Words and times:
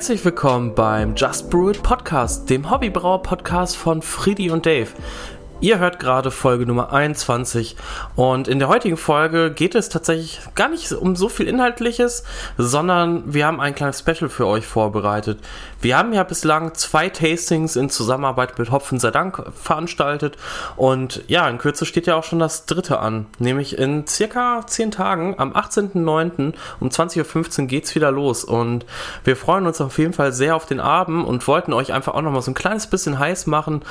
Herzlich 0.00 0.24
willkommen 0.24 0.74
beim 0.74 1.14
Just 1.14 1.50
Brew 1.50 1.72
It 1.72 1.82
Podcast, 1.82 2.48
dem 2.48 2.70
Hobbybrauer 2.70 3.22
Podcast 3.22 3.76
von 3.76 4.00
Friedi 4.00 4.50
und 4.50 4.64
Dave. 4.64 4.88
Ihr 5.60 5.78
hört 5.78 5.89
gerade 6.00 6.30
Folge 6.30 6.66
Nummer 6.66 6.92
21 6.92 7.76
und 8.16 8.48
in 8.48 8.58
der 8.58 8.68
heutigen 8.68 8.96
Folge 8.96 9.52
geht 9.52 9.74
es 9.74 9.88
tatsächlich 9.88 10.40
gar 10.54 10.68
nicht 10.68 10.90
um 10.92 11.14
so 11.14 11.28
viel 11.28 11.46
Inhaltliches, 11.46 12.24
sondern 12.58 13.32
wir 13.32 13.46
haben 13.46 13.60
ein 13.60 13.74
kleines 13.74 14.00
Special 14.00 14.28
für 14.28 14.46
euch 14.46 14.66
vorbereitet. 14.66 15.38
Wir 15.80 15.96
haben 15.96 16.12
ja 16.12 16.24
bislang 16.24 16.74
zwei 16.74 17.08
Tastings 17.08 17.76
in 17.76 17.90
Zusammenarbeit 17.90 18.58
mit 18.58 18.70
Hopfen 18.70 18.98
sei 18.98 19.10
Dank 19.10 19.42
veranstaltet 19.54 20.36
und 20.76 21.22
ja, 21.28 21.48
in 21.48 21.58
Kürze 21.58 21.86
steht 21.86 22.06
ja 22.06 22.16
auch 22.16 22.24
schon 22.24 22.38
das 22.38 22.66
dritte 22.66 22.98
an, 22.98 23.26
nämlich 23.38 23.78
in 23.78 24.06
circa 24.06 24.66
10 24.66 24.90
Tagen 24.90 25.34
am 25.38 25.52
18.09. 25.52 26.54
um 26.80 26.88
20.15 26.88 27.60
Uhr 27.60 27.66
geht's 27.66 27.94
wieder 27.94 28.10
los 28.10 28.44
und 28.44 28.86
wir 29.24 29.36
freuen 29.36 29.66
uns 29.66 29.80
auf 29.80 29.98
jeden 29.98 30.12
Fall 30.12 30.32
sehr 30.32 30.56
auf 30.56 30.66
den 30.66 30.80
Abend 30.80 31.26
und 31.26 31.46
wollten 31.46 31.72
euch 31.72 31.92
einfach 31.92 32.14
auch 32.14 32.22
nochmal 32.22 32.42
so 32.42 32.50
ein 32.50 32.54
kleines 32.54 32.86
bisschen 32.86 33.18
heiß 33.18 33.46
machen 33.46 33.82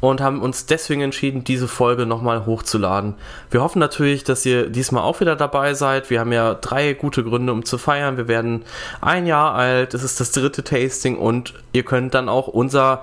und 0.00 0.20
haben 0.20 0.40
uns 0.40 0.66
deswegen 0.66 1.02
entschieden, 1.02 1.44
diese 1.50 1.66
Folge 1.66 2.06
nochmal 2.06 2.46
hochzuladen. 2.46 3.14
Wir 3.50 3.60
hoffen 3.60 3.80
natürlich, 3.80 4.22
dass 4.22 4.46
ihr 4.46 4.70
diesmal 4.70 5.02
auch 5.02 5.18
wieder 5.20 5.34
dabei 5.34 5.74
seid. 5.74 6.08
Wir 6.08 6.20
haben 6.20 6.32
ja 6.32 6.54
drei 6.54 6.92
gute 6.92 7.24
Gründe, 7.24 7.52
um 7.52 7.64
zu 7.64 7.76
feiern. 7.76 8.16
Wir 8.16 8.28
werden 8.28 8.62
ein 9.00 9.26
Jahr 9.26 9.54
alt, 9.54 9.92
es 9.92 10.04
ist 10.04 10.20
das 10.20 10.30
dritte 10.30 10.62
Tasting 10.62 11.18
und 11.18 11.54
ihr 11.72 11.82
könnt 11.82 12.14
dann 12.14 12.28
auch 12.28 12.46
unser 12.46 13.02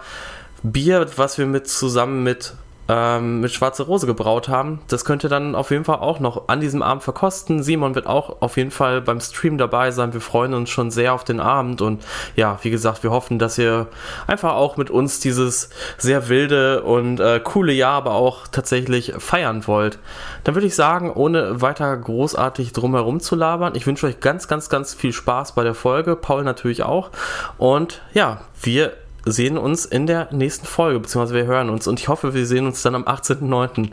Bier, 0.64 1.06
was 1.18 1.38
wir 1.38 1.46
mit 1.46 1.68
zusammen 1.68 2.24
mit 2.24 2.54
ähm, 2.90 3.42
mit 3.42 3.52
Schwarze 3.52 3.84
Rose 3.84 4.08
gebraut 4.08 4.50
haben. 4.50 4.80
Das 4.88 5.06
könnt 5.06 5.24
ihr 5.24 5.30
dann 5.30 5.56
auf 5.56 5.72
jeden 5.72 5.86
Fall 5.86 5.98
auch 5.98 6.20
noch 6.20 6.48
an 6.48 6.62
diesem 6.62 6.82
Abend 6.82 7.04
verkosten. 7.04 7.64
Simon 7.64 7.96
wird 7.96 8.08
auch 8.08 8.42
auf 8.42 8.58
jeden 8.58 8.72
Fall 8.72 9.02
beim 9.02 9.20
Stream 9.20 9.58
dabei 9.58 9.92
sein. 9.92 10.14
Wir 10.14 10.22
freuen 10.22 10.54
uns 10.54 10.70
schon 10.70 10.92
sehr 10.92 11.14
auf 11.14 11.24
den 11.24 11.40
Abend 11.40 11.82
und 11.82 12.04
ja, 12.36 12.60
wie 12.62 12.70
gesagt, 12.70 13.04
wir 13.04 13.12
hoffen, 13.12 13.40
dass 13.40 13.58
ihr 13.58 13.88
einfach 14.26 14.54
auch 14.54 14.78
mit 14.78 14.90
uns 14.90 15.20
dieses 15.20 15.70
sehr 15.98 16.30
wilde 16.30 16.84
und 16.84 17.20
äh, 17.20 17.40
coole 17.44 17.74
Jahr 17.74 17.94
aber 17.94 18.14
auch 18.14 18.48
tatsächlich 18.48 19.14
feiern 19.18 19.68
wollt. 19.68 20.00
Dann 20.44 20.56
würde 20.56 20.68
ich 20.68 20.76
sagen, 20.76 21.12
ohne 21.12 21.62
weiter 21.62 21.96
großartig 21.96 22.74
drumherum 22.74 23.20
zu 23.20 23.36
labern, 23.36 23.74
ich 23.76 23.86
wünsche 23.86 24.08
euch 24.08 24.20
ganz, 24.20 24.48
ganz, 24.48 24.70
ganz 24.70 24.94
viel 24.94 25.14
Spaß 25.14 25.54
bei 25.54 25.64
der 25.64 25.74
Folge. 25.74 26.16
Paul 26.16 26.44
natürlich 26.44 26.84
auch. 26.84 27.12
Und 27.58 28.02
ja, 28.14 28.42
wir 28.62 28.94
sehen 29.32 29.58
uns 29.58 29.86
in 29.86 30.08
der 30.08 30.34
nächsten 30.34 30.66
Folge, 30.66 31.00
beziehungsweise 31.00 31.36
wir 31.36 31.46
hören 31.46 31.70
uns. 31.70 31.88
Und 31.88 32.00
ich 32.00 32.08
hoffe, 32.08 32.34
wir 32.34 32.46
sehen 32.46 32.66
uns 32.66 32.82
dann 32.82 32.96
am 32.96 33.04
18.09. 33.04 33.92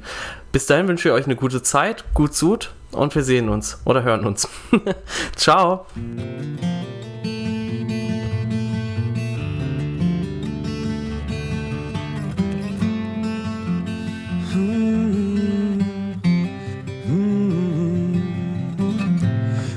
Bis 0.52 0.66
dahin 0.66 0.88
wünsche 0.88 1.08
ich 1.08 1.14
euch 1.14 1.24
eine 1.26 1.36
gute 1.36 1.62
Zeit, 1.62 2.04
gut 2.14 2.34
Sud 2.34 2.70
und 2.92 3.14
wir 3.14 3.22
sehen 3.22 3.48
uns 3.48 3.80
oder 3.84 4.02
hören 4.02 4.24
uns. 4.24 4.48
Ciao. 5.36 5.86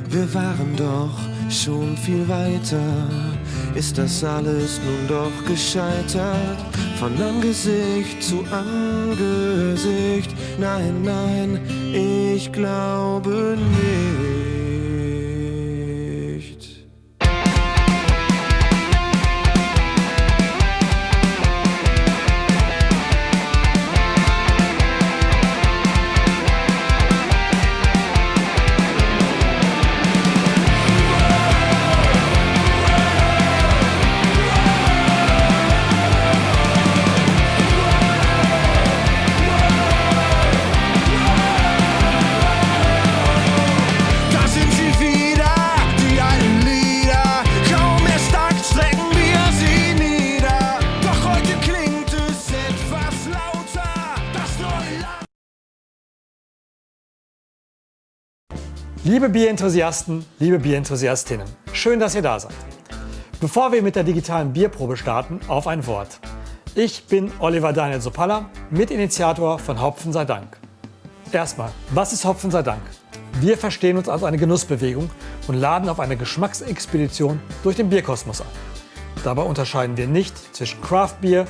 Wir 0.09 0.33
waren 0.33 0.75
doch 0.75 1.17
schon 1.50 1.95
viel 1.97 2.28
weiter 2.28 3.27
ist 3.78 3.97
das 3.97 4.23
alles 4.23 4.81
nun 4.83 5.08
doch 5.08 5.45
gescheitert. 5.45 6.58
Von 7.00 7.16
Angesicht 7.22 8.23
zu 8.23 8.44
Angesicht, 8.52 10.31
nein, 10.59 11.03
nein, 11.03 11.59
ich 11.94 12.51
glaube 12.51 13.56
nicht. 13.56 14.76
Liebe 59.07 59.29
Bierenthusiasten, 59.29 60.25
liebe 60.38 60.59
Bierenthusiastinnen, 60.59 61.47
schön, 61.72 61.97
dass 61.97 62.13
ihr 62.13 62.22
da 62.22 62.41
seid. 62.41 62.51
Bevor 63.40 63.72
wir 63.72 63.81
mit 63.81 63.95
der 63.95 64.03
digitalen 64.03 64.51
Bierprobe 64.51 64.97
starten, 64.97 65.40
auf 65.47 65.66
ein 65.66 65.88
Wort. 65.88 66.19
Ich 66.75 67.06
bin 67.06 67.31
Oliver 67.40 67.72
Daniel 67.72 68.01
Sopalla, 68.01 68.50
Mitinitiator 68.69 69.59
von 69.59 69.81
Hopfen 69.81 70.12
sei 70.12 70.25
Dank. 70.25 70.57
Erstmal, 71.31 71.69
was 71.91 72.12
ist 72.12 72.25
Hopfen 72.25 72.51
sei 72.51 72.63
Dank? 72.63 72.81
Wir 73.40 73.57
verstehen 73.57 73.95
uns 73.95 74.09
als 74.09 74.23
eine 74.23 74.38
Genussbewegung 74.38 75.09
und 75.47 75.56
laden 75.56 75.88
auf 75.88 76.01
eine 76.01 76.18
Geschmacksexpedition 76.18 77.39
durch 77.63 77.78
den 77.78 77.89
Bierkosmos 77.89 78.41
ein. 78.41 78.47
Dabei 79.24 79.44
unterscheiden 79.44 79.95
wir 79.95 80.07
nicht 80.07 80.53
zwischen 80.53 80.81
Craftbier, 80.81 81.45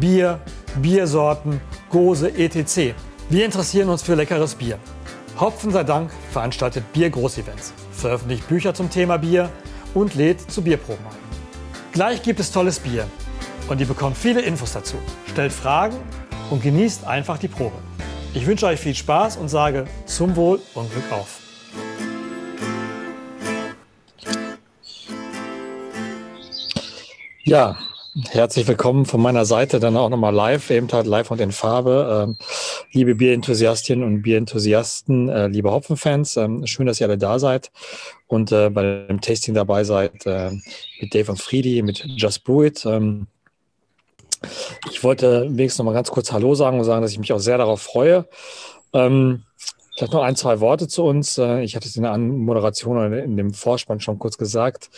Bier, 0.00 0.40
Biersorten, 0.76 1.60
Gose, 1.90 2.30
etc. 2.30 2.94
Wir 3.28 3.44
interessieren 3.44 3.90
uns 3.90 4.00
für 4.02 4.14
leckeres 4.14 4.54
Bier. 4.54 4.78
Hopfen 5.40 5.72
sei 5.72 5.82
Dank 5.82 6.12
veranstaltet 6.30 6.92
Bier-Großevents, 6.92 7.72
veröffentlicht 7.90 8.46
Bücher 8.46 8.72
zum 8.72 8.88
Thema 8.88 9.16
Bier 9.16 9.50
und 9.92 10.14
lädt 10.14 10.40
zu 10.40 10.62
Bierproben 10.62 11.04
ein. 11.04 11.16
Gleich 11.92 12.22
gibt 12.22 12.38
es 12.38 12.52
tolles 12.52 12.78
Bier 12.78 13.08
und 13.68 13.80
ihr 13.80 13.86
bekommt 13.86 14.16
viele 14.16 14.42
Infos 14.42 14.72
dazu. 14.72 14.96
Stellt 15.28 15.52
Fragen 15.52 15.96
und 16.50 16.62
genießt 16.62 17.04
einfach 17.04 17.38
die 17.38 17.48
Probe. 17.48 17.76
Ich 18.32 18.46
wünsche 18.46 18.66
euch 18.66 18.78
viel 18.78 18.94
Spaß 18.94 19.36
und 19.36 19.48
sage 19.48 19.86
zum 20.06 20.36
Wohl 20.36 20.60
und 20.74 20.90
Glück 20.92 21.10
auf. 21.10 21.40
Ja, 27.42 27.76
Herzlich 28.16 28.68
willkommen 28.68 29.06
von 29.06 29.20
meiner 29.20 29.44
Seite, 29.44 29.80
dann 29.80 29.96
auch 29.96 30.08
nochmal 30.08 30.32
live, 30.32 30.70
eben 30.70 30.86
halt 30.92 31.08
live 31.08 31.32
und 31.32 31.40
in 31.40 31.50
Farbe. 31.50 32.28
Ähm, 32.28 32.36
liebe 32.92 33.16
Bierenthusiastinnen 33.16 34.06
und 34.06 34.22
Bierenthusiasten, 34.22 35.28
äh, 35.28 35.48
liebe 35.48 35.72
Hopfenfans, 35.72 36.36
ähm, 36.36 36.64
schön, 36.64 36.86
dass 36.86 37.00
ihr 37.00 37.08
alle 37.08 37.18
da 37.18 37.40
seid 37.40 37.72
und 38.28 38.52
äh, 38.52 38.70
bei 38.70 39.06
dem 39.08 39.20
Tasting 39.20 39.54
dabei 39.54 39.82
seid 39.82 40.26
äh, 40.26 40.52
mit 41.00 41.12
Dave 41.12 41.32
und 41.32 41.42
Friedi, 41.42 41.82
mit 41.82 42.04
Just 42.06 42.44
Brew 42.44 42.62
It. 42.62 42.86
Ähm, 42.86 43.26
ich 44.92 45.02
wollte 45.02 45.48
wenigstens 45.48 45.78
nochmal 45.78 45.94
ganz 45.94 46.12
kurz 46.12 46.30
Hallo 46.30 46.54
sagen 46.54 46.78
und 46.78 46.84
sagen, 46.84 47.02
dass 47.02 47.10
ich 47.10 47.18
mich 47.18 47.32
auch 47.32 47.40
sehr 47.40 47.58
darauf 47.58 47.82
freue. 47.82 48.28
Vielleicht 49.96 50.12
noch 50.12 50.22
ein, 50.22 50.34
zwei 50.34 50.60
Worte 50.60 50.88
zu 50.88 51.04
uns. 51.04 51.38
Äh, 51.38 51.62
ich 51.62 51.76
hatte 51.76 51.86
es 51.86 51.96
in 51.96 52.02
der 52.02 52.16
Moderation 52.18 52.96
oder 52.96 53.22
in 53.22 53.36
dem 53.36 53.54
Vorspann 53.54 54.00
schon 54.00 54.18
kurz 54.18 54.38
gesagt. 54.38 54.90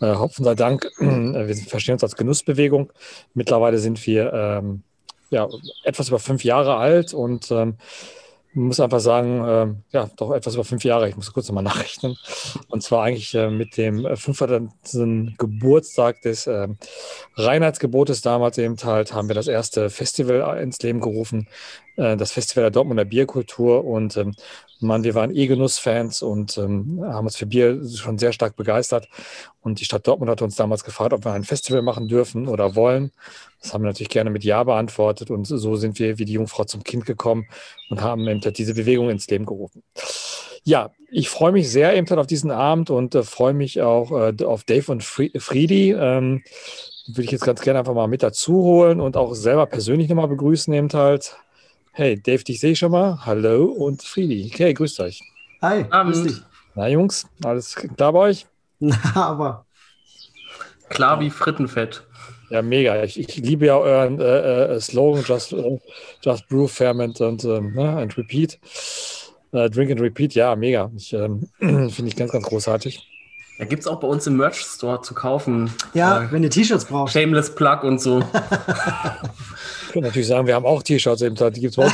Äh, 0.00 0.14
Hopfen 0.14 0.44
sei 0.44 0.54
Dank, 0.54 0.90
wir 0.98 1.56
verstehen 1.56 1.94
uns 1.94 2.04
als 2.04 2.16
Genussbewegung. 2.16 2.92
Mittlerweile 3.34 3.78
sind 3.78 4.04
wir 4.06 4.32
ähm, 4.32 4.82
ja, 5.30 5.48
etwas 5.82 6.08
über 6.08 6.18
fünf 6.18 6.44
Jahre 6.44 6.76
alt 6.76 7.12
und 7.12 7.50
ähm, 7.50 7.76
muss 8.56 8.80
einfach 8.80 9.00
sagen, 9.00 9.44
äh, 9.44 9.66
ja, 9.96 10.10
doch 10.16 10.32
etwas 10.32 10.54
über 10.54 10.64
fünf 10.64 10.82
Jahre. 10.82 11.08
Ich 11.08 11.16
muss 11.16 11.32
kurz 11.32 11.48
nochmal 11.48 11.64
nachrechnen. 11.64 12.16
Und 12.68 12.82
zwar 12.82 13.04
eigentlich 13.04 13.34
äh, 13.34 13.50
mit 13.50 13.76
dem 13.76 14.16
500. 14.16 14.70
Geburtstag 15.36 16.22
des 16.22 16.46
äh, 16.46 16.68
Reinheitsgebotes 17.34 18.22
damals 18.22 18.56
eben 18.58 18.76
halt, 18.82 19.12
haben 19.12 19.28
wir 19.28 19.34
das 19.34 19.48
erste 19.48 19.90
Festival 19.90 20.58
ins 20.62 20.78
Leben 20.80 21.00
gerufen, 21.00 21.48
äh, 21.96 22.16
das 22.16 22.32
Festival 22.32 22.64
der 22.64 22.70
Dortmunder 22.70 23.04
Bierkultur. 23.04 23.84
Und 23.84 24.16
ähm, 24.16 24.34
Mann, 24.80 25.04
wir 25.04 25.14
waren 25.14 25.34
E-Genuss-Fans 25.34 26.22
und 26.22 26.58
ähm, 26.58 27.02
haben 27.02 27.26
uns 27.26 27.36
für 27.36 27.46
Bier 27.46 27.80
schon 27.88 28.18
sehr 28.18 28.32
stark 28.32 28.56
begeistert. 28.56 29.08
Und 29.60 29.80
die 29.80 29.84
Stadt 29.84 30.06
Dortmund 30.06 30.30
hat 30.30 30.42
uns 30.42 30.56
damals 30.56 30.84
gefragt, 30.84 31.12
ob 31.12 31.24
wir 31.24 31.32
ein 31.32 31.44
Festival 31.44 31.82
machen 31.82 32.08
dürfen 32.08 32.48
oder 32.48 32.74
wollen. 32.74 33.12
Das 33.60 33.72
haben 33.72 33.82
wir 33.82 33.88
natürlich 33.88 34.10
gerne 34.10 34.30
mit 34.30 34.44
Ja 34.44 34.62
beantwortet. 34.64 35.30
Und 35.30 35.46
so 35.46 35.76
sind 35.76 35.98
wir 35.98 36.18
wie 36.18 36.24
die 36.24 36.34
Jungfrau 36.34 36.64
zum 36.64 36.84
Kind 36.84 37.06
gekommen 37.06 37.46
und 37.90 38.02
haben 38.02 38.28
eben 38.28 38.40
diese 38.40 38.74
Bewegung 38.74 39.10
ins 39.10 39.28
Leben 39.28 39.46
gerufen. 39.46 39.82
Ja, 40.64 40.90
ich 41.10 41.28
freue 41.28 41.52
mich 41.52 41.70
sehr 41.70 41.96
eben 41.96 42.08
auf 42.18 42.26
diesen 42.26 42.50
Abend 42.50 42.90
und 42.90 43.14
äh, 43.14 43.22
freue 43.22 43.54
mich 43.54 43.80
auch 43.82 44.10
äh, 44.10 44.44
auf 44.44 44.64
Dave 44.64 44.90
und 44.90 45.04
Friedi. 45.04 45.92
Ähm, 45.92 46.42
würde 47.06 47.22
ich 47.22 47.30
jetzt 47.30 47.44
ganz 47.44 47.60
gerne 47.60 47.78
einfach 47.78 47.94
mal 47.94 48.08
mit 48.08 48.22
dazu 48.22 48.54
holen 48.54 49.00
und 49.00 49.16
auch 49.16 49.34
selber 49.34 49.66
persönlich 49.66 50.08
nochmal 50.08 50.28
begrüßen 50.28 50.74
eben 50.74 50.92
halt. 50.92 51.36
Hey, 51.98 52.20
Dave, 52.20 52.44
dich 52.44 52.60
sehe 52.60 52.72
ich 52.72 52.78
schon 52.78 52.92
mal. 52.92 53.24
Hallo 53.24 53.64
und 53.64 54.02
Friedi. 54.02 54.50
Okay, 54.52 54.74
grüßt 54.74 55.00
euch. 55.00 55.18
Hi, 55.62 55.82
grüß 55.82 56.24
dich. 56.24 56.42
Na, 56.74 56.88
Jungs, 56.88 57.26
alles 57.42 57.74
klar 57.74 58.12
bei 58.12 58.18
euch? 58.18 58.46
Na, 58.80 58.98
aber. 59.14 59.64
Klar 60.90 61.20
wie 61.20 61.30
Frittenfett. 61.30 62.06
Ja, 62.50 62.60
mega. 62.60 63.02
Ich, 63.02 63.18
ich 63.18 63.36
liebe 63.36 63.64
ja 63.64 63.78
euren 63.78 64.20
äh, 64.20 64.74
äh, 64.74 64.78
Slogan, 64.78 65.24
just, 65.26 65.54
äh, 65.54 65.80
just 66.20 66.46
brew, 66.48 66.66
ferment 66.66 67.18
und 67.22 67.42
ähm, 67.44 67.72
ne, 67.72 67.96
and 67.96 68.18
repeat. 68.18 68.58
Äh, 69.52 69.70
drink 69.70 69.90
and 69.90 70.02
repeat, 70.02 70.34
ja, 70.34 70.54
mega. 70.54 70.90
Ich, 70.94 71.14
ähm, 71.14 71.48
Finde 71.60 72.08
ich 72.08 72.16
ganz, 72.16 72.30
ganz 72.30 72.44
großartig. 72.44 73.08
Ja, 73.58 73.64
gibt 73.64 73.80
es 73.80 73.86
auch 73.86 74.00
bei 74.00 74.06
uns 74.06 74.26
im 74.26 74.36
Merch-Store 74.36 75.00
zu 75.00 75.14
kaufen. 75.14 75.72
Ja, 75.94 76.24
äh, 76.24 76.30
wenn 76.30 76.42
ihr 76.42 76.50
T-Shirts 76.50 76.84
braucht. 76.84 77.14
Shameless 77.14 77.54
Plug 77.54 77.84
und 77.84 78.02
so. 78.02 78.22
ich 79.86 79.92
könnte 79.92 80.08
natürlich 80.08 80.28
sagen, 80.28 80.46
wir 80.46 80.54
haben 80.54 80.66
auch 80.66 80.82
T-Shirts 80.82 81.22
eben, 81.22 81.36
die 81.36 81.60
gibt 81.60 81.72
es 81.72 81.78
uns. 81.78 81.92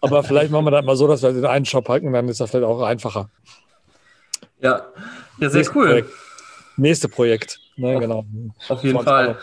Aber 0.00 0.22
vielleicht 0.22 0.50
machen 0.50 0.66
wir 0.66 0.70
das 0.70 0.84
mal 0.84 0.96
so, 0.96 1.08
dass 1.08 1.22
wir 1.22 1.32
den 1.32 1.44
einen 1.46 1.64
Shop 1.64 1.88
halten, 1.88 2.12
dann 2.12 2.28
ist 2.28 2.40
das 2.40 2.50
vielleicht 2.50 2.66
auch 2.66 2.82
einfacher. 2.82 3.30
Ja, 4.60 4.86
ja 5.40 5.50
sehr 5.50 5.58
Nächste 5.58 5.76
cool. 5.76 5.86
Projekt. 5.86 6.10
Nächste 6.76 7.08
Projekt. 7.08 7.60
Ne, 7.76 7.94
auf, 7.94 8.00
genau. 8.00 8.24
Auf 8.68 8.84
jeden 8.84 9.00
Fall. 9.00 9.38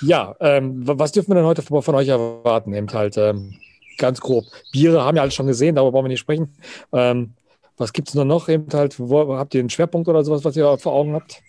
Ja, 0.00 0.34
ähm, 0.40 0.82
was 0.84 1.12
dürfen 1.12 1.30
wir 1.30 1.34
denn 1.36 1.44
heute 1.44 1.62
von 1.62 1.94
euch 1.94 2.08
erwarten? 2.08 2.72
Eben 2.72 2.90
halt 2.92 3.16
ähm, 3.16 3.58
ganz 3.98 4.20
grob. 4.20 4.44
Biere 4.72 5.04
haben 5.04 5.16
wir 5.16 5.22
alle 5.22 5.30
schon 5.30 5.46
gesehen, 5.46 5.74
darüber 5.74 5.94
wollen 5.94 6.06
wir 6.06 6.10
nicht 6.10 6.20
sprechen. 6.20 6.54
Ähm, 6.92 7.34
was 7.76 7.92
gibt 7.92 8.08
es 8.08 8.14
noch? 8.14 8.48
Eben 8.48 8.66
halt, 8.72 8.98
wo, 8.98 9.36
habt 9.36 9.54
ihr 9.54 9.60
einen 9.60 9.70
Schwerpunkt 9.70 10.08
oder 10.08 10.24
sowas, 10.24 10.44
was 10.44 10.56
ihr 10.56 10.78
vor 10.78 10.92
Augen 10.92 11.14
habt? 11.14 11.42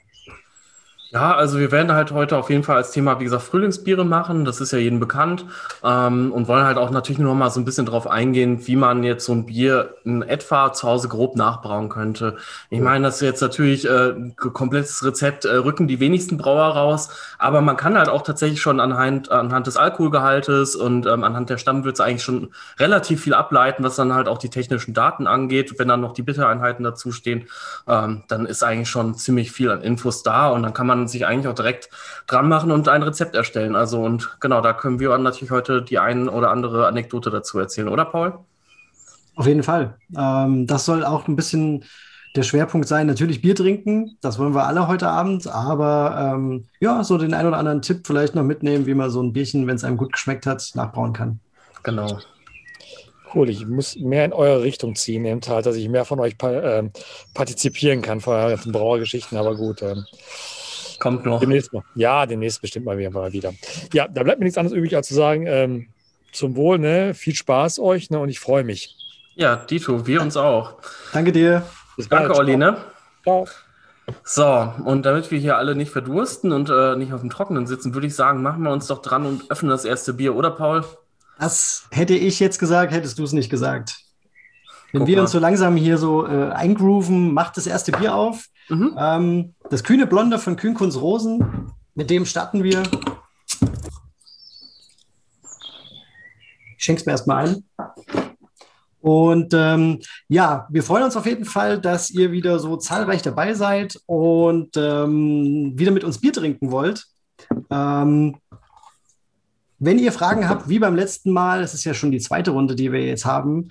Ja, 1.09 1.35
also 1.35 1.57
wir 1.57 1.71
werden 1.71 1.93
halt 1.93 2.11
heute 2.11 2.35
auf 2.35 2.49
jeden 2.49 2.63
Fall 2.63 2.75
als 2.75 2.91
Thema, 2.91 3.17
wie 3.21 3.23
gesagt, 3.23 3.43
Frühlingsbiere 3.43 4.03
machen. 4.03 4.43
Das 4.43 4.59
ist 4.59 4.73
ja 4.73 4.77
jedem 4.77 4.99
bekannt. 4.99 5.45
Ähm, 5.81 6.33
und 6.33 6.49
wollen 6.49 6.65
halt 6.65 6.77
auch 6.77 6.89
natürlich 6.89 7.17
nur 7.17 7.31
noch 7.31 7.39
mal 7.39 7.49
so 7.49 7.61
ein 7.61 7.65
bisschen 7.65 7.85
drauf 7.85 8.07
eingehen, 8.07 8.67
wie 8.67 8.75
man 8.75 9.03
jetzt 9.03 9.23
so 9.23 9.31
ein 9.31 9.45
Bier 9.45 9.95
in 10.03 10.21
etwa 10.21 10.73
zu 10.73 10.85
Hause 10.85 11.07
grob 11.07 11.37
nachbrauen 11.37 11.87
könnte. 11.87 12.35
Ich 12.69 12.81
meine, 12.81 13.05
das 13.05 13.15
ist 13.15 13.21
jetzt 13.21 13.41
natürlich 13.41 13.89
äh, 13.89 14.15
komplettes 14.35 15.01
Rezept, 15.05 15.45
äh, 15.45 15.55
rücken 15.55 15.87
die 15.87 16.01
wenigsten 16.01 16.37
Brauer 16.37 16.75
raus. 16.75 17.09
Aber 17.39 17.61
man 17.61 17.77
kann 17.77 17.97
halt 17.97 18.09
auch 18.09 18.23
tatsächlich 18.23 18.61
schon 18.61 18.81
anhand, 18.81 19.31
anhand 19.31 19.67
des 19.67 19.77
Alkoholgehaltes 19.77 20.75
und 20.75 21.05
ähm, 21.05 21.23
anhand 21.23 21.49
der 21.49 21.57
Stammwürze 21.57 22.03
eigentlich 22.03 22.23
schon 22.23 22.49
relativ 22.79 23.21
viel 23.23 23.33
ableiten, 23.33 23.81
was 23.81 23.95
dann 23.95 24.13
halt 24.13 24.27
auch 24.27 24.39
die 24.39 24.49
technischen 24.49 24.93
Daten 24.93 25.25
angeht. 25.25 25.75
Wenn 25.79 25.87
dann 25.87 26.01
noch 26.01 26.11
die 26.11 26.23
Bittereinheiten 26.23 26.83
dazustehen, 26.83 27.45
ähm, 27.87 28.23
dann 28.27 28.45
ist 28.45 28.61
eigentlich 28.61 28.89
schon 28.89 29.15
ziemlich 29.15 29.53
viel 29.53 29.71
an 29.71 29.81
Infos 29.81 30.21
da 30.21 30.49
und 30.49 30.63
dann 30.63 30.73
kann 30.73 30.85
man 30.87 30.96
sich 31.05 31.25
eigentlich 31.25 31.47
auch 31.47 31.53
direkt 31.53 31.89
dran 32.25 32.47
machen 32.47 32.71
und 32.71 32.87
ein 32.87 33.03
Rezept 33.03 33.35
erstellen. 33.35 33.75
Also 33.75 34.01
und 34.01 34.37
genau, 34.39 34.61
da 34.61 34.73
können 34.73 34.99
wir 34.99 35.15
natürlich 35.17 35.51
heute 35.51 35.81
die 35.81 35.99
ein 35.99 36.29
oder 36.29 36.49
andere 36.49 36.87
Anekdote 36.87 37.29
dazu 37.29 37.59
erzählen, 37.59 37.89
oder 37.89 38.05
Paul? 38.05 38.39
Auf 39.35 39.45
jeden 39.45 39.63
Fall. 39.63 39.97
Ähm, 40.17 40.65
das 40.65 40.85
soll 40.85 41.05
auch 41.05 41.27
ein 41.27 41.35
bisschen 41.35 41.83
der 42.35 42.43
Schwerpunkt 42.43 42.87
sein. 42.87 43.07
Natürlich 43.07 43.41
Bier 43.41 43.55
trinken, 43.55 44.17
das 44.21 44.39
wollen 44.39 44.55
wir 44.55 44.65
alle 44.65 44.87
heute 44.87 45.07
Abend, 45.09 45.47
aber 45.47 46.33
ähm, 46.35 46.65
ja, 46.79 47.03
so 47.03 47.17
den 47.17 47.33
einen 47.33 47.47
oder 47.47 47.57
anderen 47.57 47.81
Tipp 47.81 48.05
vielleicht 48.05 48.35
noch 48.35 48.43
mitnehmen, 48.43 48.85
wie 48.85 48.93
man 48.93 49.09
so 49.09 49.21
ein 49.21 49.33
Bierchen, 49.33 49.67
wenn 49.67 49.75
es 49.75 49.83
einem 49.83 49.97
gut 49.97 50.13
geschmeckt 50.13 50.45
hat, 50.45 50.71
nachbrauen 50.75 51.13
kann. 51.13 51.39
Genau. 51.83 52.19
Cool, 53.33 53.49
ich 53.49 53.65
muss 53.67 53.97
mehr 53.97 54.25
in 54.25 54.33
eure 54.33 54.63
Richtung 54.63 54.95
ziehen, 54.95 55.25
eben 55.25 55.41
halt, 55.47 55.65
dass 55.65 55.75
ich 55.75 55.89
mehr 55.89 56.05
von 56.05 56.19
euch 56.19 56.37
pa 56.37 56.51
äh, 56.51 56.89
partizipieren 57.33 58.01
kann 58.01 58.21
von 58.21 58.35
euren 58.35 58.49
ganzen 58.51 58.71
Brauergeschichten, 58.71 59.37
aber 59.37 59.55
gut. 59.55 59.81
Ähm, 59.81 60.05
Kommt 60.99 61.25
noch. 61.25 61.39
Demnächst 61.39 61.73
mal. 61.73 61.83
Ja, 61.95 62.25
demnächst 62.25 62.61
bestimmt 62.61 62.85
mal 62.85 62.97
wieder. 62.97 63.53
Ja, 63.93 64.07
da 64.07 64.23
bleibt 64.23 64.39
mir 64.39 64.45
nichts 64.45 64.57
anderes 64.57 64.77
übrig, 64.77 64.95
als 64.95 65.07
zu 65.07 65.13
sagen, 65.13 65.45
ähm, 65.47 65.87
zum 66.31 66.55
Wohl, 66.55 66.79
ne? 66.79 67.13
Viel 67.13 67.35
Spaß 67.35 67.79
euch, 67.79 68.09
ne? 68.09 68.19
Und 68.19 68.29
ich 68.29 68.39
freue 68.39 68.63
mich. 68.63 68.95
Ja, 69.35 69.55
Dito, 69.55 70.07
wir 70.07 70.21
uns 70.21 70.35
auch. 70.37 70.77
Danke 71.13 71.31
dir. 71.31 71.63
Bis 71.95 72.09
Danke, 72.09 72.29
bald. 72.29 72.39
Olli, 72.39 72.57
ne? 72.57 72.77
Ciao. 73.23 73.47
So, 74.23 74.73
und 74.85 75.05
damit 75.05 75.31
wir 75.31 75.39
hier 75.39 75.57
alle 75.57 75.75
nicht 75.75 75.91
verdursten 75.91 76.53
und 76.53 76.69
äh, 76.69 76.95
nicht 76.95 77.11
auf 77.11 77.19
dem 77.21 77.29
Trockenen 77.29 77.67
sitzen, 77.67 77.93
würde 77.93 78.07
ich 78.07 78.15
sagen, 78.15 78.41
machen 78.41 78.63
wir 78.63 78.71
uns 78.71 78.87
doch 78.87 79.01
dran 79.01 79.25
und 79.25 79.51
öffnen 79.51 79.69
das 79.69 79.83
erste 79.83 80.13
Bier, 80.13 80.35
oder 80.35 80.51
Paul? 80.51 80.85
Das 81.39 81.87
hätte 81.91 82.15
ich 82.15 82.39
jetzt 82.39 82.57
gesagt, 82.57 82.93
hättest 82.93 83.19
du 83.19 83.23
es 83.23 83.33
nicht 83.33 83.49
gesagt. 83.49 83.97
Wenn 84.91 84.99
Guck 84.99 85.07
wir 85.07 85.15
mal. 85.17 85.21
uns 85.23 85.31
so 85.31 85.39
langsam 85.39 85.75
hier 85.75 85.97
so 85.97 86.25
äh, 86.25 86.49
eingrooven, 86.51 87.33
macht 87.33 87.57
das 87.57 87.67
erste 87.67 87.91
Bier 87.91 88.15
auf. 88.15 88.45
Mhm. 88.69 88.95
Ähm, 88.97 89.55
das 89.69 89.83
kühne 89.83 90.07
Blonde 90.07 90.39
von 90.39 90.55
Kühnkunst 90.55 90.99
Rosen, 90.99 91.71
mit 91.95 92.09
dem 92.09 92.25
starten 92.25 92.63
wir. 92.63 92.83
Ich 96.77 96.83
schenke 96.83 97.01
es 97.01 97.05
mir 97.05 97.13
erstmal 97.13 97.47
ein. 97.47 97.63
Und 99.01 99.53
ähm, 99.53 99.99
ja, 100.27 100.67
wir 100.69 100.83
freuen 100.83 101.03
uns 101.03 101.15
auf 101.15 101.25
jeden 101.25 101.45
Fall, 101.45 101.79
dass 101.79 102.09
ihr 102.09 102.31
wieder 102.31 102.59
so 102.59 102.77
zahlreich 102.77 103.21
dabei 103.21 103.53
seid 103.53 103.99
und 104.05 104.75
ähm, 104.75 105.73
wieder 105.75 105.91
mit 105.91 106.03
uns 106.03 106.19
Bier 106.19 106.33
trinken 106.33 106.71
wollt. 106.71 107.05
Ähm, 107.69 108.35
wenn 109.79 109.99
ihr 109.99 110.11
Fragen 110.11 110.49
habt, 110.49 110.67
wie 110.69 110.79
beim 110.79 110.95
letzten 110.95 111.31
Mal, 111.31 111.61
es 111.61 111.73
ist 111.73 111.83
ja 111.83 111.93
schon 111.93 112.11
die 112.11 112.19
zweite 112.19 112.51
Runde, 112.51 112.75
die 112.75 112.91
wir 112.91 113.05
jetzt 113.05 113.25
haben, 113.25 113.69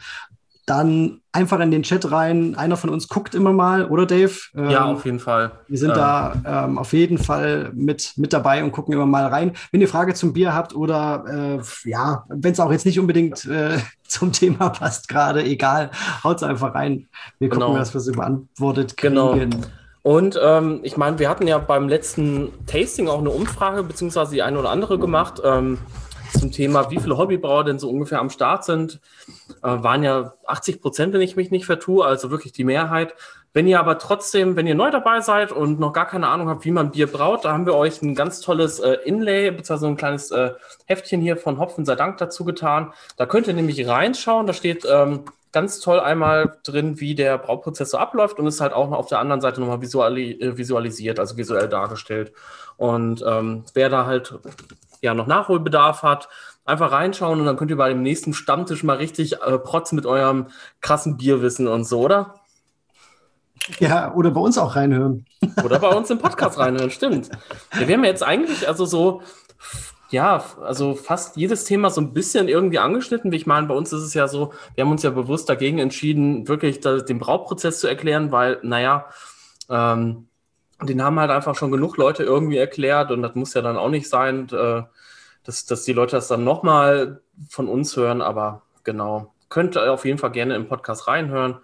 dann 0.67 1.21
einfach 1.31 1.61
in 1.61 1.71
den 1.71 1.85
Chat 1.85 2.11
rein. 2.11 2.57
Einer 2.57 2.77
von 2.77 2.91
uns 2.91 3.09
guckt 3.09 3.37
immer 3.37 3.53
mal, 3.53 3.89
oder 3.89 4.05
Dave? 4.05 4.35
Ähm, 4.57 4.71
ja, 4.71 4.85
auf 4.85 5.05
jeden 5.05 5.21
Fall. 5.21 5.53
Wir 5.69 5.79
sind 5.79 5.91
ähm. 5.91 5.97
da 5.97 6.35
ähm, 6.45 6.79
auf 6.79 6.93
jeden 6.93 7.19
Fall 7.19 7.71
mit, 7.73 8.15
mit 8.17 8.33
dabei 8.33 8.65
und 8.65 8.73
gucken 8.73 8.93
immer 8.93 9.07
mal 9.07 9.27
rein. 9.27 9.53
Wenn 9.71 9.81
ihr 9.81 9.89
Frage 9.89 10.15
zum 10.15 10.33
Bier 10.33 10.53
habt 10.53 10.75
oder 10.75 11.61
äh, 11.63 11.89
ja, 11.89 12.25
wenn 12.29 12.53
es 12.53 12.61
auch 12.61 12.73
jetzt 12.73 12.85
nicht 12.85 12.99
unbedingt 12.99 13.45
äh, 13.45 13.79
zum 14.09 14.33
Thema 14.33 14.71
passt 14.71 15.09
gerade, 15.09 15.45
egal, 15.45 15.91
haut 16.25 16.39
es 16.39 16.43
einfach 16.43 16.75
rein. 16.75 17.07
Wir 17.39 17.49
gucken, 17.49 17.67
genau. 17.67 17.79
dass 17.79 17.95
wir 17.95 18.01
sie 18.01 18.13
beantwortet 18.13 18.97
kriegen. 18.97 19.15
Genau. 19.15 19.59
Und 20.03 20.39
ähm, 20.41 20.81
ich 20.83 20.97
meine, 20.97 21.19
wir 21.19 21.29
hatten 21.29 21.47
ja 21.47 21.59
beim 21.59 21.89
letzten 21.89 22.53
Tasting 22.67 23.09
auch 23.09 23.19
eine 23.19 23.31
Umfrage, 23.31 23.83
beziehungsweise 23.83 24.35
die 24.35 24.43
eine 24.43 24.59
oder 24.59 24.71
andere 24.71 24.99
gemacht. 24.99 25.41
Zum 26.33 26.53
Thema, 26.53 26.91
wie 26.91 26.99
viele 26.99 27.19
Hobbybrauer 27.19 27.65
denn 27.65 27.79
so 27.79 27.91
ungefähr 27.91 28.21
am 28.21 28.31
Start 28.31 28.65
sind. 28.65 29.01
Äh, 29.63 29.69
waren 29.69 30.03
ja 30.03 30.35
80 30.47 30.81
Prozent, 30.81 31.13
wenn 31.13 31.21
ich 31.21 31.37
mich 31.37 31.51
nicht 31.51 31.67
vertue, 31.67 32.05
also 32.05 32.31
wirklich 32.31 32.53
die 32.53 32.65
Mehrheit. 32.65 33.15
Wenn 33.53 33.67
ihr 33.67 33.81
aber 33.81 33.99
trotzdem, 33.99 34.55
wenn 34.55 34.67
ihr 34.67 34.75
neu 34.75 34.91
dabei 34.91 35.23
seid 35.23 35.51
und 35.51 35.81
noch 35.81 35.95
gar 35.95 36.07
keine 36.07 36.29
Ahnung 36.29 36.51
habt, 36.51 36.67
wie 36.67 36.71
man 36.71 36.91
Bier 36.91 37.07
braut, 37.07 37.47
da 37.47 37.53
haben 37.53 37.65
wir 37.65 37.75
euch 37.75 38.03
ein 38.03 38.15
ganz 38.15 38.41
tolles 38.41 38.81
äh, 38.81 38.99
Inlay, 39.07 39.51
beziehungsweise 39.51 39.87
ein 39.87 39.97
kleines 39.97 40.31
äh, 40.31 40.53
Heftchen 40.85 41.23
hier 41.23 41.39
von 41.39 41.59
Hopfen 41.59 41.87
sei 41.87 41.95
Dank 41.95 42.19
dazu 42.19 42.45
getan. 42.45 42.93
Da 43.17 43.25
könnt 43.25 43.47
ihr 43.47 43.55
nämlich 43.55 43.89
reinschauen. 43.89 44.47
Da 44.47 44.53
steht 44.53 44.87
ähm, 44.87 45.25
ganz 45.53 45.81
toll 45.81 46.01
einmal 46.01 46.59
drin, 46.65 47.01
wie 47.01 47.15
der 47.15 47.39
Brauprozess 47.39 47.93
so 47.93 47.97
abläuft 47.97 48.39
und 48.39 48.47
ist 48.47 48.61
halt 48.61 48.75
auch 48.75 48.91
noch 48.91 48.99
auf 48.99 49.09
der 49.09 49.21
anderen 49.21 49.41
Seite 49.41 49.61
nochmal 49.61 49.81
visuali 49.81 50.33
äh, 50.33 50.59
visualisiert, 50.59 51.19
also 51.19 51.39
visuell 51.39 51.71
dargestellt. 51.71 52.35
Und 52.77 53.25
ähm, 53.27 53.65
wer 53.73 53.89
da 53.89 54.05
halt 54.05 54.35
ja 55.03 55.15
noch 55.15 55.27
Nachholbedarf 55.27 56.03
hat, 56.03 56.29
einfach 56.65 56.93
reinschauen 56.93 57.41
und 57.41 57.47
dann 57.47 57.57
könnt 57.57 57.71
ihr 57.71 57.77
bei 57.77 57.89
dem 57.89 58.03
nächsten 58.03 58.35
Stammtisch 58.35 58.83
mal 58.83 58.97
richtig 58.97 59.41
äh, 59.43 59.59
protzen 59.59 59.97
mit 59.97 60.07
eurem 60.07 60.49
krassen 60.81 61.17
Bierwissen 61.17 61.69
und 61.69 61.85
so, 61.85 62.01
oder? 62.01 62.35
Ja, 63.79 64.13
oder 64.15 64.31
bei 64.31 64.41
uns 64.41 64.59
auch 64.59 64.77
reinhören. 64.77 65.27
Oder 65.65 65.79
bei 65.79 65.89
uns 65.89 66.11
im 66.11 66.19
Podcast 66.19 66.59
reinhören, 66.59 66.91
stimmt. 66.91 67.31
Ja, 67.75 67.89
wir 67.89 67.97
haben 67.97 68.05
jetzt 68.05 68.23
eigentlich 68.23 68.69
also 68.69 68.85
so, 68.85 69.23
ja, 70.11 70.45
also 70.63 70.95
fast 70.95 71.37
jedes 71.37 71.65
Thema 71.65 71.91
so 71.91 72.01
ein 72.01 72.13
bisschen 72.13 72.49
irgendwie 72.49 72.79
angeschnitten. 72.79 73.33
Wie 73.33 73.37
ich 73.37 73.47
meine, 73.47 73.67
bei 73.67 73.75
uns 73.75 73.93
ist 73.93 74.03
es 74.03 74.15
ja 74.15 74.29
so, 74.29 74.53
wir 74.75 74.85
haben 74.85 74.91
uns 74.91 75.03
ja 75.03 75.11
bewusst 75.11 75.49
dagegen 75.49 75.79
entschieden, 75.79 76.47
wirklich 76.49 76.81
den 76.81 77.19
Brauprozess 77.19 77.81
zu 77.81 77.89
erklären, 77.89 78.31
weil, 78.31 78.61
naja, 78.63 79.07
ähm, 79.69 80.29
den 80.83 81.03
haben 81.03 81.19
halt 81.19 81.31
einfach 81.31 81.55
schon 81.57 81.71
genug 81.71 81.97
Leute 81.97 82.23
irgendwie 82.23 82.59
erklärt 82.59 83.11
und 83.11 83.23
das 83.23 83.35
muss 83.35 83.55
ja 83.55 83.63
dann 83.63 83.77
auch 83.77 83.89
nicht 83.89 84.09
sein, 84.09 84.49
äh, 84.51 84.83
dass, 85.45 85.65
dass 85.65 85.85
die 85.85 85.93
Leute 85.93 86.17
das 86.17 86.29
dann 86.29 86.45
nochmal 86.45 87.21
von 87.49 87.69
uns 87.69 87.97
hören, 87.97 88.21
aber 88.21 88.63
genau. 88.85 89.33
Könnt 89.49 89.77
ihr 89.77 89.93
auf 89.93 90.05
jeden 90.05 90.19
Fall 90.19 90.33
gerne 90.33 90.57
im 90.57 90.69
Podcast 90.69 91.07
reinhören. 91.07 91.59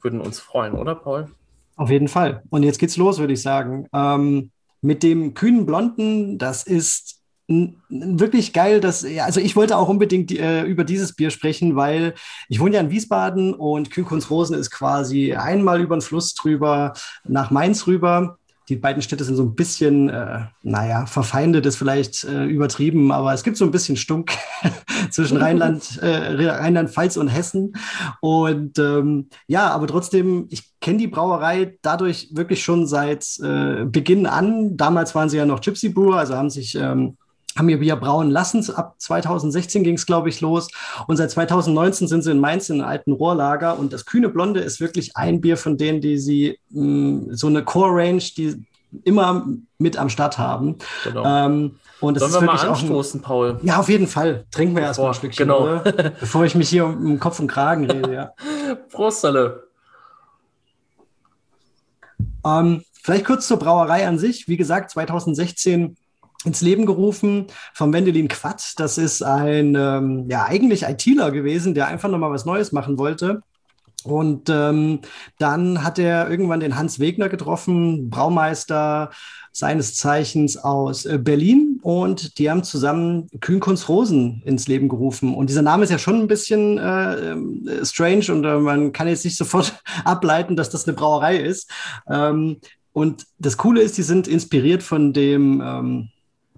Würden 0.00 0.20
uns 0.20 0.40
freuen, 0.40 0.72
oder 0.72 0.94
Paul? 0.94 1.28
Auf 1.76 1.90
jeden 1.90 2.08
Fall. 2.08 2.42
Und 2.48 2.62
jetzt 2.62 2.78
geht's 2.78 2.96
los, 2.96 3.18
würde 3.18 3.34
ich 3.34 3.42
sagen. 3.42 3.86
Ähm, 3.92 4.50
mit 4.80 5.02
dem 5.02 5.34
kühnen 5.34 5.66
Blonden, 5.66 6.38
das 6.38 6.62
ist 6.62 7.20
wirklich 7.88 8.52
geil, 8.52 8.80
dass, 8.80 9.04
also 9.04 9.40
ich 9.40 9.56
wollte 9.56 9.76
auch 9.76 9.88
unbedingt 9.88 10.30
äh, 10.30 10.62
über 10.62 10.84
dieses 10.84 11.16
Bier 11.16 11.30
sprechen, 11.30 11.74
weil 11.74 12.14
ich 12.48 12.60
wohne 12.60 12.76
ja 12.76 12.80
in 12.80 12.90
Wiesbaden 12.90 13.54
und 13.54 13.90
Kühlkunst 13.90 14.30
ist 14.30 14.70
quasi 14.70 15.34
einmal 15.34 15.80
über 15.80 15.96
den 15.96 16.00
Fluss 16.00 16.34
drüber 16.34 16.92
nach 17.24 17.50
Mainz 17.50 17.88
rüber 17.88 18.38
die 18.70 18.76
beiden 18.76 19.02
Städte 19.02 19.24
sind 19.24 19.34
so 19.34 19.42
ein 19.42 19.56
bisschen, 19.56 20.08
äh, 20.08 20.44
naja, 20.62 21.04
verfeindet 21.06 21.66
ist 21.66 21.76
vielleicht 21.76 22.22
äh, 22.22 22.44
übertrieben, 22.44 23.10
aber 23.10 23.34
es 23.34 23.42
gibt 23.42 23.56
so 23.56 23.64
ein 23.64 23.72
bisschen 23.72 23.96
Stunk 23.96 24.30
zwischen 25.10 25.38
Rheinland, 25.38 25.98
äh, 26.00 26.48
Rheinland-Pfalz 26.50 27.16
und 27.16 27.26
Hessen. 27.26 27.72
Und 28.20 28.78
ähm, 28.78 29.28
ja, 29.48 29.68
aber 29.70 29.88
trotzdem, 29.88 30.46
ich 30.50 30.70
kenne 30.80 30.98
die 30.98 31.08
Brauerei 31.08 31.78
dadurch 31.82 32.28
wirklich 32.32 32.62
schon 32.62 32.86
seit 32.86 33.26
äh, 33.42 33.84
Beginn 33.86 34.26
an. 34.26 34.76
Damals 34.76 35.16
waren 35.16 35.28
sie 35.28 35.36
ja 35.36 35.46
noch 35.46 35.60
Gypsy 35.60 35.88
Brewer, 35.88 36.18
also 36.18 36.36
haben 36.36 36.50
sich 36.50 36.76
ähm, 36.76 37.16
haben 37.60 37.68
ihr 37.68 37.78
Bier 37.78 37.94
brauen 37.94 38.30
lassen. 38.30 38.68
Ab 38.74 38.96
2016 38.98 39.84
ging 39.84 39.94
es, 39.94 40.06
glaube 40.06 40.28
ich, 40.28 40.40
los. 40.40 40.68
Und 41.06 41.16
seit 41.16 41.30
2019 41.30 42.08
sind 42.08 42.22
sie 42.22 42.32
in 42.32 42.40
Mainz 42.40 42.68
in 42.68 42.80
einem 42.80 42.88
alten 42.88 43.12
Rohrlager. 43.12 43.78
Und 43.78 43.92
das 43.92 44.06
Kühne 44.06 44.28
Blonde 44.28 44.60
ist 44.60 44.80
wirklich 44.80 45.16
ein 45.16 45.40
Bier 45.40 45.56
von 45.56 45.76
denen, 45.76 46.00
die 46.00 46.18
sie 46.18 46.58
mh, 46.70 46.82
mm, 46.82 47.28
so 47.34 47.46
eine 47.46 47.62
Core-Range, 47.62 48.22
die 48.36 48.64
immer 49.04 49.46
mit 49.78 49.96
am 49.96 50.08
Start 50.08 50.38
haben. 50.38 50.76
Genau. 51.04 51.24
Ähm, 51.24 51.76
und 52.00 52.14
das 52.14 52.22
Sollen 52.22 52.32
ist 52.32 52.40
wir 52.40 52.46
mal 52.46 52.52
wirklich 52.54 52.70
auch 52.70 52.78
ein, 52.78 52.86
anstoßen, 52.86 53.20
Paul? 53.20 53.60
ja, 53.62 53.78
auf 53.78 53.88
jeden 53.88 54.06
Fall. 54.06 54.46
Trinken 54.50 54.74
wir 54.74 54.82
erstmal 54.82 55.08
ein 55.08 55.14
Stückchen, 55.14 55.46
genau. 55.46 55.62
oder? 55.62 55.80
bevor 56.20 56.44
ich 56.44 56.54
mich 56.54 56.68
hier 56.70 56.86
um, 56.86 57.04
um 57.04 57.20
Kopf 57.20 57.38
und 57.40 57.46
Kragen 57.46 57.88
rede. 57.90 58.12
Ja. 58.12 58.32
Prost, 58.90 59.24
alle. 59.24 59.68
Ähm, 62.44 62.82
vielleicht 63.02 63.26
kurz 63.26 63.46
zur 63.46 63.58
Brauerei 63.58 64.08
an 64.08 64.18
sich. 64.18 64.48
Wie 64.48 64.56
gesagt, 64.56 64.90
2016 64.90 65.96
ins 66.44 66.60
Leben 66.60 66.86
gerufen 66.86 67.46
von 67.74 67.92
Wendelin 67.92 68.28
Quatt. 68.28 68.74
Das 68.76 68.98
ist 68.98 69.22
ein, 69.22 69.74
ähm, 69.74 70.26
ja, 70.30 70.46
eigentlich 70.46 70.84
ITler 70.84 71.30
gewesen, 71.30 71.74
der 71.74 71.88
einfach 71.88 72.08
nochmal 72.08 72.30
was 72.30 72.46
Neues 72.46 72.72
machen 72.72 72.98
wollte. 72.98 73.42
Und 74.04 74.48
ähm, 74.48 75.00
dann 75.38 75.84
hat 75.84 75.98
er 75.98 76.30
irgendwann 76.30 76.60
den 76.60 76.76
Hans 76.76 76.98
Wegner 76.98 77.28
getroffen, 77.28 78.08
Braumeister 78.08 79.10
seines 79.52 79.94
Zeichens 79.96 80.56
aus 80.56 81.04
äh, 81.04 81.18
Berlin. 81.18 81.80
Und 81.82 82.38
die 82.38 82.50
haben 82.50 82.64
zusammen 82.64 83.28
Kühnkunst 83.40 83.88
Rosen 83.90 84.42
ins 84.46 84.68
Leben 84.68 84.88
gerufen. 84.88 85.34
Und 85.34 85.50
dieser 85.50 85.62
Name 85.62 85.84
ist 85.84 85.90
ja 85.90 85.98
schon 85.98 86.20
ein 86.20 86.28
bisschen 86.28 86.78
äh, 86.78 87.32
ähm, 87.32 87.68
strange 87.82 88.32
und 88.32 88.44
äh, 88.44 88.58
man 88.58 88.92
kann 88.92 89.08
jetzt 89.08 89.24
nicht 89.24 89.36
sofort 89.36 89.82
ableiten, 90.04 90.56
dass 90.56 90.70
das 90.70 90.86
eine 90.86 90.96
Brauerei 90.96 91.36
ist. 91.36 91.70
Ähm, 92.08 92.58
und 92.92 93.26
das 93.38 93.56
Coole 93.56 93.82
ist, 93.82 93.98
die 93.98 94.02
sind 94.02 94.26
inspiriert 94.28 94.82
von 94.82 95.12
dem 95.12 95.62
ähm, 95.64 96.08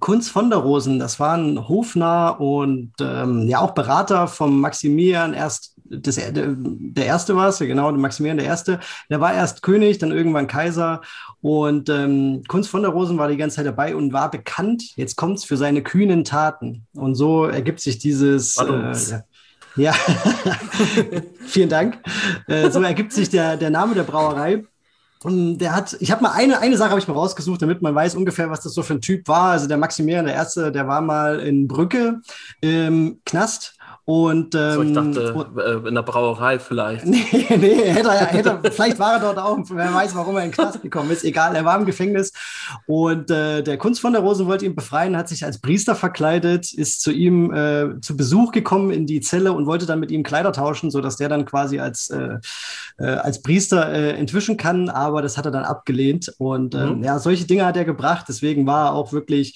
Kunz 0.02 0.28
von 0.28 0.50
der 0.50 0.58
Rosen. 0.58 0.98
Das 0.98 1.18
war 1.20 1.34
ein 1.34 1.68
Hofnarr 1.68 2.40
und 2.40 2.92
ähm, 3.00 3.48
ja 3.48 3.60
auch 3.60 3.70
Berater 3.70 4.26
vom 4.26 4.60
Maximilian 4.60 5.32
erst. 5.32 5.76
Das, 5.84 6.16
der, 6.16 6.32
der 6.32 7.06
erste 7.06 7.36
war 7.36 7.48
es, 7.48 7.58
ja 7.58 7.66
genau, 7.66 7.90
der 7.90 8.00
Maximilian 8.00 8.38
der 8.38 8.46
Erste. 8.46 8.80
Der 9.10 9.20
war 9.20 9.32
erst 9.32 9.62
König, 9.62 9.98
dann 9.98 10.10
irgendwann 10.10 10.46
Kaiser. 10.46 11.02
Und 11.40 11.88
ähm, 11.88 12.42
Kunz 12.48 12.66
von 12.66 12.82
der 12.82 12.90
Rosen 12.90 13.16
war 13.16 13.28
die 13.28 13.36
ganze 13.36 13.56
Zeit 13.56 13.66
dabei 13.66 13.94
und 13.94 14.12
war 14.12 14.30
bekannt, 14.30 14.96
jetzt 14.96 15.16
kommt's, 15.16 15.44
für 15.44 15.56
seine 15.56 15.82
kühnen 15.82 16.24
Taten. 16.24 16.86
Und 16.94 17.14
so 17.14 17.44
ergibt 17.44 17.80
sich 17.80 17.98
dieses. 17.98 18.56
Äh, 18.56 19.20
ja, 19.76 19.94
vielen 21.46 21.68
Dank. 21.68 21.98
Äh, 22.48 22.70
so 22.70 22.82
ergibt 22.82 23.12
sich 23.12 23.30
der, 23.30 23.56
der 23.56 23.70
Name 23.70 23.94
der 23.94 24.02
Brauerei. 24.02 24.64
Und 25.24 25.58
der 25.58 25.74
hat, 25.74 25.96
ich 26.00 26.10
habe 26.10 26.22
mal 26.22 26.32
eine, 26.32 26.58
eine 26.58 26.76
Sache 26.76 26.90
habe 26.90 27.00
ich 27.00 27.06
mal 27.06 27.14
rausgesucht, 27.14 27.62
damit 27.62 27.80
man 27.80 27.94
weiß 27.94 28.14
ungefähr, 28.16 28.50
was 28.50 28.60
das 28.60 28.74
so 28.74 28.82
für 28.82 28.94
ein 28.94 29.00
Typ 29.00 29.28
war. 29.28 29.52
Also 29.52 29.68
der 29.68 29.78
Maximilian, 29.78 30.26
der 30.26 30.34
Erste, 30.34 30.72
der 30.72 30.88
war 30.88 31.00
mal 31.00 31.40
in 31.40 31.68
Brücke 31.68 32.20
im 32.60 33.20
Knast 33.24 33.76
und 34.04 34.54
ähm, 34.56 34.72
So, 34.74 34.82
ich 34.82 34.92
dachte, 34.92 35.34
und- 35.34 35.58
äh, 35.58 35.88
in 35.88 35.94
der 35.94 36.02
Brauerei 36.02 36.58
vielleicht. 36.58 37.04
Nee, 37.12 37.24
nee, 37.56 37.74
hätte 37.92 38.10
hätte 38.10 38.58
vielleicht 38.72 38.98
war 38.98 39.14
er 39.14 39.20
dort 39.20 39.38
auch, 39.38 39.58
wer 39.70 39.94
weiß, 39.94 40.14
warum 40.16 40.36
er 40.36 40.42
in 40.44 40.48
den 40.50 40.54
Knast 40.54 40.82
gekommen 40.82 41.10
ist. 41.10 41.22
Egal, 41.24 41.54
er 41.54 41.64
war 41.64 41.78
im 41.78 41.84
Gefängnis. 41.86 42.32
Und 42.86 43.30
äh, 43.30 43.62
der 43.62 43.78
Kunst 43.78 44.00
von 44.00 44.12
der 44.12 44.22
Rose 44.22 44.46
wollte 44.46 44.64
ihn 44.66 44.74
befreien, 44.74 45.16
hat 45.16 45.28
sich 45.28 45.44
als 45.44 45.60
Priester 45.60 45.94
verkleidet, 45.94 46.72
ist 46.72 47.02
zu 47.02 47.12
ihm 47.12 47.52
äh, 47.54 48.00
zu 48.00 48.16
Besuch 48.16 48.52
gekommen 48.52 48.90
in 48.90 49.06
die 49.06 49.20
Zelle 49.20 49.52
und 49.52 49.66
wollte 49.66 49.86
dann 49.86 50.00
mit 50.00 50.10
ihm 50.10 50.22
Kleider 50.22 50.52
tauschen, 50.52 50.90
sodass 50.90 51.16
der 51.16 51.28
dann 51.28 51.44
quasi 51.44 51.78
als, 51.78 52.10
äh, 52.10 52.38
äh, 52.98 53.04
als 53.06 53.42
Priester 53.42 53.92
äh, 53.92 54.12
entwischen 54.12 54.56
kann. 54.56 54.88
Aber 54.88 55.22
das 55.22 55.38
hat 55.38 55.44
er 55.46 55.52
dann 55.52 55.64
abgelehnt. 55.64 56.32
Und 56.38 56.74
ähm, 56.74 56.98
Mhm. 56.98 57.04
ja, 57.04 57.18
solche 57.18 57.44
Dinge 57.46 57.64
hat 57.66 57.76
er 57.76 57.84
gebracht. 57.84 58.26
Deswegen 58.28 58.66
war 58.66 58.86
er 58.86 58.92
auch 58.94 59.12
wirklich 59.12 59.54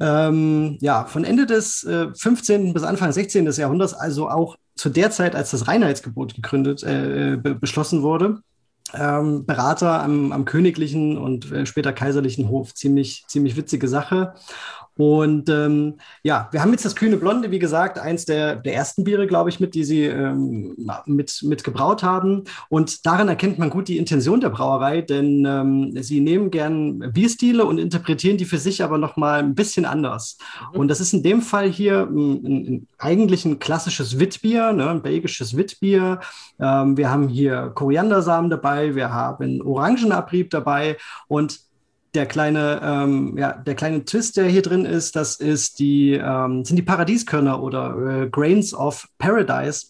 ähm, 0.00 0.78
ja, 0.80 1.04
von 1.04 1.24
Ende 1.24 1.46
des 1.46 1.84
äh, 1.84 2.08
15. 2.14 2.72
bis 2.72 2.82
Anfang 2.82 3.12
16. 3.12 3.44
des 3.44 3.56
Jahrhunderts, 3.56 3.94
also 3.94 4.28
auch 4.28 4.56
zu 4.76 4.90
der 4.90 5.10
Zeit, 5.10 5.34
als 5.34 5.50
das 5.50 5.66
Reinheitsgebot 5.66 6.34
gegründet, 6.34 6.82
äh, 6.84 7.36
be 7.36 7.54
beschlossen 7.54 8.02
wurde, 8.02 8.40
ähm, 8.94 9.44
Berater 9.44 10.02
am, 10.02 10.32
am 10.32 10.44
königlichen 10.44 11.18
und 11.18 11.50
äh, 11.52 11.66
später 11.66 11.92
kaiserlichen 11.92 12.48
Hof. 12.48 12.74
Ziemlich, 12.74 13.24
ziemlich 13.28 13.56
witzige 13.56 13.88
Sache. 13.88 14.34
Und 14.98 15.48
ähm, 15.48 15.94
ja, 16.24 16.48
wir 16.50 16.60
haben 16.60 16.72
jetzt 16.72 16.84
das 16.84 16.96
Kühne 16.96 17.18
Blonde, 17.18 17.52
wie 17.52 17.60
gesagt, 17.60 18.00
eins 18.00 18.24
der, 18.24 18.56
der 18.56 18.74
ersten 18.74 19.04
Biere, 19.04 19.28
glaube 19.28 19.48
ich, 19.48 19.60
mit, 19.60 19.76
die 19.76 19.84
sie 19.84 20.06
ähm, 20.06 20.76
mit, 21.06 21.40
mit 21.44 21.62
gebraut 21.62 22.02
haben. 22.02 22.44
Und 22.68 23.06
daran 23.06 23.28
erkennt 23.28 23.60
man 23.60 23.70
gut 23.70 23.86
die 23.86 23.96
Intention 23.96 24.40
der 24.40 24.50
Brauerei, 24.50 25.00
denn 25.02 25.44
ähm, 25.46 26.02
sie 26.02 26.20
nehmen 26.20 26.50
gern 26.50 26.98
Bierstile 27.12 27.64
und 27.64 27.78
interpretieren 27.78 28.38
die 28.38 28.44
für 28.44 28.58
sich 28.58 28.82
aber 28.82 28.98
nochmal 28.98 29.38
ein 29.38 29.54
bisschen 29.54 29.84
anders. 29.84 30.36
Und 30.72 30.88
das 30.88 31.00
ist 31.00 31.12
in 31.12 31.22
dem 31.22 31.42
Fall 31.42 31.70
hier 31.70 32.08
ein, 32.10 32.44
ein, 32.44 32.66
ein 32.66 32.88
eigentlich 32.98 33.44
ein 33.44 33.60
klassisches 33.60 34.18
Witbier, 34.18 34.72
ne, 34.72 34.90
ein 34.90 35.02
belgisches 35.02 35.56
Witbier. 35.56 36.18
Ähm, 36.58 36.96
wir 36.96 37.08
haben 37.08 37.28
hier 37.28 37.70
Koriandersamen 37.72 38.50
dabei, 38.50 38.96
wir 38.96 39.12
haben 39.12 39.62
Orangenabrieb 39.62 40.50
dabei 40.50 40.96
und 41.28 41.67
der 42.14 42.26
kleine, 42.26 42.80
ähm, 42.82 43.36
ja, 43.36 43.52
der 43.52 43.74
kleine 43.74 44.04
Twist, 44.04 44.36
der 44.36 44.46
hier 44.46 44.62
drin 44.62 44.84
ist, 44.84 45.16
das 45.16 45.36
ist 45.36 45.78
die, 45.78 46.12
ähm, 46.12 46.64
sind 46.64 46.76
die 46.76 46.82
Paradieskörner 46.82 47.62
oder 47.62 48.22
äh, 48.22 48.28
Grains 48.28 48.74
of 48.74 49.08
Paradise. 49.18 49.88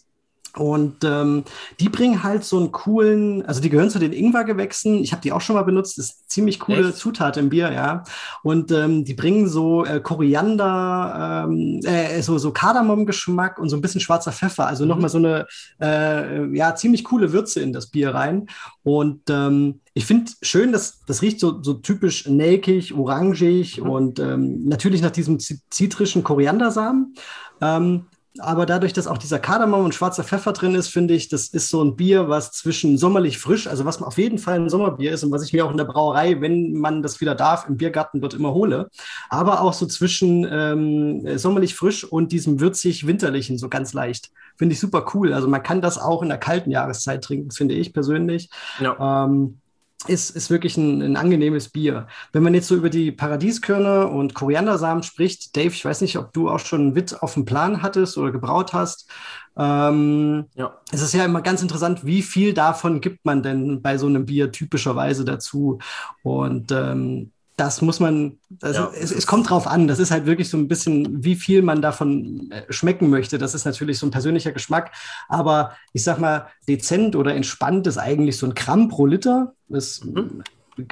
Und 0.59 1.03
ähm, 1.03 1.43
die 1.79 1.89
bringen 1.89 2.21
halt 2.21 2.43
so 2.43 2.57
einen 2.59 2.71
coolen, 2.71 3.45
also 3.45 3.61
die 3.61 3.69
gehören 3.69 3.89
zu 3.89 3.97
den 3.97 4.11
Ingwergewächsen. 4.13 4.95
Ich 5.03 5.11
habe 5.13 5.21
die 5.21 5.31
auch 5.31 5.41
schon 5.41 5.55
mal 5.55 5.63
benutzt. 5.63 5.97
Das 5.97 6.05
ist 6.05 6.11
eine 6.19 6.27
ziemlich 6.27 6.59
coole 6.59 6.89
Echt? 6.89 6.97
Zutat 6.97 7.37
im 7.37 7.49
Bier, 7.49 7.71
ja. 7.71 8.03
Und 8.43 8.71
ähm, 8.71 9.05
die 9.05 9.13
bringen 9.13 9.47
so 9.47 9.85
äh, 9.85 9.99
Koriander, 10.01 11.45
ähm, 11.49 11.79
äh, 11.83 12.21
so, 12.21 12.37
so 12.37 12.51
Kardamom-Geschmack 12.51 13.57
und 13.57 13.69
so 13.69 13.77
ein 13.77 13.81
bisschen 13.81 14.01
schwarzer 14.01 14.31
Pfeffer. 14.31 14.67
Also 14.67 14.83
Mhm. 14.83 14.89
nochmal 14.89 15.09
so 15.09 15.17
eine, 15.17 15.47
äh, 15.81 16.55
ja, 16.55 16.75
ziemlich 16.75 17.03
coole 17.03 17.31
Würze 17.31 17.61
in 17.61 17.73
das 17.73 17.87
Bier 17.87 18.13
rein. 18.13 18.47
Und 18.83 19.21
ähm, 19.29 19.79
ich 19.93 20.05
finde 20.05 20.31
schön, 20.41 20.71
dass 20.71 20.99
das 21.05 21.21
riecht 21.21 21.39
so, 21.39 21.61
so 21.63 21.73
typisch 21.75 22.27
nelkig, 22.27 22.93
orangig 22.93 23.81
Mhm. 23.81 23.89
und 23.89 24.19
ähm, 24.19 24.65
natürlich 24.65 25.01
nach 25.01 25.11
diesem 25.11 25.39
zi- 25.39 25.61
zitrischen 25.69 26.23
Koriandersamen. 26.23 27.15
Ähm, 27.61 28.05
aber 28.39 28.65
dadurch, 28.65 28.93
dass 28.93 29.07
auch 29.07 29.17
dieser 29.17 29.39
Kardamom 29.39 29.85
und 29.85 29.95
schwarzer 29.95 30.23
Pfeffer 30.23 30.53
drin 30.53 30.75
ist, 30.75 30.87
finde 30.89 31.13
ich, 31.13 31.29
das 31.29 31.47
ist 31.47 31.69
so 31.69 31.83
ein 31.83 31.95
Bier, 31.95 32.29
was 32.29 32.51
zwischen 32.51 32.97
sommerlich 32.97 33.37
frisch, 33.37 33.67
also 33.67 33.85
was 33.85 34.01
auf 34.01 34.17
jeden 34.17 34.37
Fall 34.37 34.59
ein 34.59 34.69
Sommerbier 34.69 35.11
ist 35.11 35.23
und 35.23 35.31
was 35.31 35.43
ich 35.43 35.53
mir 35.53 35.65
auch 35.65 35.71
in 35.71 35.77
der 35.77 35.85
Brauerei, 35.85 36.39
wenn 36.41 36.73
man 36.73 37.01
das 37.01 37.21
wieder 37.21 37.35
darf, 37.35 37.67
im 37.67 37.77
Biergarten 37.77 38.21
dort 38.21 38.33
immer 38.33 38.53
hole. 38.53 38.89
Aber 39.29 39.61
auch 39.61 39.73
so 39.73 39.85
zwischen 39.85 40.47
ähm, 40.49 41.37
sommerlich 41.37 41.75
frisch 41.75 42.03
und 42.03 42.31
diesem 42.31 42.59
würzig-winterlichen, 42.59 43.57
so 43.57 43.69
ganz 43.69 43.93
leicht. 43.93 44.31
Finde 44.57 44.73
ich 44.73 44.79
super 44.79 45.05
cool. 45.13 45.33
Also 45.33 45.47
man 45.47 45.63
kann 45.63 45.81
das 45.81 45.97
auch 45.97 46.21
in 46.21 46.29
der 46.29 46.37
kalten 46.37 46.71
Jahreszeit 46.71 47.23
trinken, 47.23 47.51
finde 47.51 47.75
ich 47.75 47.93
persönlich. 47.93 48.49
Ja. 48.79 49.25
Ähm, 49.25 49.59
ist, 50.07 50.29
ist 50.31 50.49
wirklich 50.49 50.77
ein, 50.77 51.01
ein 51.01 51.17
angenehmes 51.17 51.69
Bier. 51.69 52.07
Wenn 52.31 52.43
man 52.43 52.53
jetzt 52.53 52.67
so 52.67 52.75
über 52.75 52.89
die 52.89 53.11
Paradieskörner 53.11 54.09
und 54.09 54.33
Koriandersamen 54.33 55.03
spricht, 55.03 55.55
Dave, 55.57 55.67
ich 55.73 55.83
weiß 55.83 56.01
nicht, 56.01 56.17
ob 56.17 56.31
du 56.33 56.49
auch 56.49 56.59
schon 56.59 56.95
Witt 56.95 57.21
auf 57.21 57.33
dem 57.33 57.45
Plan 57.45 57.81
hattest 57.81 58.17
oder 58.17 58.31
gebraut 58.31 58.73
hast. 58.73 59.09
Ähm, 59.57 60.45
Ja. 60.55 60.73
es 60.91 61.01
ist 61.01 61.13
ja 61.13 61.25
immer 61.25 61.41
ganz 61.41 61.61
interessant, 61.61 62.05
wie 62.05 62.21
viel 62.21 62.53
davon 62.53 63.01
gibt 63.01 63.25
man 63.25 63.43
denn 63.43 63.81
bei 63.81 63.97
so 63.97 64.07
einem 64.07 64.25
Bier 64.25 64.51
typischerweise 64.51 65.25
dazu? 65.25 65.79
Und 66.23 66.71
ähm, 66.71 67.31
das 67.59 67.81
muss 67.81 67.99
man, 67.99 68.37
also 68.61 68.83
Ja, 68.83 68.91
es, 68.93 69.09
das 69.09 69.11
es 69.11 69.27
kommt 69.27 69.49
drauf 69.49 69.67
an. 69.67 69.87
Das 69.87 69.99
ist 69.99 70.11
halt 70.11 70.25
wirklich 70.25 70.49
so 70.49 70.57
ein 70.57 70.67
bisschen, 70.67 71.23
wie 71.23 71.35
viel 71.35 71.61
man 71.61 71.81
davon 71.81 72.49
äh, 72.51 72.71
schmecken 72.71 73.09
möchte. 73.09 73.37
Das 73.37 73.53
ist 73.53 73.65
natürlich 73.65 73.99
so 73.99 74.07
ein 74.07 74.11
persönlicher 74.11 74.51
Geschmack. 74.51 74.91
Aber 75.27 75.75
ich 75.91 76.03
sag 76.03 76.19
mal, 76.19 76.47
dezent 76.67 77.15
oder 77.15 77.35
entspannt 77.35 77.85
ist 77.87 77.97
eigentlich 77.97 78.37
so 78.37 78.45
ein 78.45 78.53
Gramm 78.53 78.87
pro 78.87 79.05
Liter. 79.05 79.53
Das, 79.67 80.01
Mhm. 80.03 80.43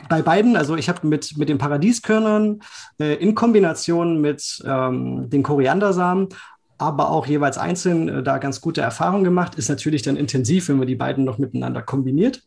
Bei 0.10 0.22
beiden, 0.22 0.58
also 0.58 0.76
ich 0.76 0.90
habe 0.90 1.08
mit, 1.08 1.38
mit 1.38 1.48
den 1.48 1.58
Paradieskörnern 1.58 2.60
äh, 3.00 3.14
in 3.16 3.36
Kombination 3.36 4.20
mit 4.20 4.62
ähm, 4.66 5.30
den 5.30 5.44
Koriandersamen, 5.44 6.28
aber 6.78 7.10
auch 7.10 7.26
jeweils 7.26 7.58
einzeln 7.58 8.10
äh, 8.10 8.22
da 8.22 8.38
ganz 8.38 8.60
gute 8.60 8.82
Erfahrungen 8.82 9.24
gemacht. 9.24 9.56
Ist 9.56 9.70
natürlich 9.70 10.02
dann 10.02 10.18
intensiv, 10.18 10.68
wenn 10.68 10.78
man 10.78 10.88
die 10.88 10.96
beiden 10.96 11.24
noch 11.24 11.38
miteinander 11.38 11.82
kombiniert. 11.82 12.44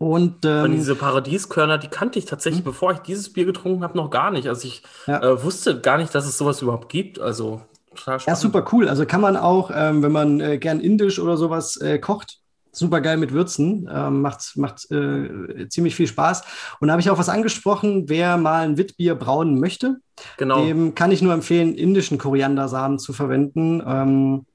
Und 0.00 0.46
Und 0.46 0.46
ähm, 0.46 0.72
diese 0.72 0.96
Paradieskörner, 0.96 1.76
die 1.76 1.88
kannte 1.88 2.18
ich 2.18 2.24
tatsächlich, 2.24 2.64
bevor 2.64 2.92
ich 2.92 3.00
dieses 3.00 3.30
Bier 3.34 3.44
getrunken 3.44 3.84
habe, 3.84 3.98
noch 3.98 4.08
gar 4.08 4.30
nicht. 4.30 4.48
Also 4.48 4.66
ich 4.66 4.82
Ja. 5.06 5.22
äh, 5.22 5.44
wusste 5.44 5.78
gar 5.78 5.98
nicht, 5.98 6.14
dass 6.14 6.26
es 6.26 6.38
sowas 6.38 6.62
überhaupt 6.62 6.88
gibt. 6.88 7.20
Also 7.20 7.60
total 7.94 8.18
Ja, 8.26 8.34
super 8.34 8.64
cool. 8.72 8.88
Also 8.88 9.04
kann 9.04 9.20
man 9.20 9.36
auch, 9.36 9.70
ähm, 9.74 10.02
wenn 10.02 10.10
man 10.12 10.40
äh, 10.40 10.56
gern 10.56 10.80
indisch 10.80 11.18
oder 11.18 11.36
sowas 11.36 11.76
äh, 11.76 11.98
kocht, 11.98 12.38
super 12.72 13.02
geil 13.02 13.18
mit 13.18 13.32
Würzen. 13.32 13.90
Ähm, 13.92 14.22
macht 14.22 14.52
macht 14.56 14.90
äh, 14.90 15.68
ziemlich 15.68 15.94
viel 15.94 16.06
Spaß. 16.06 16.44
Und 16.80 16.88
da 16.88 16.92
habe 16.92 17.02
ich 17.02 17.10
auch 17.10 17.18
was 17.18 17.28
angesprochen, 17.28 18.08
wer 18.08 18.38
mal 18.38 18.62
ein 18.64 18.78
Witbier 18.78 19.14
brauen 19.16 19.60
möchte, 19.60 19.98
Genau. 20.38 20.64
dem 20.64 20.94
kann 20.94 21.12
ich 21.12 21.20
nur 21.20 21.34
empfehlen, 21.34 21.74
indischen 21.74 22.16
Koriandersamen 22.16 22.98
zu 22.98 23.12
verwenden. 23.12 24.46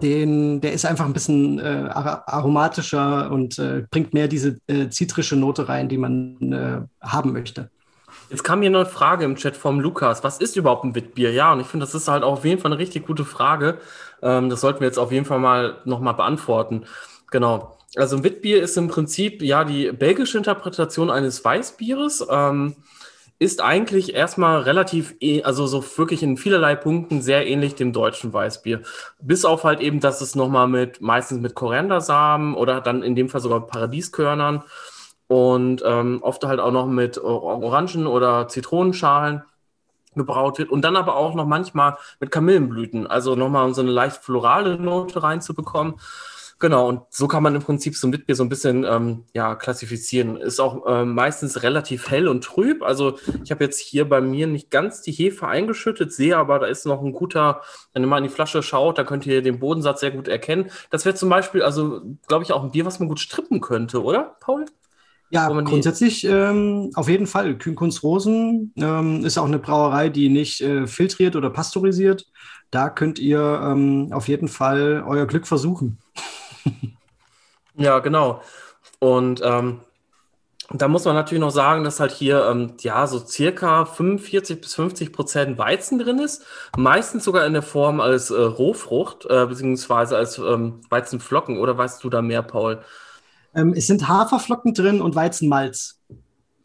Den, 0.00 0.60
der 0.60 0.72
ist 0.72 0.86
einfach 0.86 1.04
ein 1.04 1.12
bisschen 1.12 1.58
äh, 1.58 1.88
ar- 1.92 2.22
aromatischer 2.28 3.30
und 3.30 3.58
äh, 3.58 3.84
bringt 3.90 4.14
mehr 4.14 4.28
diese 4.28 4.58
äh, 4.68 4.88
zitrische 4.88 5.36
Note 5.36 5.68
rein, 5.68 5.88
die 5.88 5.98
man 5.98 6.52
äh, 6.52 7.06
haben 7.06 7.32
möchte. 7.32 7.70
Jetzt 8.30 8.44
kam 8.44 8.62
hier 8.62 8.70
eine 8.70 8.86
Frage 8.86 9.24
im 9.24 9.36
Chat 9.36 9.56
vom 9.56 9.80
Lukas. 9.80 10.22
Was 10.24 10.38
ist 10.38 10.56
überhaupt 10.56 10.84
ein 10.84 10.94
Witbier? 10.94 11.32
Ja, 11.32 11.52
und 11.52 11.60
ich 11.60 11.66
finde, 11.66 11.84
das 11.84 11.94
ist 11.94 12.08
halt 12.08 12.22
auf 12.22 12.44
jeden 12.44 12.60
Fall 12.60 12.72
eine 12.72 12.80
richtig 12.80 13.06
gute 13.06 13.24
Frage. 13.24 13.78
Ähm, 14.22 14.48
das 14.48 14.60
sollten 14.60 14.80
wir 14.80 14.86
jetzt 14.86 14.98
auf 14.98 15.12
jeden 15.12 15.26
Fall 15.26 15.40
mal 15.40 15.78
nochmal 15.84 16.14
beantworten. 16.14 16.84
Genau. 17.30 17.76
Also 17.96 18.16
ein 18.16 18.24
Witbier 18.24 18.62
ist 18.62 18.76
im 18.76 18.88
Prinzip 18.88 19.42
ja 19.42 19.64
die 19.64 19.92
belgische 19.92 20.38
Interpretation 20.38 21.10
eines 21.10 21.44
Weißbieres. 21.44 22.26
Ähm, 22.30 22.76
ist 23.38 23.60
eigentlich 23.60 24.14
erstmal 24.14 24.60
relativ, 24.60 25.16
eh, 25.20 25.42
also 25.42 25.66
so 25.66 25.84
wirklich 25.96 26.22
in 26.22 26.36
vielerlei 26.36 26.76
Punkten 26.76 27.20
sehr 27.20 27.46
ähnlich 27.46 27.74
dem 27.74 27.92
deutschen 27.92 28.32
Weißbier. 28.32 28.82
Bis 29.20 29.44
auf 29.44 29.64
halt 29.64 29.80
eben, 29.80 30.00
dass 30.00 30.20
es 30.20 30.34
nochmal 30.34 30.68
mit, 30.68 31.00
meistens 31.00 31.40
mit 31.40 31.54
Koriandersamen 31.54 32.54
oder 32.54 32.80
dann 32.80 33.02
in 33.02 33.16
dem 33.16 33.28
Fall 33.28 33.40
sogar 33.40 33.66
Paradieskörnern 33.66 34.62
und 35.26 35.82
ähm, 35.84 36.20
oft 36.22 36.44
halt 36.44 36.60
auch 36.60 36.72
noch 36.72 36.86
mit 36.86 37.18
Orangen- 37.18 38.06
oder 38.06 38.48
Zitronenschalen 38.48 39.42
gebraut 40.14 40.58
wird 40.58 40.70
und 40.70 40.82
dann 40.82 40.96
aber 40.96 41.16
auch 41.16 41.34
noch 41.34 41.46
manchmal 41.46 41.96
mit 42.20 42.30
Kamillenblüten, 42.30 43.06
also 43.06 43.34
nochmal 43.34 43.74
so 43.74 43.82
eine 43.82 43.90
leicht 43.90 44.22
florale 44.22 44.78
Note 44.78 45.22
reinzubekommen. 45.22 45.94
Genau, 46.60 46.88
und 46.88 47.02
so 47.10 47.26
kann 47.26 47.42
man 47.42 47.54
im 47.54 47.62
Prinzip 47.62 47.96
so 47.96 48.06
ein 48.06 48.12
Witbier 48.12 48.36
so 48.36 48.44
ein 48.44 48.48
bisschen 48.48 48.84
ähm, 48.84 49.24
ja, 49.34 49.54
klassifizieren. 49.54 50.36
Ist 50.36 50.60
auch 50.60 50.84
ähm, 50.86 51.14
meistens 51.14 51.62
relativ 51.62 52.10
hell 52.10 52.28
und 52.28 52.44
trüb. 52.44 52.82
Also 52.82 53.18
ich 53.42 53.50
habe 53.50 53.64
jetzt 53.64 53.80
hier 53.80 54.08
bei 54.08 54.20
mir 54.20 54.46
nicht 54.46 54.70
ganz 54.70 55.02
die 55.02 55.12
Hefe 55.12 55.48
eingeschüttet, 55.48 56.12
sehe 56.12 56.36
aber, 56.36 56.60
da 56.60 56.66
ist 56.66 56.86
noch 56.86 57.02
ein 57.02 57.12
guter, 57.12 57.60
wenn 57.92 58.02
ihr 58.02 58.06
mal 58.06 58.18
in 58.18 58.24
die 58.24 58.30
Flasche 58.30 58.62
schaut, 58.62 58.98
da 58.98 59.04
könnt 59.04 59.26
ihr 59.26 59.42
den 59.42 59.58
Bodensatz 59.58 60.00
sehr 60.00 60.12
gut 60.12 60.28
erkennen. 60.28 60.70
Das 60.90 61.04
wäre 61.04 61.14
zum 61.14 61.28
Beispiel, 61.28 61.62
also 61.62 62.00
glaube 62.28 62.44
ich, 62.44 62.52
auch 62.52 62.62
ein 62.62 62.70
Bier, 62.70 62.86
was 62.86 63.00
man 63.00 63.08
gut 63.08 63.20
strippen 63.20 63.60
könnte, 63.60 64.02
oder, 64.02 64.36
Paul? 64.40 64.66
Ja, 65.30 65.48
grundsätzlich 65.48 66.24
ähm, 66.24 66.92
auf 66.94 67.08
jeden 67.08 67.26
Fall. 67.26 67.56
Kühnkunst 67.56 68.04
Rosen 68.04 68.72
ähm, 68.76 69.24
ist 69.24 69.36
auch 69.36 69.46
eine 69.46 69.58
Brauerei, 69.58 70.08
die 70.08 70.28
nicht 70.28 70.60
äh, 70.60 70.86
filtriert 70.86 71.34
oder 71.34 71.50
pasteurisiert. 71.50 72.26
Da 72.70 72.88
könnt 72.88 73.18
ihr 73.18 73.60
ähm, 73.64 74.10
auf 74.12 74.28
jeden 74.28 74.46
Fall 74.48 75.04
euer 75.06 75.26
Glück 75.26 75.46
versuchen. 75.46 75.98
ja, 77.74 77.98
genau. 78.00 78.40
Und 78.98 79.40
ähm, 79.44 79.80
da 80.70 80.88
muss 80.88 81.04
man 81.04 81.14
natürlich 81.14 81.40
noch 81.40 81.50
sagen, 81.50 81.84
dass 81.84 82.00
halt 82.00 82.10
hier 82.10 82.46
ähm, 82.46 82.74
ja 82.80 83.06
so 83.06 83.18
circa 83.18 83.84
45 83.84 84.60
bis 84.60 84.74
50 84.74 85.12
Prozent 85.12 85.58
Weizen 85.58 85.98
drin 85.98 86.18
ist. 86.18 86.44
Meistens 86.76 87.24
sogar 87.24 87.46
in 87.46 87.52
der 87.52 87.62
Form 87.62 88.00
als 88.00 88.30
äh, 88.30 88.40
Rohfrucht, 88.40 89.26
äh, 89.26 89.46
beziehungsweise 89.46 90.16
als 90.16 90.38
ähm, 90.38 90.80
Weizenflocken. 90.88 91.58
Oder 91.58 91.76
weißt 91.76 92.02
du 92.02 92.08
da 92.08 92.22
mehr, 92.22 92.42
Paul? 92.42 92.82
Ähm, 93.54 93.74
es 93.76 93.86
sind 93.86 94.08
Haferflocken 94.08 94.72
drin 94.72 95.02
und 95.02 95.14
Weizenmalz. 95.14 96.00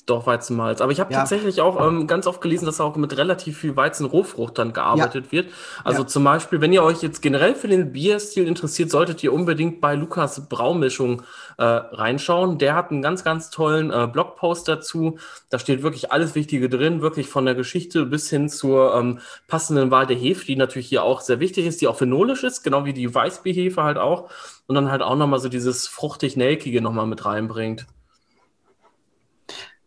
Doch, 0.09 0.25
Weizenmalz. 0.25 0.81
Aber 0.81 0.91
ich 0.91 0.99
habe 0.99 1.13
ja. 1.13 1.19
tatsächlich 1.19 1.61
auch 1.61 1.79
ähm, 1.85 2.07
ganz 2.07 2.25
oft 2.25 2.41
gelesen, 2.41 2.65
dass 2.65 2.81
auch 2.81 2.95
mit 2.95 3.15
relativ 3.15 3.59
viel 3.59 3.75
Weizenrohfrucht 3.75 4.57
dann 4.57 4.73
gearbeitet 4.73 5.25
ja. 5.27 5.31
wird. 5.31 5.49
Also 5.83 6.01
ja. 6.01 6.07
zum 6.07 6.23
Beispiel, 6.23 6.61
wenn 6.61 6.73
ihr 6.73 6.81
euch 6.81 7.03
jetzt 7.03 7.21
generell 7.21 7.53
für 7.53 7.67
den 7.67 7.91
Bierstil 7.91 8.47
interessiert, 8.47 8.89
solltet 8.89 9.23
ihr 9.23 9.31
unbedingt 9.31 9.81
bei 9.81 9.93
Lukas 9.93 10.49
Braumischung 10.49 11.21
äh, 11.59 11.63
reinschauen. 11.63 12.57
Der 12.57 12.73
hat 12.73 12.89
einen 12.89 13.03
ganz, 13.03 13.23
ganz 13.23 13.51
tollen 13.51 13.91
äh, 13.91 14.07
Blogpost 14.11 14.67
dazu. 14.67 15.19
Da 15.51 15.59
steht 15.59 15.83
wirklich 15.83 16.11
alles 16.11 16.33
Wichtige 16.33 16.69
drin, 16.69 17.03
wirklich 17.03 17.27
von 17.27 17.45
der 17.45 17.53
Geschichte 17.53 18.07
bis 18.07 18.31
hin 18.31 18.49
zur 18.49 18.95
ähm, 18.95 19.19
passenden 19.47 19.91
Wahl 19.91 20.07
der 20.07 20.17
Hefe, 20.17 20.43
die 20.43 20.55
natürlich 20.55 20.87
hier 20.87 21.03
auch 21.03 21.21
sehr 21.21 21.39
wichtig 21.39 21.67
ist, 21.67 21.81
die 21.81 21.87
auch 21.87 21.97
phenolisch 21.97 22.43
ist, 22.43 22.63
genau 22.63 22.83
wie 22.83 22.93
die 22.93 23.13
Weißbierhefe 23.13 23.83
halt 23.83 23.99
auch. 23.99 24.31
Und 24.65 24.73
dann 24.73 24.89
halt 24.89 25.03
auch 25.03 25.15
nochmal 25.15 25.39
so 25.39 25.49
dieses 25.49 25.87
fruchtig-nelkige 25.87 26.81
nochmal 26.81 27.05
mit 27.05 27.25
reinbringt. 27.25 27.85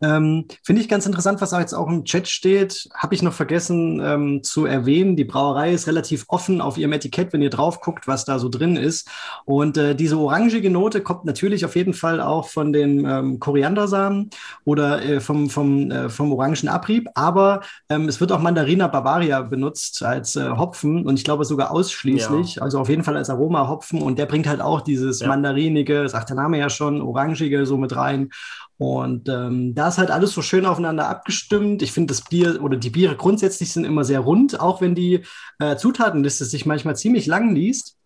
Ähm, 0.03 0.45
Finde 0.63 0.81
ich 0.81 0.89
ganz 0.89 1.05
interessant, 1.05 1.39
was 1.39 1.53
auch 1.53 1.59
jetzt 1.59 1.73
auch 1.73 1.87
im 1.87 2.03
Chat 2.03 2.27
steht. 2.27 2.89
Habe 2.93 3.15
ich 3.15 3.21
noch 3.21 3.33
vergessen 3.33 4.01
ähm, 4.03 4.43
zu 4.43 4.65
erwähnen. 4.65 5.15
Die 5.15 5.23
Brauerei 5.23 5.71
ist 5.71 5.87
relativ 5.87 6.25
offen 6.27 6.59
auf 6.59 6.77
ihrem 6.77 6.91
Etikett, 6.91 7.31
wenn 7.31 7.41
ihr 7.41 7.49
drauf 7.49 7.79
guckt, 7.79 8.07
was 8.07 8.25
da 8.25 8.37
so 8.37 8.49
drin 8.49 8.75
ist. 8.75 9.09
Und 9.45 9.77
äh, 9.77 9.95
diese 9.95 10.17
orangige 10.17 10.69
Note 10.69 11.01
kommt 11.01 11.25
natürlich 11.25 11.63
auf 11.63 11.75
jeden 11.75 11.93
Fall 11.93 12.19
auch 12.19 12.49
von 12.49 12.73
den 12.73 13.05
ähm, 13.05 13.39
Koriandersamen 13.39 14.29
oder 14.65 15.03
äh, 15.03 15.19
vom, 15.21 15.49
vom, 15.49 15.89
äh, 15.89 16.09
vom 16.09 16.31
orangen 16.33 16.67
Abrieb. 16.67 17.09
Aber 17.15 17.61
ähm, 17.89 18.09
es 18.09 18.19
wird 18.19 18.31
auch 18.31 18.39
Mandarina 18.39 18.87
Bavaria 18.87 19.41
benutzt 19.41 20.03
als 20.03 20.35
äh, 20.35 20.49
Hopfen 20.49 21.05
und 21.05 21.17
ich 21.17 21.23
glaube 21.23 21.45
sogar 21.45 21.71
ausschließlich. 21.71 22.55
Ja. 22.55 22.61
Also 22.61 22.79
auf 22.79 22.89
jeden 22.89 23.03
Fall 23.03 23.15
als 23.15 23.29
Aroma-Hopfen. 23.29 24.01
Und 24.01 24.19
der 24.19 24.25
bringt 24.25 24.47
halt 24.47 24.61
auch 24.61 24.81
dieses 24.81 25.21
ja. 25.21 25.27
mandarinige, 25.27 26.09
sagt 26.09 26.29
der 26.29 26.35
Name 26.35 26.59
ja 26.59 26.69
schon, 26.69 27.01
orangige 27.01 27.65
so 27.65 27.77
mit 27.77 27.95
rein. 27.95 28.29
Und 28.77 29.29
ähm, 29.29 29.75
da 29.75 29.87
ist 29.87 29.97
halt 29.97 30.11
alles 30.11 30.31
so 30.31 30.41
schön 30.41 30.65
aufeinander 30.65 31.07
abgestimmt. 31.07 31.81
Ich 31.81 31.91
finde, 31.91 32.13
das 32.13 32.23
Bier 32.23 32.61
oder 32.61 32.75
die 32.75 32.89
Biere 32.89 33.15
grundsätzlich 33.15 33.71
sind 33.71 33.85
immer 33.85 34.03
sehr 34.03 34.19
rund, 34.19 34.59
auch 34.59 34.81
wenn 34.81 34.95
die 34.95 35.23
äh, 35.59 35.75
Zutatenliste 35.75 36.45
sich 36.45 36.65
manchmal 36.65 36.95
ziemlich 36.95 37.25
lang 37.27 37.53
liest. 37.53 37.97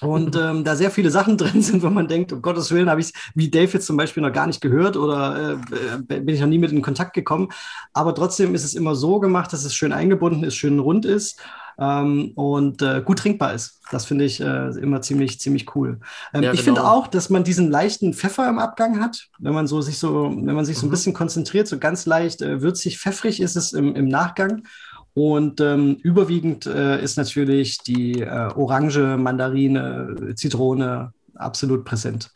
Und 0.00 0.34
ähm, 0.34 0.64
da 0.64 0.76
sehr 0.76 0.90
viele 0.90 1.10
Sachen 1.10 1.36
drin 1.38 1.62
sind, 1.62 1.82
wo 1.82 1.90
man 1.90 2.08
denkt, 2.08 2.32
um 2.32 2.42
Gottes 2.42 2.70
Willen 2.70 2.90
habe 2.90 3.00
ich 3.00 3.12
wie 3.34 3.50
Dave 3.50 3.72
jetzt 3.72 3.86
zum 3.86 3.96
Beispiel 3.96 4.22
noch 4.22 4.32
gar 4.32 4.46
nicht 4.46 4.60
gehört 4.60 4.96
oder 4.96 5.58
äh, 5.70 5.98
bin 5.98 6.28
ich 6.28 6.40
noch 6.40 6.48
nie 6.48 6.58
mit 6.58 6.72
in 6.72 6.82
Kontakt 6.82 7.12
gekommen. 7.12 7.48
Aber 7.92 8.14
trotzdem 8.14 8.54
ist 8.54 8.64
es 8.64 8.74
immer 8.74 8.94
so 8.94 9.20
gemacht, 9.20 9.52
dass 9.52 9.64
es 9.64 9.74
schön 9.74 9.92
eingebunden 9.92 10.44
ist, 10.44 10.56
schön 10.56 10.78
rund 10.78 11.04
ist 11.04 11.40
ähm, 11.80 12.32
und 12.34 12.82
äh, 12.82 13.02
gut 13.02 13.20
trinkbar 13.20 13.54
ist. 13.54 13.80
Das 13.90 14.04
finde 14.04 14.26
ich 14.26 14.40
äh, 14.40 14.68
immer 14.78 15.00
ziemlich, 15.00 15.40
ziemlich 15.40 15.74
cool. 15.74 15.98
Ähm, 16.34 16.42
ja, 16.42 16.52
ich 16.52 16.60
genau. 16.60 16.76
finde 16.76 16.90
auch, 16.90 17.06
dass 17.08 17.30
man 17.30 17.42
diesen 17.42 17.70
leichten 17.70 18.12
Pfeffer 18.12 18.48
im 18.48 18.58
Abgang 18.58 19.00
hat, 19.00 19.28
wenn 19.38 19.54
man 19.54 19.66
so 19.66 19.80
sich 19.80 19.98
so, 19.98 20.30
wenn 20.30 20.54
man 20.54 20.66
sich 20.66 20.78
so 20.78 20.86
ein 20.86 20.90
mhm. 20.90 20.92
bisschen 20.92 21.14
konzentriert, 21.14 21.66
so 21.66 21.78
ganz 21.78 22.04
leicht 22.04 22.42
äh, 22.42 22.60
würzig, 22.60 22.98
pfeffrig 22.98 23.40
ist 23.40 23.56
es 23.56 23.72
im, 23.72 23.96
im 23.96 24.08
Nachgang. 24.08 24.62
Und 25.14 25.60
ähm, 25.60 25.96
überwiegend 26.02 26.66
äh, 26.66 27.02
ist 27.02 27.16
natürlich 27.16 27.78
die 27.78 28.20
äh, 28.20 28.52
Orange, 28.54 29.16
Mandarine, 29.16 30.34
Zitrone 30.36 31.12
absolut 31.34 31.84
präsent. 31.84 32.30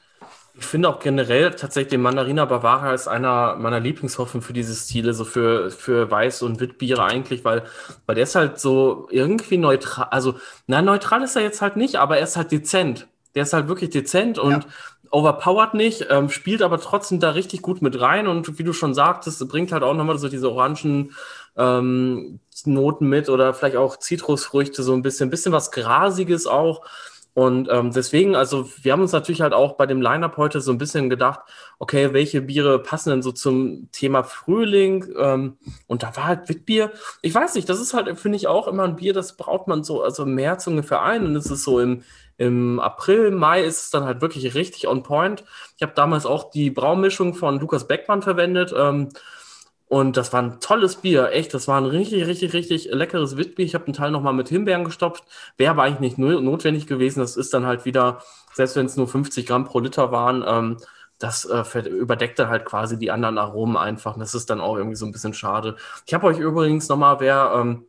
Ich 0.56 0.66
finde 0.66 0.88
auch 0.88 1.00
generell 1.00 1.50
tatsächlich 1.50 1.98
Mandarina 1.98 2.44
Bavaria 2.44 2.94
ist 2.94 3.08
einer 3.08 3.56
meiner 3.56 3.80
Lieblingshoffen 3.80 4.40
für 4.40 4.52
diese 4.52 4.74
Stile, 4.74 5.12
so 5.12 5.24
für, 5.24 5.70
für 5.72 6.12
Weiß- 6.12 6.44
und 6.44 6.60
Witbiere 6.60 7.02
eigentlich, 7.02 7.44
weil, 7.44 7.64
weil 8.06 8.14
der 8.14 8.22
ist 8.22 8.36
halt 8.36 8.60
so 8.60 9.08
irgendwie 9.10 9.56
neutral, 9.56 10.06
also, 10.10 10.36
na, 10.68 10.80
neutral 10.80 11.24
ist 11.24 11.34
er 11.34 11.42
jetzt 11.42 11.60
halt 11.60 11.76
nicht, 11.76 11.96
aber 11.96 12.18
er 12.18 12.24
ist 12.24 12.36
halt 12.36 12.52
dezent. 12.52 13.08
Der 13.34 13.42
ist 13.42 13.52
halt 13.52 13.66
wirklich 13.66 13.90
dezent 13.90 14.38
und 14.38 14.52
ja. 14.52 14.70
overpowered 15.10 15.74
nicht, 15.74 16.06
ähm, 16.10 16.30
spielt 16.30 16.62
aber 16.62 16.80
trotzdem 16.80 17.18
da 17.18 17.30
richtig 17.30 17.60
gut 17.60 17.82
mit 17.82 18.00
rein 18.00 18.28
und 18.28 18.56
wie 18.56 18.64
du 18.64 18.72
schon 18.72 18.94
sagtest, 18.94 19.46
bringt 19.48 19.72
halt 19.72 19.82
auch 19.82 19.94
nochmal 19.94 20.18
so 20.18 20.28
diese 20.28 20.52
orangen 20.52 21.14
ähm, 21.56 22.38
Noten 22.64 23.08
mit 23.08 23.28
oder 23.28 23.54
vielleicht 23.54 23.76
auch 23.76 23.98
Zitrusfrüchte, 23.98 24.84
so 24.84 24.92
ein 24.92 25.02
bisschen, 25.02 25.30
bisschen 25.30 25.50
was 25.50 25.72
Grasiges 25.72 26.46
auch. 26.46 26.86
Und 27.34 27.68
ähm, 27.68 27.90
deswegen, 27.92 28.36
also 28.36 28.70
wir 28.80 28.92
haben 28.92 29.02
uns 29.02 29.10
natürlich 29.10 29.40
halt 29.40 29.52
auch 29.52 29.72
bei 29.72 29.86
dem 29.86 30.00
Line-Up 30.00 30.36
heute 30.36 30.60
so 30.60 30.70
ein 30.70 30.78
bisschen 30.78 31.10
gedacht, 31.10 31.40
okay, 31.80 32.12
welche 32.12 32.40
Biere 32.40 32.78
passen 32.78 33.10
denn 33.10 33.22
so 33.22 33.32
zum 33.32 33.88
Thema 33.90 34.22
Frühling? 34.22 35.04
Ähm, 35.18 35.58
und 35.88 36.04
da 36.04 36.16
war 36.16 36.26
halt 36.26 36.48
Witbier. 36.48 36.92
Ich 37.22 37.34
weiß 37.34 37.56
nicht, 37.56 37.68
das 37.68 37.80
ist 37.80 37.92
halt, 37.92 38.18
finde 38.20 38.36
ich, 38.36 38.46
auch 38.46 38.68
immer 38.68 38.84
ein 38.84 38.94
Bier, 38.96 39.12
das 39.12 39.36
braucht 39.36 39.66
man 39.66 39.82
so, 39.82 40.02
also 40.02 40.22
im 40.22 40.36
März 40.36 40.68
ungefähr 40.68 41.02
ein. 41.02 41.26
Und 41.26 41.34
es 41.34 41.50
ist 41.50 41.64
so 41.64 41.80
im, 41.80 42.04
im 42.38 42.78
April, 42.78 43.32
Mai 43.32 43.62
ist 43.64 43.84
es 43.84 43.90
dann 43.90 44.04
halt 44.04 44.20
wirklich 44.20 44.54
richtig 44.54 44.86
on 44.86 45.02
point. 45.02 45.44
Ich 45.76 45.82
habe 45.82 45.92
damals 45.96 46.26
auch 46.26 46.50
die 46.50 46.70
Braumischung 46.70 47.34
von 47.34 47.58
Lukas 47.58 47.88
Beckmann 47.88 48.22
verwendet. 48.22 48.72
Ähm, 48.76 49.08
und 49.94 50.16
das 50.16 50.32
war 50.32 50.42
ein 50.42 50.58
tolles 50.58 50.96
Bier, 50.96 51.30
echt. 51.30 51.54
Das 51.54 51.68
war 51.68 51.80
ein 51.80 51.84
richtig, 51.84 52.26
richtig, 52.26 52.52
richtig 52.52 52.88
leckeres 52.90 53.36
Witbier. 53.36 53.64
Ich 53.64 53.76
habe 53.76 53.84
einen 53.84 53.94
Teil 53.94 54.10
nochmal 54.10 54.32
mit 54.32 54.48
Himbeeren 54.48 54.84
gestopft. 54.84 55.22
Wäre 55.56 55.70
aber 55.70 55.84
eigentlich 55.84 56.18
nicht 56.18 56.18
notwendig 56.18 56.88
gewesen. 56.88 57.20
Das 57.20 57.36
ist 57.36 57.54
dann 57.54 57.64
halt 57.64 57.84
wieder, 57.84 58.20
selbst 58.52 58.74
wenn 58.74 58.86
es 58.86 58.96
nur 58.96 59.06
50 59.06 59.46
Gramm 59.46 59.64
pro 59.64 59.78
Liter 59.78 60.10
waren, 60.10 60.42
ähm, 60.44 60.78
das 61.20 61.44
äh, 61.44 61.88
überdeckte 61.88 62.48
halt 62.48 62.64
quasi 62.64 62.98
die 62.98 63.12
anderen 63.12 63.38
Aromen 63.38 63.76
einfach. 63.76 64.18
Das 64.18 64.34
ist 64.34 64.50
dann 64.50 64.60
auch 64.60 64.76
irgendwie 64.76 64.96
so 64.96 65.06
ein 65.06 65.12
bisschen 65.12 65.32
schade. 65.32 65.76
Ich 66.06 66.12
habe 66.12 66.26
euch 66.26 66.40
übrigens 66.40 66.88
nochmal, 66.88 67.20
wer 67.20 67.52
ähm, 67.54 67.86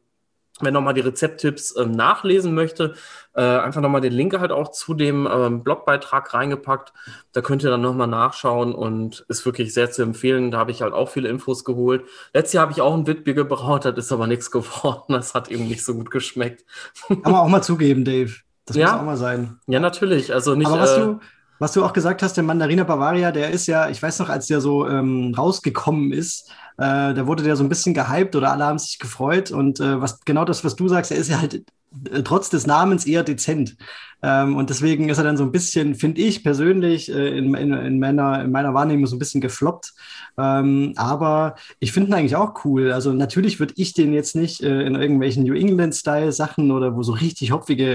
Wer 0.61 0.71
nochmal 0.71 0.93
die 0.93 1.01
Rezepttipps 1.01 1.75
ähm, 1.77 1.91
nachlesen 1.91 2.55
möchte, 2.55 2.93
äh, 3.33 3.41
einfach 3.41 3.81
nochmal 3.81 3.99
den 3.99 4.13
Link 4.13 4.39
halt 4.39 4.53
auch 4.53 4.71
zu 4.71 4.93
dem 4.93 5.27
ähm, 5.29 5.63
Blogbeitrag 5.63 6.33
reingepackt. 6.33 6.93
Da 7.33 7.41
könnt 7.41 7.63
ihr 7.63 7.69
dann 7.69 7.81
nochmal 7.81 8.07
nachschauen 8.07 8.73
und 8.73 9.25
ist 9.27 9.45
wirklich 9.45 9.73
sehr 9.73 9.91
zu 9.91 10.01
empfehlen. 10.01 10.51
Da 10.51 10.59
habe 10.59 10.71
ich 10.71 10.81
halt 10.81 10.93
auch 10.93 11.09
viele 11.09 11.27
Infos 11.27 11.65
geholt. 11.65 12.05
Letztes 12.33 12.53
Jahr 12.53 12.61
habe 12.61 12.71
ich 12.71 12.79
auch 12.79 12.93
ein 12.93 13.05
Witbier 13.05 13.33
gebraut, 13.33 13.83
das 13.83 13.97
ist 13.97 14.11
aber 14.13 14.27
nichts 14.27 14.49
geworden. 14.51 15.13
Das 15.13 15.33
hat 15.33 15.51
eben 15.51 15.67
nicht 15.67 15.83
so 15.83 15.93
gut 15.93 16.09
geschmeckt. 16.09 16.63
Kann 17.07 17.19
man 17.23 17.35
auch 17.35 17.49
mal 17.49 17.61
zugeben, 17.61 18.05
Dave. 18.05 18.31
Das 18.65 18.77
ja? 18.77 18.91
muss 18.91 18.99
auch 19.01 19.05
mal 19.05 19.17
sein. 19.17 19.59
Ja, 19.67 19.81
natürlich. 19.81 20.33
Also 20.33 20.55
nicht. 20.55 20.67
Aber 20.67 20.79
was, 20.79 20.97
äh, 20.97 21.01
du, 21.01 21.19
was 21.65 21.71
du 21.71 21.83
auch 21.83 21.93
gesagt 21.93 22.21
hast, 22.21 22.37
der 22.37 22.43
Mandariner 22.43 22.85
Bavaria, 22.85 23.31
der 23.31 23.49
ist 23.49 23.65
ja, 23.65 23.89
ich 23.89 23.99
weiß 23.99 24.19
noch, 24.19 24.29
als 24.29 24.45
der 24.45 24.61
so 24.61 24.87
ähm, 24.87 25.33
rausgekommen 25.35 26.11
ist, 26.11 26.51
äh, 26.77 27.11
da 27.15 27.25
wurde 27.25 27.41
der 27.41 27.55
so 27.55 27.63
ein 27.63 27.69
bisschen 27.69 27.95
gehypt 27.95 28.35
oder 28.35 28.51
alle 28.51 28.65
haben 28.65 28.77
sich 28.77 28.99
gefreut. 28.99 29.49
Und 29.49 29.79
äh, 29.79 29.99
was 29.99 30.19
genau 30.19 30.45
das, 30.45 30.63
was 30.63 30.75
du 30.75 30.87
sagst, 30.87 31.09
er 31.09 31.17
ist 31.17 31.31
ja 31.31 31.41
halt 31.41 31.65
äh, 32.11 32.21
trotz 32.23 32.51
des 32.51 32.67
Namens 32.67 33.07
eher 33.07 33.23
dezent. 33.23 33.77
Ähm, 34.25 34.55
und 34.55 34.71
deswegen 34.71 35.09
ist 35.09 35.19
er 35.19 35.23
dann 35.23 35.37
so 35.37 35.43
ein 35.43 35.51
bisschen, 35.51 35.93
finde 35.93 36.21
ich 36.21 36.43
persönlich, 36.43 37.13
äh, 37.13 37.37
in, 37.37 37.53
in, 37.53 37.73
in, 37.73 37.99
meiner, 37.99 38.43
in 38.43 38.49
meiner 38.49 38.73
Wahrnehmung 38.73 39.05
so 39.05 39.15
ein 39.15 39.19
bisschen 39.19 39.39
gefloppt. 39.39 39.93
Ähm, 40.35 40.93
aber 40.95 41.55
ich 41.79 41.91
finde 41.91 42.09
ihn 42.09 42.13
eigentlich 42.15 42.35
auch 42.35 42.65
cool. 42.65 42.91
Also 42.91 43.13
natürlich 43.13 43.59
würde 43.59 43.75
ich 43.77 43.93
den 43.93 44.13
jetzt 44.13 44.35
nicht 44.35 44.63
äh, 44.63 44.81
in 44.81 44.95
irgendwelchen 44.95 45.43
New 45.43 45.53
England-Style-Sachen 45.53 46.71
oder 46.71 46.95
wo 46.95 47.03
so 47.03 47.11
richtig 47.11 47.51
hopfige 47.51 47.85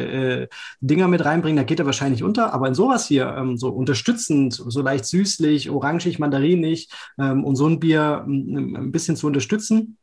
äh, 0.43 0.49
Dinger 0.81 1.09
mit 1.09 1.25
reinbringen, 1.25 1.57
da 1.57 1.65
geht 1.65 1.81
er 1.81 1.87
wahrscheinlich 1.87 2.23
unter. 2.23 2.55
Aber 2.55 2.69
in 2.69 2.75
sowas 2.75 3.09
hier, 3.09 3.35
ähm, 3.37 3.57
so 3.57 3.69
unterstützend, 3.71 4.55
so 4.55 4.83
leicht 4.83 5.07
süßlich, 5.07 5.69
orangig, 5.71 6.19
mandarinig 6.21 6.89
und 7.17 7.57
so 7.57 7.67
ein 7.67 7.81
Bier 7.81 8.25
ähm, 8.27 8.77
ein 8.77 8.93
bisschen 8.93 9.17
zu 9.17 9.27
unterstützen, 9.27 9.97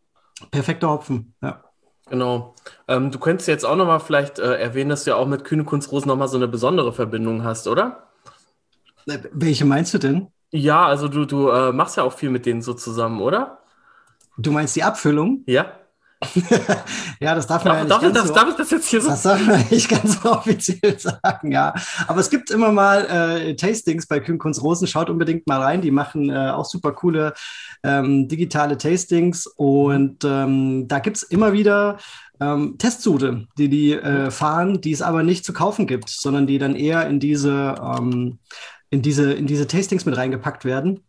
perfekter 0.51 0.89
Hopfen. 0.89 1.33
Ja. 1.41 1.66
Genau. 2.09 2.55
Ähm, 2.87 3.11
du 3.11 3.19
könntest 3.19 3.47
jetzt 3.47 3.65
auch 3.65 3.75
nochmal 3.75 3.99
vielleicht 3.99 4.39
äh, 4.39 4.55
erwähnen, 4.55 4.89
dass 4.89 5.03
du 5.03 5.11
ja 5.11 5.17
auch 5.17 5.27
mit 5.27 5.43
Kühne 5.43 5.65
Kunstrose 5.65 6.07
nochmal 6.07 6.27
so 6.27 6.37
eine 6.37 6.47
besondere 6.47 6.93
Verbindung 6.93 7.43
hast, 7.43 7.67
oder? 7.67 8.07
Äh, 9.07 9.19
welche 9.31 9.65
meinst 9.65 9.93
du 9.93 9.97
denn? 9.97 10.27
Ja, 10.51 10.85
also 10.85 11.07
du, 11.07 11.25
du 11.25 11.49
äh, 11.49 11.73
machst 11.73 11.97
ja 11.97 12.03
auch 12.03 12.13
viel 12.13 12.29
mit 12.29 12.45
denen 12.45 12.61
so 12.61 12.73
zusammen, 12.73 13.21
oder? 13.21 13.59
Du 14.37 14.51
meinst 14.51 14.75
die 14.75 14.83
Abfüllung? 14.83 15.43
Ja. 15.47 15.73
Ja, 17.19 17.36
das 17.36 17.45
darf 17.45 17.63
man 17.63 17.73
darf, 17.73 17.77
ja 17.77 17.84
nicht 17.84 17.91
darf, 17.91 18.01
ganz 18.01 18.15
darf, 18.15 18.27
so, 18.27 18.34
darf 18.34 18.49
ich 18.49 18.56
das 18.56 18.71
jetzt 18.71 18.89
hier 18.89 19.01
so? 19.01 19.10
Das 19.10 19.21
darf 19.21 19.45
man 19.45 19.63
nicht 19.69 19.88
ganz 19.88 20.21
so 20.21 20.32
offiziell 20.32 20.97
sagen, 20.99 21.51
ja. 21.51 21.75
Aber 22.08 22.19
es 22.19 22.30
gibt 22.30 22.49
immer 22.49 22.71
mal 22.71 23.06
äh, 23.06 23.56
Tastings 23.56 24.08
bei 24.08 24.19
Kühnkunst 24.19 24.63
Rosen. 24.63 24.88
Schaut 24.88 25.12
unbedingt 25.12 25.45
mal 25.45 25.62
rein. 25.62 25.82
Die 25.82 25.91
machen 25.91 26.30
äh, 26.32 26.49
auch 26.49 26.65
super 26.65 26.91
coole 26.93 27.34
ähm, 27.84 28.27
digitale 28.27 28.77
Tastings. 28.77 29.45
Und 29.45 30.23
ähm, 30.23 30.88
da 30.88 30.99
gibt 30.99 31.17
es 31.17 31.23
immer 31.23 31.53
wieder 31.53 31.97
ähm, 32.39 32.77
Testsudel, 32.80 33.47
die 33.58 33.69
die 33.69 33.93
äh, 33.93 34.32
fahren, 34.32 34.82
die 34.82 34.91
es 34.91 35.03
aber 35.03 35.21
nicht 35.21 35.45
zu 35.45 35.53
kaufen 35.53 35.86
gibt, 35.86 36.10
sondern 36.10 36.47
die 36.47 36.58
dann 36.58 36.75
eher 36.75 37.08
in 37.08 37.19
diese, 37.19 37.75
ähm, 37.80 38.39
in 38.89 39.03
diese, 39.03 39.34
in 39.34 39.45
diese 39.45 39.67
Tastings 39.67 40.06
mit 40.06 40.17
reingepackt 40.17 40.65
werden. 40.65 41.03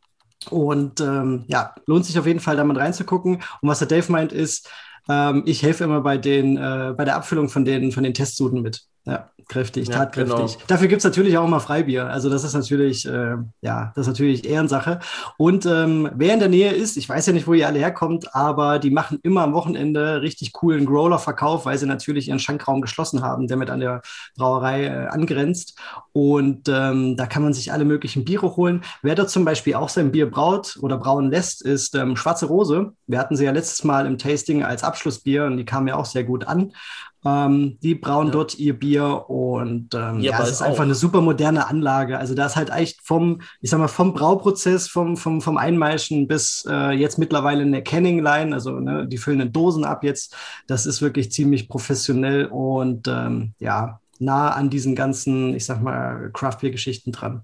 Und 0.51 1.01
ähm, 1.01 1.45
ja, 1.49 1.75
lohnt 1.87 2.05
sich 2.05 2.19
auf 2.19 2.27
jeden 2.27 2.41
Fall, 2.41 2.57
da 2.57 2.65
mal 2.65 2.77
reinzugucken. 2.77 3.37
Und 3.37 3.69
was 3.69 3.81
der 3.81 3.89
Dave 3.89 4.11
meint, 4.13 4.33
ist, 4.33 4.71
ähm, 5.09 5.43
ich 5.47 5.63
helfe 5.63 5.85
immer 5.85 6.01
bei, 6.01 6.19
den, 6.19 6.57
äh, 6.57 6.95
bei 6.97 7.05
der 7.05 7.17
Abfüllung 7.17 7.49
von 7.49 7.65
den, 7.65 7.93
von 7.93 8.03
den 8.03 8.15
Testsuden 8.15 8.63
mit. 8.63 8.85
Ja, 9.05 9.31
kräftig, 9.49 9.89
ja, 9.89 9.97
tatkräftig. 9.97 10.37
Genau. 10.37 10.65
Dafür 10.67 10.89
gibt 10.89 10.99
es 11.01 11.05
natürlich 11.05 11.37
auch 11.39 11.47
immer 11.47 11.61
Freibier. 11.61 12.09
Also 12.09 12.29
das 12.29 12.45
ist 12.45 12.55
natürlich, 12.55 13.07
äh, 13.07 13.37
ja, 13.63 13.93
das 13.95 14.03
ist 14.03 14.09
natürlich 14.09 14.49
Ehrensache. 14.49 15.01
Und 15.39 15.67
ähm, 15.67 16.11
wer 16.15 16.35
in 16.35 16.41
der 16.41 16.49
Nähe 16.49 16.73
ist, 16.73 16.97
ich 16.97 17.09
weiß 17.09 17.27
ja 17.27 17.33
nicht, 17.33 17.47
wo 17.47 17.55
ihr 17.55 17.67
alle 17.67 17.79
herkommt, 17.79 18.35
aber 18.35 18.79
die 18.79 18.91
machen 18.91 19.19
immer 19.23 19.43
am 19.43 19.55
Wochenende 19.55 20.21
richtig 20.21 20.53
coolen 20.53 20.85
Growler-Verkauf, 20.85 21.65
weil 21.65 21.79
sie 21.79 21.87
natürlich 21.87 22.29
ihren 22.29 22.39
Schankraum 22.39 22.83
geschlossen 22.83 23.23
haben, 23.23 23.49
der 23.49 23.57
mit 23.57 23.71
an 23.71 23.81
der 23.81 24.03
Brauerei 24.37 24.85
äh, 24.85 25.07
angrenzt. 25.09 25.79
Und 26.13 26.69
ähm, 26.69 27.17
da 27.17 27.27
kann 27.27 27.43
man 27.43 27.55
sich 27.55 27.73
alle 27.73 27.85
möglichen 27.85 28.25
Biere 28.25 28.57
holen. 28.57 28.83
Wer 29.03 29.15
da 29.15 29.27
zum 29.27 29.45
Beispiel 29.45 29.75
auch 29.75 29.89
sein 29.89 30.13
Bier 30.13 30.31
braut 30.31 30.79
oder 30.83 30.99
brauen 30.99 31.31
lässt, 31.31 31.63
ist 31.63 31.95
ähm, 31.95 32.17
Schwarze 32.17 32.47
Rose. 32.47 32.93
Wir 33.07 33.19
hatten 33.19 33.37
sie 33.37 33.45
ja 33.45 33.53
letztes 33.53 33.85
Mal 33.85 34.07
im 34.07 34.19
Tasting 34.19 34.63
als 34.63 34.85
Abschlussbier 34.85 35.47
und 35.47 35.57
die 35.57 35.65
kamen 35.65 35.89
ja 35.89 35.97
auch 35.97 36.05
sehr 36.05 36.25
gut 36.25 36.47
an. 36.47 36.73
Ähm, 37.25 37.79
die 37.83 37.95
brauen 37.97 38.29
ja. 38.29 38.33
dort 38.33 38.59
ihr 38.59 38.79
Bier 38.79 39.29
und 39.29 39.95
ähm, 39.95 40.21
ja, 40.21 40.41
es 40.41 40.51
ist 40.51 40.63
auch. 40.63 40.67
einfach 40.67 40.85
eine 40.85 40.95
super 40.95 41.21
moderne 41.21 41.67
Anlage. 41.67 42.19
Also 42.19 42.35
da 42.35 42.47
ist 42.47 42.57
halt 42.57 42.71
echt 42.71 43.01
vom, 43.03 43.41
ich 43.61 43.71
sag 43.71 43.81
mal, 43.81 43.89
vom 43.89 44.15
Brauprozess, 44.15 44.89
vom, 44.89 45.17
vom, 45.17 45.41
vom 45.41 45.57
Einmeischen 45.57 46.29
bis 46.29 46.65
äh, 46.69 46.93
jetzt 46.93 47.19
mittlerweile 47.19 47.63
eine 47.63 47.83
Canning-Line, 47.83 48.55
also 48.55 48.79
ne, 48.79 49.07
die 49.09 49.19
füllen 49.19 49.53
Dosen 49.53 49.85
ab 49.85 50.05
jetzt. 50.05 50.37
Das 50.69 50.87
ist 50.87 51.03
wirklich 51.03 51.33
ziemlich 51.33 51.69
professionell 51.69 52.47
und 52.47 53.09
ähm, 53.09 53.55
ja, 53.59 54.01
nah 54.21 54.51
an 54.51 54.71
diesen 54.71 54.95
ganzen, 54.95 55.55
ich 55.55 55.65
sag 55.65 55.83
mal, 55.83 56.31
Craft-Beer-Geschichten 56.33 57.13
dran. 57.13 57.43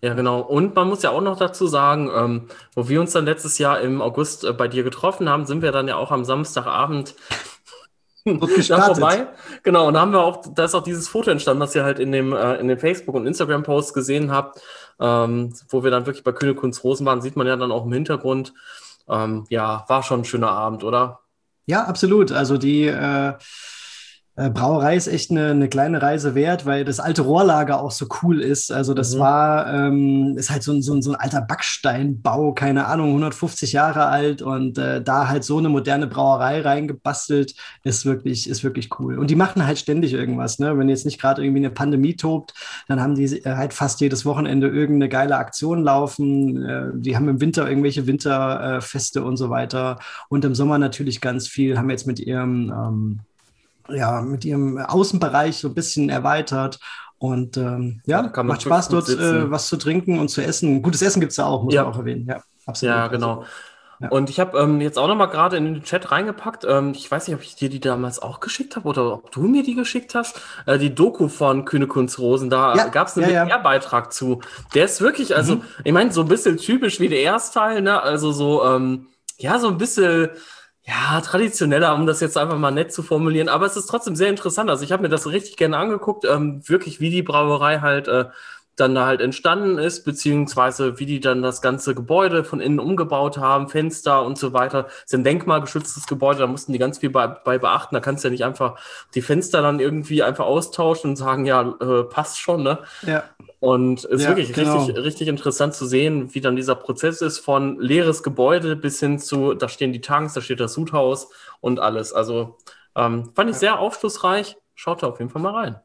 Ja, 0.00 0.14
genau. 0.14 0.40
Und 0.40 0.74
man 0.76 0.88
muss 0.88 1.02
ja 1.02 1.10
auch 1.10 1.20
noch 1.20 1.36
dazu 1.36 1.66
sagen, 1.66 2.10
ähm, 2.14 2.48
wo 2.74 2.88
wir 2.88 3.00
uns 3.00 3.12
dann 3.12 3.24
letztes 3.24 3.58
Jahr 3.58 3.80
im 3.80 4.00
August 4.00 4.44
äh, 4.44 4.52
bei 4.52 4.68
dir 4.68 4.84
getroffen 4.84 5.28
haben, 5.28 5.46
sind 5.46 5.62
wir 5.62 5.72
dann 5.72 5.88
ja 5.88 5.96
auch 5.96 6.12
am 6.12 6.24
Samstagabend 6.24 7.14
da 8.68 8.80
vorbei. 8.80 9.26
Genau, 9.62 9.88
und 9.88 9.94
da 9.94 10.00
haben 10.00 10.12
wir 10.12 10.20
auch, 10.20 10.42
da 10.54 10.64
ist 10.64 10.74
auch 10.74 10.82
dieses 10.82 11.08
Foto 11.08 11.30
entstanden, 11.30 11.60
was 11.60 11.74
ihr 11.74 11.84
halt 11.84 11.98
in 11.98 12.12
dem, 12.12 12.32
äh, 12.32 12.54
in 12.56 12.68
dem 12.68 12.78
Facebook- 12.78 13.14
und 13.14 13.26
Instagram-Post 13.26 13.94
gesehen 13.94 14.30
habt, 14.30 14.60
ähm, 15.00 15.52
wo 15.68 15.84
wir 15.84 15.90
dann 15.90 16.06
wirklich 16.06 16.24
bei 16.24 16.32
Königskunst 16.32 16.82
Rosen 16.84 17.06
waren, 17.06 17.20
sieht 17.20 17.36
man 17.36 17.46
ja 17.46 17.56
dann 17.56 17.72
auch 17.72 17.84
im 17.84 17.92
Hintergrund. 17.92 18.54
Ähm, 19.08 19.44
ja, 19.50 19.84
war 19.88 20.02
schon 20.02 20.20
ein 20.20 20.24
schöner 20.24 20.50
Abend, 20.50 20.84
oder? 20.84 21.20
Ja, 21.66 21.84
absolut. 21.84 22.32
Also 22.32 22.56
die 22.56 22.86
äh, 22.86 23.34
Brauerei 24.36 24.96
ist 24.96 25.06
echt 25.06 25.30
eine, 25.30 25.50
eine, 25.50 25.68
kleine 25.68 26.02
Reise 26.02 26.34
wert, 26.34 26.66
weil 26.66 26.84
das 26.84 26.98
alte 26.98 27.22
Rohrlager 27.22 27.80
auch 27.80 27.92
so 27.92 28.08
cool 28.22 28.40
ist. 28.40 28.72
Also 28.72 28.92
das 28.92 29.14
mhm. 29.14 29.18
war, 29.20 29.72
ähm, 29.72 30.36
ist 30.36 30.50
halt 30.50 30.64
so 30.64 30.72
ein, 30.72 30.82
so, 30.82 30.92
ein, 30.92 31.02
so 31.02 31.12
ein 31.12 31.16
alter 31.16 31.40
Backsteinbau, 31.40 32.52
keine 32.52 32.86
Ahnung, 32.86 33.10
150 33.10 33.72
Jahre 33.72 34.06
alt 34.06 34.42
und 34.42 34.76
äh, 34.76 35.00
da 35.00 35.28
halt 35.28 35.44
so 35.44 35.58
eine 35.58 35.68
moderne 35.68 36.08
Brauerei 36.08 36.62
reingebastelt, 36.62 37.54
ist 37.84 38.06
wirklich, 38.06 38.50
ist 38.50 38.64
wirklich 38.64 38.98
cool. 38.98 39.18
Und 39.18 39.30
die 39.30 39.36
machen 39.36 39.64
halt 39.64 39.78
ständig 39.78 40.12
irgendwas, 40.12 40.58
ne? 40.58 40.76
Wenn 40.76 40.88
jetzt 40.88 41.04
nicht 41.04 41.20
gerade 41.20 41.44
irgendwie 41.44 41.60
eine 41.60 41.70
Pandemie 41.70 42.16
tobt, 42.16 42.54
dann 42.88 43.00
haben 43.00 43.14
die 43.14 43.24
äh, 43.24 43.54
halt 43.54 43.72
fast 43.72 44.00
jedes 44.00 44.24
Wochenende 44.24 44.66
irgendeine 44.66 45.08
geile 45.08 45.36
Aktion 45.36 45.84
laufen. 45.84 46.60
Äh, 46.64 46.90
die 46.94 47.14
haben 47.14 47.28
im 47.28 47.40
Winter 47.40 47.68
irgendwelche 47.68 48.08
Winterfeste 48.08 49.22
und 49.22 49.36
so 49.36 49.48
weiter. 49.50 50.00
Und 50.28 50.44
im 50.44 50.56
Sommer 50.56 50.78
natürlich 50.78 51.20
ganz 51.20 51.46
viel, 51.46 51.78
haben 51.78 51.90
jetzt 51.90 52.08
mit 52.08 52.18
ihrem 52.18 52.72
ähm, 52.72 53.20
ja, 53.88 54.20
mit 54.22 54.44
ihrem 54.44 54.78
Außenbereich 54.78 55.58
so 55.58 55.68
ein 55.68 55.74
bisschen 55.74 56.10
erweitert. 56.10 56.78
Und 57.18 57.56
ähm, 57.56 58.00
ja, 58.06 58.30
ja 58.34 58.42
macht 58.42 58.62
Spaß 58.62 58.88
dort 58.88 59.08
äh, 59.08 59.50
was 59.50 59.68
zu 59.68 59.76
trinken 59.76 60.18
und 60.18 60.28
zu 60.28 60.42
essen. 60.42 60.82
Gutes 60.82 61.02
Essen 61.02 61.20
gibt 61.20 61.30
es 61.30 61.36
da 61.36 61.46
auch, 61.46 61.62
muss 61.62 61.74
ja. 61.74 61.84
man 61.84 61.92
auch 61.92 61.98
erwähnen. 61.98 62.26
Ja, 62.26 62.42
absolut. 62.66 62.94
Ja, 62.94 63.08
genau. 63.08 63.44
Ja. 64.00 64.08
Und 64.08 64.28
ich 64.28 64.40
habe 64.40 64.58
ähm, 64.58 64.80
jetzt 64.80 64.98
auch 64.98 65.06
noch 65.06 65.14
mal 65.14 65.26
gerade 65.26 65.56
in 65.56 65.64
den 65.64 65.82
Chat 65.84 66.10
reingepackt. 66.10 66.66
Ähm, 66.68 66.92
ich 66.94 67.10
weiß 67.10 67.28
nicht, 67.28 67.36
ob 67.36 67.42
ich 67.42 67.54
dir 67.54 67.68
die 67.68 67.80
damals 67.80 68.20
auch 68.20 68.40
geschickt 68.40 68.76
habe 68.76 68.88
oder 68.88 69.14
ob 69.14 69.30
du 69.30 69.42
mir 69.42 69.62
die 69.62 69.74
geschickt 69.74 70.14
hast. 70.14 70.40
Äh, 70.66 70.78
die 70.78 70.94
Doku 70.94 71.28
von 71.28 71.64
Kühne 71.64 71.86
Kunzrosen, 71.86 72.50
da 72.50 72.74
ja, 72.74 72.88
gab 72.88 73.08
es 73.08 73.16
einen 73.16 73.30
ja, 73.30 73.58
beitrag 73.58 74.12
zu. 74.12 74.40
Der 74.74 74.84
ist 74.84 75.00
wirklich, 75.00 75.36
also, 75.36 75.56
mhm. 75.56 75.62
ich 75.84 75.92
meine, 75.92 76.12
so 76.12 76.22
ein 76.22 76.28
bisschen 76.28 76.56
typisch 76.56 77.00
wie 77.00 77.08
der 77.08 77.20
Erstteil, 77.20 77.82
ne? 77.82 78.02
Also 78.02 78.32
so, 78.32 78.64
ähm, 78.64 79.06
ja, 79.38 79.58
so 79.58 79.68
ein 79.68 79.78
bisschen 79.78 80.30
ja, 80.86 81.20
traditioneller, 81.22 81.94
um 81.94 82.06
das 82.06 82.20
jetzt 82.20 82.36
einfach 82.36 82.58
mal 82.58 82.70
nett 82.70 82.92
zu 82.92 83.02
formulieren, 83.02 83.48
aber 83.48 83.64
es 83.66 83.76
ist 83.76 83.86
trotzdem 83.86 84.16
sehr 84.16 84.28
interessant. 84.28 84.68
Also 84.70 84.84
ich 84.84 84.92
habe 84.92 85.02
mir 85.02 85.08
das 85.08 85.26
richtig 85.26 85.56
gerne 85.56 85.78
angeguckt, 85.78 86.24
ähm, 86.26 86.60
wirklich 86.68 87.00
wie 87.00 87.10
die 87.10 87.22
Brauerei 87.22 87.80
halt 87.80 88.06
äh, 88.08 88.26
dann 88.76 88.94
da 88.94 89.06
halt 89.06 89.20
entstanden 89.20 89.78
ist, 89.78 90.04
beziehungsweise 90.04 90.98
wie 90.98 91.06
die 91.06 91.20
dann 91.20 91.42
das 91.42 91.62
ganze 91.62 91.94
Gebäude 91.94 92.44
von 92.44 92.60
innen 92.60 92.80
umgebaut 92.80 93.38
haben, 93.38 93.68
Fenster 93.68 94.24
und 94.24 94.36
so 94.38 94.52
weiter. 94.52 94.84
Das 94.84 95.04
ist 95.06 95.14
ein 95.14 95.24
denkmalgeschütztes 95.24 96.06
Gebäude, 96.06 96.40
da 96.40 96.46
mussten 96.46 96.72
die 96.72 96.78
ganz 96.78 96.98
viel 96.98 97.10
bei, 97.10 97.26
bei 97.28 97.58
beachten. 97.58 97.94
Da 97.94 98.00
kannst 98.00 98.24
du 98.24 98.28
ja 98.28 98.32
nicht 98.32 98.44
einfach 98.44 98.78
die 99.14 99.22
Fenster 99.22 99.62
dann 99.62 99.80
irgendwie 99.80 100.22
einfach 100.22 100.46
austauschen 100.46 101.10
und 101.10 101.16
sagen, 101.16 101.46
ja, 101.46 101.74
äh, 101.80 102.04
passt 102.04 102.40
schon, 102.40 102.62
ne? 102.62 102.78
Ja. 103.02 103.24
Und 103.60 104.00
es 104.00 104.04
ist 104.04 104.22
ja, 104.22 104.28
wirklich 104.30 104.52
genau. 104.52 104.78
richtig, 104.78 105.02
richtig 105.02 105.28
interessant 105.28 105.74
zu 105.74 105.86
sehen, 105.86 106.34
wie 106.34 106.40
dann 106.40 106.56
dieser 106.56 106.74
Prozess 106.74 107.22
ist 107.22 107.38
von 107.38 107.80
leeres 107.80 108.22
Gebäude 108.22 108.76
bis 108.76 109.00
hin 109.00 109.18
zu, 109.18 109.54
da 109.54 109.68
stehen 109.68 109.92
die 109.92 110.00
Tanks, 110.00 110.34
da 110.34 110.40
steht 110.40 110.60
das 110.60 110.74
Sudhaus 110.74 111.30
und 111.60 111.80
alles. 111.80 112.12
Also 112.12 112.58
ähm, 112.96 113.30
fand 113.34 113.50
ich 113.50 113.56
sehr 113.56 113.78
aufschlussreich. 113.78 114.56
Schaut 114.74 115.02
da 115.02 115.06
auf 115.06 115.18
jeden 115.18 115.30
Fall 115.30 115.40
mal 115.40 115.54
rein. 115.54 115.80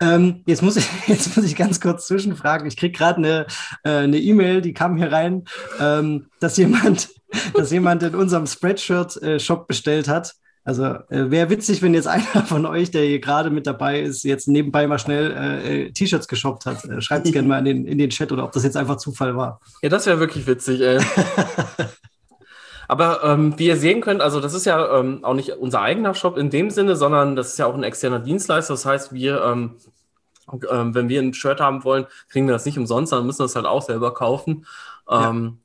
Ähm, 0.00 0.42
jetzt, 0.46 0.62
muss 0.62 0.76
ich, 0.76 0.86
jetzt 1.06 1.36
muss 1.36 1.44
ich 1.44 1.56
ganz 1.56 1.80
kurz 1.80 2.06
zwischenfragen. 2.06 2.66
Ich 2.66 2.76
kriege 2.76 2.96
gerade 2.96 3.18
eine 3.18 3.46
äh, 3.84 4.06
ne 4.06 4.18
E-Mail, 4.18 4.60
die 4.60 4.74
kam 4.74 4.96
hier 4.96 5.12
rein, 5.12 5.44
ähm, 5.80 6.26
dass, 6.40 6.56
jemand, 6.56 7.10
dass 7.54 7.70
jemand 7.70 8.02
in 8.02 8.14
unserem 8.14 8.46
Spreadshirt-Shop 8.46 9.62
äh, 9.62 9.66
bestellt 9.66 10.08
hat 10.08 10.34
also 10.66 10.84
äh, 10.84 11.30
wäre 11.30 11.50
witzig, 11.50 11.82
wenn 11.82 11.92
jetzt 11.92 12.08
einer 12.08 12.44
von 12.46 12.64
euch, 12.66 12.90
der 12.90 13.04
hier 13.04 13.20
gerade 13.20 13.50
mit 13.50 13.66
dabei 13.66 14.00
ist, 14.00 14.24
jetzt 14.24 14.48
nebenbei 14.48 14.86
mal 14.86 14.98
schnell 14.98 15.30
äh, 15.32 15.82
äh 15.82 15.92
T-Shirts 15.92 16.26
geshoppt 16.26 16.66
hat. 16.66 16.84
Äh, 16.86 17.00
Schreibt 17.02 17.26
es 17.26 17.32
gerne 17.32 17.46
mal 17.46 17.58
in 17.58 17.64
den, 17.64 17.86
in 17.86 17.98
den 17.98 18.10
Chat 18.10 18.32
oder 18.32 18.44
ob 18.44 18.52
das 18.52 18.64
jetzt 18.64 18.76
einfach 18.76 18.96
Zufall 18.96 19.36
war. 19.36 19.60
Ja, 19.82 19.90
das 19.90 20.06
wäre 20.06 20.18
wirklich 20.18 20.46
witzig, 20.46 20.80
ey. 20.80 20.98
Aber 22.88 23.24
ähm, 23.24 23.58
wie 23.58 23.66
ihr 23.66 23.76
sehen 23.76 24.00
könnt, 24.00 24.20
also 24.20 24.40
das 24.40 24.54
ist 24.54 24.66
ja 24.66 24.98
ähm, 24.98 25.24
auch 25.24 25.34
nicht 25.34 25.50
unser 25.50 25.80
eigener 25.80 26.14
Shop 26.14 26.36
in 26.36 26.50
dem 26.50 26.70
Sinne, 26.70 26.96
sondern 26.96 27.36
das 27.36 27.48
ist 27.48 27.58
ja 27.58 27.66
auch 27.66 27.74
ein 27.74 27.82
externer 27.82 28.18
Dienstleister. 28.18 28.74
Das 28.74 28.86
heißt, 28.86 29.12
wir, 29.12 29.42
ähm, 29.42 29.76
ähm, 30.70 30.94
wenn 30.94 31.08
wir 31.08 31.20
ein 31.20 31.34
Shirt 31.34 31.60
haben 31.60 31.84
wollen, 31.84 32.06
kriegen 32.28 32.46
wir 32.46 32.52
das 32.52 32.66
nicht 32.66 32.78
umsonst, 32.78 33.10
sondern 33.10 33.26
müssen 33.26 33.42
das 33.42 33.56
halt 33.56 33.66
auch 33.66 33.82
selber 33.82 34.14
kaufen. 34.14 34.66
Ja. 35.08 35.30
Ähm, 35.30 35.58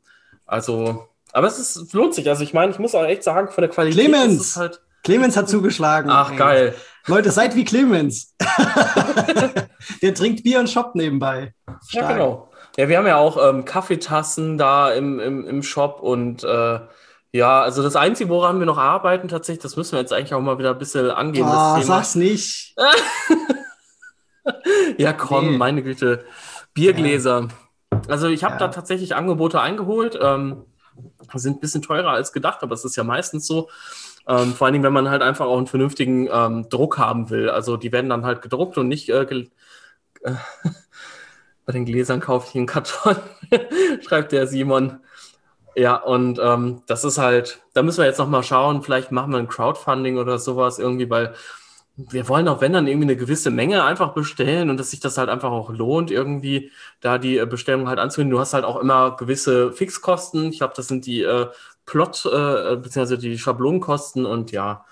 also, 0.45 1.07
aber 1.31 1.47
es 1.47 1.59
ist, 1.59 1.93
lohnt 1.93 2.15
sich. 2.15 2.27
Also 2.29 2.43
ich 2.43 2.53
meine, 2.53 2.71
ich 2.71 2.79
muss 2.79 2.95
auch 2.95 3.05
echt 3.05 3.23
sagen, 3.23 3.49
von 3.49 3.61
der 3.61 3.69
Qualität 3.69 4.05
Clemens! 4.05 4.33
ist 4.33 4.47
es 4.47 4.57
halt 4.57 4.81
Clemens 5.03 5.37
hat 5.37 5.49
zugeschlagen. 5.49 6.09
Ach, 6.09 6.31
ey. 6.31 6.37
geil. 6.37 6.75
Leute, 7.07 7.31
seid 7.31 7.55
wie 7.55 7.65
Clemens. 7.65 8.35
Der 10.01 10.13
trinkt 10.13 10.43
Bier 10.43 10.59
und 10.59 10.69
shoppt 10.69 10.95
nebenbei. 10.95 11.53
Stark. 11.87 12.03
Ja, 12.03 12.11
genau. 12.11 12.51
Ja, 12.77 12.87
wir 12.87 12.97
haben 12.97 13.07
ja 13.07 13.17
auch 13.17 13.37
ähm, 13.49 13.65
Kaffeetassen 13.65 14.57
da 14.57 14.91
im, 14.91 15.19
im, 15.19 15.47
im 15.47 15.63
Shop 15.63 16.01
und 16.01 16.43
äh, 16.43 16.79
ja, 17.31 17.61
also 17.61 17.83
das 17.83 17.95
Einzige, 17.95 18.29
woran 18.29 18.59
wir 18.59 18.65
noch 18.65 18.77
arbeiten 18.77 19.27
tatsächlich, 19.27 19.61
das 19.61 19.75
müssen 19.75 19.93
wir 19.93 19.99
jetzt 19.99 20.13
eigentlich 20.13 20.33
auch 20.33 20.41
mal 20.41 20.57
wieder 20.57 20.71
ein 20.71 20.77
bisschen 20.79 21.11
angehen. 21.11 21.47
Oh, 21.47 21.81
sag's 21.81 22.15
nicht. 22.15 22.75
ja, 24.97 25.13
komm, 25.13 25.51
nee. 25.51 25.57
meine 25.57 25.83
Güte. 25.83 26.25
Biergläser. 26.73 27.47
Ja. 27.91 28.01
Also 28.07 28.27
ich 28.27 28.43
habe 28.43 28.53
ja. 28.53 28.59
da 28.59 28.67
tatsächlich 28.69 29.15
Angebote 29.15 29.61
eingeholt. 29.61 30.17
Ähm, 30.19 30.65
sind 31.33 31.57
ein 31.57 31.59
bisschen 31.59 31.81
teurer 31.81 32.11
als 32.11 32.33
gedacht, 32.33 32.63
aber 32.63 32.73
es 32.73 32.83
ist 32.83 32.95
ja 32.95 33.03
meistens 33.03 33.45
so. 33.45 33.69
Ähm, 34.27 34.53
vor 34.53 34.65
allen 34.65 34.73
Dingen, 34.73 34.83
wenn 34.83 34.93
man 34.93 35.09
halt 35.09 35.21
einfach 35.21 35.45
auch 35.45 35.57
einen 35.57 35.67
vernünftigen 35.67 36.27
ähm, 36.31 36.67
Druck 36.69 36.97
haben 36.97 37.29
will. 37.29 37.49
Also 37.49 37.77
die 37.77 37.91
werden 37.91 38.09
dann 38.09 38.25
halt 38.25 38.41
gedruckt 38.41 38.77
und 38.77 38.87
nicht 38.87 39.09
äh, 39.09 39.21
äh, 39.21 39.45
bei 41.65 41.73
den 41.73 41.85
Gläsern 41.85 42.19
kaufe 42.19 42.47
ich 42.49 42.55
einen 42.55 42.65
Karton, 42.65 43.15
schreibt 44.01 44.31
der 44.31 44.47
Simon. 44.47 44.99
Ja, 45.79 45.95
und 45.95 46.39
ähm, 46.43 46.81
das 46.87 47.03
ist 47.05 47.17
halt, 47.19 47.61
da 47.73 47.83
müssen 47.83 47.99
wir 47.99 48.05
jetzt 48.05 48.17
nochmal 48.17 48.43
schauen, 48.43 48.81
vielleicht 48.83 49.11
machen 49.11 49.31
wir 49.31 49.37
ein 49.39 49.47
Crowdfunding 49.47 50.17
oder 50.17 50.37
sowas 50.37 50.77
irgendwie, 50.79 51.09
weil 51.09 51.33
wir 51.95 52.27
wollen 52.29 52.47
auch, 52.49 52.61
wenn 52.61 52.73
dann 52.73 52.87
irgendwie 52.87 53.05
eine 53.07 53.15
gewisse 53.17 53.51
Menge 53.51 53.83
einfach 53.83 54.13
bestellen 54.13 54.69
und 54.69 54.77
dass 54.77 54.91
sich 54.91 54.99
das 55.01 55.17
halt 55.17 55.29
einfach 55.29 55.51
auch 55.51 55.69
lohnt, 55.69 56.11
irgendwie 56.11 56.71
da 57.01 57.17
die 57.17 57.37
äh, 57.37 57.45
Bestellung 57.45 57.87
halt 57.89 57.99
anzunehmen. 57.99 58.31
Du 58.31 58.39
hast 58.39 58.53
halt 58.53 58.65
auch 58.65 58.77
immer 58.81 59.15
gewisse 59.17 59.71
Fixkosten. 59.73 60.51
Ich 60.51 60.59
glaube, 60.59 60.73
das 60.75 60.87
sind 60.87 61.05
die 61.05 61.21
äh, 61.23 61.47
Plot- 61.85 62.25
äh, 62.25 62.77
bzw. 62.77 63.17
die 63.17 63.37
Schablonenkosten 63.37 64.25
und 64.25 64.51
ja, 64.51 64.85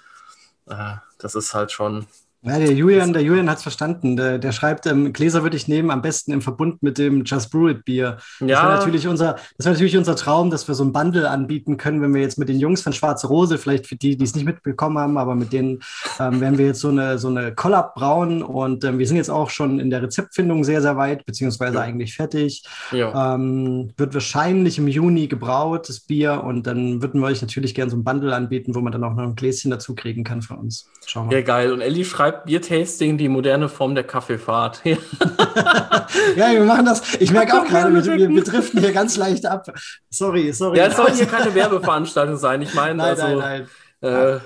äh, 0.68 0.96
das 1.20 1.36
ist 1.36 1.54
halt 1.54 1.72
schon 1.72 2.08
ja, 2.48 2.60
der 2.60 2.74
Julian, 2.74 3.14
der 3.14 3.22
Julian 3.22 3.50
hat 3.50 3.58
es 3.58 3.64
verstanden. 3.64 4.16
Der, 4.16 4.38
der 4.40 4.52
schreibt, 4.52 4.86
ähm, 4.86 5.14
Gläser 5.14 5.44
würde 5.44 5.58
ich 5.58 5.68
nehmen, 5.68 5.92
am 5.92 6.02
besten 6.02 6.32
im 6.32 6.42
Verbund 6.42 6.84
mit 6.84 6.98
dem 6.98 7.24
Just 7.24 7.52
Brew 7.52 7.70
It 7.70 7.86
Bier. 7.86 8.18
Das 8.40 8.50
ja. 8.50 8.64
wäre 8.64 8.78
natürlich, 8.78 9.08
unser, 9.08 9.36
wär 9.58 9.72
natürlich 9.72 9.98
unser 9.98 10.16
Traum, 10.16 10.50
dass 10.50 10.68
wir 10.68 10.76
so 10.76 10.84
ein 10.84 10.94
Bundle 10.94 11.30
anbieten 11.30 11.78
können, 11.78 12.02
wenn 12.02 12.14
wir 12.14 12.22
jetzt 12.22 12.38
mit 12.38 12.50
den 12.50 12.60
Jungs 12.60 12.82
von 12.82 12.94
Schwarze 12.94 13.28
Rose, 13.28 13.58
vielleicht 13.58 13.88
für 13.88 13.96
die, 13.96 14.18
die 14.18 14.24
es 14.24 14.36
nicht 14.36 14.46
mitbekommen 14.46 14.98
haben, 14.98 15.18
aber 15.18 15.36
mit 15.36 15.54
denen 15.54 15.80
ähm, 16.20 16.42
werden 16.42 16.58
wir 16.58 16.68
jetzt 16.68 16.82
so 16.82 16.90
eine, 16.90 17.18
so 17.18 17.28
eine 17.28 17.54
Collab 17.54 17.96
brauen 17.96 18.44
und 18.44 18.84
ähm, 18.84 19.00
wir 19.00 19.08
sind 19.08 19.18
jetzt 19.18 19.30
auch 19.30 19.50
schon 19.50 19.80
in 19.80 19.90
der 19.90 20.04
Rezeptfindung 20.04 20.64
sehr, 20.64 20.82
sehr 20.82 20.98
weit, 20.98 21.26
beziehungsweise 21.26 21.76
ja. 21.76 21.82
eigentlich 21.82 22.16
fertig. 22.16 22.64
Ja. 22.92 23.36
Ähm, 23.36 23.92
wird 23.98 24.14
wahrscheinlich 24.14 24.78
im 24.78 24.88
Juni 24.88 25.28
gebraut, 25.28 25.90
das 25.90 26.00
Bier, 26.00 26.44
und 26.44 26.68
dann 26.68 27.02
würden 27.02 27.22
wir 27.22 27.28
euch 27.28 27.42
natürlich 27.42 27.74
gerne 27.74 27.92
so 27.92 27.98
ein 27.98 28.04
Bundle 28.04 28.36
anbieten, 28.36 28.76
wo 28.76 28.82
man 28.82 28.92
dann 28.92 29.04
auch 29.04 29.16
noch 29.16 29.24
ein 29.24 29.36
Gläschen 29.36 29.72
dazu 29.72 29.96
kriegen 29.96 30.24
kann 30.24 30.42
für 30.42 30.56
uns. 30.56 30.90
Schauen 31.06 31.30
wir. 31.30 31.40
Ja, 31.40 31.44
geil. 31.44 31.72
Und 31.72 31.82
Ellie 31.82 32.06
schreibt 32.06 32.37
Biertasting 32.46 33.18
die 33.18 33.30
moderne 33.30 33.70
Form 33.70 33.96
der 33.96 34.04
Kaffeefahrt. 34.04 34.82
ja, 34.86 36.52
wir 36.52 36.64
machen 36.64 36.86
das. 36.86 37.16
Ich 37.16 37.32
merke 37.32 37.60
auch 37.60 37.66
gerade, 37.66 37.94
wir, 37.94 38.30
wir 38.30 38.44
driften 38.44 38.80
hier 38.80 38.92
ganz 38.92 39.18
leicht 39.18 39.46
ab. 39.46 39.66
Sorry, 40.10 40.52
sorry. 40.54 40.78
Ja, 40.78 40.86
es 40.86 40.98
soll 40.98 41.12
hier 41.12 41.26
keine 41.26 41.54
Werbeveranstaltung 41.54 42.38
sein. 42.38 42.62
Ich 42.62 42.74
meine, 42.74 43.04
also 43.04 43.28
nein, 43.40 43.68
nein. 44.02 44.14
Äh, 44.14 44.40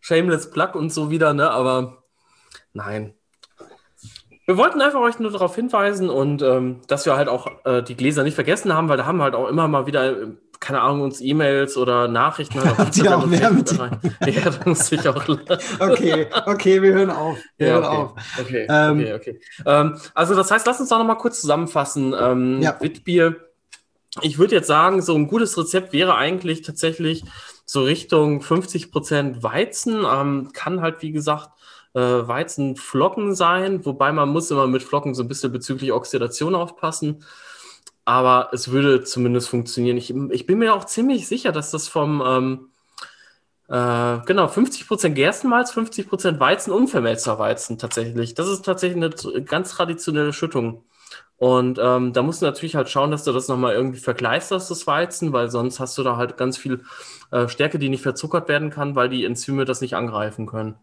Shameless 0.00 0.50
Plug 0.50 0.74
und 0.74 0.92
so 0.92 1.10
wieder, 1.10 1.34
ne? 1.34 1.50
Aber 1.50 2.02
nein. 2.72 3.14
Wir 4.46 4.56
wollten 4.56 4.80
einfach 4.80 5.00
euch 5.00 5.18
nur 5.18 5.32
darauf 5.32 5.56
hinweisen 5.56 6.08
und 6.08 6.40
ähm, 6.40 6.80
dass 6.86 7.04
wir 7.04 7.16
halt 7.16 7.28
auch 7.28 7.48
äh, 7.64 7.82
die 7.82 7.96
Gläser 7.96 8.22
nicht 8.22 8.36
vergessen 8.36 8.72
haben, 8.72 8.88
weil 8.88 8.96
da 8.96 9.04
haben 9.04 9.20
halt 9.20 9.34
auch 9.34 9.48
immer 9.48 9.66
mal 9.66 9.86
wieder 9.86 10.14
keine 10.60 10.80
Ahnung, 10.80 11.02
uns 11.02 11.20
E-Mails 11.20 11.76
oder 11.76 12.08
Nachrichten 12.08 12.62
halt 12.62 12.78
auf 12.78 12.90
die 12.90 13.08
auch 13.08 13.26
mehr 13.26 13.50
mit 13.50 13.70
Ja, 14.26 14.50
da 14.50 14.60
muss 14.64 14.90
ich 14.90 15.08
auch 15.08 15.28
Okay, 15.78 16.26
okay, 16.46 16.82
wir 16.82 16.92
hören 16.92 17.10
auf. 17.10 17.38
Wir 17.56 17.68
ja, 17.68 17.74
hören 17.74 17.84
okay. 17.84 17.96
auf. 17.96 18.12
Okay, 18.40 18.66
ähm, 18.68 19.00
okay, 19.00 19.14
okay. 19.14 19.40
Ähm, 19.64 19.98
also 20.14 20.34
das 20.34 20.50
heißt, 20.50 20.66
lass 20.66 20.80
uns 20.80 20.88
doch 20.88 20.98
noch 20.98 21.06
mal 21.06 21.16
kurz 21.16 21.40
zusammenfassen. 21.40 22.14
Ähm, 22.18 22.62
ja. 22.62 22.76
Witbier, 22.80 23.36
ich 24.22 24.38
würde 24.38 24.56
jetzt 24.56 24.68
sagen, 24.68 25.02
so 25.02 25.14
ein 25.14 25.28
gutes 25.28 25.56
Rezept 25.58 25.92
wäre 25.92 26.16
eigentlich 26.16 26.62
tatsächlich 26.62 27.24
so 27.64 27.82
Richtung 27.82 28.40
50% 28.40 29.42
Weizen. 29.42 30.04
Ähm, 30.10 30.50
kann 30.52 30.80
halt, 30.80 31.02
wie 31.02 31.12
gesagt, 31.12 31.50
äh, 31.94 32.00
Weizenflocken 32.00 33.34
sein, 33.34 33.84
wobei 33.84 34.12
man 34.12 34.28
muss 34.28 34.50
immer 34.50 34.66
mit 34.66 34.82
Flocken 34.82 35.14
so 35.14 35.22
ein 35.22 35.28
bisschen 35.28 35.52
bezüglich 35.52 35.92
Oxidation 35.92 36.54
aufpassen 36.54 37.24
aber 38.06 38.50
es 38.52 38.70
würde 38.70 39.02
zumindest 39.04 39.50
funktionieren. 39.50 39.98
Ich, 39.98 40.14
ich 40.30 40.46
bin 40.46 40.58
mir 40.58 40.74
auch 40.74 40.86
ziemlich 40.86 41.26
sicher, 41.28 41.52
dass 41.52 41.72
das 41.72 41.88
vom, 41.88 42.22
ähm, 42.24 42.70
äh, 43.68 44.24
genau, 44.24 44.46
50% 44.46 45.10
Gerstenmalz, 45.10 45.72
50% 45.72 46.38
Weizen 46.40 46.72
und 46.72 46.88
Vermelzerweizen 46.88 47.78
tatsächlich. 47.78 48.34
Das 48.34 48.48
ist 48.48 48.64
tatsächlich 48.64 49.04
eine 49.04 49.44
ganz 49.44 49.72
traditionelle 49.72 50.32
Schüttung. 50.32 50.84
Und 51.38 51.78
ähm, 51.82 52.12
da 52.12 52.22
musst 52.22 52.42
du 52.42 52.46
natürlich 52.46 52.76
halt 52.76 52.88
schauen, 52.88 53.10
dass 53.10 53.24
du 53.24 53.32
das 53.32 53.48
nochmal 53.48 53.74
irgendwie 53.74 53.98
verkleisterst, 53.98 54.70
das 54.70 54.86
Weizen, 54.86 55.32
weil 55.32 55.50
sonst 55.50 55.80
hast 55.80 55.98
du 55.98 56.02
da 56.04 56.16
halt 56.16 56.36
ganz 56.36 56.56
viel 56.56 56.84
äh, 57.32 57.48
Stärke, 57.48 57.78
die 57.78 57.88
nicht 57.90 58.02
verzuckert 58.02 58.48
werden 58.48 58.70
kann, 58.70 58.94
weil 58.94 59.08
die 59.08 59.24
Enzyme 59.24 59.64
das 59.64 59.80
nicht 59.80 59.96
angreifen 59.96 60.46
können. 60.46 60.76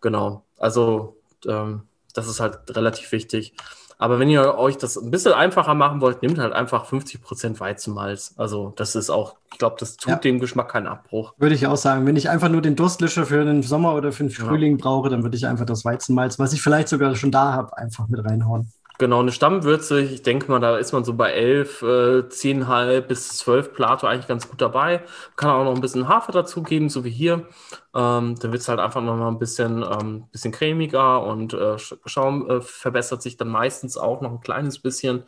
Genau. 0.00 0.44
Also 0.58 1.16
ähm, 1.46 1.82
das 2.14 2.28
ist 2.28 2.40
halt 2.40 2.74
relativ 2.74 3.12
wichtig. 3.12 3.54
Aber 4.00 4.20
wenn 4.20 4.30
ihr 4.30 4.56
euch 4.56 4.78
das 4.78 4.96
ein 4.96 5.10
bisschen 5.10 5.32
einfacher 5.32 5.74
machen 5.74 6.00
wollt, 6.00 6.22
nehmt 6.22 6.38
halt 6.38 6.52
einfach 6.52 6.88
50% 6.88 7.58
Weizenmalz. 7.58 8.32
Also 8.36 8.72
das 8.76 8.94
ist 8.94 9.10
auch, 9.10 9.34
ich 9.52 9.58
glaube, 9.58 9.76
das 9.80 9.96
tut 9.96 10.10
ja. 10.10 10.16
dem 10.16 10.38
Geschmack 10.38 10.70
keinen 10.70 10.86
Abbruch. 10.86 11.34
Würde 11.36 11.56
ich 11.56 11.66
auch 11.66 11.76
sagen. 11.76 12.06
Wenn 12.06 12.14
ich 12.14 12.30
einfach 12.30 12.48
nur 12.48 12.62
den 12.62 12.76
Durstlöscher 12.76 13.26
für 13.26 13.44
den 13.44 13.64
Sommer 13.64 13.94
oder 13.96 14.12
für 14.12 14.22
den 14.22 14.30
Frühling 14.30 14.78
ja. 14.78 14.82
brauche, 14.84 15.08
dann 15.08 15.24
würde 15.24 15.36
ich 15.36 15.46
einfach 15.46 15.66
das 15.66 15.84
Weizenmalz, 15.84 16.38
was 16.38 16.52
ich 16.52 16.62
vielleicht 16.62 16.88
sogar 16.88 17.16
schon 17.16 17.32
da 17.32 17.52
habe, 17.52 17.76
einfach 17.76 18.06
mit 18.06 18.24
reinhauen. 18.24 18.72
Genau, 19.00 19.20
eine 19.20 19.30
Stammwürze, 19.30 20.00
ich 20.00 20.22
denke 20.22 20.50
mal, 20.50 20.58
da 20.58 20.76
ist 20.76 20.92
man 20.92 21.04
so 21.04 21.14
bei 21.14 21.30
11, 21.30 21.82
äh, 21.82 22.28
10,5 22.28 23.00
bis 23.02 23.28
12 23.28 23.72
Plato 23.72 24.08
eigentlich 24.08 24.26
ganz 24.26 24.48
gut 24.48 24.60
dabei. 24.60 25.04
Kann 25.36 25.50
auch 25.50 25.62
noch 25.62 25.76
ein 25.76 25.80
bisschen 25.80 26.08
Hafer 26.08 26.32
dazugeben, 26.32 26.88
so 26.88 27.04
wie 27.04 27.10
hier. 27.10 27.46
Ähm, 27.94 28.34
dann 28.40 28.50
wird 28.50 28.60
es 28.60 28.68
halt 28.68 28.80
einfach 28.80 29.00
noch 29.00 29.14
mal 29.16 29.28
ein 29.28 29.38
bisschen, 29.38 29.84
ähm, 29.84 30.24
bisschen 30.32 30.50
cremiger 30.50 31.22
und 31.22 31.54
äh, 31.54 31.76
Schaum 31.78 32.50
äh, 32.50 32.60
verbessert 32.60 33.22
sich 33.22 33.36
dann 33.36 33.48
meistens 33.48 33.96
auch 33.96 34.20
noch 34.20 34.32
ein 34.32 34.40
kleines 34.40 34.80
bisschen. 34.80 35.22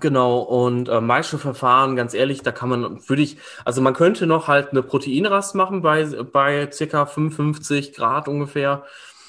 Genau, 0.00 0.40
und 0.40 0.88
äh, 0.88 1.00
Maischeverfahren, 1.00 1.94
ganz 1.94 2.14
ehrlich, 2.14 2.42
da 2.42 2.50
kann 2.50 2.68
man, 2.68 3.08
würde 3.08 3.22
ich, 3.22 3.38
also 3.64 3.80
man 3.80 3.94
könnte 3.94 4.26
noch 4.26 4.48
halt 4.48 4.70
eine 4.72 4.82
Proteinrast 4.82 5.54
machen 5.54 5.82
bei, 5.82 6.04
bei 6.04 6.68
circa 6.72 7.06
55 7.06 7.94
Grad 7.94 8.26
ungefähr. 8.26 8.82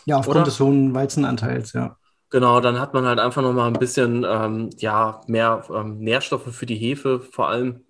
Ja, 0.05 0.17
aufgrund 0.17 0.37
Oder? 0.37 0.45
des 0.45 0.59
hohen 0.59 0.93
Weizenanteils, 0.95 1.73
ja. 1.73 1.98
Genau, 2.31 2.59
dann 2.61 2.79
hat 2.79 2.93
man 2.93 3.05
halt 3.05 3.19
einfach 3.19 3.41
noch 3.41 3.53
mal 3.53 3.67
ein 3.67 3.79
bisschen 3.79 4.23
ähm, 4.27 4.69
ja, 4.77 5.21
mehr 5.27 5.63
ähm, 5.73 5.97
Nährstoffe 5.99 6.53
für 6.55 6.65
die 6.67 6.75
Hefe 6.75 7.19
vor 7.21 7.49
allem. 7.49 7.83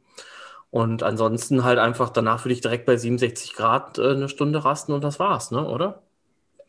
Und 0.71 1.03
ansonsten 1.03 1.63
halt 1.65 1.79
einfach, 1.79 2.09
danach 2.11 2.45
würde 2.45 2.53
ich 2.53 2.61
direkt 2.61 2.85
bei 2.85 2.97
67 2.97 3.53
Grad 3.55 3.97
äh, 3.99 4.11
eine 4.11 4.29
Stunde 4.29 4.65
rasten 4.65 4.93
und 4.93 5.03
das 5.03 5.19
war's, 5.19 5.51
ne, 5.51 5.67
oder? 5.67 6.03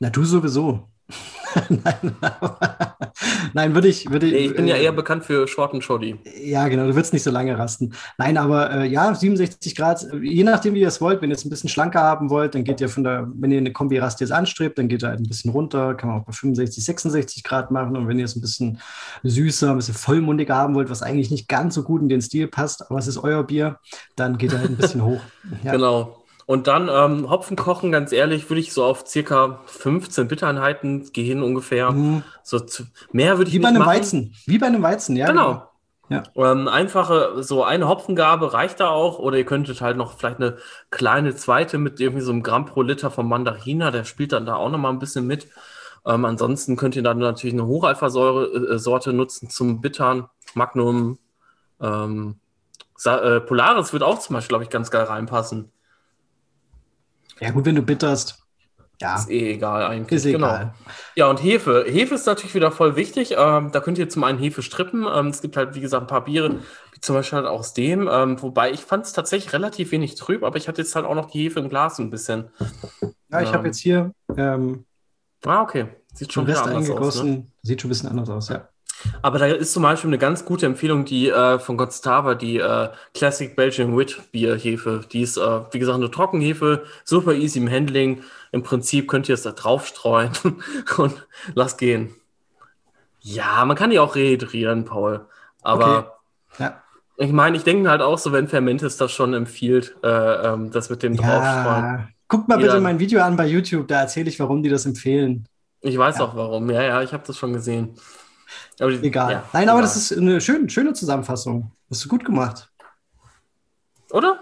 Na, 0.00 0.11
du 0.11 0.24
sowieso. 0.24 0.89
Nein, 1.68 2.16
Nein, 3.55 3.75
würde 3.75 3.88
ich, 3.88 4.11
würde 4.11 4.27
nee, 4.27 4.37
ich. 4.37 4.55
bin 4.55 4.66
ja 4.66 4.77
äh, 4.77 4.85
eher 4.85 4.92
bekannt 4.92 5.25
für 5.25 5.46
Short 5.49 5.75
and 5.75 5.83
Shoddy. 5.83 6.16
Ja, 6.42 6.68
genau, 6.68 6.87
du 6.87 6.94
würdest 6.94 7.12
nicht 7.12 7.23
so 7.23 7.31
lange 7.31 7.59
rasten. 7.59 7.92
Nein, 8.18 8.37
aber 8.37 8.70
äh, 8.70 8.87
ja, 8.87 9.14
67 9.14 9.75
Grad, 9.75 10.07
je 10.23 10.44
nachdem, 10.44 10.75
wie 10.75 10.81
ihr 10.81 10.88
es 10.88 11.01
wollt. 11.01 11.23
Wenn 11.23 11.31
ihr 11.31 11.37
es 11.37 11.44
ein 11.44 11.51
bisschen 11.51 11.68
schlanker 11.68 12.01
haben 12.01 12.31
wollt, 12.31 12.55
dann 12.55 12.64
geht 12.64 12.81
ihr 12.81 12.88
von 12.88 13.05
der, 13.05 13.29
wenn 13.35 13.51
ihr 13.51 13.59
eine 13.59 13.73
Kombi-Rast 13.73 14.20
jetzt 14.20 14.33
anstrebt, 14.33 14.79
dann 14.79 14.88
geht 14.88 15.03
ihr 15.03 15.09
halt 15.09 15.20
ein 15.20 15.29
bisschen 15.29 15.51
runter, 15.51 15.94
kann 15.94 16.09
man 16.11 16.20
auch 16.20 16.25
bei 16.25 16.33
65, 16.33 16.85
66 16.85 17.44
Grad 17.44 17.70
machen. 17.70 17.96
Und 17.96 18.09
wenn 18.09 18.18
ihr 18.18 18.25
es 18.25 18.37
ein 18.37 18.40
bisschen 18.40 18.81
süßer, 19.23 19.70
ein 19.70 19.77
bisschen 19.77 19.94
vollmundiger 19.94 20.55
haben 20.55 20.75
wollt, 20.75 20.90
was 20.90 21.03
eigentlich 21.03 21.31
nicht 21.31 21.49
ganz 21.49 21.75
so 21.75 21.83
gut 21.83 22.03
in 22.03 22.09
den 22.09 22.23
Stil 22.23 22.49
passt, 22.49 22.88
aber 22.88 22.99
es 22.99 23.07
ist 23.07 23.18
euer 23.18 23.42
Bier, 23.44 23.79
dann 24.16 24.38
geht 24.38 24.53
ihr 24.53 24.59
halt 24.59 24.70
ein 24.70 24.77
bisschen 24.77 25.05
hoch. 25.05 25.20
Ja. 25.64 25.73
Genau. 25.73 26.19
Und 26.50 26.66
dann 26.66 26.88
ähm, 26.92 27.30
Hopfen 27.30 27.56
kochen, 27.56 27.92
ganz 27.92 28.10
ehrlich, 28.10 28.50
würde 28.50 28.58
ich 28.58 28.72
so 28.72 28.82
auf 28.82 29.06
circa 29.06 29.60
15 29.66 30.26
Bittereinheiten 30.26 31.12
gehen 31.12 31.44
ungefähr. 31.44 31.92
Mhm. 31.92 32.24
So 32.42 32.58
zu, 32.58 32.86
mehr 33.12 33.38
würde 33.38 33.50
ich 33.50 33.54
Wie 33.54 33.60
bei 33.60 33.68
einem 33.68 33.78
machen. 33.78 33.92
Weizen. 33.92 34.34
Wie 34.46 34.58
bei 34.58 34.66
einem 34.66 34.82
Weizen, 34.82 35.14
ja. 35.14 35.28
Genau. 35.28 35.62
Ja. 36.08 36.24
Ähm, 36.34 36.66
einfache, 36.66 37.44
so 37.44 37.62
eine 37.62 37.86
Hopfengabe 37.86 38.52
reicht 38.52 38.80
da 38.80 38.88
auch. 38.88 39.20
Oder 39.20 39.38
ihr 39.38 39.44
könntet 39.44 39.80
halt 39.80 39.96
noch 39.96 40.18
vielleicht 40.18 40.38
eine 40.38 40.56
kleine 40.90 41.36
zweite 41.36 41.78
mit 41.78 42.00
irgendwie 42.00 42.22
so 42.22 42.32
einem 42.32 42.42
Gramm 42.42 42.66
pro 42.66 42.82
Liter 42.82 43.12
vom 43.12 43.28
Mandarina. 43.28 43.92
Der 43.92 44.02
spielt 44.02 44.32
dann 44.32 44.44
da 44.44 44.56
auch 44.56 44.70
noch 44.70 44.78
mal 44.78 44.90
ein 44.90 44.98
bisschen 44.98 45.28
mit. 45.28 45.46
Ähm, 46.04 46.24
ansonsten 46.24 46.74
könnt 46.74 46.96
ihr 46.96 47.04
dann 47.04 47.18
natürlich 47.18 47.54
eine 47.54 47.68
Hochalpha-Sorte 47.68 49.10
äh, 49.10 49.12
nutzen 49.12 49.50
zum 49.50 49.80
Bittern. 49.80 50.28
Magnum. 50.54 51.20
Ähm, 51.80 52.40
äh, 53.04 53.38
Polaris 53.38 53.92
wird 53.92 54.02
auch 54.02 54.18
zum 54.18 54.34
Beispiel, 54.34 54.48
glaube 54.48 54.64
ich, 54.64 54.70
ganz 54.70 54.90
geil 54.90 55.04
reinpassen. 55.04 55.70
Ja, 57.40 57.50
gut, 57.50 57.64
wenn 57.64 57.74
du 57.74 57.83
bitterst. 57.83 58.38
Ja. 59.00 59.16
Ist 59.16 59.31
eh 59.31 59.55
egal 59.55 59.85
eigentlich. 59.87 60.24
Ist 60.24 60.31
genau. 60.31 60.48
egal. 60.48 60.74
Ja, 61.16 61.31
und 61.31 61.42
Hefe. 61.42 61.87
Hefe 61.88 62.14
ist 62.14 62.26
natürlich 62.26 62.55
wieder 62.55 62.70
voll 62.70 62.96
wichtig. 62.96 63.35
Ähm, 63.37 63.72
da 63.72 63.81
könnt 63.81 63.96
ihr 63.96 64.11
zum 64.11 64.24
einen 64.24 64.38
Hefe 64.38 64.62
strippen. 64.62 65.07
Ähm, 65.11 65.29
es 65.29 65.40
gibt 65.40 65.57
halt, 65.57 65.74
wie 65.74 65.81
gesagt, 65.81 66.03
ein 66.03 66.07
paar 66.07 66.24
Biere, 66.24 66.61
wie 66.92 67.00
zum 67.00 67.16
Beispiel 67.16 67.38
halt 67.38 67.48
aus 67.48 67.72
dem. 67.72 68.09
Ähm, 68.12 68.42
wobei 68.42 68.72
ich 68.72 68.81
fand 68.81 69.07
es 69.07 69.14
tatsächlich 69.14 69.55
relativ 69.55 69.90
wenig 69.92 70.16
trüb, 70.16 70.44
aber 70.44 70.59
ich 70.59 70.68
hatte 70.68 70.83
jetzt 70.83 70.94
halt 70.94 71.07
auch 71.07 71.14
noch 71.14 71.31
die 71.31 71.44
Hefe 71.44 71.61
im 71.61 71.70
Glas 71.70 71.98
ein 71.98 72.11
bisschen. 72.11 72.50
Ja, 73.31 73.40
ich 73.40 73.48
habe 73.48 73.61
ähm, 73.61 73.66
jetzt 73.66 73.79
hier. 73.79 74.12
Ähm, 74.37 74.85
ah, 75.46 75.62
okay. 75.62 75.87
Sieht 76.12 76.33
schon 76.33 76.44
Rest 76.44 76.66
eingegossen. 76.66 77.20
Aus, 77.20 77.24
ne? 77.24 77.46
Sieht 77.62 77.81
schon 77.81 77.88
ein 77.88 77.92
bisschen 77.92 78.09
anders 78.11 78.29
aus, 78.29 78.48
ja. 78.50 78.68
Aber 79.22 79.38
da 79.38 79.46
ist 79.46 79.72
zum 79.72 79.82
Beispiel 79.82 80.08
eine 80.08 80.18
ganz 80.18 80.44
gute 80.44 80.66
Empfehlung, 80.66 81.04
die 81.04 81.28
äh, 81.28 81.58
von 81.58 81.76
Godstava, 81.76 82.34
die 82.34 82.58
äh, 82.58 82.88
Classic 83.14 83.54
Belgian 83.54 83.96
Wit 83.96 84.20
Bierhefe. 84.32 85.02
Die 85.10 85.22
ist, 85.22 85.36
äh, 85.36 85.60
wie 85.70 85.78
gesagt, 85.78 85.96
eine 85.96 86.10
Trockenhefe, 86.10 86.84
super 87.04 87.32
easy 87.32 87.58
im 87.58 87.70
Handling. 87.70 88.22
Im 88.52 88.62
Prinzip 88.62 89.08
könnt 89.08 89.28
ihr 89.28 89.34
es 89.34 89.42
da 89.42 89.52
drauf 89.52 89.86
streuen 89.86 90.32
und 90.96 91.26
lasst 91.54 91.78
gehen. 91.78 92.14
Ja, 93.20 93.64
man 93.64 93.76
kann 93.76 93.90
die 93.90 93.98
auch 93.98 94.14
rehydrieren, 94.14 94.84
Paul. 94.84 95.26
Aber 95.62 96.16
okay. 96.54 96.64
ja. 96.64 96.82
ich 97.18 97.32
meine, 97.32 97.56
ich 97.56 97.64
denke 97.64 97.90
halt 97.90 98.00
auch 98.00 98.18
so, 98.18 98.32
wenn 98.32 98.48
Fermentis 98.48 98.96
das 98.96 99.12
schon 99.12 99.34
empfiehlt, 99.34 99.96
äh, 100.02 100.08
ähm, 100.08 100.70
das 100.70 100.90
mit 100.90 101.02
dem 101.02 101.14
ja. 101.14 101.22
Draufstreuen. 101.22 102.08
Guckt 102.28 102.48
mal 102.48 102.58
bitte 102.58 102.80
mein 102.80 103.00
Video 103.00 103.20
an 103.22 103.36
bei 103.36 103.46
YouTube, 103.46 103.88
da 103.88 104.02
erzähle 104.02 104.28
ich, 104.28 104.38
warum 104.38 104.62
die 104.62 104.68
das 104.68 104.86
empfehlen. 104.86 105.46
Ich 105.80 105.98
weiß 105.98 106.18
ja. 106.18 106.24
auch 106.24 106.36
warum. 106.36 106.70
Ja, 106.70 106.82
ja, 106.82 107.02
ich 107.02 107.12
habe 107.12 107.24
das 107.26 107.36
schon 107.36 107.52
gesehen. 107.52 107.96
Aber, 108.78 108.90
egal. 108.90 109.32
Ja, 109.32 109.44
Nein, 109.52 109.62
egal. 109.64 109.74
aber 109.74 109.82
das 109.82 109.96
ist 109.96 110.16
eine 110.16 110.40
schöne, 110.40 110.68
schöne 110.68 110.92
Zusammenfassung. 110.92 111.72
Hast 111.90 112.04
du 112.04 112.08
gut 112.08 112.24
gemacht. 112.24 112.70
Oder? 114.10 114.38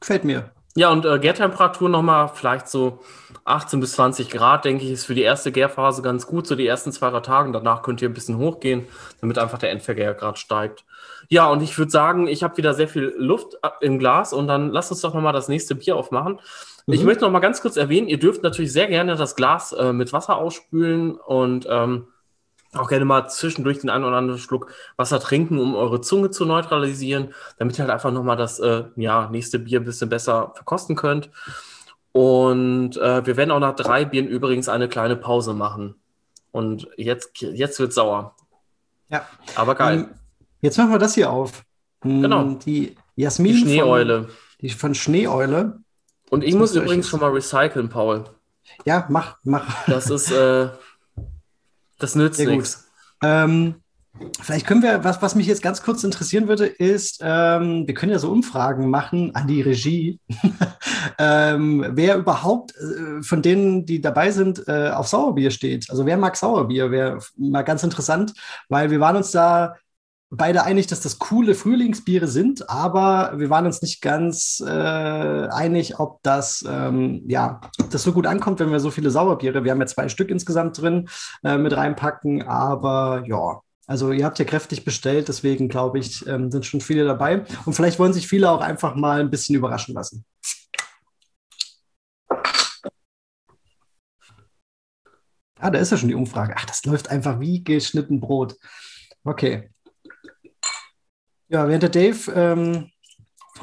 Gefällt 0.00 0.24
mir. 0.24 0.50
Ja, 0.76 0.90
und 0.90 1.04
äh, 1.04 1.18
Gärtemperatur 1.18 1.88
nochmal 1.88 2.30
vielleicht 2.32 2.68
so 2.68 3.00
18 3.44 3.80
bis 3.80 3.92
20 3.92 4.30
Grad, 4.30 4.64
denke 4.64 4.84
ich, 4.84 4.92
ist 4.92 5.04
für 5.04 5.14
die 5.14 5.22
erste 5.22 5.50
Gärphase 5.50 6.00
ganz 6.00 6.26
gut, 6.26 6.46
so 6.46 6.54
die 6.54 6.66
ersten 6.66 6.92
zwei 6.92 7.10
drei 7.10 7.20
Tage. 7.20 7.50
Danach 7.50 7.82
könnt 7.82 8.00
ihr 8.02 8.08
ein 8.08 8.14
bisschen 8.14 8.38
hochgehen, 8.38 8.86
damit 9.20 9.38
einfach 9.38 9.58
der 9.58 9.72
Endvergärgrad 9.72 10.38
steigt. 10.38 10.84
Ja, 11.28 11.48
und 11.48 11.60
ich 11.62 11.76
würde 11.76 11.90
sagen, 11.90 12.28
ich 12.28 12.44
habe 12.44 12.56
wieder 12.56 12.74
sehr 12.74 12.86
viel 12.86 13.14
Luft 13.18 13.58
im 13.80 13.98
Glas 13.98 14.32
und 14.32 14.46
dann 14.46 14.70
lasst 14.70 14.92
uns 14.92 15.00
doch 15.00 15.12
nochmal 15.12 15.32
das 15.32 15.48
nächste 15.48 15.74
Bier 15.74 15.96
aufmachen. 15.96 16.38
Mhm. 16.86 16.94
Ich 16.94 17.02
möchte 17.02 17.24
nochmal 17.24 17.40
ganz 17.40 17.60
kurz 17.60 17.76
erwähnen, 17.76 18.06
ihr 18.06 18.18
dürft 18.18 18.44
natürlich 18.44 18.72
sehr 18.72 18.86
gerne 18.86 19.16
das 19.16 19.34
Glas 19.34 19.72
äh, 19.72 19.92
mit 19.92 20.12
Wasser 20.12 20.36
ausspülen 20.36 21.16
und 21.16 21.66
ähm, 21.68 22.06
auch 22.74 22.88
gerne 22.88 23.04
mal 23.04 23.28
zwischendurch 23.28 23.80
den 23.80 23.90
einen 23.90 24.04
oder 24.04 24.16
anderen 24.16 24.40
Schluck 24.40 24.72
Wasser 24.96 25.18
trinken, 25.20 25.58
um 25.58 25.74
eure 25.74 26.00
Zunge 26.00 26.30
zu 26.30 26.44
neutralisieren, 26.44 27.34
damit 27.58 27.76
ihr 27.78 27.82
halt 27.82 27.92
einfach 27.92 28.12
nochmal 28.12 28.36
das 28.36 28.60
äh, 28.60 28.84
ja, 28.96 29.28
nächste 29.30 29.58
Bier 29.58 29.80
ein 29.80 29.84
bisschen 29.84 30.08
besser 30.08 30.52
verkosten 30.54 30.96
könnt. 30.96 31.30
Und 32.12 32.96
äh, 32.96 33.24
wir 33.26 33.36
werden 33.36 33.50
auch 33.50 33.60
nach 33.60 33.76
drei 33.76 34.04
Bieren 34.04 34.26
übrigens 34.26 34.68
eine 34.68 34.88
kleine 34.88 35.16
Pause 35.16 35.54
machen. 35.54 35.94
Und 36.52 36.88
jetzt, 36.96 37.40
jetzt 37.40 37.78
wird 37.78 37.92
sauer. 37.92 38.34
Ja. 39.08 39.26
Aber 39.54 39.74
geil. 39.74 39.98
Ähm, 39.98 40.08
jetzt 40.60 40.78
machen 40.78 40.90
wir 40.90 40.98
das 40.98 41.14
hier 41.14 41.30
auf. 41.30 41.64
Hm, 42.02 42.22
genau. 42.22 42.44
Die 42.64 42.96
Jasmin. 43.16 43.52
Die 43.52 43.60
Schneeeule. 43.60 44.24
Von, 44.24 44.34
die 44.60 44.70
von 44.70 44.94
Schneeeule. 44.94 45.80
Und 46.30 46.44
ich 46.44 46.54
muss 46.54 46.74
übrigens 46.74 47.08
schon 47.08 47.20
mal 47.20 47.30
recyceln, 47.30 47.88
Paul. 47.88 48.24
Ja, 48.84 49.06
mach, 49.08 49.38
mach. 49.42 49.84
Das 49.86 50.10
ist, 50.10 50.30
äh, 50.30 50.68
das 52.00 52.14
nützt 52.14 52.40
nichts. 52.40 52.88
Ähm, 53.22 53.76
Vielleicht 54.42 54.66
können 54.66 54.82
wir, 54.82 55.04
was, 55.04 55.22
was 55.22 55.34
mich 55.34 55.46
jetzt 55.46 55.62
ganz 55.62 55.82
kurz 55.82 56.02
interessieren 56.02 56.48
würde, 56.48 56.66
ist, 56.66 57.20
ähm, 57.22 57.86
wir 57.86 57.94
können 57.94 58.12
ja 58.12 58.18
so 58.18 58.30
Umfragen 58.30 58.90
machen 58.90 59.34
an 59.34 59.46
die 59.46 59.62
Regie, 59.62 60.18
ähm, 61.18 61.86
wer 61.90 62.16
überhaupt 62.16 62.74
äh, 62.76 63.22
von 63.22 63.40
denen, 63.40 63.86
die 63.86 64.00
dabei 64.00 64.30
sind, 64.32 64.66
äh, 64.66 64.90
auf 64.90 65.06
Sauerbier 65.06 65.50
steht. 65.50 65.88
Also 65.90 66.06
wer 66.06 66.16
mag 66.16 66.36
Sauerbier, 66.36 66.90
wäre 66.90 67.20
mal 67.36 67.62
ganz 67.62 67.84
interessant, 67.84 68.34
weil 68.68 68.90
wir 68.90 69.00
waren 69.00 69.16
uns 69.16 69.30
da 69.30 69.76
beide 70.30 70.62
einig, 70.62 70.86
dass 70.86 71.00
das 71.00 71.18
coole 71.18 71.54
Frühlingsbiere 71.54 72.28
sind, 72.28 72.70
aber 72.70 73.32
wir 73.36 73.50
waren 73.50 73.66
uns 73.66 73.82
nicht 73.82 74.00
ganz 74.00 74.62
äh, 74.64 74.70
einig, 74.70 75.98
ob 75.98 76.22
das, 76.22 76.64
ähm, 76.68 77.24
ja, 77.26 77.60
ob 77.80 77.90
das 77.90 78.04
so 78.04 78.12
gut 78.12 78.26
ankommt, 78.26 78.60
wenn 78.60 78.70
wir 78.70 78.80
so 78.80 78.90
viele 78.90 79.10
Sauerbiere, 79.10 79.64
wir 79.64 79.72
haben 79.72 79.80
ja 79.80 79.86
zwei 79.86 80.08
Stück 80.08 80.30
insgesamt 80.30 80.80
drin, 80.80 81.08
äh, 81.42 81.58
mit 81.58 81.76
reinpacken, 81.76 82.42
aber 82.42 83.24
ja, 83.26 83.60
also 83.88 84.12
ihr 84.12 84.24
habt 84.24 84.38
ja 84.38 84.44
kräftig 84.44 84.84
bestellt, 84.84 85.26
deswegen 85.26 85.68
glaube 85.68 85.98
ich, 85.98 86.24
ähm, 86.28 86.48
sind 86.52 86.64
schon 86.64 86.80
viele 86.80 87.04
dabei. 87.04 87.44
Und 87.64 87.72
vielleicht 87.72 87.98
wollen 87.98 88.12
sich 88.12 88.28
viele 88.28 88.48
auch 88.48 88.60
einfach 88.60 88.94
mal 88.94 89.18
ein 89.18 89.30
bisschen 89.30 89.56
überraschen 89.56 89.94
lassen. 89.94 90.24
Ah, 95.58 95.70
da 95.70 95.78
ist 95.80 95.90
ja 95.90 95.96
schon 95.96 96.08
die 96.08 96.14
Umfrage. 96.14 96.54
Ach, 96.56 96.64
das 96.66 96.84
läuft 96.84 97.10
einfach 97.10 97.40
wie 97.40 97.64
geschnitten 97.64 98.20
Brot. 98.20 98.54
Okay. 99.24 99.70
Ja, 101.52 101.66
während 101.66 101.82
der 101.82 101.90
Dave 101.90 102.32
ähm, 102.32 102.90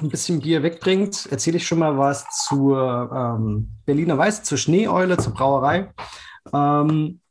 ein 0.02 0.10
bisschen 0.10 0.42
Bier 0.42 0.62
wegbringt, 0.62 1.26
erzähle 1.32 1.56
ich 1.56 1.66
schon 1.66 1.80
mal 1.80 1.98
was 1.98 2.26
zur 2.46 3.10
ähm, 3.16 3.70
Berliner 3.86 4.18
Weiß, 4.18 4.44
zur 4.44 4.58
Schneeeule, 4.58 5.16
zur 5.16 5.34
Brauerei. 5.34 5.94
Ähm, 6.54 7.22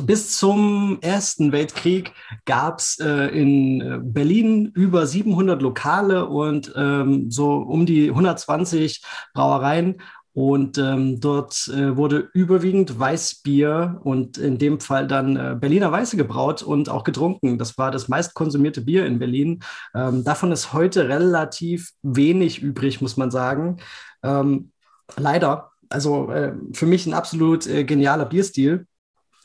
bis 0.00 0.36
zum 0.36 0.98
Ersten 1.02 1.52
Weltkrieg 1.52 2.12
gab 2.46 2.80
es 2.80 2.98
äh, 2.98 3.26
in 3.28 4.12
Berlin 4.12 4.72
über 4.74 5.06
700 5.06 5.62
Lokale 5.62 6.26
und 6.26 6.72
ähm, 6.74 7.30
so 7.30 7.58
um 7.58 7.86
die 7.86 8.08
120 8.08 9.04
Brauereien. 9.34 10.00
Und 10.34 10.78
ähm, 10.78 11.20
dort 11.20 11.68
äh, 11.68 11.96
wurde 11.96 12.30
überwiegend 12.32 12.98
Weißbier 12.98 14.00
und 14.02 14.38
in 14.38 14.56
dem 14.56 14.80
Fall 14.80 15.06
dann 15.06 15.36
äh, 15.36 15.56
Berliner 15.60 15.92
Weiße 15.92 16.16
gebraut 16.16 16.62
und 16.62 16.88
auch 16.88 17.04
getrunken. 17.04 17.58
Das 17.58 17.76
war 17.76 17.90
das 17.90 18.08
meist 18.08 18.32
konsumierte 18.34 18.80
Bier 18.80 19.04
in 19.04 19.18
Berlin. 19.18 19.62
Ähm, 19.94 20.24
davon 20.24 20.50
ist 20.50 20.72
heute 20.72 21.08
relativ 21.08 21.90
wenig 22.02 22.62
übrig, 22.62 23.02
muss 23.02 23.18
man 23.18 23.30
sagen. 23.30 23.76
Ähm, 24.22 24.72
leider. 25.16 25.70
Also 25.90 26.30
äh, 26.30 26.54
für 26.72 26.86
mich 26.86 27.06
ein 27.06 27.12
absolut 27.12 27.66
äh, 27.66 27.84
genialer 27.84 28.24
Bierstil. 28.24 28.86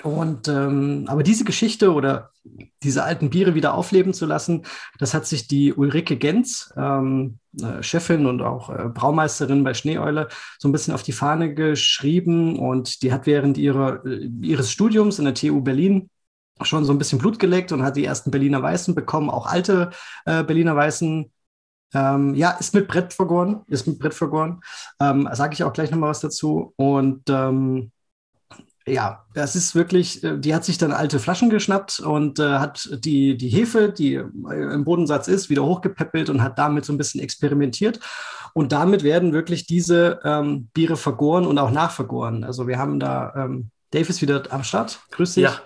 Und 0.03 0.47
ähm, 0.47 1.05
aber 1.07 1.23
diese 1.23 1.43
Geschichte 1.43 1.91
oder 1.91 2.31
diese 2.83 3.03
alten 3.03 3.31
Biere 3.31 3.55
wieder 3.55 3.73
aufleben 3.73 4.13
zu 4.13 4.27
lassen, 4.27 4.63
das 4.99 5.13
hat 5.13 5.25
sich 5.25 5.47
die 5.47 5.73
Ulrike 5.73 6.17
Genz, 6.17 6.71
ähm, 6.77 7.39
äh, 7.59 7.81
Chefin 7.81 8.27
und 8.27 8.41
auch 8.41 8.69
äh, 8.69 8.89
Braumeisterin 8.89 9.63
bei 9.63 9.73
Schneeeule, 9.73 10.27
so 10.59 10.67
ein 10.67 10.71
bisschen 10.71 10.93
auf 10.93 11.01
die 11.01 11.13
Fahne 11.13 11.55
geschrieben. 11.55 12.59
Und 12.59 13.01
die 13.01 13.11
hat 13.11 13.25
während 13.25 13.57
ihrer, 13.57 14.05
äh, 14.05 14.29
ihres 14.41 14.71
Studiums 14.71 15.17
in 15.17 15.25
der 15.25 15.33
TU 15.33 15.61
Berlin 15.61 16.09
schon 16.61 16.85
so 16.85 16.91
ein 16.91 16.99
bisschen 16.99 17.19
Blut 17.19 17.39
geleckt 17.39 17.71
und 17.71 17.83
hat 17.83 17.97
die 17.97 18.05
ersten 18.05 18.31
Berliner 18.31 18.61
Weißen 18.61 18.93
bekommen, 18.93 19.29
auch 19.29 19.47
alte 19.47 19.89
äh, 20.25 20.43
Berliner 20.43 20.75
Weißen. 20.75 21.31
Ähm, 21.93 22.35
ja, 22.35 22.51
ist 22.51 22.73
mit 22.73 22.87
Brett 22.87 23.13
vergoren, 23.13 23.61
ist 23.67 23.87
mit 23.87 23.97
Brett 23.97 24.13
vergoren. 24.13 24.59
Ähm, 24.99 25.27
Sage 25.31 25.53
ich 25.53 25.63
auch 25.63 25.73
gleich 25.73 25.89
nochmal 25.89 26.09
was 26.09 26.19
dazu. 26.19 26.73
Und 26.75 27.23
ähm, 27.29 27.91
ja, 28.87 29.25
das 29.33 29.55
ist 29.55 29.75
wirklich, 29.75 30.23
äh, 30.23 30.37
die 30.37 30.55
hat 30.55 30.63
sich 30.63 30.77
dann 30.77 30.91
alte 30.91 31.19
Flaschen 31.19 31.49
geschnappt 31.49 31.99
und 31.99 32.39
äh, 32.39 32.57
hat 32.57 32.89
die, 33.03 33.37
die 33.37 33.49
Hefe, 33.49 33.89
die 33.89 34.15
äh, 34.15 34.73
im 34.73 34.85
Bodensatz 34.85 35.27
ist, 35.27 35.49
wieder 35.49 35.65
hochgepäppelt 35.65 36.29
und 36.29 36.41
hat 36.41 36.57
damit 36.57 36.85
so 36.85 36.93
ein 36.93 36.97
bisschen 36.97 37.21
experimentiert. 37.21 37.99
Und 38.53 38.71
damit 38.71 39.03
werden 39.03 39.33
wirklich 39.33 39.67
diese 39.67 40.19
ähm, 40.23 40.69
Biere 40.73 40.97
vergoren 40.97 41.45
und 41.45 41.59
auch 41.59 41.69
nachvergoren. 41.69 42.43
Also 42.43 42.67
wir 42.67 42.79
haben 42.79 42.99
da, 42.99 43.33
ähm, 43.35 43.69
Dave 43.91 44.09
ist 44.09 44.21
wieder 44.21 44.43
am 44.49 44.63
Start. 44.63 44.99
Grüß 45.11 45.35
dich. 45.35 45.43
Ja. 45.43 45.61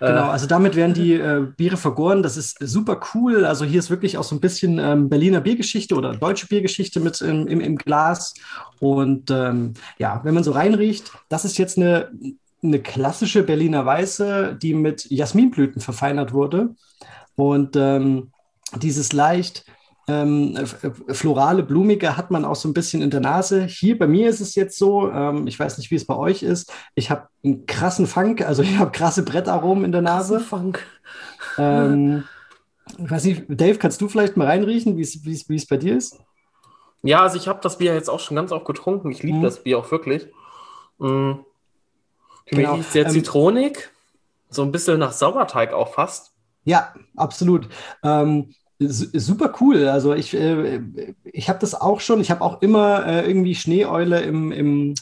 Genau, 0.00 0.30
also 0.30 0.46
damit 0.46 0.74
werden 0.74 0.94
die 0.94 1.14
äh, 1.14 1.46
Biere 1.56 1.76
vergoren. 1.76 2.22
Das 2.22 2.36
ist 2.36 2.56
super 2.60 3.00
cool. 3.14 3.44
Also 3.44 3.64
hier 3.64 3.78
ist 3.78 3.90
wirklich 3.90 4.18
auch 4.18 4.24
so 4.24 4.34
ein 4.34 4.40
bisschen 4.40 4.78
ähm, 4.78 5.08
Berliner 5.08 5.40
Biergeschichte 5.40 5.94
oder 5.94 6.14
deutsche 6.14 6.46
Biergeschichte 6.46 6.98
mit 6.98 7.20
im, 7.20 7.46
im, 7.46 7.60
im 7.60 7.76
Glas. 7.76 8.34
Und 8.80 9.30
ähm, 9.30 9.74
ja, 9.98 10.20
wenn 10.24 10.34
man 10.34 10.42
so 10.42 10.52
reinriecht, 10.52 11.12
das 11.28 11.44
ist 11.44 11.58
jetzt 11.58 11.76
eine 11.76 12.10
eine 12.62 12.80
klassische 12.80 13.42
Berliner 13.42 13.84
Weiße, 13.84 14.56
die 14.60 14.74
mit 14.74 15.10
Jasminblüten 15.10 15.80
verfeinert 15.80 16.32
wurde. 16.32 16.74
Und 17.34 17.76
ähm, 17.76 18.32
dieses 18.76 19.12
leicht 19.12 19.64
ähm, 20.08 20.58
florale, 21.08 21.62
blumige 21.62 22.16
hat 22.16 22.30
man 22.30 22.44
auch 22.44 22.56
so 22.56 22.68
ein 22.68 22.74
bisschen 22.74 23.02
in 23.02 23.10
der 23.10 23.20
Nase. 23.20 23.64
Hier 23.64 23.98
bei 23.98 24.06
mir 24.06 24.28
ist 24.28 24.40
es 24.40 24.54
jetzt 24.54 24.76
so, 24.76 25.10
ähm, 25.10 25.46
ich 25.46 25.58
weiß 25.58 25.78
nicht, 25.78 25.90
wie 25.90 25.96
es 25.96 26.06
bei 26.06 26.16
euch 26.16 26.42
ist. 26.42 26.72
Ich 26.94 27.10
habe 27.10 27.28
einen 27.44 27.66
krassen 27.66 28.06
Funk, 28.06 28.42
also 28.42 28.62
ich 28.62 28.78
habe 28.78 28.90
krasse 28.90 29.24
Brettaromen 29.24 29.84
in 29.84 29.92
der 29.92 30.02
Nase. 30.02 30.40
Funk. 30.40 30.84
Ähm, 31.56 32.24
ich 32.98 33.10
weiß 33.10 33.24
nicht, 33.24 33.44
Dave, 33.48 33.78
kannst 33.78 34.00
du 34.00 34.08
vielleicht 34.08 34.36
mal 34.36 34.46
reinriechen, 34.46 34.96
wie 34.96 35.02
es 35.56 35.66
bei 35.66 35.76
dir 35.76 35.96
ist? 35.96 36.18
Ja, 37.02 37.22
also 37.22 37.36
ich 37.36 37.48
habe 37.48 37.60
das 37.62 37.78
Bier 37.78 37.94
jetzt 37.94 38.08
auch 38.08 38.20
schon 38.20 38.36
ganz 38.36 38.52
oft 38.52 38.64
getrunken. 38.64 39.10
Ich 39.10 39.22
liebe 39.22 39.38
mhm. 39.38 39.42
das 39.42 39.62
Bier 39.62 39.78
auch 39.78 39.90
wirklich. 39.90 40.28
Mhm. 40.98 41.44
Genau. 42.46 42.80
sehr 42.82 43.06
ähm, 43.06 43.12
zitronig, 43.12 43.90
so 44.50 44.62
ein 44.62 44.72
bisschen 44.72 44.98
nach 44.98 45.12
Sauerteig 45.12 45.72
auch 45.72 45.94
fast. 45.94 46.32
Ja, 46.64 46.94
absolut. 47.16 47.68
Ähm, 48.02 48.54
super 48.78 49.54
cool. 49.60 49.88
Also 49.88 50.14
ich, 50.14 50.34
äh, 50.34 50.80
ich 51.24 51.48
habe 51.48 51.58
das 51.58 51.74
auch 51.74 52.00
schon. 52.00 52.20
Ich 52.20 52.30
habe 52.30 52.42
auch 52.42 52.62
immer 52.62 53.06
äh, 53.06 53.26
irgendwie 53.26 53.54
Schneeeule 53.54 54.20
im, 54.20 54.52
im 54.52 54.94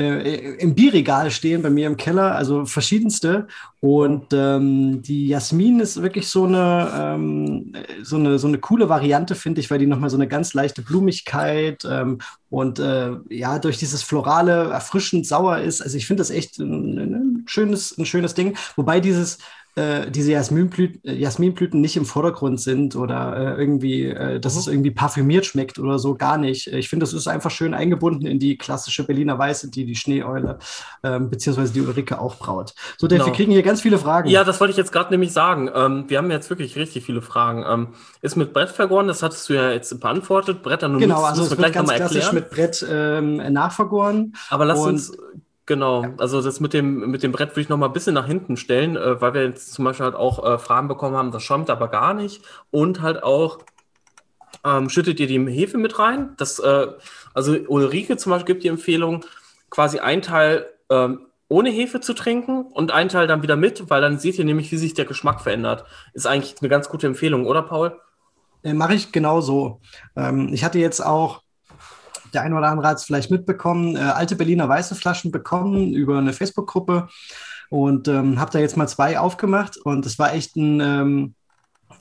äh, 0.00 0.54
im 0.56 0.74
Bierregal 0.74 1.30
stehen 1.30 1.62
bei 1.62 1.70
mir 1.70 1.86
im 1.86 1.96
Keller, 1.96 2.34
also 2.34 2.64
verschiedenste. 2.66 3.46
Und 3.80 4.26
ähm, 4.32 5.00
die 5.02 5.28
Jasmin 5.28 5.80
ist 5.80 6.02
wirklich 6.02 6.28
so 6.28 6.44
eine, 6.44 6.90
ähm, 6.94 7.72
so 8.02 8.16
eine, 8.16 8.38
so 8.38 8.48
eine 8.48 8.58
coole 8.58 8.88
Variante, 8.88 9.34
finde 9.34 9.60
ich, 9.60 9.70
weil 9.70 9.78
die 9.78 9.86
nochmal 9.86 10.10
so 10.10 10.16
eine 10.16 10.28
ganz 10.28 10.52
leichte 10.52 10.82
Blumigkeit 10.82 11.84
ähm, 11.90 12.18
und 12.50 12.78
äh, 12.78 13.12
ja, 13.30 13.58
durch 13.58 13.78
dieses 13.78 14.02
Florale 14.02 14.70
erfrischend 14.70 15.26
sauer 15.26 15.58
ist. 15.58 15.80
Also 15.80 15.96
ich 15.96 16.06
finde 16.06 16.20
das 16.20 16.30
echt 16.30 16.58
ein, 16.58 16.98
ein, 16.98 17.44
schönes, 17.46 17.96
ein 17.96 18.06
schönes 18.06 18.34
Ding. 18.34 18.56
Wobei 18.76 19.00
dieses 19.00 19.38
äh, 19.76 20.10
diese 20.10 20.32
Jasminblüten, 20.32 21.00
äh, 21.04 21.14
Jasminblüten 21.14 21.80
nicht 21.80 21.96
im 21.96 22.04
Vordergrund 22.04 22.60
sind 22.60 22.96
oder 22.96 23.36
äh, 23.36 23.60
irgendwie, 23.60 24.06
äh, 24.06 24.40
dass 24.40 24.54
mhm. 24.54 24.60
es 24.60 24.66
irgendwie 24.66 24.90
parfümiert 24.90 25.46
schmeckt 25.46 25.78
oder 25.78 25.98
so, 25.98 26.14
gar 26.14 26.38
nicht. 26.38 26.66
Ich 26.66 26.88
finde, 26.88 27.04
das 27.04 27.12
ist 27.12 27.28
einfach 27.28 27.50
schön 27.50 27.74
eingebunden 27.74 28.26
in 28.26 28.38
die 28.38 28.58
klassische 28.58 29.04
Berliner 29.04 29.38
Weiße, 29.38 29.70
die 29.70 29.84
die 29.84 29.94
Schneeeule 29.94 30.58
ähm, 31.02 31.30
beziehungsweise 31.30 31.72
die 31.72 31.80
Ulrike 31.80 32.20
auch 32.20 32.36
braut. 32.36 32.74
So, 32.98 33.06
Dave, 33.06 33.18
genau. 33.18 33.26
wir 33.26 33.32
kriegen 33.32 33.52
hier 33.52 33.62
ganz 33.62 33.80
viele 33.80 33.98
Fragen. 33.98 34.28
Ja, 34.28 34.44
das 34.44 34.60
wollte 34.60 34.72
ich 34.72 34.76
jetzt 34.76 34.92
gerade 34.92 35.10
nämlich 35.10 35.32
sagen. 35.32 35.70
Ähm, 35.74 36.04
wir 36.08 36.18
haben 36.18 36.30
jetzt 36.30 36.50
wirklich 36.50 36.76
richtig 36.76 37.04
viele 37.04 37.22
Fragen. 37.22 37.64
Ähm, 37.68 37.88
ist 38.22 38.36
mit 38.36 38.52
Brett 38.52 38.70
vergoren, 38.70 39.06
das 39.06 39.22
hattest 39.22 39.48
du 39.48 39.54
ja 39.54 39.70
jetzt 39.70 39.98
beantwortet. 40.00 40.62
Bretter 40.62 40.88
nur 40.88 41.00
Genau, 41.00 41.22
also 41.22 41.42
es 41.44 41.50
wird 41.50 41.72
ganz 41.72 41.92
klassisch 41.92 42.32
mit 42.32 42.50
Brett 42.50 42.84
ähm, 42.88 43.36
nachvergoren. 43.52 44.34
Aber 44.48 44.64
lass 44.64 44.80
uns 44.80 45.12
Genau, 45.66 46.02
ja. 46.02 46.12
also 46.18 46.42
das 46.42 46.58
mit 46.60 46.72
dem, 46.72 47.10
mit 47.10 47.22
dem 47.22 47.32
Brett 47.32 47.50
würde 47.50 47.60
ich 47.60 47.68
noch 47.68 47.76
mal 47.76 47.86
ein 47.86 47.92
bisschen 47.92 48.14
nach 48.14 48.26
hinten 48.26 48.56
stellen, 48.56 48.96
äh, 48.96 49.20
weil 49.20 49.34
wir 49.34 49.44
jetzt 49.44 49.72
zum 49.72 49.84
Beispiel 49.84 50.06
halt 50.06 50.16
auch 50.16 50.44
äh, 50.44 50.58
Fragen 50.58 50.88
bekommen 50.88 51.16
haben, 51.16 51.30
das 51.30 51.42
schäumt 51.42 51.70
aber 51.70 51.88
gar 51.88 52.14
nicht. 52.14 52.42
Und 52.70 53.02
halt 53.02 53.22
auch, 53.22 53.58
ähm, 54.64 54.88
schüttet 54.88 55.20
ihr 55.20 55.26
die 55.26 55.38
Hefe 55.50 55.78
mit 55.78 55.98
rein? 55.98 56.34
Das, 56.36 56.58
äh, 56.58 56.88
also 57.34 57.56
Ulrike 57.68 58.16
zum 58.16 58.30
Beispiel 58.30 58.54
gibt 58.54 58.64
die 58.64 58.68
Empfehlung, 58.68 59.24
quasi 59.70 60.00
ein 60.00 60.22
Teil 60.22 60.66
ähm, 60.90 61.26
ohne 61.48 61.70
Hefe 61.70 62.00
zu 62.00 62.14
trinken 62.14 62.62
und 62.62 62.92
ein 62.92 63.08
Teil 63.08 63.26
dann 63.26 63.42
wieder 63.42 63.56
mit, 63.56 63.90
weil 63.90 64.00
dann 64.00 64.18
seht 64.18 64.38
ihr 64.38 64.44
nämlich, 64.44 64.70
wie 64.72 64.76
sich 64.76 64.94
der 64.94 65.04
Geschmack 65.04 65.40
verändert. 65.40 65.84
Ist 66.14 66.26
eigentlich 66.26 66.54
eine 66.60 66.68
ganz 66.68 66.88
gute 66.88 67.06
Empfehlung, 67.06 67.46
oder 67.46 67.62
Paul? 67.62 68.00
Äh, 68.62 68.72
Mache 68.72 68.94
ich 68.94 69.12
genauso. 69.12 69.80
Ähm, 70.16 70.50
ich 70.52 70.64
hatte 70.64 70.78
jetzt 70.78 71.04
auch 71.04 71.42
der 72.32 72.42
eine 72.42 72.56
oder 72.56 72.68
andere 72.68 72.88
hat 72.88 72.98
es 72.98 73.04
vielleicht 73.04 73.30
mitbekommen, 73.30 73.96
äh, 73.96 74.00
alte 74.00 74.36
Berliner 74.36 74.68
weiße 74.68 74.94
Flaschen 74.94 75.30
bekommen 75.30 75.92
über 75.92 76.18
eine 76.18 76.32
Facebook-Gruppe 76.32 77.08
und 77.68 78.08
ähm, 78.08 78.38
habe 78.38 78.50
da 78.50 78.58
jetzt 78.58 78.76
mal 78.76 78.88
zwei 78.88 79.18
aufgemacht 79.18 79.76
und 79.76 80.04
es 80.06 80.18
war 80.18 80.34
echt 80.34 80.56
ein, 80.56 80.80
ähm, 80.80 81.34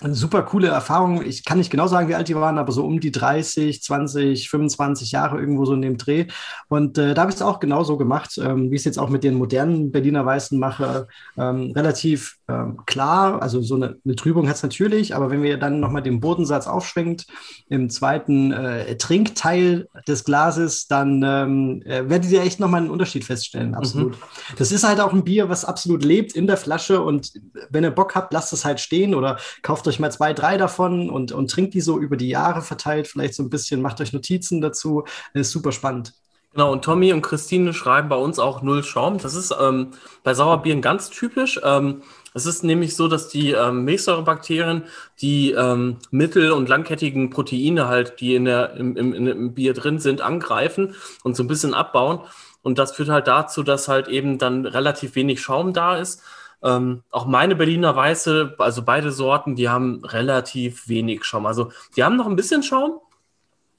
eine 0.02 0.16
super 0.16 0.44
coole 0.44 0.68
Erfahrung. 0.68 1.26
Ich 1.26 1.44
kann 1.44 1.58
nicht 1.58 1.70
genau 1.70 1.88
sagen, 1.88 2.08
wie 2.08 2.16
alt 2.16 2.28
die 2.28 2.36
waren, 2.36 2.58
aber 2.58 2.72
so 2.72 2.86
um 2.86 3.00
die 3.00 3.12
30, 3.12 3.82
20, 3.82 4.50
25 4.50 5.12
Jahre 5.12 5.40
irgendwo 5.40 5.66
so 5.66 5.74
in 5.74 5.82
dem 5.82 5.98
Dreh. 5.98 6.28
Und 6.68 6.98
äh, 6.98 7.14
da 7.14 7.22
habe 7.22 7.32
ich 7.32 7.36
es 7.36 7.42
auch 7.42 7.60
genauso 7.60 7.98
gemacht, 7.98 8.40
ähm, 8.42 8.72
wie 8.72 8.76
ich 8.76 8.82
es 8.82 8.86
jetzt 8.86 9.00
auch 9.00 9.10
mit 9.10 9.24
den 9.24 9.36
modernen 9.36 9.92
Berliner 9.92 10.26
Weißen 10.26 10.58
mache. 10.58 11.08
Ähm, 11.38 11.72
relativ 11.76 12.38
ähm, 12.48 12.80
klar, 12.86 13.42
also 13.42 13.62
so 13.62 13.76
eine, 13.76 13.98
eine 14.06 14.16
Trübung 14.16 14.48
hat 14.48 14.56
es 14.56 14.64
natürlich, 14.64 15.16
aber 15.16 15.30
wenn 15.30 15.44
wir 15.44 15.58
dann 15.58 15.80
nochmal 15.80 16.02
den 16.02 16.20
Bodensatz 16.20 16.68
aufschwenkt 16.68 17.28
im 17.68 17.90
zweiten 17.90 18.52
äh, 18.52 18.96
Trinkteil 18.98 19.88
des 20.08 20.24
Glases, 20.24 20.88
dann 20.88 21.24
ähm, 21.26 21.82
äh, 21.86 22.10
werdet 22.10 22.32
ihr 22.32 22.42
echt 22.42 22.60
nochmal 22.60 22.82
einen 22.82 22.90
Unterschied 22.90 23.26
feststellen, 23.26 23.76
absolut. 23.76 24.14
Mhm. 24.14 24.56
Das 24.58 24.72
ist 24.72 24.88
halt 24.88 25.00
auch 25.00 25.14
ein 25.14 25.24
Bier, 25.24 25.50
was 25.50 25.66
absolut 25.66 26.04
lebt 26.04 26.34
in 26.34 26.48
der 26.48 26.58
Flasche 26.58 27.02
und 27.02 27.32
wenn 27.70 27.84
ihr 27.84 27.92
Bock 27.92 28.16
habt, 28.16 28.34
lasst 28.34 28.54
es 28.54 28.66
halt 28.66 28.80
stehen 28.80 29.14
oder 29.14 29.38
kauft 29.62 29.86
euch 29.90 30.00
mal 30.00 30.12
zwei, 30.12 30.34
drei 30.34 30.58
davon 30.58 31.10
und, 31.10 31.32
und 31.32 31.52
trinkt 31.52 31.74
die 31.74 31.82
so 31.82 32.00
über 32.00 32.18
die 32.18 32.30
Jahre 32.30 32.62
verteilt, 32.62 33.08
vielleicht 33.08 33.34
so 33.34 33.44
ein 33.44 33.50
bisschen, 33.50 33.82
macht 33.82 34.00
euch 34.02 34.14
Notizen 34.14 34.62
dazu, 34.62 35.04
das 35.34 35.48
ist 35.48 35.52
super 35.52 35.72
spannend. 35.72 36.14
Genau, 36.54 36.72
und 36.72 36.84
Tommy 36.84 37.14
und 37.14 37.22
Christine 37.22 37.74
schreiben 37.74 38.10
bei 38.10 38.16
uns 38.16 38.40
auch 38.40 38.64
Null 38.64 38.84
Schaum. 38.84 39.20
Das 39.20 39.36
ist 39.36 39.54
ähm, 39.60 39.92
bei 40.24 40.34
Sauerbieren 40.34 40.82
ganz 40.82 41.12
typisch. 41.12 41.60
Ähm, 41.64 42.02
es 42.34 42.48
ist 42.48 42.64
nämlich 42.64 42.96
so, 42.96 43.08
dass 43.08 43.30
die 43.30 43.52
ähm, 43.52 43.86
Milchsäurebakterien 43.86 44.84
die 45.22 45.52
ähm, 45.52 45.98
mittel- 46.10 46.52
und 46.52 46.68
langkettigen 46.68 47.30
Proteine 47.30 47.88
halt, 47.88 48.20
die 48.20 48.34
in 48.34 48.46
der, 48.46 48.74
im, 48.76 48.98
im, 48.98 49.14
im 49.14 49.54
Bier 49.54 49.74
drin 49.74 50.00
sind, 50.00 50.22
angreifen 50.22 50.96
und 51.24 51.36
so 51.36 51.44
ein 51.44 51.48
bisschen 51.48 51.76
abbauen. 51.76 52.22
Und 52.64 52.80
das 52.80 52.94
führt 52.94 53.10
halt 53.10 53.28
dazu, 53.28 53.62
dass 53.62 53.88
halt 53.88 54.08
eben 54.08 54.40
dann 54.40 54.66
relativ 54.66 55.16
wenig 55.16 55.42
Schaum 55.42 55.74
da 55.74 55.98
ist. 55.98 56.24
Ähm, 56.62 57.04
auch 57.10 57.26
meine 57.26 57.56
Berliner 57.56 57.96
Weiße, 57.96 58.56
also 58.58 58.84
beide 58.84 59.12
Sorten, 59.12 59.56
die 59.56 59.70
haben 59.70 60.04
relativ 60.04 60.88
wenig 60.90 61.24
Schaum. 61.24 61.46
Also 61.46 61.72
die 61.96 62.04
haben 62.04 62.18
noch 62.18 62.28
ein 62.28 62.36
bisschen 62.36 62.64
Schaum. 62.64 63.00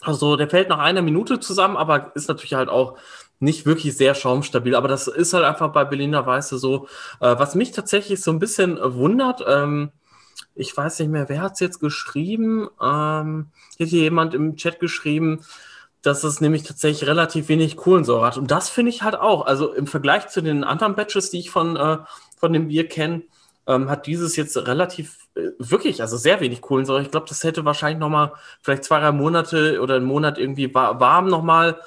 Also 0.00 0.36
der 0.36 0.48
fällt 0.48 0.70
nach 0.70 0.78
einer 0.78 1.02
Minute 1.02 1.40
zusammen, 1.40 1.76
aber 1.76 2.12
ist 2.14 2.28
natürlich 2.28 2.54
halt 2.54 2.70
auch 2.70 2.96
nicht 3.38 3.66
wirklich 3.66 3.96
sehr 3.96 4.14
schaumstabil, 4.14 4.74
aber 4.74 4.88
das 4.88 5.08
ist 5.08 5.32
halt 5.32 5.44
einfach 5.44 5.72
bei 5.72 5.84
Berliner 5.84 6.26
Weiße 6.26 6.58
so. 6.58 6.86
Äh, 7.20 7.38
was 7.38 7.54
mich 7.54 7.72
tatsächlich 7.72 8.22
so 8.22 8.30
ein 8.30 8.38
bisschen 8.38 8.78
wundert, 8.80 9.44
ähm, 9.46 9.92
ich 10.54 10.76
weiß 10.76 10.98
nicht 11.00 11.08
mehr, 11.08 11.28
wer 11.28 11.42
hat 11.42 11.54
es 11.54 11.60
jetzt 11.60 11.80
geschrieben? 11.80 12.68
Ähm, 12.80 13.48
hat 13.78 13.88
hier 13.88 14.02
jemand 14.02 14.34
im 14.34 14.56
Chat 14.56 14.80
geschrieben, 14.80 15.44
dass 16.02 16.24
es 16.24 16.40
nämlich 16.40 16.62
tatsächlich 16.62 17.08
relativ 17.08 17.48
wenig 17.48 17.76
Kohlensäure 17.76 18.26
hat. 18.26 18.38
Und 18.38 18.50
das 18.50 18.68
finde 18.68 18.90
ich 18.90 19.02
halt 19.02 19.16
auch. 19.16 19.46
Also 19.46 19.72
im 19.72 19.86
Vergleich 19.86 20.28
zu 20.28 20.42
den 20.42 20.64
anderen 20.64 20.94
Batches, 20.94 21.30
die 21.30 21.40
ich 21.40 21.50
von, 21.50 21.76
äh, 21.76 21.98
von 22.40 22.52
dem 22.52 22.68
Bier 22.68 22.88
kenne, 22.88 23.22
ähm, 23.66 23.88
hat 23.90 24.06
dieses 24.06 24.34
jetzt 24.36 24.56
relativ, 24.56 25.28
äh, 25.34 25.50
wirklich, 25.58 26.00
also 26.00 26.16
sehr 26.16 26.40
wenig 26.40 26.62
Kohlensäure. 26.62 27.02
Ich 27.02 27.10
glaube, 27.10 27.26
das 27.28 27.44
hätte 27.44 27.64
wahrscheinlich 27.64 28.00
nochmal 28.00 28.32
vielleicht 28.62 28.84
zwei, 28.84 28.98
drei 28.98 29.12
Monate 29.12 29.80
oder 29.80 29.96
einen 29.96 30.06
Monat 30.06 30.38
irgendwie 30.38 30.74
warm 30.74 31.28
nochmal 31.28 31.78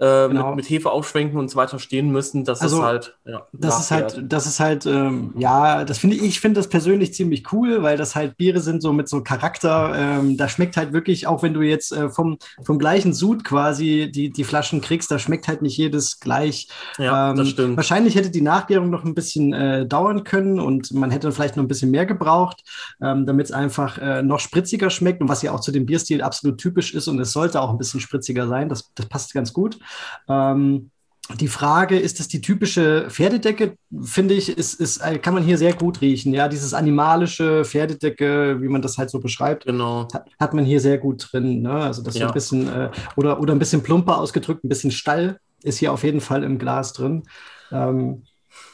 äh, 0.00 0.28
genau. 0.28 0.48
mit, 0.48 0.56
mit, 0.56 0.70
Hefe 0.70 0.90
aufschwenken 0.90 1.38
und 1.38 1.50
so 1.50 1.56
weiter 1.56 1.78
stehen 1.78 2.10
müssen. 2.10 2.44
Das 2.44 2.62
also, 2.62 2.78
ist 2.78 2.82
halt, 2.82 3.18
ja. 3.26 3.46
Das 3.52 3.80
ist 3.80 3.90
halt, 3.90 4.24
das 4.26 4.46
ist 4.46 4.58
halt, 4.58 4.86
ähm, 4.86 5.34
ja, 5.36 5.84
das 5.84 5.98
finde 5.98 6.16
ich, 6.16 6.22
ich 6.22 6.40
finde 6.40 6.58
das 6.58 6.68
persönlich 6.68 7.12
ziemlich 7.12 7.52
cool, 7.52 7.82
weil 7.82 7.98
das 7.98 8.16
halt 8.16 8.38
Biere 8.38 8.60
sind 8.60 8.80
so 8.80 8.94
mit 8.94 9.10
so 9.10 9.22
Charakter. 9.22 9.92
Ähm, 9.94 10.38
da 10.38 10.48
schmeckt 10.48 10.78
halt 10.78 10.94
wirklich, 10.94 11.26
auch 11.26 11.42
wenn 11.42 11.52
du 11.52 11.60
jetzt 11.60 11.92
äh, 11.92 12.08
vom, 12.08 12.38
vom 12.62 12.78
gleichen 12.78 13.12
Sud 13.12 13.44
quasi 13.44 14.10
die, 14.10 14.30
die 14.30 14.44
Flaschen 14.44 14.80
kriegst, 14.80 15.10
da 15.10 15.18
schmeckt 15.18 15.48
halt 15.48 15.60
nicht 15.60 15.76
jedes 15.76 16.18
gleich. 16.18 16.68
Ja, 16.96 17.30
ähm, 17.30 17.36
das 17.36 17.50
stimmt. 17.50 17.76
Wahrscheinlich 17.76 18.14
hätte 18.14 18.30
die 18.30 18.40
Nachgärung 18.40 18.88
noch 18.88 19.04
ein 19.04 19.14
bisschen 19.14 19.52
äh, 19.52 19.86
dauern 19.86 20.24
können 20.24 20.60
und 20.60 20.94
man 20.94 21.10
hätte 21.10 21.30
vielleicht 21.30 21.56
noch 21.56 21.64
ein 21.64 21.68
bisschen 21.68 21.90
mehr 21.90 22.06
gebraucht, 22.06 22.62
ähm, 23.02 23.26
damit 23.26 23.46
es 23.46 23.52
einfach 23.52 23.98
äh, 23.98 24.22
noch 24.22 24.40
spritziger 24.40 24.88
schmeckt 24.88 25.20
und 25.20 25.28
was 25.28 25.42
ja 25.42 25.52
auch 25.52 25.60
zu 25.60 25.72
dem 25.72 25.84
Bierstil 25.84 26.22
absolut 26.22 26.56
typisch 26.56 26.94
ist 26.94 27.06
und 27.06 27.20
es 27.20 27.32
sollte 27.32 27.60
auch 27.60 27.68
ein 27.68 27.78
bisschen 27.78 28.00
spritziger 28.00 28.48
sein. 28.48 28.70
Das, 28.70 28.90
das 28.94 29.04
passt 29.04 29.34
ganz 29.34 29.52
gut. 29.52 29.78
Ähm, 30.28 30.90
die 31.38 31.48
Frage, 31.48 31.98
ist 31.98 32.18
das 32.18 32.28
die 32.28 32.40
typische 32.40 33.06
Pferdedecke? 33.08 33.76
Finde 34.02 34.34
ich, 34.34 34.56
ist, 34.56 34.74
ist, 34.74 34.98
äh, 34.98 35.18
kann 35.18 35.34
man 35.34 35.44
hier 35.44 35.58
sehr 35.58 35.74
gut 35.74 36.00
riechen. 36.00 36.34
Ja, 36.34 36.48
dieses 36.48 36.74
animalische 36.74 37.64
Pferdedecke, 37.64 38.60
wie 38.60 38.68
man 38.68 38.82
das 38.82 38.98
halt 38.98 39.10
so 39.10 39.20
beschreibt, 39.20 39.66
genau. 39.66 40.08
hat, 40.12 40.26
hat 40.40 40.54
man 40.54 40.64
hier 40.64 40.80
sehr 40.80 40.98
gut 40.98 41.28
drin. 41.30 41.62
Ne? 41.62 41.72
Also 41.72 42.02
das 42.02 42.16
ja. 42.16 42.26
ein 42.26 42.34
bisschen, 42.34 42.68
äh, 42.68 42.90
oder, 43.16 43.40
oder 43.40 43.54
ein 43.54 43.58
bisschen 43.58 43.82
plumper 43.82 44.18
ausgedrückt, 44.18 44.64
ein 44.64 44.68
bisschen 44.68 44.90
Stall 44.90 45.38
ist 45.62 45.78
hier 45.78 45.92
auf 45.92 46.04
jeden 46.04 46.20
Fall 46.20 46.42
im 46.42 46.58
Glas 46.58 46.92
drin. 46.92 47.24
Ähm, 47.70 48.24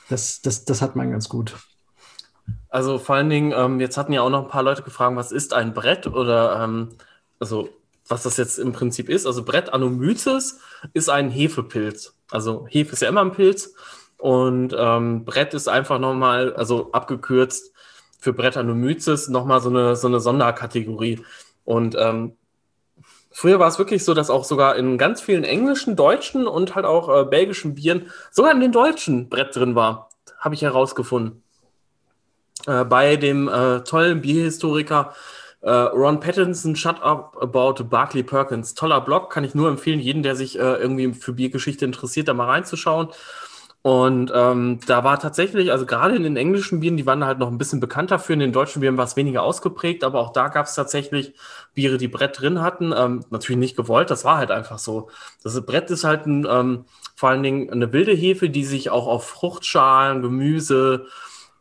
das, 0.09 0.41
das, 0.41 0.65
das 0.65 0.83
hat 0.83 0.97
man 0.97 1.11
ganz 1.11 1.29
gut. 1.29 1.57
Also 2.69 2.99
vor 2.99 3.17
allen 3.17 3.31
Dingen, 3.31 3.53
ähm, 3.57 3.81
jetzt 3.81 3.97
hatten 3.97 4.13
ja 4.13 4.23
auch 4.23 4.31
noch 4.31 4.45
ein 4.45 4.51
paar 4.51 4.63
Leute 4.63 4.83
gefragt, 4.83 5.17
was 5.17 5.33
ist 5.33 5.53
ein 5.53 5.75
Brett 5.75 6.07
oder 6.07 6.63
ähm, 6.63 6.91
also 7.41 7.69
was 8.09 8.23
das 8.23 8.37
jetzt 8.37 8.59
im 8.59 8.73
Prinzip 8.73 9.09
ist. 9.09 9.27
Also 9.27 9.45
Brett 9.45 9.73
Anomyces 9.73 10.61
ist 10.93 11.09
ein 11.09 11.31
Hefepilz. 11.31 12.15
Also 12.31 12.67
Hefe 12.69 12.93
ist 12.93 13.03
ja 13.03 13.09
immer 13.09 13.23
ein 13.23 13.33
Pilz 13.33 13.75
und 14.19 14.75
ähm, 14.77 15.25
Brett 15.25 15.55
ist 15.55 15.69
einfach 15.69 15.99
nochmal, 15.99 16.55
also 16.55 16.91
abgekürzt 16.93 17.73
für 18.19 18.33
Brett 18.33 18.57
Anomyces, 18.57 19.29
nochmal 19.29 19.61
so 19.61 19.69
eine, 19.69 19.97
so 19.97 20.09
eine 20.09 20.21
Sonderkategorie. 20.21 21.21
Und 21.65 21.97
ähm, 21.99 22.33
früher 23.31 23.59
war 23.59 23.69
es 23.69 23.79
wirklich 23.79 24.05
so, 24.05 24.15
dass 24.15 24.31
auch 24.31 24.45
sogar 24.45 24.77
in 24.77 24.99
ganz 24.99 25.21
vielen 25.21 25.45
englischen, 25.45 25.97
deutschen 25.97 26.47
und 26.47 26.75
halt 26.75 26.87
auch 26.87 27.09
äh, 27.09 27.25
belgischen 27.25 27.75
Bieren, 27.75 28.11
sogar 28.31 28.53
in 28.53 28.61
den 28.61 28.73
deutschen 28.73 29.29
Brett 29.29 29.55
drin 29.55 29.75
war. 29.75 30.09
Habe 30.39 30.55
ich 30.55 30.63
herausgefunden. 30.63 31.43
Äh, 32.67 32.85
bei 32.85 33.17
dem 33.17 33.49
äh, 33.49 33.81
tollen 33.85 34.23
Bierhistoriker 34.23 35.15
Uh, 35.67 35.91
Ron 35.93 36.21
Pattinson, 36.21 36.77
Shut 36.77 37.03
Up 37.03 37.37
About 37.41 37.83
Barclay 37.91 38.23
Perkins. 38.23 38.75
Toller 38.75 39.01
Blog, 39.01 39.31
kann 39.31 39.43
ich 39.43 39.57
nur 39.57 39.69
empfehlen, 39.69 39.99
jeden, 39.99 40.23
der 40.23 40.37
sich 40.37 40.57
äh, 40.57 40.63
irgendwie 40.63 41.13
für 41.13 41.33
Biergeschichte 41.33 41.85
interessiert, 41.85 42.29
da 42.29 42.35
mal 42.35 42.47
reinzuschauen. 42.47 43.09
Und 43.83 44.33
ähm, 44.35 44.81
da 44.87 45.03
war 45.03 45.19
tatsächlich, 45.19 45.71
also 45.73 45.85
gerade 45.85 46.15
in 46.15 46.25
den 46.25 46.37
englischen 46.37 46.81
Bieren, 46.81 46.97
die 46.97 47.07
waren 47.07 47.25
halt 47.25 47.39
noch 47.39 47.49
ein 47.49 47.59
bisschen 47.59 47.81
bekannter 47.81 48.19
für. 48.21 48.33
In 48.33 48.41
den 48.41 48.53
deutschen 48.53 48.81
Bieren 48.81 48.97
war 48.97 49.05
es 49.05 49.17
weniger 49.17 49.43
ausgeprägt, 49.43 50.05
aber 50.05 50.21
auch 50.21 50.33
da 50.33 50.49
gab 50.49 50.67
es 50.67 50.75
tatsächlich 50.75 51.35
Biere, 51.75 51.97
die 51.97 52.09
Brett 52.09 52.41
drin 52.41 52.63
hatten. 52.63 52.93
Ähm, 52.97 53.25
natürlich 53.31 53.59
nicht 53.59 53.77
gewollt, 53.77 54.11
das 54.11 54.25
war 54.25 54.39
halt 54.39 54.53
einfach 54.53 54.79
so. 54.79 55.09
Das 55.43 55.61
Brett 55.65 55.91
ist 55.91 56.05
halt 56.05 56.27
ein, 56.27 56.47
ähm, 56.49 56.85
vor 57.15 57.29
allen 57.29 57.43
Dingen 57.43 57.73
eine 57.73 57.93
wilde 57.93 58.13
Hefe, 58.13 58.51
die 58.51 58.65
sich 58.65 58.91
auch 58.91 59.07
auf 59.07 59.29
Fruchtschalen, 59.29 60.23
Gemüse, 60.23 61.07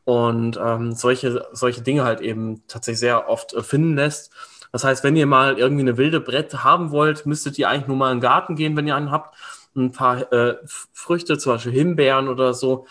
und 0.06 0.58
ähm, 0.64 0.94
solche, 0.94 1.48
solche 1.52 1.82
Dinge 1.82 2.04
halt 2.04 2.22
eben 2.22 2.66
tatsächlich 2.68 3.00
sehr 3.00 3.28
oft 3.28 3.54
äh, 3.54 3.64
finden 3.64 3.96
lässt. 3.96 4.32
Das 4.72 4.84
heißt, 4.84 5.04
wenn 5.04 5.16
ihr 5.16 5.26
mal 5.26 5.58
irgendwie 5.58 5.82
eine 5.82 5.98
wilde 5.98 6.20
Brett 6.20 6.64
haben 6.64 6.92
wollt, 6.92 7.26
müsstet 7.26 7.58
ihr 7.58 7.70
eigentlich 7.70 7.88
nur 7.88 7.98
mal 7.98 8.12
in 8.12 8.18
den 8.18 8.22
Garten 8.22 8.56
gehen, 8.56 8.78
wenn 8.78 8.88
ihr 8.88 8.96
einen 8.96 9.12
habt, 9.12 9.36
ein 9.76 9.92
paar 9.92 10.32
äh, 10.32 10.58
Früchte, 10.94 11.38
zum 11.38 11.54
Beispiel 11.54 11.72
Himbeeren 11.72 12.28
oder 12.28 12.54
so, 12.54 12.86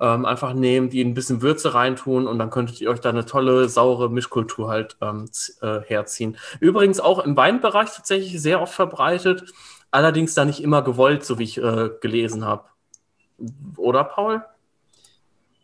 ähm, 0.00 0.24
einfach 0.24 0.52
nehmen, 0.52 0.90
die 0.90 1.02
ein 1.02 1.14
bisschen 1.14 1.42
Würze 1.42 1.74
reintun 1.74 2.26
und 2.26 2.38
dann 2.38 2.50
könntet 2.50 2.80
ihr 2.80 2.90
euch 2.90 3.00
da 3.00 3.08
eine 3.08 3.24
tolle, 3.24 3.68
saure 3.68 4.10
Mischkultur 4.10 4.68
halt 4.68 4.96
ähm, 5.00 5.28
äh, 5.62 5.80
herziehen. 5.86 6.36
Übrigens 6.60 7.00
auch 7.00 7.18
im 7.20 7.36
Weinbereich 7.36 7.90
tatsächlich 7.94 8.40
sehr 8.40 8.60
oft 8.60 8.74
verbreitet, 8.74 9.52
allerdings 9.90 10.34
da 10.34 10.44
nicht 10.44 10.62
immer 10.62 10.82
gewollt, 10.82 11.24
so 11.24 11.38
wie 11.38 11.44
ich 11.44 11.58
äh, 11.58 11.90
gelesen 12.00 12.44
habe. 12.44 12.64
Oder, 13.76 14.04
Paul? 14.04 14.42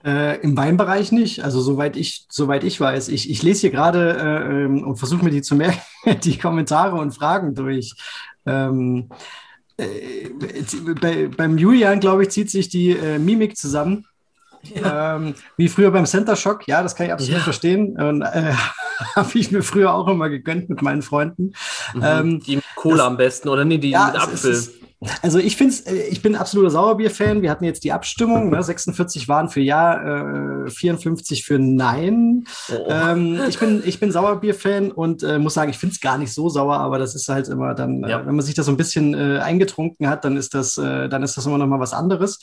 Äh, 0.05 0.41
Im 0.43 0.55
Weinbereich 0.55 1.13
nicht, 1.13 1.43
also 1.43 1.63
soweit 1.63 1.97
ich, 1.97 2.27
soweit 2.29 2.63
ich 2.63 2.79
weiß. 2.79 3.09
Ich, 3.09 3.31
ich 3.31 3.43
lese 3.43 3.63
hier 3.63 3.71
gerade 3.71 4.11
äh, 4.19 4.65
ähm, 4.65 4.85
und 4.85 4.97
versuche 4.97 5.25
mir 5.25 5.31
die 5.31 5.41
zu 5.41 5.55
merken, 5.55 5.81
die 6.25 6.39
Kommentare 6.39 6.97
und 6.97 7.13
Fragen 7.13 7.55
durch. 7.55 7.95
Ähm, 8.45 9.09
äh, 9.79 10.29
bei, 11.01 11.29
beim 11.29 11.57
Julian, 11.57 12.01
glaube 12.01 12.25
ich, 12.25 12.31
zieht 12.31 12.51
sich 12.51 12.69
die 12.69 12.91
äh, 12.91 13.19
Mimik 13.19 13.57
zusammen. 13.57 14.07
Ja. 14.75 15.17
Ähm, 15.17 15.35
wie 15.57 15.69
früher 15.69 15.91
beim 15.91 16.07
Center 16.07 16.37
Shock, 16.37 16.67
ja, 16.69 16.83
das 16.83 16.95
kann 16.97 17.07
ich 17.07 17.13
absolut 17.13 17.39
ja. 17.39 17.43
verstehen. 17.43 17.99
Und 17.99 18.23
äh, 18.23 18.53
habe 19.17 19.31
ich 19.39 19.51
mir 19.51 19.63
früher 19.63 19.95
auch 19.95 20.09
immer 20.09 20.29
gegönnt 20.29 20.69
mit 20.69 20.83
meinen 20.83 21.01
Freunden. 21.01 21.55
Mhm. 21.95 22.03
Ähm, 22.03 22.41
die 22.41 22.61
Cola 22.77 22.99
das, 22.99 23.07
am 23.07 23.17
besten 23.17 23.49
oder 23.49 23.65
nee, 23.65 23.79
die 23.79 23.91
ja, 23.91 24.07
mit 24.07 24.21
Apfel. 24.21 24.51
Ist, 24.51 24.84
also 25.23 25.39
ich 25.39 25.57
finde 25.57 25.75
äh, 25.87 26.09
ich 26.09 26.23
bin 26.23 26.37
absoluter 26.37 26.71
Sauerbier-Fan. 26.71 27.43
Wir 27.43 27.51
hatten 27.51 27.65
jetzt 27.65 27.85
die 27.85 27.93
Abstimmung, 27.93 28.51
ne? 28.51 28.63
46 28.63 29.29
waren 29.29 29.49
für 29.49 29.61
Ja, 29.61 30.65
äh, 30.65 30.71
54 30.71 31.45
für 31.45 31.59
Nein. 31.59 32.45
Oh. 32.71 32.87
Ähm, 32.89 33.41
ich, 33.49 33.59
bin, 33.59 33.83
ich 33.85 34.01
bin 34.01 34.13
Sauerbier-Fan 34.13 34.91
und 34.93 35.23
äh, 35.23 35.39
muss 35.39 35.55
sagen, 35.55 35.71
ich 35.71 35.79
finde 35.79 35.95
es 35.95 36.01
gar 36.01 36.19
nicht 36.19 36.33
so 36.33 36.49
sauer, 36.49 36.79
aber 36.79 36.99
das 36.99 37.15
ist 37.15 37.29
halt 37.29 37.49
immer 37.49 37.75
dann, 37.75 38.05
äh, 38.05 38.11
ja. 38.11 38.21
äh, 38.21 38.27
wenn 38.27 38.35
man 38.35 38.45
sich 38.45 38.55
das 38.55 38.67
so 38.67 38.73
ein 38.73 38.77
bisschen 38.77 39.15
äh, 39.15 39.39
eingetrunken 39.39 40.09
hat, 40.09 40.25
dann 40.25 40.37
ist 40.37 40.55
das, 40.55 40.75
dann 40.75 41.23
ist 41.23 41.37
das 41.37 41.47
immer 41.47 41.59
noch 41.59 41.67
mal 41.67 41.81
was 41.81 41.93
anderes. 41.93 42.39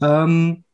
Ähm, 0.00 0.50
äh, 0.50 0.69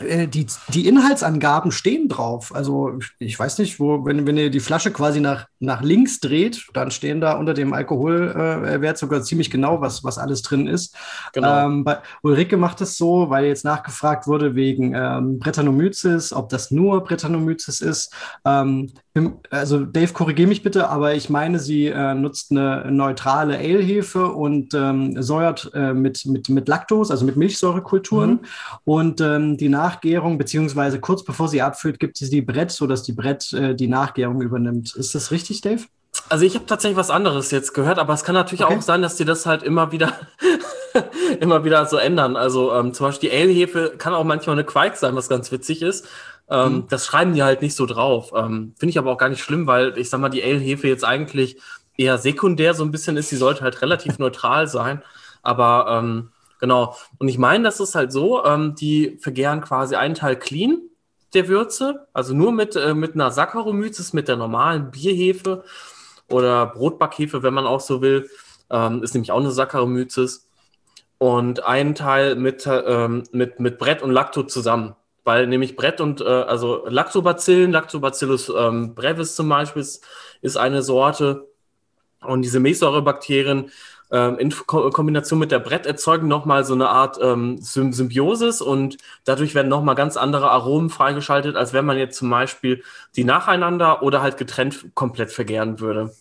die, 0.00 0.46
die 0.68 0.88
Inhaltsangaben 0.88 1.70
stehen 1.70 2.08
drauf. 2.08 2.54
Also 2.54 2.98
ich 3.18 3.38
weiß 3.38 3.58
nicht, 3.58 3.78
wo, 3.78 4.04
wenn, 4.06 4.26
wenn 4.26 4.38
ihr 4.38 4.50
die 4.50 4.60
Flasche 4.60 4.90
quasi 4.90 5.20
nach, 5.20 5.46
nach 5.60 5.82
links 5.82 6.18
dreht, 6.18 6.66
dann 6.72 6.90
stehen 6.90 7.20
da 7.20 7.34
unter 7.34 7.52
dem 7.52 7.74
Alkoholwert 7.74 8.96
äh, 8.96 8.98
sogar 8.98 9.22
ziemlich 9.22 9.50
genau, 9.50 9.82
was, 9.82 10.02
was 10.02 10.16
alles 10.16 10.40
drin 10.40 10.66
ist. 10.66 10.96
Genau. 11.34 11.66
Ähm, 11.66 11.84
bei 11.84 11.98
Ulrike 12.22 12.56
macht 12.56 12.80
es 12.80 12.96
so, 12.96 13.28
weil 13.28 13.44
jetzt 13.44 13.64
nachgefragt 13.64 14.26
wurde 14.26 14.54
wegen 14.54 14.94
ähm, 14.94 15.38
Brettanomyces, 15.38 16.32
ob 16.32 16.48
das 16.48 16.70
nur 16.70 17.04
Brettanomyces 17.04 17.80
ist. 17.80 18.14
Ähm, 18.46 18.92
also 19.50 19.84
Dave, 19.84 20.12
korrigiere 20.14 20.48
mich 20.48 20.62
bitte, 20.62 20.88
aber 20.88 21.14
ich 21.14 21.28
meine, 21.28 21.58
sie 21.58 21.86
äh, 21.86 22.14
nutzt 22.14 22.50
eine 22.50 22.90
neutrale 22.90 23.58
Ale-Hefe 23.58 24.28
und 24.28 24.72
ähm, 24.72 25.22
säuert 25.22 25.70
äh, 25.74 25.92
mit, 25.92 26.24
mit, 26.24 26.48
mit 26.48 26.66
Laktose, 26.66 27.12
also 27.12 27.26
mit 27.26 27.36
Milchsäurekulturen. 27.36 28.30
Mhm. 28.30 28.40
Und 28.84 29.20
ähm, 29.20 29.58
die 29.58 29.68
Nachgärung, 29.68 30.38
beziehungsweise 30.38 30.98
kurz 30.98 31.24
bevor 31.24 31.48
sie 31.48 31.60
abfüllt, 31.60 32.00
gibt 32.00 32.16
sie 32.16 32.30
die 32.30 32.40
Brett, 32.40 32.70
sodass 32.70 33.02
die 33.02 33.12
Brett 33.12 33.52
äh, 33.52 33.74
die 33.74 33.88
Nachgärung 33.88 34.40
übernimmt. 34.40 34.96
Ist 34.96 35.14
das 35.14 35.30
richtig, 35.30 35.60
Dave? 35.60 35.84
Also 36.28 36.46
ich 36.46 36.54
habe 36.54 36.64
tatsächlich 36.64 36.96
was 36.96 37.10
anderes 37.10 37.50
jetzt 37.50 37.74
gehört, 37.74 37.98
aber 37.98 38.14
es 38.14 38.24
kann 38.24 38.34
natürlich 38.34 38.64
okay. 38.64 38.76
auch 38.76 38.82
sein, 38.82 39.02
dass 39.02 39.16
die 39.16 39.24
das 39.24 39.44
halt 39.44 39.62
immer 39.62 39.92
wieder 39.92 40.12
immer 41.40 41.64
wieder 41.64 41.86
so 41.86 41.96
ändern. 41.96 42.36
Also 42.36 42.72
ähm, 42.72 42.94
zum 42.94 43.06
Beispiel 43.06 43.30
die 43.30 43.36
Ale-Hefe 43.36 43.94
kann 43.98 44.14
auch 44.14 44.24
manchmal 44.24 44.56
eine 44.56 44.64
Quark 44.64 44.96
sein, 44.96 45.14
was 45.14 45.28
ganz 45.28 45.52
witzig 45.52 45.82
ist. 45.82 46.06
Ähm, 46.50 46.74
mhm. 46.74 46.86
Das 46.88 47.06
schreiben 47.06 47.34
die 47.34 47.42
halt 47.42 47.62
nicht 47.62 47.74
so 47.74 47.86
drauf. 47.86 48.32
Ähm, 48.34 48.74
Finde 48.78 48.90
ich 48.90 48.98
aber 48.98 49.10
auch 49.12 49.18
gar 49.18 49.28
nicht 49.28 49.42
schlimm, 49.42 49.66
weil 49.66 49.96
ich 49.98 50.10
sag 50.10 50.20
mal, 50.20 50.28
die 50.28 50.42
Ale-Hefe 50.42 50.88
jetzt 50.88 51.04
eigentlich 51.04 51.58
eher 51.96 52.18
sekundär 52.18 52.74
so 52.74 52.84
ein 52.84 52.90
bisschen 52.90 53.16
ist. 53.16 53.30
Die 53.30 53.36
sollte 53.36 53.62
halt 53.62 53.82
relativ 53.82 54.18
neutral 54.18 54.66
sein. 54.66 55.02
Aber 55.42 55.86
ähm, 55.88 56.30
genau. 56.60 56.96
Und 57.18 57.28
ich 57.28 57.38
meine, 57.38 57.64
das 57.64 57.80
ist 57.80 57.94
halt 57.94 58.12
so, 58.12 58.44
ähm, 58.44 58.74
die 58.74 59.18
vergären 59.20 59.60
quasi 59.60 59.96
einen 59.96 60.14
Teil 60.14 60.36
clean 60.36 60.82
der 61.34 61.48
Würze, 61.48 62.06
also 62.12 62.34
nur 62.34 62.52
mit, 62.52 62.76
äh, 62.76 62.92
mit 62.92 63.14
einer 63.14 63.30
Saccharomyces, 63.30 64.12
mit 64.12 64.28
der 64.28 64.36
normalen 64.36 64.90
Bierhefe 64.90 65.64
oder 66.28 66.66
Brotbackhefe, 66.66 67.42
wenn 67.42 67.54
man 67.54 67.66
auch 67.66 67.80
so 67.80 68.02
will. 68.02 68.28
Ähm, 68.70 69.02
ist 69.02 69.14
nämlich 69.14 69.32
auch 69.32 69.40
eine 69.40 69.50
Saccharomyces. 69.50 70.46
Und 71.18 71.64
einen 71.64 71.94
Teil 71.94 72.34
mit, 72.34 72.66
ähm, 72.66 73.22
mit, 73.30 73.60
mit 73.60 73.78
Brett 73.78 74.02
und 74.02 74.10
Lacto 74.10 74.42
zusammen 74.42 74.96
weil 75.24 75.46
nämlich 75.46 75.76
Brett 75.76 76.00
und 76.00 76.20
äh, 76.20 76.24
also 76.24 76.84
Lactobacillen, 76.86 77.72
Lactobacillus 77.72 78.52
ähm, 78.56 78.94
brevis 78.94 79.36
zum 79.36 79.48
Beispiel 79.48 79.82
ist, 79.82 80.04
ist 80.40 80.56
eine 80.56 80.82
Sorte 80.82 81.48
und 82.20 82.42
diese 82.42 82.60
Milchsäurebakterien 82.60 83.70
ähm, 84.12 84.38
in 84.38 84.50
Ko 84.50 84.90
Kombination 84.90 85.38
mit 85.38 85.50
der 85.50 85.58
Brett 85.58 85.86
erzeugen 85.86 86.28
nochmal 86.28 86.64
so 86.64 86.74
eine 86.74 86.90
Art 86.90 87.18
ähm, 87.20 87.58
Symbiosis 87.60 88.60
und 88.60 88.98
dadurch 89.24 89.54
werden 89.54 89.68
nochmal 89.68 89.94
ganz 89.94 90.16
andere 90.16 90.50
Aromen 90.50 90.90
freigeschaltet, 90.90 91.56
als 91.56 91.72
wenn 91.72 91.86
man 91.86 91.96
jetzt 91.96 92.18
zum 92.18 92.28
Beispiel 92.28 92.82
die 93.16 93.24
nacheinander 93.24 94.02
oder 94.02 94.22
halt 94.22 94.36
getrennt 94.36 94.94
komplett 94.94 95.32
vergären 95.32 95.80
würde. 95.80 96.14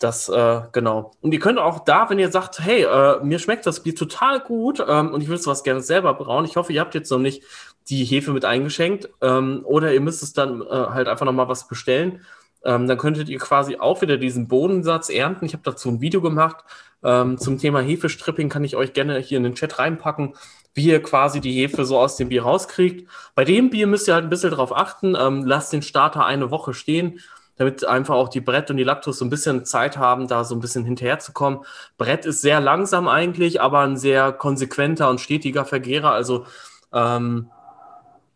Das, 0.00 0.28
äh, 0.28 0.62
genau. 0.72 1.12
Und 1.20 1.32
ihr 1.32 1.38
könnt 1.38 1.58
auch 1.60 1.80
da, 1.84 2.10
wenn 2.10 2.18
ihr 2.18 2.30
sagt, 2.32 2.58
hey, 2.58 2.82
äh, 2.82 3.22
mir 3.22 3.38
schmeckt 3.38 3.66
das 3.66 3.84
Bier 3.84 3.94
total 3.94 4.40
gut 4.40 4.84
ähm, 4.86 5.12
und 5.12 5.20
ich 5.20 5.28
will 5.28 5.38
sowas 5.38 5.62
gerne 5.62 5.80
selber 5.80 6.14
brauen. 6.14 6.44
Ich 6.44 6.56
hoffe, 6.56 6.72
ihr 6.72 6.80
habt 6.80 6.94
jetzt 6.94 7.10
noch 7.10 7.18
nicht 7.18 7.44
die 7.88 8.04
Hefe 8.04 8.32
mit 8.32 8.44
eingeschenkt 8.44 9.08
ähm, 9.20 9.62
oder 9.64 9.92
ihr 9.92 10.00
müsst 10.00 10.22
es 10.22 10.32
dann 10.32 10.62
äh, 10.62 10.66
halt 10.66 11.08
einfach 11.08 11.26
nochmal 11.26 11.48
was 11.48 11.68
bestellen. 11.68 12.24
Ähm, 12.64 12.86
dann 12.86 12.98
könntet 12.98 13.28
ihr 13.28 13.38
quasi 13.38 13.76
auch 13.76 14.02
wieder 14.02 14.16
diesen 14.16 14.46
Bodensatz 14.46 15.08
ernten. 15.08 15.44
Ich 15.44 15.52
habe 15.52 15.64
dazu 15.64 15.88
ein 15.88 16.00
Video 16.00 16.20
gemacht 16.20 16.64
ähm, 17.02 17.36
zum 17.38 17.58
Thema 17.58 17.80
Hefestripping, 17.80 18.48
kann 18.48 18.62
ich 18.62 18.76
euch 18.76 18.92
gerne 18.92 19.18
hier 19.18 19.38
in 19.38 19.44
den 19.44 19.54
Chat 19.54 19.78
reinpacken, 19.78 20.34
wie 20.74 20.86
ihr 20.86 21.02
quasi 21.02 21.40
die 21.40 21.52
Hefe 21.52 21.84
so 21.84 21.98
aus 21.98 22.16
dem 22.16 22.28
Bier 22.28 22.44
rauskriegt. 22.44 23.08
Bei 23.34 23.44
dem 23.44 23.70
Bier 23.70 23.88
müsst 23.88 24.06
ihr 24.06 24.14
halt 24.14 24.24
ein 24.24 24.30
bisschen 24.30 24.52
drauf 24.52 24.74
achten. 24.76 25.16
Ähm, 25.18 25.44
lasst 25.44 25.72
den 25.72 25.82
Starter 25.82 26.24
eine 26.24 26.50
Woche 26.50 26.74
stehen 26.74 27.18
damit 27.56 27.84
einfach 27.84 28.14
auch 28.14 28.28
die 28.28 28.40
Brett 28.40 28.70
und 28.70 28.76
die 28.76 28.84
Lactos 28.84 29.18
so 29.18 29.24
ein 29.24 29.30
bisschen 29.30 29.64
Zeit 29.64 29.96
haben, 29.96 30.26
da 30.26 30.44
so 30.44 30.54
ein 30.54 30.60
bisschen 30.60 30.84
hinterherzukommen. 30.84 31.60
Brett 31.98 32.24
ist 32.24 32.40
sehr 32.40 32.60
langsam 32.60 33.08
eigentlich, 33.08 33.60
aber 33.60 33.80
ein 33.80 33.96
sehr 33.96 34.32
konsequenter 34.32 35.10
und 35.10 35.20
stetiger 35.20 35.64
Vergehrer. 35.64 36.12
Also 36.12 36.46
ähm, 36.92 37.50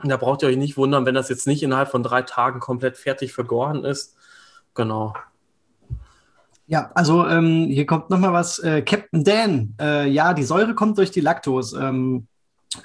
da 0.03 0.17
braucht 0.17 0.43
ihr 0.43 0.49
euch 0.49 0.57
nicht 0.57 0.77
wundern, 0.77 1.07
wenn 1.07 1.15
das 1.15 1.29
jetzt 1.29 1.47
nicht 1.47 1.63
innerhalb 1.63 1.89
von 1.89 2.03
drei 2.03 2.23
Tagen 2.23 2.61
komplett 2.61 2.97
fertig 2.97 3.33
vergoren 3.33 3.85
ist. 3.85 4.17
Genau. 4.75 5.15
Ja, 6.67 6.91
also 6.95 7.27
ähm, 7.27 7.67
hier 7.71 7.87
kommt 7.87 8.11
nochmal 8.11 8.33
was. 8.33 8.59
Äh, 8.59 8.83
Captain 8.83 9.25
Dan, 9.25 9.75
äh, 9.81 10.09
ja, 10.09 10.35
die 10.35 10.43
Säure 10.43 10.75
kommt 10.75 10.99
durch 10.99 11.11
die 11.11 11.21
Laktos. 11.21 11.73
Ähm, 11.73 12.27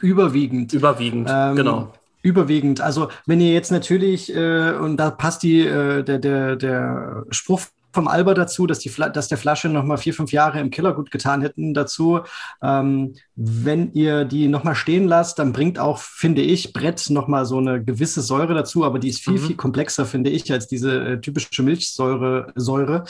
überwiegend. 0.01 0.71
Überwiegend, 0.73 1.27
ähm, 1.31 1.55
genau. 1.55 1.93
Überwiegend. 2.21 2.81
Also 2.81 3.09
wenn 3.25 3.41
ihr 3.41 3.53
jetzt 3.53 3.71
natürlich, 3.71 4.33
äh, 4.35 4.73
und 4.73 4.97
da 4.97 5.09
passt 5.09 5.41
die, 5.41 5.61
äh, 5.61 6.03
der, 6.03 6.19
der, 6.19 6.55
der 6.55 7.25
Spruch 7.31 7.61
vom 7.93 8.07
Alber 8.07 8.33
dazu, 8.33 8.67
dass, 8.67 8.79
die 8.79 8.91
dass 9.13 9.27
der 9.27 9.37
Flasche 9.37 9.69
noch 9.69 9.83
mal 9.83 9.97
vier, 9.97 10.13
fünf 10.13 10.31
Jahre 10.31 10.59
im 10.59 10.69
Keller 10.69 10.93
gut 10.93 11.11
getan 11.11 11.41
hätten 11.41 11.73
dazu. 11.73 12.21
Ähm, 12.61 13.15
wenn 13.35 13.91
ihr 13.93 14.25
die 14.25 14.47
noch 14.47 14.63
mal 14.63 14.75
stehen 14.75 15.07
lasst, 15.07 15.39
dann 15.39 15.53
bringt 15.53 15.79
auch, 15.79 15.97
finde 15.97 16.41
ich, 16.41 16.73
Brett 16.73 17.09
noch 17.09 17.27
mal 17.27 17.45
so 17.45 17.57
eine 17.57 17.83
gewisse 17.83 18.21
Säure 18.21 18.53
dazu, 18.53 18.85
aber 18.85 18.99
die 18.99 19.09
ist 19.09 19.23
viel, 19.23 19.33
mhm. 19.33 19.47
viel 19.47 19.55
komplexer, 19.55 20.05
finde 20.05 20.29
ich, 20.29 20.51
als 20.51 20.67
diese 20.67 21.13
äh, 21.13 21.21
typische 21.21 21.63
Milchsäure. 21.63 22.51
Säure. 22.55 23.05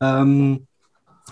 Ähm, 0.00 0.66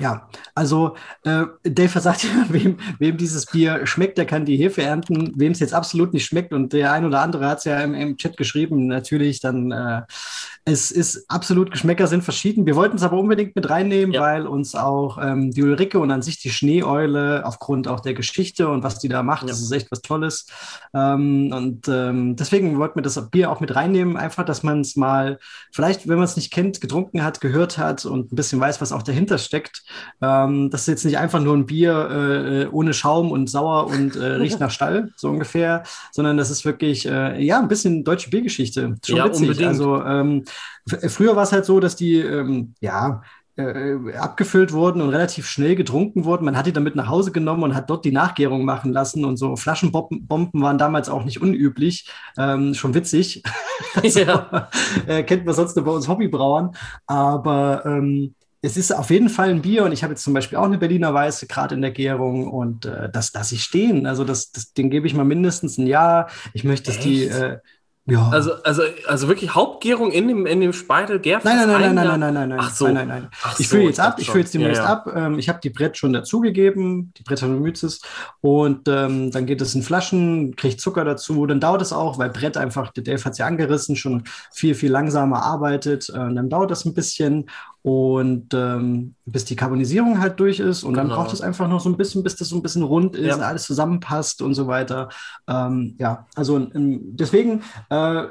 ja, 0.01 0.29
also 0.55 0.97
äh, 1.25 1.45
Dave 1.63 2.01
sagt 2.01 2.25
ja, 2.25 2.31
wem, 2.49 2.79
wem 2.99 3.17
dieses 3.17 3.47
Bier 3.47 3.87
schmeckt, 3.87 4.19
der 4.19 4.27
kann 4.27 4.45
die 4.45 4.57
Hefe 4.57 4.83
ernten. 4.83 5.33
Wem 5.37 5.53
es 5.53 5.61
jetzt 5.61 5.75
absolut 5.75 6.13
nicht 6.13 6.27
schmeckt 6.27 6.53
und 6.53 6.73
der 6.73 6.93
ein 6.93 7.05
oder 7.05 7.21
andere 7.21 7.47
hat 7.47 7.59
es 7.59 7.65
ja 7.65 7.81
im, 7.81 7.95
im, 7.95 8.17
Chat 8.17 8.37
geschrieben, 8.37 8.87
natürlich, 8.87 9.41
dann 9.41 9.71
äh, 9.71 10.03
es 10.65 10.91
ist 10.91 11.25
absolut, 11.29 11.71
Geschmäcker 11.71 12.07
sind 12.07 12.23
verschieden. 12.23 12.67
Wir 12.67 12.77
wollten 12.77 12.97
es 12.97 13.03
aber 13.03 13.19
unbedingt 13.19 13.57
mit 13.57 13.69
reinnehmen, 13.69 14.15
ja. 14.15 14.21
weil 14.21 14.47
uns 14.47 14.75
auch 14.75 15.19
ähm, 15.21 15.51
die 15.51 15.63
Ulrike 15.63 15.99
und 15.99 16.11
an 16.11 16.23
sich 16.23 16.39
die 16.39 16.51
Schneeeule 16.51 17.45
aufgrund 17.45 17.89
auch 17.89 18.01
der 18.01 18.15
Geschichte 18.15 18.69
und 18.69 18.83
was 18.83 18.99
die 18.99 19.09
da 19.09 19.23
macht, 19.23 19.43
ja. 19.43 19.49
das 19.49 19.61
ist 19.61 19.73
echt 19.73 19.91
was 19.91 20.03
Tolles. 20.03 20.47
Ähm, 20.95 21.53
und 21.53 21.89
ähm, 21.89 22.37
deswegen 22.37 22.79
wollten 22.79 22.97
wir 22.97 23.03
das 23.03 23.31
Bier 23.31 23.51
auch 23.51 23.61
mit 23.61 23.75
reinnehmen, 23.75 24.17
einfach, 24.17 24.45
dass 24.45 24.63
man 24.63 24.81
es 24.81 24.97
mal, 24.97 25.39
vielleicht, 25.73 26.09
wenn 26.09 26.17
man 26.17 26.25
es 26.25 26.37
nicht 26.37 26.53
kennt, 26.53 26.81
getrunken 26.81 27.23
hat, 27.23 27.41
gehört 27.41 27.79
hat 27.79 28.05
und 28.05 28.33
ein 28.33 28.37
bisschen 28.37 28.61
weiß, 28.61 28.81
was 28.81 28.93
auch 28.93 29.03
dahinter 29.03 29.39
steckt. 29.39 29.83
Ähm, 30.21 30.71
das 30.71 30.83
ist 30.83 30.89
jetzt 30.89 31.05
nicht 31.05 31.19
einfach 31.19 31.41
nur 31.41 31.57
ein 31.57 31.67
Bier 31.67 32.11
äh, 32.11 32.67
ohne 32.73 32.93
Schaum 32.95 33.31
und 33.31 33.49
sauer 33.49 33.87
und 33.87 34.17
äh, 34.17 34.25
riecht 34.25 34.61
nach 34.61 34.71
Stall, 34.71 35.11
so 35.17 35.29
ungefähr, 35.29 35.83
sondern 36.13 36.37
das 36.37 36.51
ist 36.51 36.65
wirklich, 36.65 37.07
äh, 37.07 37.43
ja, 37.43 37.59
ein 37.59 37.69
bisschen 37.69 38.05
deutsche 38.05 38.31
Biergeschichte. 38.31 38.97
Schon 39.05 39.17
ja, 39.17 39.27
witzig. 39.27 39.43
Unbedingt. 39.43 39.69
Also 39.69 40.03
ähm, 40.03 40.45
Früher 40.87 41.37
war 41.37 41.45
es 41.45 41.53
halt 41.53 41.65
so, 41.65 41.79
dass 41.79 41.97
die, 41.97 42.17
ähm, 42.17 42.75
ja, 42.81 43.23
äh, 43.57 44.17
abgefüllt 44.17 44.73
wurden 44.73 45.03
und 45.03 45.11
relativ 45.11 45.47
schnell 45.47 45.77
getrunken 45.77 46.25
wurden. 46.25 46.45
Man 46.45 46.57
hat 46.57 46.67
die 46.67 46.73
dann 46.73 46.83
mit 46.83 46.97
nach 46.97 47.09
Hause 47.09 47.33
genommen 47.33 47.63
und 47.63 47.75
hat 47.75 47.91
dort 47.91 48.05
die 48.05 48.13
Nachgärung 48.13 48.65
machen 48.65 48.93
lassen 48.93 49.25
und 49.25 49.37
so 49.37 49.57
Flaschenbomben 49.57 50.63
waren 50.63 50.79
damals 50.79 51.09
auch 51.09 51.25
nicht 51.25 51.43
unüblich. 51.43 52.09
Ähm, 52.39 52.75
schon 52.75 52.95
witzig. 52.95 53.43
also, 54.03 54.21
ja. 54.21 54.69
äh, 55.07 55.23
kennt 55.23 55.45
man 55.45 55.55
sonst 55.55 55.77
nur 55.77 55.85
bei 55.85 55.93
uns 55.93 56.09
Hobbybrauern. 56.09 56.73
Aber 57.07 57.85
ähm, 57.85 58.35
es 58.63 58.77
ist 58.77 58.95
auf 58.95 59.11
jeden 59.11 59.29
Fall 59.29 59.51
ein 59.51 59.63
Bier 59.63 59.85
und 59.85 59.93
ich 59.93 60.03
habe 60.03 60.13
jetzt 60.13 60.23
zum 60.23 60.35
Beispiel 60.35 60.59
auch 60.59 60.65
eine 60.65 60.79
Berliner 60.79 61.15
Weiße 61.15 61.47
gerade 61.47 61.75
in 61.75 61.83
der 61.83 61.93
Gärung 61.93 62.49
und 62.49 62.85
äh, 62.85 63.09
das 63.11 63.33
lasse 63.33 63.55
ich 63.55 63.63
stehen. 63.63 64.07
Also 64.07 64.25
das, 64.25 64.53
das, 64.53 64.73
den 64.73 64.91
gebe 64.91 65.07
ich 65.07 65.15
mal 65.15 65.25
mindestens 65.25 65.79
ein 65.79 65.87
Jahr. 65.87 66.29
Ich 66.53 66.65
möchte, 66.65 66.87
dass 66.87 66.97
Echt? 66.97 67.07
die 67.07 67.25
äh, 67.25 67.59
Ja. 68.07 68.29
Also, 68.31 68.55
also, 68.65 68.83
also 69.07 69.29
wirklich 69.29 69.55
Hauptgärung 69.55 70.11
in 70.11 70.27
dem, 70.27 70.47
in 70.47 70.61
dem 70.61 70.73
Speitel 70.73 71.21
Gärfass? 71.21 71.45
Nein, 71.45 71.69
nein, 71.69 71.81
nein, 71.81 71.95
nein, 71.95 72.07
nein, 72.07 72.21
nein, 72.21 72.35
nein, 72.35 72.49
nein. 72.49 72.59
Ach 72.61 72.75
so. 72.75 72.87
Nein, 72.87 72.95
nein, 72.95 73.09
nein. 73.09 73.29
Ach 73.43 73.61
ich 73.61 73.69
fülle 73.69 73.85
jetzt 73.85 74.01
ab, 74.01 74.17
ich 74.19 74.29
fülle 74.29 74.41
jetzt 74.41 74.53
demnächst 74.53 74.83
ja, 74.83 74.89
ja. 74.89 74.93
ab. 74.93 75.13
Ähm, 75.15 75.39
ich 75.39 75.49
habe 75.49 75.61
die 75.63 75.71
Brett 75.71 75.97
schon 75.97 76.13
dazugegeben, 76.13 77.13
die 77.17 77.23
Brettanomyces. 77.23 78.01
Und 78.41 78.89
ähm, 78.89 79.31
dann 79.31 79.47
geht 79.47 79.61
es 79.61 79.75
in 79.75 79.83
Flaschen, 79.83 80.57
kriegt 80.57 80.81
Zucker 80.81 81.05
dazu. 81.05 81.47
Dann 81.47 81.61
dauert 81.61 81.83
es 81.83 81.93
auch, 81.93 82.19
weil 82.19 82.31
Brett 82.31 82.57
einfach, 82.57 82.91
der 82.91 83.05
Dave 83.05 83.25
hat 83.25 83.33
es 83.33 83.39
ja 83.39 83.47
angerissen, 83.47 83.97
schon 83.97 84.25
viel, 84.51 84.75
viel 84.75 84.91
langsamer 84.91 85.43
arbeitet. 85.43 86.09
Äh, 86.09 86.15
dann 86.15 86.49
dauert 86.51 86.71
das 86.71 86.85
ein 86.85 86.95
bisschen 86.95 87.49
und 87.83 88.53
ähm, 88.53 89.15
bis 89.25 89.45
die 89.47 89.57
Karbonisierung 89.57 90.21
halt 90.21 90.39
durch 90.39 90.61
ist 90.61 90.83
und 90.83 90.95
dann 90.95 91.09
genau. 91.09 91.21
braucht 91.21 91.33
es 91.33 91.41
einfach 91.41 91.69
noch 91.69 91.81
so 91.81 91.89
ein 91.89 91.97
bisschen, 91.97 92.23
bis 92.23 92.37
das 92.37 92.49
so 92.49 92.57
ein 92.57 92.63
bisschen 92.63 92.83
rund 92.83 93.17
ist, 93.17 93.39
ja. 93.39 93.47
alles 93.47 93.65
zusammenpasst 93.65 94.43
und 94.43 94.55
so 94.55 94.67
weiter. 94.67 95.09
Ähm, 95.49 95.95
ja, 95.99 96.27
also 96.35 96.57
in, 96.59 97.17
deswegen, 97.17 97.63
äh, 97.91 98.27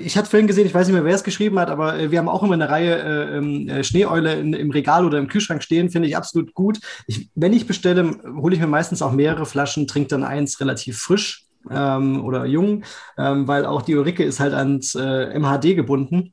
ich 0.00 0.16
hatte 0.16 0.30
vorhin 0.30 0.46
gesehen, 0.46 0.66
ich 0.66 0.74
weiß 0.74 0.86
nicht 0.86 0.94
mehr, 0.94 1.04
wer 1.04 1.14
es 1.14 1.24
geschrieben 1.24 1.58
hat, 1.58 1.70
aber 1.70 1.98
äh, 1.98 2.10
wir 2.12 2.20
haben 2.20 2.28
auch 2.28 2.44
immer 2.44 2.54
eine 2.54 2.68
Reihe 2.68 2.96
äh, 2.96 3.36
ähm, 3.38 3.68
äh, 3.68 3.82
Schneeeule 3.82 4.36
in, 4.36 4.52
im 4.52 4.70
Regal 4.70 5.04
oder 5.04 5.18
im 5.18 5.26
Kühlschrank 5.26 5.62
stehen, 5.62 5.90
finde 5.90 6.08
ich 6.08 6.16
absolut 6.16 6.54
gut. 6.54 6.78
Ich, 7.08 7.28
wenn 7.34 7.52
ich 7.52 7.66
bestelle, 7.66 8.16
hole 8.40 8.54
ich 8.54 8.60
mir 8.60 8.68
meistens 8.68 9.02
auch 9.02 9.12
mehrere 9.12 9.46
Flaschen, 9.46 9.88
trinke 9.88 10.10
dann 10.10 10.22
eins 10.22 10.60
relativ 10.60 10.98
frisch 10.98 11.46
ähm, 11.70 12.24
oder 12.24 12.46
jung, 12.46 12.84
ähm, 13.18 13.48
weil 13.48 13.66
auch 13.66 13.82
die 13.82 13.96
Ulrike 13.96 14.22
ist 14.22 14.38
halt 14.38 14.54
ans 14.54 14.94
äh, 14.94 15.36
MHD 15.36 15.74
gebunden. 15.74 16.32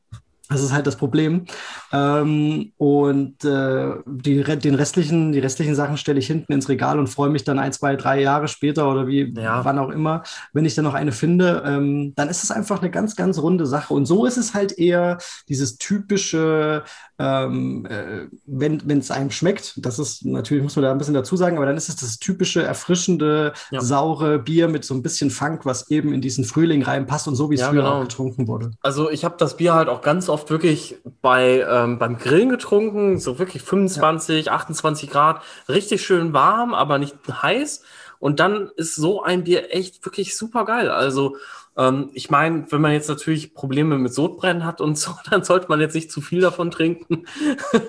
Das 0.50 0.62
ist 0.62 0.74
halt 0.74 0.86
das 0.86 0.98
Problem. 0.98 1.46
Ähm, 1.94 2.74
und 2.78 3.46
äh, 3.46 3.94
die, 4.06 4.44
den 4.44 4.76
restlichen, 4.76 5.32
die 5.32 5.40
restlichen 5.40 5.74
Sachen 5.74 5.96
stelle 5.98 6.20
ich 6.20 6.28
hinten 6.28 6.52
ins 6.52 6.68
Regal 6.68 7.00
und 7.00 7.08
freue 7.08 7.30
mich 7.30 7.46
dann 7.46 7.60
ein, 7.60 7.72
zwei, 7.72 7.96
drei 7.96 8.22
Jahre 8.22 8.50
später 8.50 8.92
oder 8.92 9.08
wie, 9.08 9.34
ja. 9.38 9.64
wann 9.64 9.80
auch 9.80 9.90
immer, 9.90 10.22
wenn 10.52 10.66
ich 10.66 10.76
dann 10.76 10.84
noch 10.84 10.96
eine 10.96 11.14
finde. 11.14 11.64
Ähm, 11.66 12.14
dann 12.16 12.28
ist 12.28 12.44
es 12.44 12.52
einfach 12.52 12.82
eine 12.82 12.92
ganz, 12.92 13.16
ganz 13.16 13.40
runde 13.40 13.66
Sache. 13.66 13.94
Und 13.94 14.06
so 14.06 14.26
ist 14.26 14.36
es 14.36 14.54
halt 14.54 14.78
eher 14.78 15.18
dieses 15.48 15.78
typische, 15.78 16.84
ähm, 17.20 17.86
äh, 17.86 18.28
wenn 18.46 18.98
es 18.98 19.12
einem 19.12 19.30
schmeckt, 19.30 19.74
das 19.78 20.00
ist 20.00 20.26
natürlich, 20.26 20.64
muss 20.64 20.76
man 20.76 20.84
da 20.84 20.92
ein 20.92 20.98
bisschen 20.98 21.14
dazu 21.14 21.36
sagen, 21.38 21.58
aber 21.58 21.68
dann 21.68 21.78
ist 21.78 21.90
es 21.90 21.96
das 21.96 22.18
typische, 22.18 22.64
erfrischende, 22.64 23.54
ja. 23.72 23.82
saure 23.82 24.40
Bier 24.40 24.68
mit 24.68 24.84
so 24.84 24.96
ein 24.96 25.04
bisschen 25.04 25.30
Funk, 25.30 25.66
was 25.66 25.90
eben 25.92 26.14
in 26.14 26.22
diesen 26.22 26.44
Frühling 26.44 26.82
reinpasst 26.82 27.28
und 27.28 27.36
so, 27.36 27.52
wie 27.52 27.56
es 27.56 27.62
ja, 27.62 27.70
früher 27.70 27.84
genau. 27.84 28.00
auch 28.00 28.02
getrunken 28.02 28.48
wurde. 28.48 28.72
Also 28.82 29.10
ich 29.12 29.24
habe 29.24 29.36
das 29.38 29.58
Bier 29.58 29.76
halt 29.76 29.90
auch 29.90 30.02
ganz 30.02 30.28
oft 30.28 30.50
wirklich 30.50 30.98
bei, 31.22 31.66
ähm, 31.70 32.00
beim 32.00 32.18
Grillen 32.18 32.50
getrunken, 32.50 33.20
so 33.20 33.38
wirklich 33.38 33.62
25, 33.62 34.48
ja. 34.48 34.52
28 34.54 35.10
Grad, 35.10 35.42
richtig 35.70 36.04
schön 36.04 36.34
warm, 36.34 36.74
aber 36.74 36.98
nicht 36.98 37.16
heiß. 37.30 37.84
Und 38.18 38.40
dann 38.40 38.72
ist 38.78 38.96
so 38.96 39.22
ein 39.22 39.44
Bier 39.44 39.76
echt 39.76 40.04
wirklich 40.06 40.38
super 40.38 40.66
geil. 40.66 40.90
Also 40.90 41.36
ähm, 41.76 42.12
ich 42.14 42.30
meine, 42.30 42.72
wenn 42.72 42.82
man 42.82 42.92
jetzt 42.92 43.10
natürlich 43.10 43.54
Probleme 43.54 43.98
mit 43.98 44.14
Sodbrennen 44.14 44.64
hat 44.64 44.80
und 44.80 44.98
so, 44.98 45.12
dann 45.30 45.44
sollte 45.44 45.68
man 45.70 45.80
jetzt 45.80 45.96
nicht 45.96 46.12
zu 46.12 46.22
viel 46.22 46.42
davon 46.42 46.72
trinken. 46.72 47.26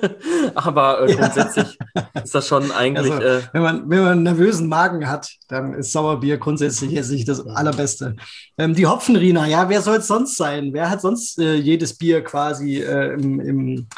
Aber 0.54 1.06
äh, 1.06 1.14
grundsätzlich 1.14 1.78
ja. 1.94 2.08
ist 2.22 2.34
das 2.34 2.48
schon 2.48 2.70
eigentlich. 2.72 3.12
Also, 3.12 3.26
äh, 3.26 3.42
wenn, 3.52 3.62
man, 3.62 3.90
wenn 3.90 3.98
man 4.00 4.12
einen 4.12 4.22
nervösen 4.22 4.68
Magen 4.68 5.08
hat, 5.08 5.30
dann 5.48 5.74
ist 5.74 5.92
Sauerbier 5.92 6.38
grundsätzlich 6.38 6.92
jetzt 6.92 7.10
nicht 7.10 7.28
das 7.28 7.46
Allerbeste. 7.46 8.16
Ähm, 8.56 8.74
die 8.74 8.86
Hopfenrina, 8.86 9.46
ja, 9.46 9.68
wer 9.68 9.82
soll 9.82 9.98
es 9.98 10.06
sonst 10.06 10.36
sein? 10.36 10.72
Wer 10.72 10.88
hat 10.90 11.02
sonst 11.02 11.38
äh, 11.38 11.54
jedes 11.54 11.96
Bier 11.96 12.22
quasi 12.24 12.80
äh, 12.80 13.14
im, 13.14 13.40
im, 13.40 13.88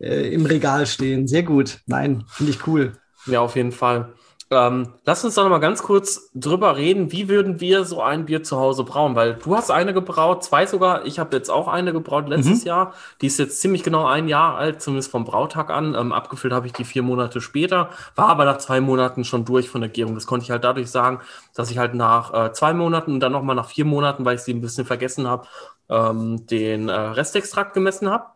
äh, 0.00 0.32
im 0.34 0.44
Regal 0.44 0.86
stehen? 0.86 1.28
Sehr 1.28 1.44
gut. 1.44 1.80
Nein, 1.86 2.24
finde 2.28 2.52
ich 2.52 2.66
cool. 2.66 2.94
Ja, 3.26 3.40
auf 3.40 3.56
jeden 3.56 3.72
Fall. 3.72 4.14
Ähm, 4.48 4.92
lass 5.04 5.24
uns 5.24 5.34
doch 5.34 5.42
noch 5.42 5.50
mal 5.50 5.58
ganz 5.58 5.82
kurz 5.82 6.30
drüber 6.32 6.76
reden, 6.76 7.10
wie 7.10 7.28
würden 7.28 7.58
wir 7.60 7.84
so 7.84 8.00
ein 8.00 8.26
Bier 8.26 8.44
zu 8.44 8.56
Hause 8.58 8.84
brauen? 8.84 9.16
Weil 9.16 9.34
du 9.34 9.56
hast 9.56 9.72
eine 9.72 9.92
gebraut, 9.92 10.44
zwei 10.44 10.66
sogar. 10.66 11.04
Ich 11.04 11.18
habe 11.18 11.34
jetzt 11.36 11.50
auch 11.50 11.66
eine 11.66 11.92
gebraut 11.92 12.28
letztes 12.28 12.60
mhm. 12.60 12.68
Jahr. 12.68 12.94
Die 13.20 13.26
ist 13.26 13.40
jetzt 13.40 13.60
ziemlich 13.60 13.82
genau 13.82 14.06
ein 14.06 14.28
Jahr 14.28 14.56
alt, 14.56 14.80
zumindest 14.80 15.10
vom 15.10 15.24
Brautag 15.24 15.70
an. 15.70 15.96
Ähm, 15.96 16.12
abgefüllt 16.12 16.54
habe 16.54 16.66
ich 16.66 16.72
die 16.72 16.84
vier 16.84 17.02
Monate 17.02 17.40
später, 17.40 17.90
war 18.14 18.28
aber 18.28 18.44
nach 18.44 18.58
zwei 18.58 18.80
Monaten 18.80 19.24
schon 19.24 19.44
durch 19.44 19.68
von 19.68 19.80
der 19.80 19.90
Gärung. 19.90 20.14
Das 20.14 20.28
konnte 20.28 20.44
ich 20.44 20.52
halt 20.52 20.62
dadurch 20.62 20.92
sagen, 20.92 21.18
dass 21.54 21.72
ich 21.72 21.78
halt 21.78 21.94
nach 21.94 22.32
äh, 22.32 22.52
zwei 22.52 22.72
Monaten 22.72 23.14
und 23.14 23.20
dann 23.20 23.32
noch 23.32 23.42
mal 23.42 23.54
nach 23.54 23.68
vier 23.68 23.84
Monaten, 23.84 24.24
weil 24.24 24.36
ich 24.36 24.42
sie 24.42 24.54
ein 24.54 24.60
bisschen 24.60 24.86
vergessen 24.86 25.26
habe, 25.26 25.48
ähm, 25.88 26.46
den 26.46 26.88
äh, 26.88 26.94
Restextrakt 26.94 27.74
gemessen 27.74 28.08
habe. 28.08 28.26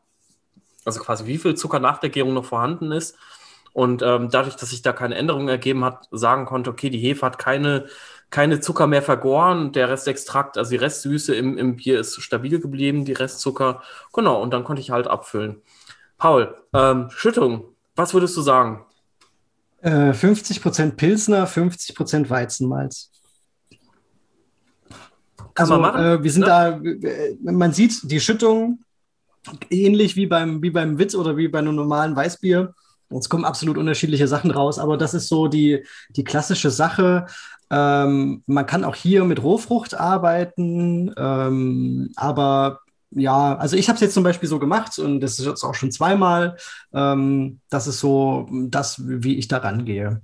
Also 0.84 0.98
quasi 0.98 1.26
wie 1.26 1.38
viel 1.38 1.54
Zucker 1.54 1.78
nach 1.78 1.98
der 1.98 2.10
Gärung 2.10 2.34
noch 2.34 2.46
vorhanden 2.46 2.90
ist. 2.90 3.16
Und 3.72 4.02
ähm, 4.02 4.30
dadurch, 4.30 4.56
dass 4.56 4.70
sich 4.70 4.82
da 4.82 4.92
keine 4.92 5.14
Änderung 5.14 5.48
ergeben 5.48 5.84
hat, 5.84 6.08
sagen 6.10 6.46
konnte, 6.46 6.70
okay, 6.70 6.90
die 6.90 6.98
Hefe 6.98 7.24
hat 7.24 7.38
keine, 7.38 7.86
keine 8.30 8.60
Zucker 8.60 8.86
mehr 8.86 9.02
vergoren, 9.02 9.72
der 9.72 9.88
Restextrakt, 9.88 10.58
also 10.58 10.70
die 10.70 10.76
Restsüße 10.76 11.34
im, 11.34 11.56
im 11.56 11.76
Bier 11.76 12.00
ist 12.00 12.20
stabil 12.20 12.58
geblieben, 12.58 13.04
die 13.04 13.12
Restzucker. 13.12 13.82
Genau, 14.12 14.42
und 14.42 14.52
dann 14.52 14.64
konnte 14.64 14.82
ich 14.82 14.90
halt 14.90 15.06
abfüllen. 15.06 15.62
Paul, 16.18 16.54
ähm, 16.74 17.10
Schüttung, 17.10 17.64
was 17.96 18.12
würdest 18.12 18.36
du 18.36 18.42
sagen? 18.42 18.84
Äh, 19.82 20.10
50% 20.10 20.96
Pilsner, 20.96 21.46
50% 21.46 22.28
Weizenmalz. 22.28 23.10
Kann 25.54 25.70
also, 25.70 25.72
man 25.72 25.80
machen, 25.80 26.04
äh, 26.04 26.22
wir 26.22 26.32
sind 26.32 26.42
ne? 26.42 26.46
da, 26.46 26.68
äh, 26.78 27.36
man 27.40 27.72
sieht 27.72 28.10
die 28.10 28.20
Schüttung 28.20 28.80
ähnlich 29.70 30.16
wie 30.16 30.26
beim, 30.26 30.62
wie 30.62 30.70
beim 30.70 30.98
Witz 30.98 31.14
oder 31.14 31.36
wie 31.36 31.48
bei 31.48 31.58
einem 31.58 31.74
normalen 31.74 32.14
Weißbier. 32.14 32.74
Es 33.18 33.28
kommen 33.28 33.44
absolut 33.44 33.76
unterschiedliche 33.76 34.28
Sachen 34.28 34.50
raus, 34.50 34.78
aber 34.78 34.96
das 34.96 35.14
ist 35.14 35.28
so 35.28 35.48
die, 35.48 35.84
die 36.10 36.24
klassische 36.24 36.70
Sache. 36.70 37.26
Ähm, 37.70 38.42
man 38.46 38.66
kann 38.66 38.84
auch 38.84 38.94
hier 38.94 39.24
mit 39.24 39.42
Rohfrucht 39.42 39.94
arbeiten, 39.94 41.12
ähm, 41.16 42.10
aber 42.16 42.80
ja, 43.12 43.56
also 43.56 43.76
ich 43.76 43.88
habe 43.88 43.96
es 43.96 44.00
jetzt 44.00 44.14
zum 44.14 44.22
Beispiel 44.22 44.48
so 44.48 44.58
gemacht 44.58 44.98
und 44.98 45.20
das 45.20 45.38
ist 45.38 45.46
jetzt 45.46 45.64
auch 45.64 45.74
schon 45.74 45.90
zweimal. 45.90 46.56
Ähm, 46.92 47.60
das 47.68 47.86
ist 47.86 48.00
so 48.00 48.48
das, 48.50 49.02
wie 49.04 49.36
ich 49.36 49.48
da 49.48 49.58
rangehe. 49.58 50.22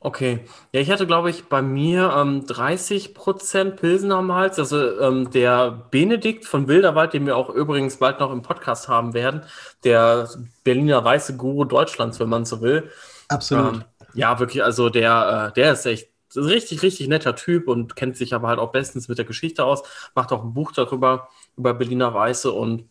Okay. 0.00 0.44
Ja, 0.72 0.80
ich 0.80 0.90
hatte, 0.90 1.08
glaube 1.08 1.30
ich, 1.30 1.46
bei 1.46 1.60
mir 1.60 2.14
ähm, 2.16 2.44
30% 2.44 3.72
Pilsen 3.72 4.12
am 4.12 4.32
Hals. 4.32 4.58
Also 4.58 5.00
ähm, 5.00 5.30
der 5.30 5.72
Benedikt 5.90 6.44
von 6.44 6.68
Wilderwald, 6.68 7.14
den 7.14 7.26
wir 7.26 7.36
auch 7.36 7.50
übrigens 7.50 7.96
bald 7.96 8.20
noch 8.20 8.30
im 8.30 8.42
Podcast 8.42 8.88
haben 8.88 9.12
werden, 9.12 9.42
der 9.82 10.28
Berliner 10.62 11.04
weiße 11.04 11.36
Guru 11.36 11.64
Deutschlands, 11.64 12.20
wenn 12.20 12.28
man 12.28 12.44
so 12.44 12.60
will. 12.60 12.90
Absolut. 13.28 13.74
Ähm, 13.74 13.84
ja, 14.14 14.38
wirklich, 14.38 14.62
also 14.62 14.88
der, 14.88 15.48
äh, 15.48 15.54
der 15.54 15.72
ist 15.72 15.84
echt 15.84 16.10
ein 16.36 16.44
richtig, 16.44 16.82
richtig 16.82 17.08
netter 17.08 17.34
Typ 17.34 17.66
und 17.68 17.96
kennt 17.96 18.16
sich 18.16 18.34
aber 18.34 18.48
halt 18.48 18.58
auch 18.58 18.70
bestens 18.70 19.08
mit 19.08 19.18
der 19.18 19.24
Geschichte 19.24 19.64
aus, 19.64 19.82
macht 20.14 20.32
auch 20.32 20.44
ein 20.44 20.54
Buch 20.54 20.72
darüber, 20.72 21.28
über 21.56 21.74
Berliner 21.74 22.14
Weiße 22.14 22.52
und 22.52 22.84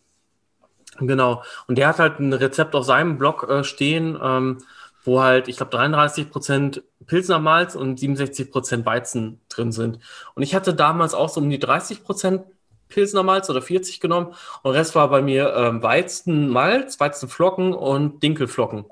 genau. 0.98 1.42
Und 1.66 1.78
der 1.78 1.88
hat 1.88 1.98
halt 1.98 2.20
ein 2.20 2.32
Rezept 2.32 2.74
auf 2.74 2.84
seinem 2.84 3.16
Blog 3.16 3.48
äh, 3.48 3.64
stehen, 3.64 4.18
ähm, 4.22 4.58
wo 5.08 5.22
halt, 5.22 5.48
ich 5.48 5.56
glaube, 5.56 5.74
33 5.74 6.30
Prozent 6.30 6.82
Pilsner 7.06 7.38
Malz 7.38 7.74
und 7.74 7.98
67 7.98 8.50
Prozent 8.50 8.84
Weizen 8.84 9.40
drin 9.48 9.72
sind. 9.72 9.98
Und 10.34 10.42
ich 10.42 10.54
hatte 10.54 10.74
damals 10.74 11.14
auch 11.14 11.30
so 11.30 11.40
um 11.40 11.48
die 11.48 11.58
30 11.58 12.04
Prozent 12.04 12.42
Pilsner 12.88 13.22
Malz 13.22 13.48
oder 13.48 13.62
40 13.62 14.00
genommen 14.00 14.28
und 14.62 14.72
der 14.72 14.74
Rest 14.74 14.94
war 14.94 15.08
bei 15.08 15.22
mir 15.22 15.54
ähm, 15.56 15.82
Weizenmalz, 15.82 17.00
Weizenflocken 17.00 17.72
und 17.72 18.22
Dinkelflocken. 18.22 18.84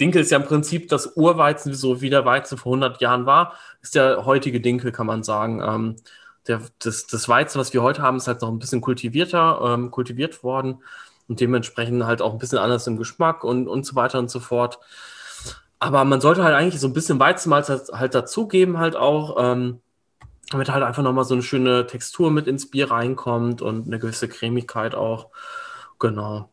Dinkel 0.00 0.20
ist 0.20 0.30
ja 0.30 0.38
im 0.38 0.44
Prinzip 0.44 0.88
das 0.88 1.16
Urweizen, 1.16 1.72
so 1.72 2.00
wie 2.02 2.10
der 2.10 2.24
Weizen 2.24 2.58
vor 2.58 2.72
100 2.72 3.00
Jahren 3.00 3.26
war, 3.26 3.54
ist 3.80 3.94
der 3.94 4.26
heutige 4.26 4.60
Dinkel, 4.60 4.92
kann 4.92 5.06
man 5.06 5.22
sagen. 5.22 5.62
Ähm, 5.62 5.96
der, 6.46 6.60
das, 6.80 7.06
das 7.06 7.28
Weizen, 7.28 7.58
was 7.58 7.72
wir 7.72 7.82
heute 7.82 8.02
haben, 8.02 8.18
ist 8.18 8.28
halt 8.28 8.42
noch 8.42 8.50
ein 8.50 8.58
bisschen 8.58 8.82
kultivierter, 8.82 9.60
ähm, 9.64 9.90
kultiviert 9.90 10.42
worden 10.42 10.82
und 11.28 11.40
dementsprechend 11.40 12.04
halt 12.04 12.22
auch 12.22 12.32
ein 12.32 12.38
bisschen 12.38 12.58
anders 12.58 12.86
im 12.86 12.96
Geschmack 12.96 13.44
und, 13.44 13.68
und 13.68 13.86
so 13.86 13.94
weiter 13.94 14.18
und 14.18 14.30
so 14.30 14.40
fort. 14.40 14.78
Aber 15.78 16.04
man 16.04 16.20
sollte 16.20 16.44
halt 16.44 16.54
eigentlich 16.54 16.80
so 16.80 16.86
ein 16.88 16.92
bisschen 16.92 17.18
Weizenmalz 17.18 17.68
halt 17.68 18.14
dazugeben, 18.14 18.78
halt 18.78 18.96
auch, 18.96 19.36
ähm, 19.38 19.80
damit 20.50 20.70
halt 20.70 20.82
einfach 20.82 21.02
nochmal 21.02 21.24
so 21.24 21.34
eine 21.34 21.42
schöne 21.42 21.86
Textur 21.86 22.30
mit 22.30 22.46
ins 22.46 22.70
Bier 22.70 22.90
reinkommt 22.90 23.62
und 23.62 23.86
eine 23.86 23.98
gewisse 23.98 24.28
Cremigkeit 24.28 24.94
auch. 24.94 25.30
Genau. 25.98 26.50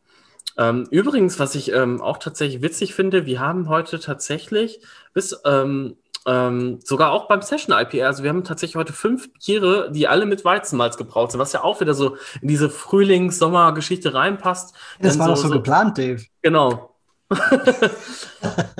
Ähm, 0.58 0.86
übrigens, 0.90 1.38
was 1.38 1.54
ich 1.54 1.72
ähm, 1.72 2.00
auch 2.00 2.18
tatsächlich 2.18 2.62
witzig 2.62 2.94
finde, 2.94 3.24
wir 3.26 3.40
haben 3.40 3.68
heute 3.68 4.00
tatsächlich 4.00 4.80
bis 5.14 5.40
ähm, 5.44 5.96
ähm, 6.26 6.78
sogar 6.84 7.12
auch 7.12 7.28
beim 7.28 7.42
Session 7.42 7.76
IPA. 7.76 8.06
Also 8.06 8.22
wir 8.22 8.30
haben 8.30 8.44
tatsächlich 8.44 8.76
heute 8.76 8.92
fünf 8.92 9.28
Biere, 9.34 9.90
die 9.92 10.08
alle 10.08 10.26
mit 10.26 10.44
Weizenmalz 10.44 10.96
gebraut 10.96 11.32
sind, 11.32 11.40
was 11.40 11.52
ja 11.52 11.62
auch 11.62 11.80
wieder 11.80 11.94
so 11.94 12.16
in 12.40 12.48
diese 12.48 12.70
Frühlings-Sommer-Geschichte 12.70 14.14
reinpasst. 14.14 14.74
Das 15.00 15.18
war 15.18 15.28
doch 15.28 15.36
so, 15.36 15.48
so 15.48 15.54
geplant, 15.54 15.98
Dave. 15.98 16.22
Genau. 16.42 16.94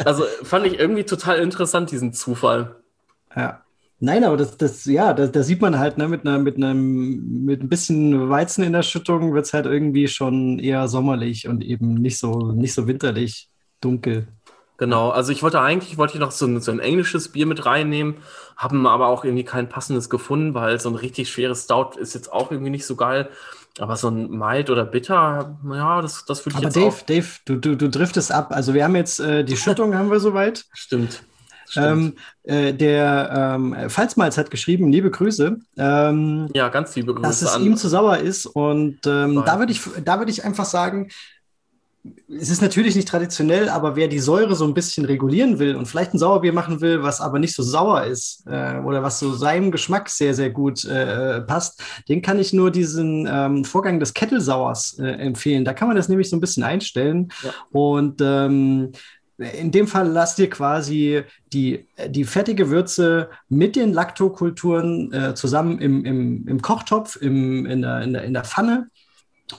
also 0.04 0.24
fand 0.42 0.66
ich 0.66 0.78
irgendwie 0.78 1.04
total 1.04 1.38
interessant, 1.38 1.90
diesen 1.90 2.12
Zufall. 2.12 2.76
Ja. 3.34 3.62
Nein, 4.04 4.24
aber 4.24 4.36
das, 4.36 4.56
das 4.56 4.84
ja, 4.84 5.12
da, 5.12 5.28
da 5.28 5.44
sieht 5.44 5.60
man 5.60 5.78
halt, 5.78 5.96
ne, 5.96 6.08
mit, 6.08 6.26
einer, 6.26 6.40
mit, 6.40 6.56
einem, 6.56 7.44
mit 7.44 7.62
ein 7.62 7.68
bisschen 7.68 8.28
Weizen 8.28 8.64
in 8.64 8.72
der 8.72 8.82
Schüttung 8.82 9.32
wird 9.32 9.46
es 9.46 9.54
halt 9.54 9.66
irgendwie 9.66 10.08
schon 10.08 10.58
eher 10.58 10.88
sommerlich 10.88 11.46
und 11.46 11.62
eben 11.62 11.94
nicht 11.94 12.18
so, 12.18 12.50
nicht 12.50 12.74
so 12.74 12.88
winterlich 12.88 13.48
dunkel. 13.80 14.26
Genau, 14.82 15.10
also 15.10 15.30
ich 15.30 15.44
wollte 15.44 15.60
eigentlich, 15.60 15.96
wollte 15.96 16.14
ich 16.14 16.18
noch 16.18 16.32
so 16.32 16.44
ein, 16.44 16.60
so 16.60 16.72
ein 16.72 16.80
englisches 16.80 17.28
Bier 17.28 17.46
mit 17.46 17.64
reinnehmen, 17.66 18.16
haben 18.56 18.84
aber 18.88 19.06
auch 19.06 19.24
irgendwie 19.24 19.44
kein 19.44 19.68
passendes 19.68 20.10
gefunden, 20.10 20.54
weil 20.54 20.80
so 20.80 20.88
ein 20.88 20.96
richtig 20.96 21.30
schweres 21.30 21.62
Stout 21.62 21.90
ist 22.00 22.14
jetzt 22.14 22.32
auch 22.32 22.50
irgendwie 22.50 22.72
nicht 22.72 22.84
so 22.84 22.96
geil. 22.96 23.28
Aber 23.78 23.94
so 23.94 24.08
ein 24.08 24.28
Mild 24.28 24.70
oder 24.70 24.84
Bitter, 24.84 25.56
ja, 25.72 26.02
das, 26.02 26.24
das 26.24 26.44
würde 26.44 26.54
ich 26.54 26.56
Aber 26.56 26.64
jetzt 26.64 26.76
Dave, 26.76 26.88
auch. 26.88 27.02
Dave, 27.02 27.26
du, 27.44 27.56
du, 27.58 27.76
du 27.76 27.88
driftest 27.90 28.32
ab. 28.32 28.48
Also 28.50 28.74
wir 28.74 28.82
haben 28.82 28.96
jetzt 28.96 29.20
äh, 29.20 29.44
die 29.44 29.56
Schüttung 29.56 29.94
haben 29.94 30.10
wir 30.10 30.18
soweit. 30.18 30.64
Stimmt. 30.72 31.22
Stimmt. 31.68 31.86
Ähm, 31.86 32.14
äh, 32.42 32.74
der 32.74 33.54
ähm, 33.54 33.88
Pfalzmalz 33.88 34.36
hat 34.36 34.50
geschrieben, 34.50 34.90
liebe 34.90 35.12
Grüße, 35.12 35.60
ähm, 35.78 36.48
ja, 36.54 36.68
ganz 36.70 36.96
liebe 36.96 37.14
Grüße 37.14 37.28
dass 37.28 37.42
es 37.42 37.54
an. 37.54 37.62
ihm 37.62 37.76
zu 37.76 37.88
sauer 37.88 38.18
ist. 38.18 38.46
Und 38.46 38.98
ähm, 39.06 39.44
da 39.46 39.60
würde 39.60 39.70
ich, 39.70 39.80
da 40.04 40.18
würde 40.18 40.32
ich 40.32 40.44
einfach 40.44 40.64
sagen, 40.64 41.08
es 42.28 42.50
ist 42.50 42.62
natürlich 42.62 42.96
nicht 42.96 43.06
traditionell, 43.06 43.68
aber 43.68 43.94
wer 43.94 44.08
die 44.08 44.18
Säure 44.18 44.56
so 44.56 44.64
ein 44.64 44.74
bisschen 44.74 45.04
regulieren 45.04 45.60
will 45.60 45.76
und 45.76 45.86
vielleicht 45.86 46.12
ein 46.12 46.18
Sauerbier 46.18 46.52
machen 46.52 46.80
will, 46.80 47.02
was 47.02 47.20
aber 47.20 47.38
nicht 47.38 47.54
so 47.54 47.62
sauer 47.62 48.04
ist 48.04 48.44
äh, 48.46 48.78
oder 48.80 49.04
was 49.04 49.20
so 49.20 49.32
seinem 49.34 49.70
Geschmack 49.70 50.08
sehr, 50.08 50.34
sehr 50.34 50.50
gut 50.50 50.84
äh, 50.84 51.42
passt, 51.42 51.80
den 52.08 52.20
kann 52.20 52.40
ich 52.40 52.52
nur 52.52 52.72
diesen 52.72 53.28
ähm, 53.30 53.64
Vorgang 53.64 54.00
des 54.00 54.14
Kettelsauers 54.14 54.98
äh, 54.98 55.04
empfehlen. 55.04 55.64
Da 55.64 55.74
kann 55.74 55.86
man 55.86 55.96
das 55.96 56.08
nämlich 56.08 56.28
so 56.28 56.36
ein 56.36 56.40
bisschen 56.40 56.64
einstellen. 56.64 57.28
Ja. 57.44 57.50
Und 57.70 58.20
ähm, 58.20 58.90
in 59.38 59.70
dem 59.70 59.86
Fall 59.86 60.08
lasst 60.08 60.40
ihr 60.40 60.50
quasi 60.50 61.22
die, 61.52 61.86
die 62.08 62.24
fettige 62.24 62.70
Würze 62.70 63.30
mit 63.48 63.76
den 63.76 63.92
Laktokulturen 63.92 65.12
äh, 65.12 65.34
zusammen 65.34 65.78
im, 65.78 66.04
im, 66.04 66.48
im 66.48 66.62
Kochtopf, 66.62 67.16
im, 67.16 67.64
in, 67.66 67.82
der, 67.82 68.02
in, 68.02 68.12
der, 68.12 68.24
in 68.24 68.34
der 68.34 68.44
Pfanne 68.44 68.88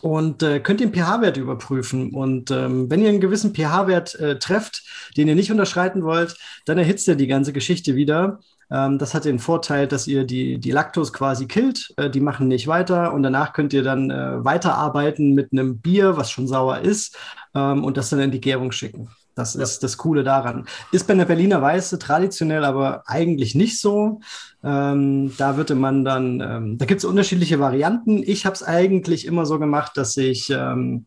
und 0.02 0.42
äh, 0.44 0.60
könnt 0.60 0.80
den 0.80 0.94
pH-Wert 0.94 1.38
überprüfen. 1.38 2.12
Und 2.12 2.52
ähm, 2.52 2.90
wenn 2.90 3.02
ihr 3.02 3.10
einen 3.10 3.22
gewissen 3.22 3.54
pH-Wert 3.54 4.16
äh, 4.16 4.40
trefft, 4.40 4.84
den 5.18 5.28
ihr 5.28 5.36
nicht 5.36 5.52
unterschreiten 5.52 6.04
wollt, 6.04 6.36
dann 6.66 6.78
erhitzt 6.78 7.08
ihr 7.08 7.16
die 7.16 7.28
ganze 7.28 7.54
Geschichte 7.54 7.96
wieder. 7.96 8.40
Ähm, 8.72 8.98
das 8.98 9.14
hat 9.14 9.26
den 9.26 9.40
Vorteil, 9.40 9.88
dass 9.88 10.08
ihr 10.08 10.24
die, 10.26 10.58
die 10.58 10.72
Laktos 10.72 11.14
quasi 11.14 11.48
killt. 11.48 11.94
Äh, 11.98 12.10
die 12.10 12.22
machen 12.22 12.48
nicht 12.48 12.68
weiter 12.68 13.14
und 13.14 13.24
danach 13.24 13.54
könnt 13.54 13.74
ihr 13.74 13.84
dann 13.84 14.10
äh, 14.10 14.44
weiterarbeiten 14.44 15.34
mit 15.34 15.52
einem 15.52 15.80
Bier, 15.80 16.18
was 16.18 16.32
schon 16.32 16.48
sauer 16.48 16.80
ist, 16.80 17.16
ähm, 17.54 17.84
und 17.84 17.98
das 17.98 18.10
dann 18.10 18.20
in 18.20 18.32
die 18.32 18.42
Gärung 18.42 18.72
schicken. 18.72 19.10
Das 19.36 19.56
Ja. 19.56 19.64
ist 19.64 19.82
das 19.84 19.98
Coole 19.98 20.24
daran. 20.24 20.66
Ist 20.92 21.08
bei 21.08 21.14
einer 21.14 21.26
Berliner 21.26 21.62
Weiße 21.62 21.98
traditionell 22.00 22.64
aber 22.66 23.04
eigentlich 23.08 23.56
nicht 23.56 23.80
so. 23.80 24.22
Ähm, 24.64 25.34
da 25.38 25.58
würde 25.58 25.76
man 25.76 26.06
dann, 26.06 26.40
ähm, 26.40 26.78
da 26.78 26.86
gibt 26.86 27.00
es 27.00 27.06
unterschiedliche 27.06 27.60
Varianten. 27.60 28.24
Ich 28.24 28.46
habe 28.46 28.56
es 28.56 28.64
eigentlich 28.64 29.26
immer 29.26 29.46
so 29.46 29.60
gemacht, 29.60 29.98
dass 29.98 30.16
ich 30.16 30.50
ähm, 30.50 31.06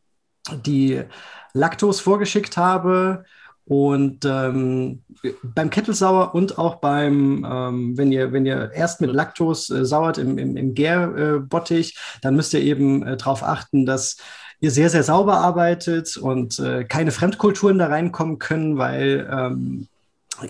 die 0.64 1.02
Laktos 1.54 2.00
vorgeschickt 2.00 2.56
habe 2.56 3.24
und 3.64 4.24
ähm, 4.24 5.02
beim 5.42 5.70
Kettelsauer 5.70 6.34
und 6.34 6.58
auch 6.58 6.76
beim, 6.76 7.44
ähm, 7.50 7.98
wenn 7.98 8.12
ihr, 8.12 8.32
wenn 8.32 8.46
ihr 8.46 8.70
erst 8.72 9.00
mit 9.00 9.12
Laktos 9.12 9.70
äh, 9.70 9.84
sauert 9.84 10.18
im, 10.18 10.38
im, 10.38 10.56
im 10.56 10.74
Gärbottich, 10.74 11.94
äh, 11.94 12.18
dann 12.22 12.36
müsst 12.36 12.54
ihr 12.54 12.60
eben 12.60 13.04
äh, 13.04 13.16
darauf 13.16 13.42
achten, 13.42 13.84
dass 13.84 14.18
ihr 14.60 14.70
sehr, 14.70 14.88
sehr 14.88 15.02
sauber 15.02 15.38
arbeitet 15.38 16.16
und 16.16 16.58
äh, 16.60 16.84
keine 16.84 17.10
Fremdkulturen 17.10 17.78
da 17.78 17.86
reinkommen 17.88 18.38
können, 18.38 18.78
weil 18.78 19.28
ähm, 19.30 19.88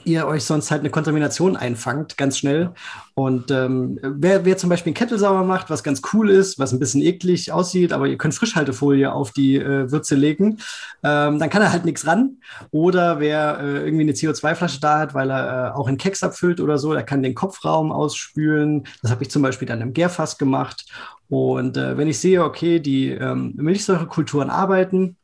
ihr 0.05 0.27
euch 0.27 0.45
sonst 0.45 0.71
halt 0.71 0.81
eine 0.81 0.91
Kontamination 0.91 1.57
einfangt, 1.57 2.17
ganz 2.17 2.39
schnell. 2.39 2.73
Und 3.15 3.51
ähm, 3.51 3.99
wer, 4.03 4.45
wer 4.45 4.57
zum 4.57 4.71
Beispiel 4.71 4.91
einen 4.91 4.97
Kettelsauer 4.97 5.45
macht, 5.45 5.71
was 5.71 5.83
ganz 5.83 6.03
cool 6.13 6.31
ist, 6.31 6.59
was 6.59 6.73
ein 6.73 6.79
bisschen 6.79 7.03
eklig 7.03 7.53
aussieht, 7.53 7.93
aber 7.93 8.07
ihr 8.07 8.19
könnt 8.19 8.35
Frischhaltefolie 8.35 9.11
auf 9.11 9.33
die 9.33 9.57
äh, 9.57 9.91
Würze 9.91 10.15
legen, 10.15 10.59
ähm, 11.03 11.39
dann 11.39 11.51
kann 11.51 11.63
er 11.63 11.73
halt 11.73 11.85
nichts 11.85 12.07
ran. 12.07 12.39
Oder 12.71 13.21
wer 13.21 13.61
äh, 13.61 13.85
irgendwie 13.85 14.03
eine 14.03 14.13
CO2-Flasche 14.13 14.81
da 14.81 14.99
hat, 14.99 15.15
weil 15.15 15.31
er 15.31 15.69
äh, 15.69 15.71
auch 15.73 15.89
einen 15.89 15.99
Keks 15.99 16.23
abfüllt 16.23 16.61
oder 16.61 16.79
so, 16.79 16.93
der 16.93 17.05
kann 17.05 17.23
den 17.23 17.35
Kopfraum 17.35 17.93
ausspülen. 17.93 18.87
Das 19.03 19.11
habe 19.11 19.23
ich 19.23 19.31
zum 19.31 19.43
Beispiel 19.43 19.69
dann 19.69 19.81
im 19.81 19.93
Gärfass 19.93 20.39
gemacht. 20.39 20.87
Und 21.29 21.77
äh, 21.77 21.97
wenn 21.97 22.09
ich 22.09 22.19
sehe, 22.19 22.45
okay, 22.45 22.81
die 22.81 23.11
ähm, 23.11 23.55
Milchsäurekulturen 23.57 24.51
arbeiten, 24.51 25.17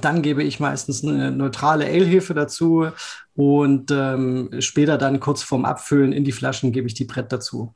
dann 0.00 0.22
gebe 0.22 0.42
ich 0.42 0.60
meistens 0.60 1.02
eine 1.02 1.30
neutrale 1.30 1.86
Ale-Hefe 1.86 2.34
dazu 2.34 2.88
und 3.34 3.90
ähm, 3.90 4.50
später 4.58 4.98
dann 4.98 5.18
kurz 5.18 5.42
vorm 5.42 5.64
Abfüllen 5.64 6.12
in 6.12 6.24
die 6.24 6.32
Flaschen 6.32 6.72
gebe 6.72 6.86
ich 6.86 6.94
die 6.94 7.04
Brett 7.04 7.32
dazu. 7.32 7.74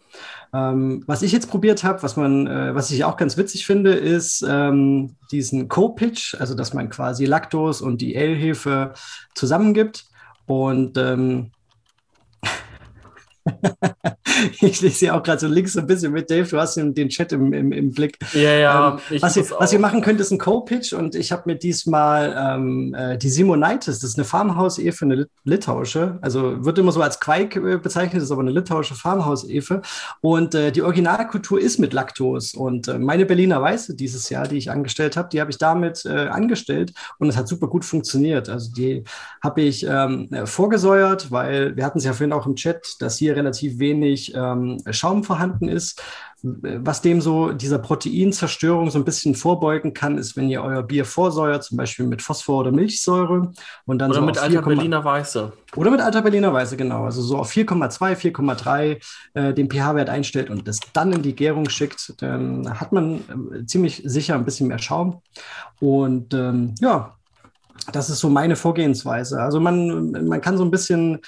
Ähm, 0.53 1.03
was 1.07 1.23
ich 1.23 1.33
jetzt 1.33 1.49
probiert 1.49 1.85
habe, 1.85 2.03
was 2.03 2.17
äh, 2.17 2.75
was 2.75 2.91
ich 2.91 3.05
auch 3.05 3.17
ganz 3.17 3.37
witzig 3.37 3.65
finde, 3.65 3.95
ist 3.95 4.45
ähm, 4.47 5.17
diesen 5.31 5.69
Co-Pitch, 5.69 6.35
also 6.39 6.55
dass 6.55 6.75
man 6.75 6.91
quasi 6.91 7.25
Laktos 7.25 7.81
und 7.81 8.03
die 8.03 8.17
Ale-Hefe 8.17 8.93
zusammengibt 9.35 10.05
und 10.47 10.99
ich 14.61 14.81
lese 14.81 15.07
ja 15.07 15.19
auch 15.19 15.23
gerade 15.23 15.41
so 15.41 15.47
links 15.47 15.73
so 15.73 15.81
ein 15.81 15.87
bisschen 15.87 16.13
mit, 16.13 16.31
Dave, 16.31 16.49
du 16.49 16.59
hast 16.59 16.77
den, 16.77 16.95
den 16.95 17.09
Chat 17.09 17.33
im, 17.33 17.53
im, 17.53 17.73
im 17.73 17.93
Blick. 17.93 18.19
Ja, 18.33 18.53
ja. 18.53 18.99
Ähm, 19.11 19.21
was, 19.21 19.37
ihr, 19.37 19.43
muss 19.43 19.53
was 19.59 19.75
auch- 19.75 19.79
machen 19.79 20.01
könnt, 20.01 20.21
ist 20.21 20.31
ein 20.31 20.39
Co-Pitch 20.39 20.93
und 20.93 21.15
ich 21.15 21.33
habe 21.33 21.43
mir 21.47 21.57
diesmal 21.57 22.35
ähm, 22.39 22.95
äh, 22.95 23.19
die 23.19 23.29
Simonitis, 23.29 23.99
das 24.01 24.11
ist 24.11 24.19
eine 24.19 24.25
Farmhaus-Efe, 24.25 25.05
eine 25.05 25.15
Lit 25.15 25.29
litauische, 25.45 26.19
also 26.23 26.65
wird 26.65 26.79
immer 26.79 26.93
so 26.93 27.03
als 27.03 27.21
Quake 27.21 27.59
äh, 27.61 27.79
bezeichnet, 27.79 28.23
ist 28.23 28.31
aber 28.31 28.43
eine 28.43 28.53
litauische 28.53 28.95
Farmhaus-Efe 28.95 29.83
und 30.21 30.55
äh, 30.55 30.71
die 30.73 30.83
Originalkultur 30.83 31.61
ist 31.61 31.79
mit 31.79 31.93
Laktos 31.93 32.55
und 32.55 32.89
äh, 32.89 32.99
meine 32.99 33.27
Berliner 33.27 33.61
Weiße 33.61 33.95
dieses 33.97 34.29
Jahr, 34.31 34.47
die 34.49 34.57
ich 34.57 34.71
angestellt 34.71 35.17
habe, 35.17 35.29
die 35.31 35.41
habe 35.41 35.51
ich 35.51 35.59
damit 35.59 36.05
äh, 36.05 36.29
angestellt 36.29 36.93
und 37.19 37.29
es 37.29 37.37
hat 37.37 37.49
super 37.49 37.67
gut 37.69 37.85
funktioniert. 37.85 38.49
Also 38.49 38.73
die 38.73 39.05
habe 39.43 39.63
ich 39.63 39.85
ähm, 39.87 40.29
äh, 40.33 40.47
vorgesäuert, 40.47 41.31
weil 41.31 41.77
wir 41.77 41.85
hatten 41.85 41.99
es 41.99 42.05
ja 42.05 42.13
vorhin 42.13 42.33
auch 42.33 42.47
im 42.47 42.57
Chat, 42.57 42.97
dass 43.01 43.19
hier 43.19 43.32
relativ 43.37 43.79
wenig 43.79 44.33
ähm, 44.35 44.79
Schaum 44.91 45.25
vorhanden 45.25 45.69
ist. 45.69 46.03
Was 46.45 47.03
dem 47.03 47.21
so 47.21 47.53
dieser 47.53 47.79
Proteinzerstörung 47.79 48.91
so 48.91 48.99
ein 48.99 49.05
bisschen 49.05 49.37
vorbeugen 49.37 49.95
kann, 49.95 50.19
ist, 50.19 50.37
wenn 50.37 50.49
ihr 50.49 50.61
euer 50.65 50.83
Bier 50.83 51.05
vorsäuert, 51.05 51.63
zum 51.63 51.77
Beispiel 51.77 52.05
mit 52.05 52.21
Phosphor 52.21 52.59
oder 52.61 52.73
Milchsäure 52.73 53.53
und 53.87 53.99
dann 53.99 54.11
Oder 54.11 54.21
so 54.21 54.27
mit 54.27 54.39
alter 54.39 54.59
4,- 54.59 54.65
Berliner 54.65 55.05
Weiße. 55.05 55.53
oder 55.77 55.91
mit 55.93 56.01
alter 56.01 56.21
Berliner 56.21 56.53
Weiße, 56.53 56.77
genau. 56.77 57.05
Also 57.05 57.23
so 57.23 57.39
auf 57.39 57.53
4,2, 57.53 58.17
4,3 58.35 59.01
äh, 59.35 59.55
den 59.55 59.71
pH-Wert 59.71 60.09
einstellt 60.09 60.51
und 60.51 60.67
das 60.67 60.81
dann 60.93 61.13
in 61.13 61.23
die 61.23 61.37
Gärung 61.37 61.69
schickt, 61.69 62.21
dann 62.21 62.69
hat 62.81 62.91
man 62.91 63.19
äh, 63.55 63.65
ziemlich 63.67 64.03
sicher 64.05 64.35
ein 64.35 64.45
bisschen 64.45 64.67
mehr 64.67 64.81
Schaum. 64.81 65.23
Und 65.79 66.35
ähm, 66.35 66.75
ja, 66.81 67.15
das 67.93 68.11
ist 68.11 68.19
so 68.19 68.29
meine 68.29 68.57
Vorgehensweise. 68.57 69.41
Also 69.41 69.61
man, 69.61 70.11
man 70.27 70.41
kann 70.41 70.59
so 70.59 70.65
ein 70.65 70.71
bisschen 70.73 71.21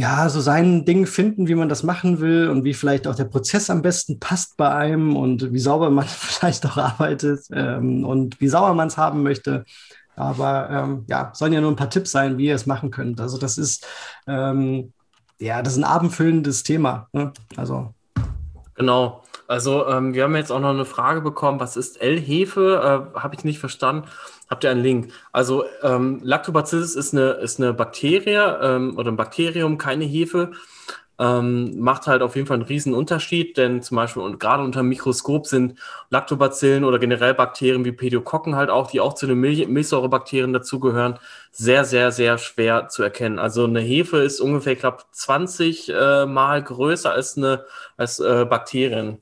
ja, 0.00 0.30
so 0.30 0.40
sein 0.40 0.86
Ding 0.86 1.04
finden, 1.04 1.46
wie 1.46 1.54
man 1.54 1.68
das 1.68 1.82
machen 1.82 2.20
will 2.20 2.48
und 2.48 2.64
wie 2.64 2.72
vielleicht 2.72 3.06
auch 3.06 3.14
der 3.14 3.26
Prozess 3.26 3.68
am 3.68 3.82
besten 3.82 4.18
passt 4.18 4.56
bei 4.56 4.72
einem 4.72 5.14
und 5.14 5.52
wie 5.52 5.58
sauber 5.58 5.90
man 5.90 6.06
vielleicht 6.08 6.64
auch 6.64 6.78
arbeitet 6.78 7.40
ähm, 7.52 8.06
und 8.06 8.40
wie 8.40 8.48
sauer 8.48 8.72
man 8.72 8.88
es 8.88 8.96
haben 8.96 9.22
möchte. 9.22 9.66
Aber 10.16 10.70
ähm, 10.70 11.04
ja, 11.06 11.30
sollen 11.34 11.52
ja 11.52 11.60
nur 11.60 11.70
ein 11.70 11.76
paar 11.76 11.90
Tipps 11.90 12.12
sein, 12.12 12.38
wie 12.38 12.46
ihr 12.46 12.54
es 12.54 12.64
machen 12.64 12.90
könnt. 12.90 13.20
Also 13.20 13.36
das 13.36 13.58
ist 13.58 13.86
ähm, 14.26 14.92
ja, 15.38 15.62
das 15.62 15.74
ist 15.74 15.78
ein 15.78 15.84
abendfüllendes 15.84 16.62
Thema. 16.62 17.08
Ne? 17.12 17.32
Also 17.56 17.94
Genau. 18.74 19.22
Also 19.46 19.86
ähm, 19.86 20.14
wir 20.14 20.24
haben 20.24 20.36
jetzt 20.36 20.50
auch 20.50 20.60
noch 20.60 20.70
eine 20.70 20.86
Frage 20.86 21.20
bekommen, 21.20 21.60
was 21.60 21.76
ist 21.76 22.00
L-Hefe? 22.00 23.10
Äh, 23.14 23.20
Habe 23.20 23.34
ich 23.34 23.44
nicht 23.44 23.58
verstanden. 23.58 24.08
Habt 24.50 24.64
ihr 24.64 24.70
einen 24.70 24.82
Link? 24.82 25.12
Also 25.30 25.64
ähm, 25.82 26.20
Lactobacillus 26.24 26.96
ist 26.96 27.14
eine, 27.14 27.30
ist 27.34 27.60
eine 27.60 27.72
Bakterie 27.72 28.34
ähm, 28.60 28.98
oder 28.98 29.12
ein 29.12 29.16
Bakterium, 29.16 29.78
keine 29.78 30.04
Hefe. 30.04 30.50
Ähm, 31.20 31.78
macht 31.78 32.08
halt 32.08 32.22
auf 32.22 32.34
jeden 32.34 32.48
Fall 32.48 32.56
einen 32.56 32.64
riesen 32.64 32.92
Unterschied, 32.94 33.56
denn 33.58 33.82
zum 33.82 33.96
Beispiel 33.96 34.22
und 34.22 34.40
gerade 34.40 34.64
unter 34.64 34.80
dem 34.80 34.88
Mikroskop 34.88 35.46
sind 35.46 35.78
Lactobacillen 36.08 36.82
oder 36.82 36.98
generell 36.98 37.34
Bakterien 37.34 37.84
wie 37.84 37.92
Pädiokokken 37.92 38.56
halt 38.56 38.70
auch, 38.70 38.90
die 38.90 39.00
auch 39.00 39.14
zu 39.14 39.26
den 39.28 39.38
Milch 39.38 39.68
Milchsäurebakterien 39.68 40.52
dazugehören, 40.52 41.18
sehr, 41.52 41.84
sehr, 41.84 42.10
sehr 42.10 42.38
schwer 42.38 42.88
zu 42.88 43.02
erkennen. 43.04 43.38
Also 43.38 43.64
eine 43.64 43.80
Hefe 43.80 44.16
ist 44.16 44.40
ungefähr, 44.40 44.72
ich 44.72 44.80
glaube, 44.80 45.04
20 45.12 45.90
äh, 45.90 46.26
Mal 46.26 46.64
größer 46.64 47.12
als 47.12 47.36
eine 47.36 47.66
als 47.98 48.18
äh, 48.18 48.46
Bakterien, 48.46 49.18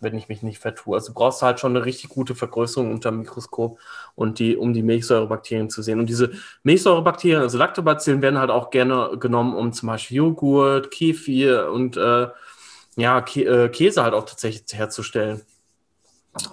wenn 0.00 0.16
ich 0.16 0.28
mich 0.28 0.42
nicht 0.42 0.58
vertue. 0.60 0.96
Also 0.96 1.08
du 1.08 1.14
brauchst 1.14 1.42
halt 1.42 1.60
schon 1.60 1.74
eine 1.74 1.84
richtig 1.84 2.10
gute 2.10 2.34
Vergrößerung 2.34 2.92
unter 2.92 3.10
dem 3.10 3.20
Mikroskop 3.20 3.78
und 4.18 4.40
die, 4.40 4.56
um 4.56 4.74
die 4.74 4.82
Milchsäurebakterien 4.82 5.70
zu 5.70 5.80
sehen. 5.80 6.00
Und 6.00 6.08
diese 6.08 6.32
Milchsäurebakterien, 6.64 7.40
also 7.40 7.56
Lactobacillen, 7.56 8.20
werden 8.20 8.38
halt 8.38 8.50
auch 8.50 8.70
gerne 8.70 9.16
genommen, 9.18 9.54
um 9.54 9.72
zum 9.72 9.86
Beispiel 9.86 10.16
Joghurt, 10.16 10.90
Kefir 10.90 11.70
und 11.72 11.96
äh, 11.96 12.26
ja, 12.96 13.20
Kä 13.20 13.44
äh, 13.44 13.68
Käse 13.68 14.02
halt 14.02 14.14
auch 14.14 14.24
tatsächlich 14.24 14.64
herzustellen. 14.76 15.42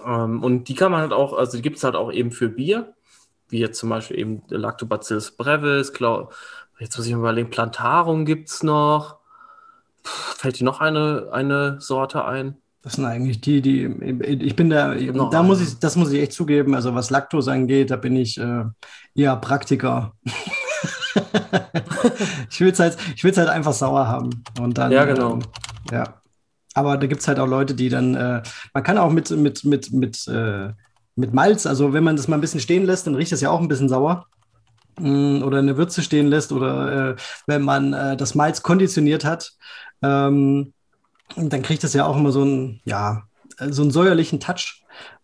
Ähm, 0.06 0.44
und 0.44 0.68
die 0.68 0.74
kann 0.76 0.92
man 0.92 1.00
halt 1.00 1.12
auch, 1.12 1.32
also 1.32 1.56
die 1.56 1.62
gibt 1.62 1.78
es 1.78 1.84
halt 1.84 1.96
auch 1.96 2.12
eben 2.12 2.30
für 2.30 2.48
Bier, 2.48 2.94
wie 3.48 3.58
jetzt 3.58 3.80
zum 3.80 3.88
Beispiel 3.88 4.18
eben 4.18 4.42
Lactobacillus 4.48 5.32
brevis, 5.32 5.92
glaub, 5.92 6.34
jetzt 6.78 6.96
muss 6.96 7.06
ich 7.06 7.12
mal 7.14 7.18
überlegen, 7.18 7.50
Plantarum 7.50 8.24
gibt 8.24 8.48
es 8.48 8.62
noch. 8.62 9.18
Puh, 10.04 10.34
fällt 10.36 10.60
dir 10.60 10.64
noch 10.64 10.80
eine, 10.80 11.30
eine 11.32 11.80
Sorte 11.80 12.24
ein? 12.24 12.58
Das 12.86 12.94
sind 12.94 13.04
eigentlich 13.04 13.40
die, 13.40 13.60
die 13.60 13.84
ich 14.44 14.54
bin 14.54 14.70
da, 14.70 14.94
Noch 14.94 15.30
da 15.30 15.42
muss 15.42 15.60
ich, 15.60 15.76
das 15.80 15.96
muss 15.96 16.12
ich 16.12 16.22
echt 16.22 16.32
zugeben. 16.32 16.72
Also 16.72 16.94
was 16.94 17.10
Laktose 17.10 17.50
angeht, 17.50 17.90
da 17.90 17.96
bin 17.96 18.14
ich 18.14 18.38
äh, 18.38 18.62
eher 19.16 19.34
Praktiker. 19.38 20.12
ich 22.48 22.60
will 22.60 22.70
es 22.70 22.78
halt, 22.78 22.96
halt 22.96 23.48
einfach 23.48 23.72
sauer 23.72 24.06
haben. 24.06 24.44
Und 24.60 24.78
dann, 24.78 24.92
ja, 24.92 25.04
genau. 25.04 25.32
Ähm, 25.32 25.42
ja. 25.90 26.22
Aber 26.74 26.96
da 26.96 27.08
gibt 27.08 27.22
es 27.22 27.26
halt 27.26 27.40
auch 27.40 27.48
Leute, 27.48 27.74
die 27.74 27.88
dann, 27.88 28.14
äh, 28.14 28.42
man 28.72 28.82
kann 28.84 28.98
auch 28.98 29.10
mit, 29.10 29.32
mit, 29.32 29.64
mit, 29.64 29.92
mit, 29.92 30.28
äh, 30.28 30.68
mit 31.16 31.34
Malz, 31.34 31.66
also 31.66 31.92
wenn 31.92 32.04
man 32.04 32.14
das 32.14 32.28
mal 32.28 32.36
ein 32.36 32.40
bisschen 32.40 32.60
stehen 32.60 32.86
lässt, 32.86 33.08
dann 33.08 33.16
riecht 33.16 33.32
es 33.32 33.40
ja 33.40 33.50
auch 33.50 33.60
ein 33.60 33.66
bisschen 33.66 33.88
sauer. 33.88 34.26
Mm, 35.00 35.42
oder 35.42 35.58
eine 35.58 35.76
Würze 35.76 36.02
stehen 36.02 36.28
lässt 36.28 36.52
oder 36.52 37.10
äh, 37.10 37.16
wenn 37.48 37.62
man 37.62 37.94
äh, 37.94 38.16
das 38.16 38.36
Malz 38.36 38.62
konditioniert 38.62 39.24
hat, 39.24 39.54
ähm, 40.02 40.72
dann 41.34 41.62
kriegt 41.62 41.84
es 41.84 41.92
ja 41.92 42.06
auch 42.06 42.16
immer 42.16 42.32
so 42.32 42.42
einen, 42.42 42.80
ja, 42.84 43.22
so 43.58 43.82
einen 43.82 43.90
säuerlichen 43.90 44.40
Touch, 44.40 44.82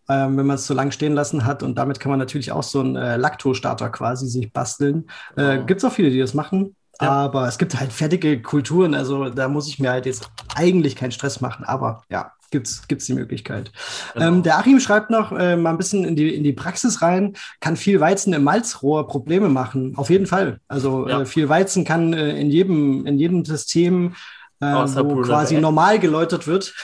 ähm, 0.09 0.36
wenn 0.36 0.46
man 0.46 0.57
es 0.57 0.66
so 0.66 0.74
lang 0.74 0.90
stehen 0.90 1.14
lassen 1.14 1.44
hat. 1.44 1.62
Und 1.62 1.76
damit 1.76 2.00
kann 2.00 2.11
man 2.11 2.18
natürlich 2.18 2.53
auch 2.53 2.62
so 2.62 2.80
einen 2.80 2.96
äh, 2.96 3.16
Lactostarter 3.16 3.90
quasi 3.90 4.28
sich 4.28 4.53
basteln. 4.53 5.09
Äh, 5.36 5.59
oh. 5.59 5.66
Gibt 5.66 5.78
es 5.78 5.84
auch 5.84 5.92
viele, 5.92 6.11
die 6.11 6.18
das 6.18 6.34
machen. 6.34 6.76
Ja. 7.00 7.11
Aber 7.11 7.48
es 7.48 7.59
gibt 7.59 7.78
halt 7.78 7.92
fertige 7.92 8.40
Kulturen, 8.42 8.94
also 8.94 9.30
da 9.30 9.48
muss 9.48 9.66
ich 9.66 9.78
mir 9.78 9.90
halt 9.90 10.07
jetzt 10.07 10.30
eigentlich 10.55 10.94
keinen 10.94 11.11
Stress 11.11 11.40
machen, 11.40 11.64
aber 11.64 12.03
ja, 12.11 12.32
gibt 12.53 12.68
es 12.68 13.07
die 13.07 13.14
Möglichkeit. 13.14 13.72
Genau. 14.14 14.26
Ähm, 14.26 14.42
der 14.42 14.59
Achim 14.59 14.78
schreibt 14.78 15.11
noch 15.11 15.32
äh, 15.32 15.57
mal 15.57 15.70
ein 15.70 15.78
bisschen 15.78 16.05
in 16.05 16.14
die, 16.14 16.32
in 16.34 16.44
die 16.44 16.53
Praxis 16.53 17.03
rein, 17.03 17.34
kann 17.61 17.76
viel 17.76 17.98
Weizen 17.98 18.32
im 18.34 18.44
Malzrohr 18.44 19.09
Probleme 19.09 19.48
machen. 19.48 19.94
Auf 19.96 20.11
jeden 20.11 20.26
Fall. 20.26 20.61
Also 20.68 21.09
ja. 21.09 21.22
äh, 21.22 21.26
viel 21.26 21.48
Weizen 21.48 21.84
kann 21.84 22.12
äh, 22.12 22.38
in, 22.38 22.50
jedem, 22.50 23.07
in 23.07 23.18
jedem 23.18 23.44
System, 23.44 24.14
äh, 24.63 25.05
wo 25.05 25.23
quasi 25.23 25.59
normal 25.59 25.99
geläutert 25.99 26.47
wird. 26.47 26.75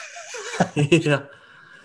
ja 0.75 1.23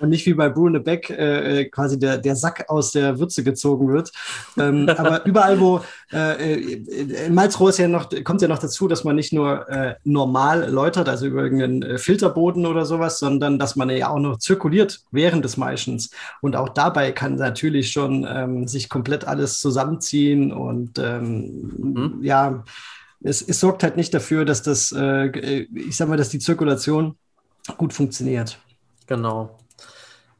und 0.04 0.10
nicht 0.10 0.26
wie 0.26 0.34
bei 0.34 0.50
Brune 0.50 0.82
Beck 0.82 1.10
äh, 1.10 1.62
äh, 1.62 1.66
quasi 1.66 1.98
der, 1.98 2.18
der 2.18 2.36
Sack 2.36 2.66
aus 2.68 2.91
der 2.91 3.20
Würze 3.20 3.44
gezogen 3.44 3.91
wird. 3.91 4.12
Ähm, 4.58 4.88
aber 4.98 5.26
überall, 5.26 5.60
wo 5.60 5.82
äh, 6.12 6.54
äh, 6.54 7.26
in 7.26 7.34
Malzrohr 7.34 7.70
ist 7.70 7.80
ja 7.80 7.88
noch, 7.88 8.10
kommt 8.24 8.41
ja 8.41 8.50
noch 8.50 8.60
dazu, 8.60 8.88
dass 8.88 9.06
man 9.06 9.16
nicht 9.16 9.32
nur 9.32 9.68
äh, 9.70 9.96
normal 10.04 10.70
läutert, 10.70 11.08
also 11.08 11.26
über 11.26 11.44
irgendeinen 11.44 11.84
äh, 11.84 11.98
Filterboden 11.98 12.66
oder 12.66 12.86
sowas, 12.86 13.18
sondern 13.18 13.58
dass 13.58 13.76
man 13.76 13.89
ja 13.89 14.10
auch 14.10 14.20
noch 14.20 14.38
zirkuliert 14.38 15.02
während 15.12 15.46
des 15.46 15.58
Maischens. 15.58 16.12
Und 16.41 16.58
auch 16.58 16.70
dabei 16.70 17.14
kann 17.14 17.36
natürlich 17.36 17.91
schon 17.91 18.28
ähm, 18.30 18.68
sich 18.68 18.89
komplett 18.89 19.26
alles 19.26 19.60
zusammenziehen 19.60 20.52
und 20.52 21.00
ähm, 21.00 21.72
mhm. 21.78 22.20
ja, 22.22 22.64
es, 23.24 23.41
es, 23.41 23.59
sorgt 23.59 23.84
halt 23.84 23.97
nicht 23.97 24.13
dafür, 24.13 24.45
dass 24.45 24.61
das, 24.61 24.91
ich 24.91 25.95
sag 25.95 26.09
mal, 26.09 26.17
dass 26.17 26.30
die 26.30 26.39
Zirkulation 26.39 27.17
gut 27.78 27.93
funktioniert. 27.93 28.59
Genau. 29.07 29.57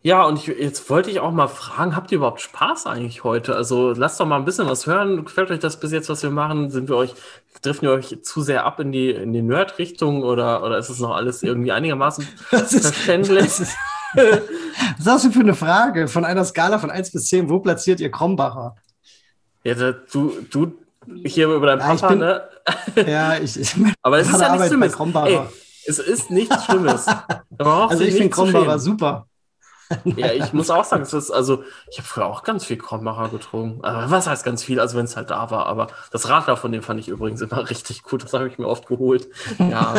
Ja, 0.06 0.26
und 0.26 0.38
ich, 0.38 0.48
jetzt 0.48 0.90
wollte 0.90 1.10
ich 1.10 1.22
auch 1.22 1.32
mal 1.32 1.48
fragen, 1.48 1.96
habt 1.96 2.12
ihr 2.12 2.18
überhaupt 2.18 2.42
Spaß 2.42 2.88
eigentlich 2.88 3.24
heute? 3.24 3.56
Also 3.56 3.94
lasst 3.94 4.20
doch 4.20 4.26
mal 4.26 4.36
ein 4.36 4.44
bisschen 4.44 4.68
was 4.68 4.86
hören. 4.86 5.24
Gefällt 5.24 5.50
euch 5.50 5.60
das 5.60 5.80
bis 5.80 5.94
jetzt, 5.94 6.10
was 6.10 6.22
wir 6.24 6.30
machen? 6.30 6.70
Sind 6.70 6.90
wir 6.90 6.98
euch, 6.98 7.14
driften 7.62 7.88
wir 7.88 7.96
euch 7.96 8.22
zu 8.22 8.42
sehr 8.42 8.66
ab 8.66 8.82
in 8.82 8.92
die, 8.92 9.12
in 9.12 9.32
die 9.32 9.42
Nerd-Richtung 9.42 10.24
oder, 10.24 10.62
oder 10.62 10.78
ist 10.78 10.90
es 10.90 11.00
noch 11.00 11.16
alles 11.16 11.42
irgendwie 11.42 11.72
einigermaßen 11.72 12.26
verständlich? 12.50 13.46
Was 13.46 13.60
ist, 13.62 13.78
was 14.98 15.08
hast 15.08 15.26
du 15.26 15.32
für 15.32 15.40
eine 15.40 15.56
Frage? 15.56 16.10
Von 16.10 16.26
einer 16.26 16.44
Skala 16.44 16.80
von 16.80 16.92
1 16.92 17.12
bis 17.12 17.28
10, 17.28 17.50
wo 17.50 17.62
platziert 17.62 18.02
ihr 18.02 18.12
Krombacher? 18.12 18.76
Ja, 19.64 19.74
du, 19.94 20.34
du 20.52 20.74
hier 21.26 21.48
über 21.48 21.68
deinen 21.68 21.80
ja, 21.80 21.88
Papa, 21.88 22.08
bin, 22.10 22.20
ne? 22.20 22.42
Ja, 23.08 23.38
ich. 23.38 23.60
ich 23.60 23.76
Aber 24.02 24.20
es 24.20 24.30
ist 24.30 24.40
ja 24.42 24.52
nichts 24.56 24.68
Schlimmes. 24.68 24.98
Ey, 24.98 25.40
es 25.86 26.00
ist 26.00 26.32
nichts 26.32 26.66
Schlimmes. 26.66 27.08
also 27.58 28.04
ich 28.04 28.14
finde 28.14 28.30
Krombacher 28.30 28.80
super. 28.80 29.28
Ja, 30.06 30.32
ich 30.32 30.54
muss 30.54 30.70
auch 30.70 30.84
sagen, 30.84 31.04
es 31.04 31.14
ist, 31.14 31.32
also, 31.32 31.64
ich 31.92 31.98
habe 31.98 32.08
früher 32.08 32.26
auch 32.26 32.44
ganz 32.44 32.66
viel 32.66 32.78
Kronmacher 32.78 33.30
getrunken. 33.30 33.84
Aber 33.84 34.10
was 34.12 34.28
heißt 34.28 34.44
ganz 34.44 34.64
viel? 34.64 34.80
Also, 34.80 34.98
wenn 34.98 35.06
es 35.06 35.16
halt 35.16 35.30
da 35.30 35.52
war. 35.52 35.66
Aber 35.66 35.88
das 36.12 36.30
Radler 36.30 36.58
von 36.58 36.72
dem 36.72 36.82
fand 36.82 37.00
ich 37.00 37.08
übrigens 37.08 37.42
immer 37.42 37.70
richtig 37.70 38.04
gut. 38.04 38.24
Das 38.24 38.34
habe 38.34 38.48
ich 38.48 38.58
mir 38.58 38.68
oft 38.68 38.88
geholt. 38.88 39.28
Ja, 39.60 39.96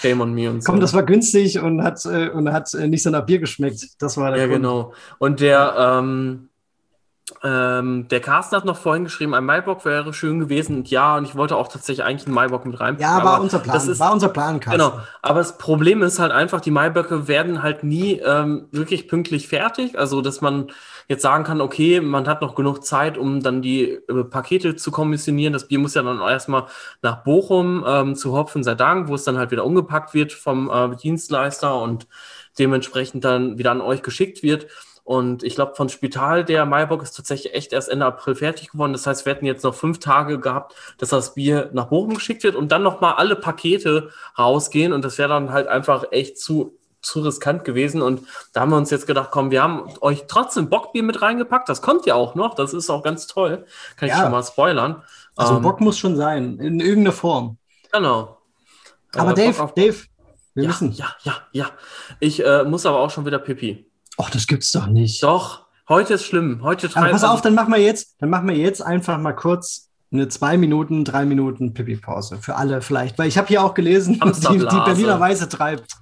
shame 0.00 0.20
on 0.20 0.34
me 0.34 0.50
und 0.50 0.62
so. 0.62 0.70
Komm, 0.70 0.80
das 0.80 0.94
war 0.94 1.02
günstig 1.02 1.58
und 1.60 1.82
hat, 1.82 2.04
äh, 2.06 2.28
und 2.28 2.52
hat 2.52 2.72
äh, 2.74 2.86
nicht 2.86 3.02
so 3.02 3.10
nach 3.10 3.24
Bier 3.26 3.38
geschmeckt. 3.38 4.00
Das 4.00 4.16
war 4.16 4.30
der 4.30 4.40
Ja, 4.40 4.46
Grund. 4.46 4.58
genau. 4.58 4.92
Und 5.18 5.40
der, 5.40 5.74
ähm, 5.78 6.45
ähm, 7.42 8.06
der 8.08 8.20
Carsten 8.20 8.54
hat 8.54 8.64
noch 8.64 8.76
vorhin 8.76 9.02
geschrieben, 9.02 9.34
ein 9.34 9.44
Maibock 9.44 9.84
wäre 9.84 10.14
schön 10.14 10.38
gewesen. 10.38 10.76
Und 10.76 10.90
ja, 10.90 11.16
und 11.16 11.24
ich 11.24 11.34
wollte 11.34 11.56
auch 11.56 11.66
tatsächlich 11.66 12.06
eigentlich 12.06 12.26
einen 12.26 12.34
Maibock 12.36 12.64
mit 12.64 12.78
rein. 12.78 12.96
Ja, 13.00 13.24
war 13.24 13.40
unser 13.40 13.58
Plan. 13.58 13.74
Das 13.74 13.88
ist, 13.88 13.98
war 13.98 14.12
unser 14.12 14.28
Plan, 14.28 14.60
Carsten. 14.60 14.80
Genau. 14.80 15.00
Aber 15.22 15.40
das 15.40 15.58
Problem 15.58 16.02
ist 16.02 16.20
halt 16.20 16.30
einfach, 16.30 16.60
die 16.60 16.70
Maiböcke 16.70 17.26
werden 17.26 17.64
halt 17.64 17.82
nie 17.82 18.20
ähm, 18.20 18.68
wirklich 18.70 19.08
pünktlich 19.08 19.48
fertig. 19.48 19.98
Also, 19.98 20.22
dass 20.22 20.40
man 20.40 20.68
jetzt 21.08 21.22
sagen 21.22 21.42
kann, 21.42 21.60
okay, 21.60 22.00
man 22.00 22.28
hat 22.28 22.42
noch 22.42 22.54
genug 22.54 22.84
Zeit, 22.84 23.18
um 23.18 23.42
dann 23.42 23.60
die 23.60 23.90
äh, 23.90 24.24
Pakete 24.24 24.76
zu 24.76 24.92
kommissionieren. 24.92 25.52
Das 25.52 25.66
Bier 25.66 25.80
muss 25.80 25.94
ja 25.94 26.02
dann 26.02 26.20
erstmal 26.20 26.66
nach 27.02 27.24
Bochum 27.24 27.84
ähm, 27.86 28.14
zu 28.14 28.36
Hopfen 28.36 28.62
sei 28.62 28.76
Dank, 28.76 29.08
wo 29.08 29.16
es 29.16 29.24
dann 29.24 29.36
halt 29.36 29.50
wieder 29.50 29.64
umgepackt 29.64 30.14
wird 30.14 30.32
vom 30.32 30.70
äh, 30.70 30.94
Dienstleister 30.94 31.76
und 31.76 32.06
dementsprechend 32.56 33.24
dann 33.24 33.58
wieder 33.58 33.72
an 33.72 33.80
euch 33.80 34.02
geschickt 34.02 34.44
wird. 34.44 34.68
Und 35.06 35.44
ich 35.44 35.54
glaube, 35.54 35.76
von 35.76 35.88
Spital, 35.88 36.44
der 36.44 36.66
Maibock 36.66 37.00
ist 37.00 37.12
tatsächlich 37.12 37.54
echt 37.54 37.72
erst 37.72 37.88
Ende 37.88 38.04
April 38.04 38.34
fertig 38.34 38.72
geworden. 38.72 38.92
Das 38.92 39.06
heißt, 39.06 39.24
wir 39.24 39.32
hätten 39.32 39.46
jetzt 39.46 39.62
noch 39.62 39.72
fünf 39.72 40.00
Tage 40.00 40.40
gehabt, 40.40 40.74
dass 40.98 41.10
das 41.10 41.34
Bier 41.34 41.70
nach 41.72 41.86
Bochum 41.86 42.14
geschickt 42.14 42.42
wird 42.42 42.56
und 42.56 42.72
dann 42.72 42.82
nochmal 42.82 43.14
alle 43.14 43.36
Pakete 43.36 44.10
rausgehen. 44.36 44.92
Und 44.92 45.04
das 45.04 45.16
wäre 45.18 45.28
dann 45.28 45.52
halt 45.52 45.68
einfach 45.68 46.06
echt 46.10 46.40
zu, 46.40 46.76
zu 47.02 47.20
riskant 47.20 47.62
gewesen. 47.62 48.02
Und 48.02 48.22
da 48.52 48.62
haben 48.62 48.70
wir 48.70 48.76
uns 48.78 48.90
jetzt 48.90 49.06
gedacht, 49.06 49.28
komm, 49.30 49.52
wir 49.52 49.62
haben 49.62 49.88
euch 50.00 50.24
trotzdem 50.26 50.68
Bockbier 50.68 51.04
mit 51.04 51.22
reingepackt. 51.22 51.68
Das 51.68 51.82
kommt 51.82 52.04
ja 52.06 52.16
auch 52.16 52.34
noch. 52.34 52.54
Das 52.54 52.74
ist 52.74 52.90
auch 52.90 53.04
ganz 53.04 53.28
toll. 53.28 53.64
Kann 53.96 54.08
ja. 54.08 54.16
ich 54.16 54.20
schon 54.20 54.32
mal 54.32 54.42
spoilern. 54.42 55.04
Also 55.36 55.54
ähm, 55.54 55.62
Bock 55.62 55.80
muss 55.80 55.98
schon 55.98 56.16
sein, 56.16 56.58
in 56.58 56.80
irgendeiner 56.80 57.12
Form. 57.12 57.58
Genau. 57.92 58.38
Aber 59.14 59.30
äh, 59.30 59.52
Dave, 59.52 59.72
Dave, 59.76 59.98
wir 60.54 60.64
ja, 60.64 60.68
müssen. 60.68 60.90
Ja, 60.90 61.14
ja, 61.22 61.34
ja. 61.52 61.70
Ich 62.18 62.44
äh, 62.44 62.64
muss 62.64 62.86
aber 62.86 62.98
auch 62.98 63.10
schon 63.10 63.24
wieder 63.24 63.38
Pipi. 63.38 63.88
Ach, 64.18 64.30
das 64.30 64.46
gibt's 64.46 64.72
doch 64.72 64.86
nicht. 64.86 65.22
Doch, 65.22 65.66
heute 65.88 66.14
ist 66.14 66.24
schlimm. 66.24 66.60
Heute 66.62 66.88
Aber 66.94 67.10
pass 67.10 67.24
auf, 67.24 67.42
dann 67.42 67.54
machen 67.54 67.72
wir 67.72 67.80
jetzt, 67.80 68.16
dann 68.18 68.30
machen 68.30 68.48
wir 68.48 68.56
jetzt 68.56 68.80
einfach 68.82 69.18
mal 69.18 69.34
kurz 69.34 69.90
eine 70.12 70.28
zwei 70.28 70.56
Minuten, 70.56 71.04
drei 71.04 71.24
Minuten 71.24 71.74
Pipi-Pause 71.74 72.38
für 72.40 72.54
alle 72.56 72.80
vielleicht, 72.80 73.18
weil 73.18 73.28
ich 73.28 73.36
habe 73.36 73.48
hier 73.48 73.62
auch 73.62 73.74
gelesen, 73.74 74.20
die, 74.24 74.58
die, 74.58 74.64
Berliner 74.64 75.20
Weise 75.20 75.48
treibt. 75.48 75.92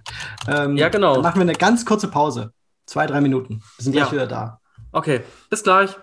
Ähm, 0.47 0.77
ja, 0.77 0.89
genau. 0.89 1.15
Dann 1.15 1.23
machen 1.23 1.37
wir 1.37 1.43
eine 1.43 1.55
ganz 1.55 1.85
kurze 1.85 2.09
Pause. 2.09 2.53
Zwei, 2.87 3.07
drei 3.07 3.21
Minuten. 3.21 3.63
Wir 3.77 3.83
sind 3.83 3.93
gleich 3.93 4.07
ja. 4.07 4.13
wieder 4.13 4.27
da. 4.27 4.61
Okay, 4.93 5.23
bis 5.49 5.63
gleich. 5.63 5.97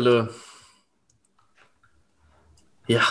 Sodele. 0.00 0.28
Ja, 2.86 3.02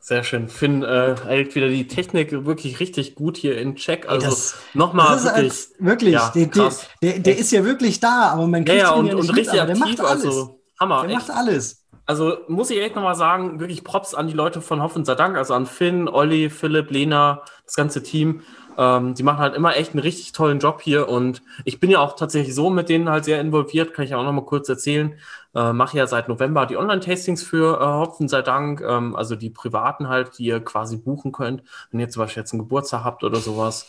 sehr 0.00 0.24
schön. 0.24 0.48
Finn 0.48 0.82
äh, 0.82 1.14
hält 1.24 1.54
wieder 1.54 1.68
die 1.68 1.86
Technik 1.86 2.32
wirklich 2.44 2.80
richtig 2.80 3.14
gut 3.14 3.36
hier 3.36 3.56
in 3.56 3.76
Check. 3.76 4.08
Also 4.08 4.54
nochmal 4.74 5.16
wirklich. 5.22 5.32
als, 5.32 5.72
wirklich, 5.78 6.12
ja, 6.14 6.30
der, 6.34 6.46
der, 6.46 6.72
der, 7.02 7.18
der 7.20 7.38
ist 7.38 7.52
ja 7.52 7.64
wirklich 7.64 8.00
da, 8.00 8.30
aber 8.32 8.46
man 8.46 8.66
Ja, 8.66 8.74
kriegt 8.74 8.82
ja, 8.82 8.94
ihn 8.94 8.98
und, 8.98 9.06
ja 9.06 9.14
nicht 9.14 9.20
und 9.20 9.26
mit, 9.28 9.36
richtig 9.36 9.60
aber 9.60 9.72
der 9.72 9.82
aktiv. 9.82 9.98
macht 9.98 10.10
alles. 10.10 10.24
Also 10.26 10.60
Hammer. 10.80 11.00
der 11.02 11.10
echt. 11.10 11.18
macht 11.28 11.30
alles. 11.30 11.78
Also 12.04 12.38
muss 12.48 12.68
ich 12.70 12.80
echt 12.80 12.96
nochmal 12.96 13.14
sagen, 13.14 13.60
wirklich 13.60 13.84
Props 13.84 14.12
an 14.14 14.26
die 14.26 14.32
Leute 14.32 14.60
von 14.60 14.82
Hoffen 14.82 15.04
sei 15.04 15.14
Dank, 15.14 15.36
also 15.36 15.54
an 15.54 15.66
Finn, 15.66 16.08
Olli, 16.08 16.50
Philipp, 16.50 16.90
Lena, 16.90 17.42
das 17.64 17.74
ganze 17.74 18.02
Team. 18.02 18.42
Ähm, 18.78 19.14
die 19.14 19.22
machen 19.22 19.38
halt 19.38 19.54
immer 19.54 19.76
echt 19.76 19.92
einen 19.92 20.00
richtig 20.00 20.32
tollen 20.32 20.58
Job 20.58 20.80
hier 20.80 21.08
und 21.08 21.42
ich 21.64 21.78
bin 21.80 21.90
ja 21.90 22.00
auch 22.00 22.16
tatsächlich 22.16 22.54
so 22.54 22.70
mit 22.70 22.88
denen 22.88 23.08
halt 23.08 23.24
sehr 23.24 23.40
involviert, 23.40 23.92
kann 23.92 24.04
ich 24.04 24.14
auch 24.14 24.24
nochmal 24.24 24.44
kurz 24.44 24.68
erzählen. 24.68 25.14
Äh, 25.54 25.72
Mache 25.72 25.98
ja 25.98 26.06
seit 26.06 26.28
November 26.28 26.64
die 26.66 26.76
Online-Tastings 26.76 27.42
für 27.42 27.80
äh, 27.80 27.84
Hopfen 27.84 28.28
sei 28.28 28.42
Dank, 28.42 28.80
ähm, 28.80 29.14
also 29.14 29.36
die 29.36 29.50
privaten 29.50 30.08
halt, 30.08 30.38
die 30.38 30.46
ihr 30.46 30.60
quasi 30.60 30.96
buchen 30.96 31.32
könnt, 31.32 31.62
wenn 31.90 32.00
ihr 32.00 32.08
zum 32.08 32.22
Beispiel 32.22 32.42
jetzt 32.42 32.52
einen 32.52 32.62
Geburtstag 32.62 33.04
habt 33.04 33.24
oder 33.24 33.38
sowas. 33.38 33.86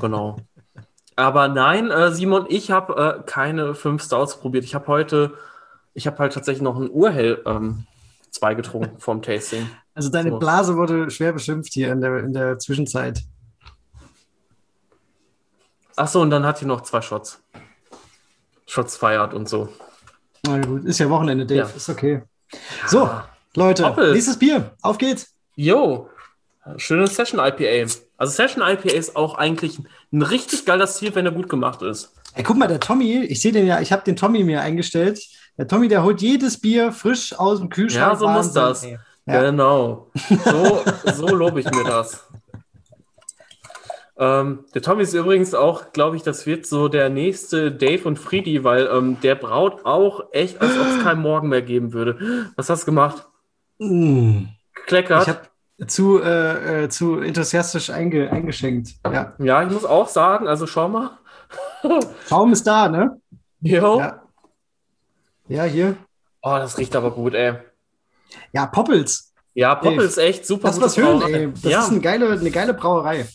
genau. 0.00 0.36
Aber 1.16 1.48
nein, 1.48 1.90
äh, 1.90 2.10
Simon, 2.12 2.46
ich 2.48 2.70
habe 2.70 3.20
äh, 3.20 3.22
keine 3.26 3.74
fünf 3.74 4.02
Stouts 4.02 4.40
probiert. 4.40 4.64
Ich 4.64 4.74
habe 4.74 4.86
heute, 4.86 5.34
ich 5.92 6.06
habe 6.06 6.18
halt 6.18 6.32
tatsächlich 6.32 6.62
noch 6.62 6.78
ein 6.78 6.90
Urhell 6.90 7.42
ähm, 7.44 7.86
zwei 8.30 8.54
getrunken 8.54 8.98
vom 8.98 9.20
Tasting. 9.20 9.68
Also 9.94 10.08
deine 10.08 10.30
So. 10.30 10.38
Blase 10.38 10.76
wurde 10.76 11.10
schwer 11.10 11.34
beschimpft 11.34 11.74
hier 11.74 11.92
in 11.92 12.00
der, 12.00 12.20
in 12.20 12.32
der 12.32 12.58
Zwischenzeit. 12.58 13.22
Ach 15.96 16.08
so, 16.08 16.20
und 16.20 16.30
dann 16.30 16.44
hat 16.46 16.58
sie 16.58 16.66
noch 16.66 16.80
zwei 16.82 17.00
Shots. 17.02 17.42
Shots 18.66 18.96
feiert 18.96 19.34
und 19.34 19.48
so. 19.48 19.68
Na 20.46 20.58
gut, 20.60 20.84
ist 20.84 20.98
ja 20.98 21.08
Wochenende, 21.10 21.46
Dave, 21.46 21.60
Ja. 21.60 21.76
ist 21.76 21.88
okay. 21.88 22.22
So, 22.86 23.10
Leute, 23.54 23.84
Hoppel. 23.86 24.12
nächstes 24.12 24.38
Bier, 24.38 24.72
auf 24.82 24.98
geht's. 24.98 25.34
Yo, 25.54 26.08
schönes 26.76 27.14
Session 27.14 27.38
IPA. 27.40 27.90
Also 28.16 28.32
Session 28.32 28.62
IPA 28.62 28.90
ist 28.94 29.16
auch 29.16 29.34
eigentlich 29.34 29.78
ein 30.12 30.22
richtig 30.22 30.64
geiler 30.64 30.86
Stil, 30.86 31.14
wenn 31.14 31.26
er 31.26 31.32
gut 31.32 31.48
gemacht 31.48 31.82
ist. 31.82 32.12
Ey, 32.34 32.42
guck 32.42 32.56
mal, 32.56 32.66
der 32.68 32.80
Tommy, 32.80 33.24
ich 33.24 33.42
sehe 33.42 33.52
den 33.52 33.66
ja, 33.66 33.80
ich 33.80 33.92
habe 33.92 34.02
den 34.04 34.16
Tommy 34.16 34.42
mir 34.42 34.62
eingestellt. 34.62 35.20
Der 35.58 35.68
Tommy, 35.68 35.88
der 35.88 36.02
holt 36.02 36.22
jedes 36.22 36.58
Bier 36.58 36.92
frisch 36.92 37.34
aus 37.38 37.58
dem 37.58 37.68
Kühlschrank. 37.68 38.12
Ja, 38.12 38.16
so 38.16 38.26
muss 38.26 38.54
Wahnsinn, 38.54 38.62
das. 38.62 38.84
ey. 38.84 38.98
Ja. 39.26 39.40
Genau. 39.42 40.10
So, 40.44 40.82
so 41.14 41.26
lobe 41.28 41.60
ich 41.60 41.70
mir 41.70 41.84
das. 41.84 42.26
Ähm, 44.22 44.66
der 44.72 44.82
Tommy 44.82 45.02
ist 45.02 45.14
übrigens 45.14 45.52
auch, 45.52 45.90
glaube 45.90 46.14
ich, 46.14 46.22
das 46.22 46.46
wird 46.46 46.64
so 46.64 46.86
der 46.86 47.08
nächste 47.08 47.72
Dave 47.72 48.06
und 48.06 48.20
Friedi, 48.20 48.62
weil 48.62 48.86
ähm, 48.86 49.20
der 49.20 49.34
braut 49.34 49.84
auch 49.84 50.28
echt, 50.30 50.60
als 50.60 50.78
ob 50.78 50.86
es 50.86 51.02
keinen 51.02 51.20
Morgen 51.20 51.48
mehr 51.48 51.62
geben 51.62 51.92
würde. 51.92 52.52
Was 52.54 52.70
hast 52.70 52.82
du 52.82 52.86
gemacht? 52.86 53.26
Mm. 53.80 54.44
Kleckert? 54.86 55.22
Ich 55.22 55.28
habe 55.28 55.88
zu, 55.88 56.22
äh, 56.22 56.84
äh, 56.84 56.88
zu 56.88 57.18
enthusiastisch 57.18 57.90
einge, 57.90 58.30
eingeschenkt. 58.30 58.90
Ja. 59.04 59.32
ja, 59.38 59.64
ich 59.64 59.72
muss 59.72 59.84
auch 59.84 60.06
sagen, 60.06 60.46
also 60.46 60.68
schau 60.68 60.88
mal. 60.88 61.18
Schaum 62.28 62.52
ist 62.52 62.64
da, 62.64 62.88
ne? 62.88 63.20
Jo. 63.60 63.98
Ja. 63.98 64.22
Ja, 65.48 65.64
hier. 65.64 65.96
Oh, 66.42 66.58
das 66.58 66.78
riecht 66.78 66.94
aber 66.94 67.10
gut, 67.10 67.34
ey. 67.34 67.54
Ja, 68.52 68.66
Poppels. 68.66 69.32
Ja, 69.54 69.74
Poppel 69.74 69.96
Dave, 69.96 70.06
ist 70.06 70.18
echt 70.18 70.46
super. 70.46 70.68
Das 70.68 70.80
was 70.80 70.96
hören, 70.96 71.22
ey. 71.34 71.52
Das 71.52 71.72
ja, 71.72 71.80
ist 71.80 71.90
eine 71.90 72.00
geile, 72.00 72.30
eine 72.30 72.50
geile 72.52 72.72
Brauerei. 72.72 73.26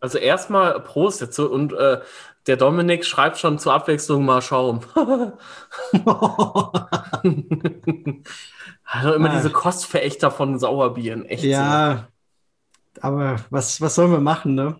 Also 0.00 0.18
erstmal 0.18 0.80
Prost 0.80 1.20
jetzt 1.20 1.36
so 1.36 1.50
und 1.50 1.72
äh, 1.72 2.00
der 2.46 2.56
Dominik 2.56 3.04
schreibt 3.06 3.38
schon 3.38 3.58
zur 3.58 3.72
Abwechslung 3.72 4.24
mal 4.24 4.42
Schaum. 4.42 4.80
also 8.84 9.14
immer 9.14 9.30
Ah. 9.30 9.36
diese 9.36 9.50
Kostverächter 9.50 10.30
von 10.30 10.58
Sauerbieren, 10.58 11.24
echt. 11.24 11.42
So. 11.42 11.48
ja, 11.48 12.08
aber 13.00 13.36
was, 13.50 13.80
was 13.80 13.94
sollen 13.94 14.12
wir 14.12 14.20
machen, 14.20 14.54
ne? 14.54 14.76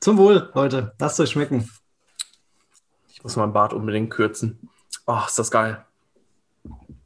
Zum 0.00 0.18
Wohl, 0.18 0.50
Leute. 0.54 0.92
Lasst 0.98 1.18
euch 1.20 1.30
schmecken. 1.30 1.70
Ich 3.08 3.22
muss 3.24 3.36
meinen 3.36 3.54
Bart 3.54 3.72
unbedingt 3.72 4.10
kürzen. 4.10 4.68
Oh, 5.06 5.20
ist 5.26 5.38
das 5.38 5.50
geil. 5.50 5.84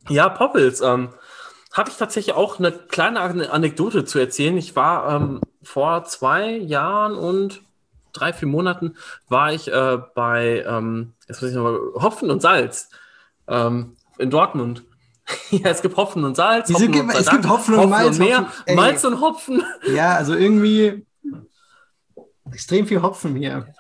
Ja, 0.09 0.29
Poppels. 0.29 0.81
Ähm, 0.81 1.11
Habe 1.79 1.91
ich 1.91 1.97
tatsächlich 1.97 2.35
auch 2.35 2.59
eine 2.59 2.73
kleine 2.73 3.21
Ane- 3.21 3.51
Anekdote 3.51 4.05
zu 4.05 4.19
erzählen. 4.19 4.57
Ich 4.57 4.75
war 4.77 5.15
ähm, 5.15 5.41
vor 5.63 6.05
zwei 6.05 6.51
Jahren 6.57 7.15
und 7.15 7.63
drei, 8.13 8.33
vier 8.33 8.49
Monaten 8.49 8.97
war 9.29 9.53
ich 9.53 9.73
äh, 9.73 9.99
bei 10.15 10.65
ähm, 10.67 11.13
jetzt 11.29 11.41
muss 11.41 11.51
ich 11.51 11.57
noch 11.57 11.63
mal, 11.63 11.79
Hopfen 12.03 12.31
und 12.31 12.43
Salz 12.43 12.91
ähm, 13.47 13.97
in 14.19 14.29
Dortmund. 14.31 14.83
ja, 15.51 15.71
es 15.71 15.81
gibt 15.83 15.97
Hopfen 15.97 16.25
und 16.25 16.35
Salz. 16.35 16.69
Hopfen 16.69 16.91
gibt- 16.91 17.05
und 17.05 17.15
es 17.15 17.31
gibt 17.31 17.49
Hopfen 17.49 17.75
und 17.77 17.91
Malz, 17.91 18.19
mehr. 18.19 18.41
Hopfen- 18.41 18.63
ey. 18.67 18.75
Malz 18.77 19.05
und 19.05 19.21
Hopfen. 19.21 19.63
Ja, 19.87 20.17
also 20.17 20.35
irgendwie 20.35 21.07
extrem 22.51 22.87
viel 22.89 23.03
Hopfen 23.03 23.37
hier. 23.37 23.73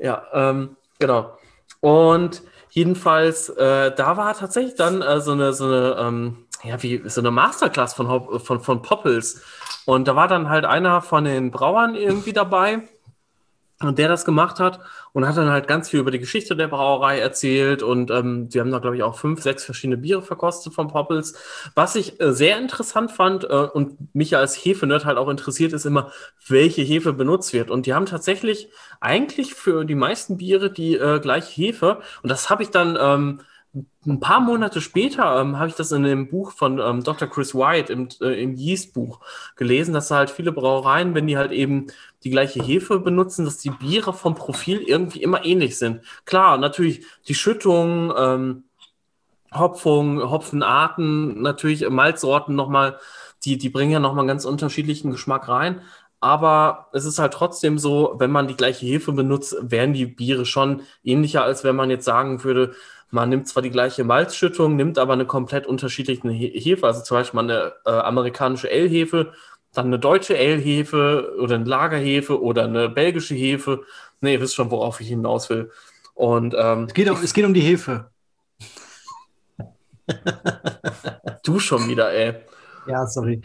Ja, 0.00 0.24
ähm, 0.32 0.76
genau. 0.98 1.38
Und 1.80 2.42
jedenfalls, 2.74 3.48
äh, 3.50 3.94
da 3.94 4.16
war 4.16 4.34
tatsächlich 4.34 4.74
dann 4.74 5.00
äh, 5.02 5.20
so 5.20 5.32
eine, 5.32 5.52
so 5.52 5.64
eine, 5.66 5.96
ähm, 5.98 6.46
ja, 6.62 6.82
wie, 6.82 7.02
so 7.08 7.20
eine 7.20 7.30
Masterclass 7.30 7.94
von, 7.94 8.08
Hop- 8.08 8.44
von, 8.44 8.60
von 8.60 8.82
Poppels. 8.82 9.42
Und 9.86 10.08
da 10.08 10.16
war 10.16 10.28
dann 10.28 10.48
halt 10.48 10.64
einer 10.64 11.00
von 11.02 11.24
den 11.24 11.50
Brauern 11.50 11.94
irgendwie 11.94 12.32
dabei, 12.32 12.82
und 13.80 13.98
der 13.98 14.08
das 14.08 14.24
gemacht 14.24 14.60
hat 14.60 14.80
und 15.12 15.26
hat 15.26 15.36
dann 15.36 15.50
halt 15.50 15.66
ganz 15.66 15.88
viel 15.88 16.00
über 16.00 16.10
die 16.10 16.20
Geschichte 16.20 16.56
der 16.56 16.68
Brauerei 16.68 17.18
erzählt 17.18 17.82
und 17.82 18.10
ähm, 18.10 18.48
die 18.48 18.60
haben 18.60 18.70
da 18.70 18.78
glaube 18.78 18.96
ich 18.96 19.02
auch 19.02 19.18
fünf, 19.18 19.42
sechs 19.42 19.64
verschiedene 19.64 19.96
Biere 19.96 20.22
verkostet 20.22 20.74
von 20.74 20.88
Poppels. 20.88 21.34
Was 21.74 21.96
ich 21.96 22.20
äh, 22.20 22.32
sehr 22.32 22.58
interessant 22.58 23.10
fand 23.10 23.44
äh, 23.44 23.46
und 23.48 24.14
mich 24.14 24.36
als 24.36 24.56
Hefe-Nerd 24.56 25.04
halt 25.04 25.18
auch 25.18 25.28
interessiert, 25.28 25.72
ist 25.72 25.86
immer, 25.86 26.12
welche 26.46 26.82
Hefe 26.82 27.12
benutzt 27.12 27.52
wird. 27.52 27.70
Und 27.70 27.86
die 27.86 27.94
haben 27.94 28.06
tatsächlich 28.06 28.70
eigentlich 29.00 29.54
für 29.54 29.84
die 29.84 29.94
meisten 29.96 30.36
Biere 30.36 30.70
die 30.70 30.96
äh, 30.96 31.18
gleiche 31.20 31.50
Hefe 31.50 32.00
und 32.22 32.30
das 32.30 32.50
habe 32.50 32.62
ich 32.62 32.70
dann 32.70 32.96
ähm, 33.00 33.40
ein 34.06 34.20
paar 34.20 34.40
Monate 34.40 34.80
später 34.80 35.40
ähm, 35.40 35.58
habe 35.58 35.68
ich 35.68 35.74
das 35.74 35.90
in 35.90 36.04
dem 36.04 36.28
Buch 36.28 36.52
von 36.52 36.78
ähm, 36.78 37.02
Dr. 37.02 37.28
Chris 37.28 37.54
White 37.54 37.92
im, 37.92 38.08
äh, 38.20 38.40
im 38.42 38.54
Yeast-Buch 38.54 39.20
gelesen, 39.56 39.94
dass 39.94 40.10
halt 40.10 40.30
viele 40.30 40.52
Brauereien, 40.52 41.14
wenn 41.14 41.26
die 41.26 41.36
halt 41.36 41.50
eben 41.50 41.88
die 42.22 42.30
gleiche 42.30 42.62
Hefe 42.62 43.00
benutzen, 43.00 43.44
dass 43.44 43.58
die 43.58 43.70
Biere 43.70 44.12
vom 44.12 44.34
Profil 44.34 44.78
irgendwie 44.80 45.22
immer 45.22 45.44
ähnlich 45.44 45.76
sind. 45.78 46.02
Klar, 46.24 46.58
natürlich 46.58 47.04
die 47.26 47.34
Schüttung, 47.34 48.12
ähm, 48.16 48.64
Hopfung, 49.52 50.20
Hopfenarten, 50.30 51.42
natürlich 51.42 51.88
Malzsorten 51.88 52.54
nochmal, 52.54 52.98
die, 53.44 53.58
die 53.58 53.68
bringen 53.70 53.92
ja 53.92 54.00
nochmal 54.00 54.22
einen 54.22 54.28
ganz 54.28 54.44
unterschiedlichen 54.44 55.10
Geschmack 55.10 55.48
rein. 55.48 55.80
Aber 56.20 56.88
es 56.92 57.04
ist 57.04 57.18
halt 57.18 57.34
trotzdem 57.34 57.78
so, 57.78 58.14
wenn 58.18 58.30
man 58.30 58.48
die 58.48 58.56
gleiche 58.56 58.86
Hefe 58.86 59.12
benutzt, 59.12 59.56
werden 59.60 59.92
die 59.92 60.06
Biere 60.06 60.46
schon 60.46 60.82
ähnlicher, 61.02 61.44
als 61.44 61.64
wenn 61.64 61.76
man 61.76 61.90
jetzt 61.90 62.06
sagen 62.06 62.42
würde, 62.44 62.74
man 63.14 63.28
nimmt 63.28 63.48
zwar 63.48 63.62
die 63.62 63.70
gleiche 63.70 64.02
Malzschüttung, 64.04 64.74
nimmt 64.76 64.98
aber 64.98 65.12
eine 65.12 65.24
komplett 65.24 65.66
unterschiedliche 65.66 66.28
He- 66.30 66.58
Hefe, 66.58 66.86
also 66.86 67.02
zum 67.02 67.16
Beispiel 67.16 67.40
mal 67.42 67.50
eine 67.50 67.72
äh, 67.86 67.90
amerikanische 67.90 68.68
L-Hefe, 68.70 69.32
dann 69.72 69.86
eine 69.86 69.98
deutsche 70.00 70.36
L-Hefe 70.36 71.34
oder 71.40 71.54
eine 71.54 71.64
Lagerhefe 71.64 72.42
oder 72.42 72.64
eine 72.64 72.88
belgische 72.88 73.34
Hefe. 73.34 73.82
Nee, 74.20 74.34
ihr 74.34 74.40
wisst 74.40 74.54
schon, 74.56 74.70
worauf 74.70 75.00
ich 75.00 75.08
hinaus 75.08 75.48
will. 75.48 75.70
Und 76.14 76.54
ähm, 76.58 76.84
Es 76.88 76.94
geht, 76.94 77.08
um, 77.08 77.16
es 77.22 77.32
geht 77.32 77.44
um 77.44 77.54
die 77.54 77.60
Hefe. 77.60 78.10
du 81.44 81.58
schon 81.58 81.88
wieder, 81.88 82.12
ey. 82.12 82.34
Ja, 82.86 83.06
sorry. 83.06 83.40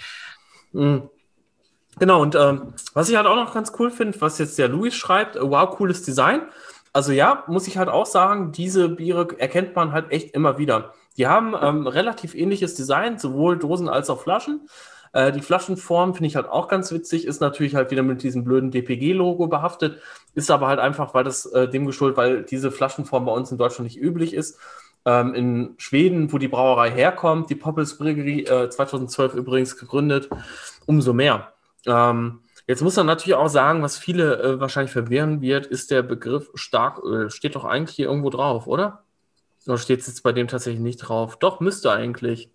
Mhm. 0.74 1.10
Genau, 2.00 2.22
und 2.22 2.36
ähm, 2.36 2.74
was 2.94 3.10
ich 3.10 3.16
halt 3.18 3.28
auch 3.28 3.36
noch 3.36 3.54
ganz 3.54 3.74
cool 3.78 3.92
finde, 3.92 4.20
was 4.22 4.38
jetzt 4.38 4.58
der 4.58 4.68
Luis 4.70 4.96
schreibt, 4.96 5.36
äh, 5.36 5.42
wow, 5.42 5.70
cooles 5.76 6.02
Design. 6.04 6.42
Also 6.94 7.12
ja, 7.12 7.44
muss 7.48 7.68
ich 7.68 7.78
halt 7.78 7.90
auch 7.90 8.06
sagen, 8.06 8.52
diese 8.52 8.90
Biere 8.90 9.28
erkennt 9.40 9.76
man 9.76 9.92
halt 9.92 10.12
echt 10.12 10.34
immer 10.34 10.58
wieder. 10.58 10.94
Die 11.18 11.28
haben 11.28 11.54
ähm, 11.62 11.88
relativ 11.88 12.34
ähnliches 12.36 12.76
Design, 12.76 13.20
sowohl 13.20 13.58
Dosen 13.58 13.90
als 13.90 14.10
auch 14.10 14.22
Flaschen. 14.22 14.68
Äh, 15.14 15.32
die 15.32 15.42
Flaschenform 15.42 16.14
finde 16.14 16.28
ich 16.28 16.36
halt 16.36 16.48
auch 16.48 16.68
ganz 16.68 16.92
witzig, 16.92 17.26
ist 17.26 17.42
natürlich 17.42 17.76
halt 17.76 17.92
wieder 17.92 18.04
mit 18.04 18.24
diesem 18.24 18.44
blöden 18.44 18.72
DPG-Logo 18.72 19.48
behaftet, 19.48 20.00
ist 20.36 20.52
aber 20.52 20.68
halt 20.68 20.80
einfach, 20.80 21.14
weil 21.14 21.24
das 21.24 21.46
äh, 21.48 21.68
dem 21.68 21.86
geschuldet, 21.86 22.18
weil 22.18 22.44
diese 22.44 22.72
Flaschenform 22.72 23.26
bei 23.26 23.32
uns 23.32 23.52
in 23.52 23.58
Deutschland 23.58 23.86
nicht 23.86 24.02
üblich 24.02 24.34
ist. 24.34 24.60
ähm, 25.06 25.34
in 25.34 25.76
Schweden, 25.78 26.32
wo 26.34 26.38
die 26.38 26.48
Brauerei 26.50 26.92
herkommt, 26.92 27.50
die 27.50 27.56
Poppels 27.56 27.98
Brewery, 27.98 28.42
äh, 28.42 28.70
2012 28.70 29.34
übrigens 29.34 29.78
gegründet, 29.78 30.30
umso 30.86 31.14
mehr. 31.14 31.54
Ähm, 31.86 32.42
jetzt 32.70 32.84
muss 32.84 32.96
man 32.96 33.08
natürlich 33.08 33.36
auch 33.36 33.48
sagen, 33.48 33.82
was 33.82 33.98
viele 33.98 34.42
äh, 34.42 34.60
wahrscheinlich 34.60 34.92
verwirren 34.92 35.42
wird, 35.42 35.66
ist 35.66 35.90
der 35.90 36.04
Begriff 36.04 36.52
Starköl. 36.54 37.32
Steht 37.32 37.56
doch 37.56 37.66
eigentlich 37.66 37.96
hier 37.96 38.06
irgendwo 38.06 38.30
drauf, 38.30 38.68
oder? 38.68 39.04
Oder 39.66 39.80
steht 39.80 40.02
es 40.02 40.08
jetzt 40.08 40.22
bei 40.22 40.32
dem 40.32 40.48
tatsächlich 40.48 40.80
nicht 40.80 40.98
drauf? 40.98 41.40
Doch, 41.40 41.60
müsste 41.62 41.92
eigentlich. 41.92 42.52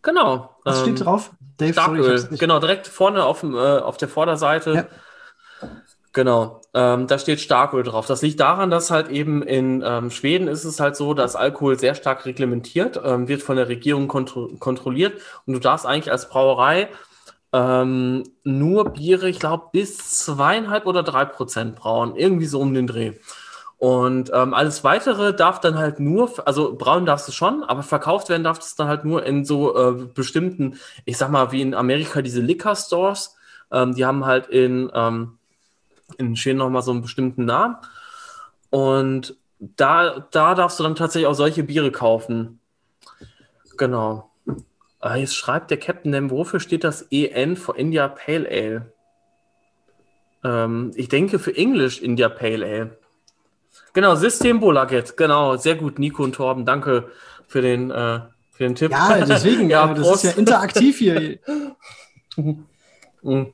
Genau. 0.00 0.56
Was 0.62 0.78
ähm, 0.78 0.82
steht 0.96 1.04
drauf? 1.04 1.32
Dave, 1.56 1.72
sorry, 1.72 1.98
Starköl, 1.98 2.28
nicht- 2.30 2.40
genau, 2.40 2.60
direkt 2.60 2.86
vorne 2.86 3.24
auf, 3.24 3.40
dem, 3.40 3.54
äh, 3.54 3.58
auf 3.58 3.96
der 3.96 4.08
Vorderseite. 4.08 4.74
Ja. 4.74 5.68
Genau, 6.12 6.60
ähm, 6.74 7.06
da 7.08 7.18
steht 7.18 7.40
Starköl 7.40 7.82
drauf. 7.82 8.06
Das 8.06 8.22
liegt 8.22 8.38
daran, 8.38 8.70
dass 8.70 8.90
halt 8.92 9.08
eben 9.08 9.42
in 9.42 9.82
ähm, 9.84 10.10
Schweden 10.10 10.46
ist 10.46 10.64
es 10.64 10.78
halt 10.78 10.94
so, 10.94 11.14
dass 11.14 11.34
Alkohol 11.34 11.78
sehr 11.78 11.94
stark 11.94 12.26
reglementiert, 12.26 13.00
ähm, 13.02 13.28
wird 13.28 13.42
von 13.42 13.56
der 13.56 13.68
Regierung 13.68 14.08
kontro 14.08 14.48
kontrolliert 14.58 15.20
und 15.46 15.54
du 15.54 15.58
darfst 15.58 15.86
eigentlich 15.86 16.12
als 16.12 16.28
Brauerei 16.28 16.88
ähm, 17.52 18.24
nur 18.44 18.90
Biere, 18.90 19.28
ich 19.28 19.38
glaube, 19.38 19.68
bis 19.72 20.24
zweieinhalb 20.24 20.86
oder 20.86 21.02
drei 21.02 21.24
Prozent 21.24 21.76
brauen, 21.76 22.16
irgendwie 22.16 22.46
so 22.46 22.60
um 22.60 22.72
den 22.74 22.86
Dreh. 22.86 23.14
Und 23.78 24.30
ähm, 24.32 24.54
alles 24.54 24.84
weitere 24.84 25.34
darf 25.34 25.58
dann 25.58 25.76
halt 25.76 25.98
nur, 25.98 26.30
also 26.46 26.76
brauen 26.76 27.04
darfst 27.04 27.26
du 27.26 27.32
schon, 27.32 27.64
aber 27.64 27.82
verkauft 27.82 28.28
werden 28.28 28.44
darf 28.44 28.60
es 28.60 28.76
dann 28.76 28.86
halt 28.86 29.04
nur 29.04 29.26
in 29.26 29.44
so 29.44 29.76
äh, 29.76 30.04
bestimmten, 30.06 30.78
ich 31.04 31.18
sag 31.18 31.30
mal, 31.30 31.50
wie 31.50 31.62
in 31.62 31.74
Amerika 31.74 32.22
diese 32.22 32.40
Liquor 32.40 32.76
Stores. 32.76 33.36
Ähm, 33.72 33.94
die 33.94 34.04
haben 34.04 34.24
halt 34.24 34.46
in, 34.46 34.90
ähm, 34.94 35.38
in 36.16 36.36
Schweden 36.36 36.58
nochmal 36.58 36.82
so 36.82 36.92
einen 36.92 37.02
bestimmten 37.02 37.44
Namen. 37.44 37.76
Und 38.70 39.36
da, 39.58 40.28
da 40.30 40.54
darfst 40.54 40.78
du 40.78 40.84
dann 40.84 40.94
tatsächlich 40.94 41.26
auch 41.26 41.34
solche 41.34 41.64
Biere 41.64 41.90
kaufen. 41.90 42.60
Genau. 43.76 44.31
Ah, 45.02 45.16
jetzt 45.16 45.34
schreibt 45.34 45.72
der 45.72 45.78
Captain, 45.78 46.12
denn 46.12 46.30
wofür 46.30 46.60
steht 46.60 46.84
das 46.84 47.02
EN 47.10 47.56
für 47.56 47.76
India 47.76 48.06
Pale 48.06 48.48
Ale? 48.48 48.92
Ähm, 50.44 50.92
ich 50.94 51.08
denke 51.08 51.40
für 51.40 51.56
Englisch 51.56 52.00
India 52.00 52.28
Pale 52.28 52.64
Ale. 52.64 52.98
Genau, 53.94 54.14
System 54.14 54.60
Bolaget. 54.60 55.16
Genau, 55.16 55.56
sehr 55.56 55.74
gut, 55.74 55.98
Nico 55.98 56.22
und 56.22 56.36
Torben. 56.36 56.64
Danke 56.64 57.10
für 57.48 57.60
den, 57.60 57.90
äh, 57.90 58.20
für 58.52 58.62
den 58.62 58.76
Tipp. 58.76 58.92
Ja, 58.92 59.24
deswegen, 59.24 59.68
Ja, 59.68 59.86
ja, 59.88 59.92
das 59.94 60.06
Prost. 60.06 60.24
ist 60.24 60.32
ja 60.32 60.38
interaktiv 60.38 60.98
hier. 60.98 61.38
Mhm. 63.24 63.52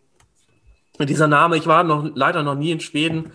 Dieser 0.98 1.26
Name, 1.26 1.58
ich 1.58 1.66
war 1.66 1.84
noch 1.84 2.10
leider 2.14 2.42
noch 2.42 2.54
nie 2.54 2.70
in 2.70 2.80
Schweden. 2.80 3.32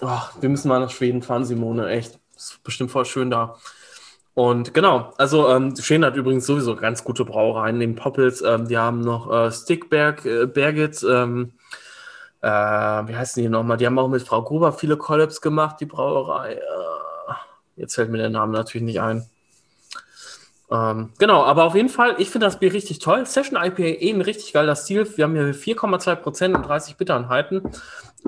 Oh, 0.00 0.20
wir 0.40 0.48
müssen 0.48 0.68
mal 0.68 0.78
nach 0.78 0.90
Schweden 0.90 1.20
fahren, 1.22 1.44
Simone, 1.44 1.88
echt. 1.88 2.20
Ist 2.36 2.62
bestimmt 2.62 2.92
voll 2.92 3.04
schön 3.04 3.28
da. 3.28 3.56
Und 4.38 4.72
genau, 4.72 5.12
also 5.16 5.48
ähm, 5.48 5.74
Schweden 5.74 6.04
hat 6.04 6.14
übrigens 6.14 6.46
sowieso 6.46 6.76
ganz 6.76 7.02
gute 7.02 7.24
Brauereien, 7.24 7.76
neben 7.76 7.96
Poppels. 7.96 8.40
Ähm, 8.40 8.68
die 8.68 8.78
haben 8.78 9.00
noch 9.00 9.28
äh, 9.32 9.50
Stickberg, 9.50 10.24
äh, 10.24 10.46
Bergit, 10.46 11.02
ähm, 11.02 11.54
äh, 12.40 12.48
wie 12.48 13.16
heißen 13.16 13.42
die 13.42 13.48
nochmal? 13.48 13.78
Die 13.78 13.86
haben 13.86 13.98
auch 13.98 14.06
mit 14.06 14.22
Frau 14.22 14.44
Gruber 14.44 14.72
viele 14.72 14.96
Collabs 14.96 15.40
gemacht, 15.40 15.80
die 15.80 15.86
Brauerei. 15.86 16.52
Äh, 16.52 16.60
jetzt 17.74 17.96
fällt 17.96 18.10
mir 18.10 18.18
der 18.18 18.30
Name 18.30 18.52
natürlich 18.52 18.84
nicht 18.84 19.00
ein. 19.00 19.28
Ähm, 20.70 21.10
genau, 21.18 21.44
aber 21.44 21.64
auf 21.64 21.74
jeden 21.74 21.88
Fall, 21.88 22.16
ich 22.18 22.28
finde 22.30 22.46
das 22.46 22.58
Bier 22.58 22.72
richtig 22.72 22.98
toll. 22.98 23.24
Session 23.24 23.56
IPA, 23.56 23.82
eh 23.82 24.10
ein 24.12 24.20
richtig 24.20 24.52
geiler 24.52 24.76
Stil. 24.76 25.08
Wir 25.16 25.24
haben 25.24 25.34
hier 25.34 25.54
4,2% 25.54 26.54
und 26.54 26.62
30 26.62 26.96
Bittereinheiten. 26.96 27.62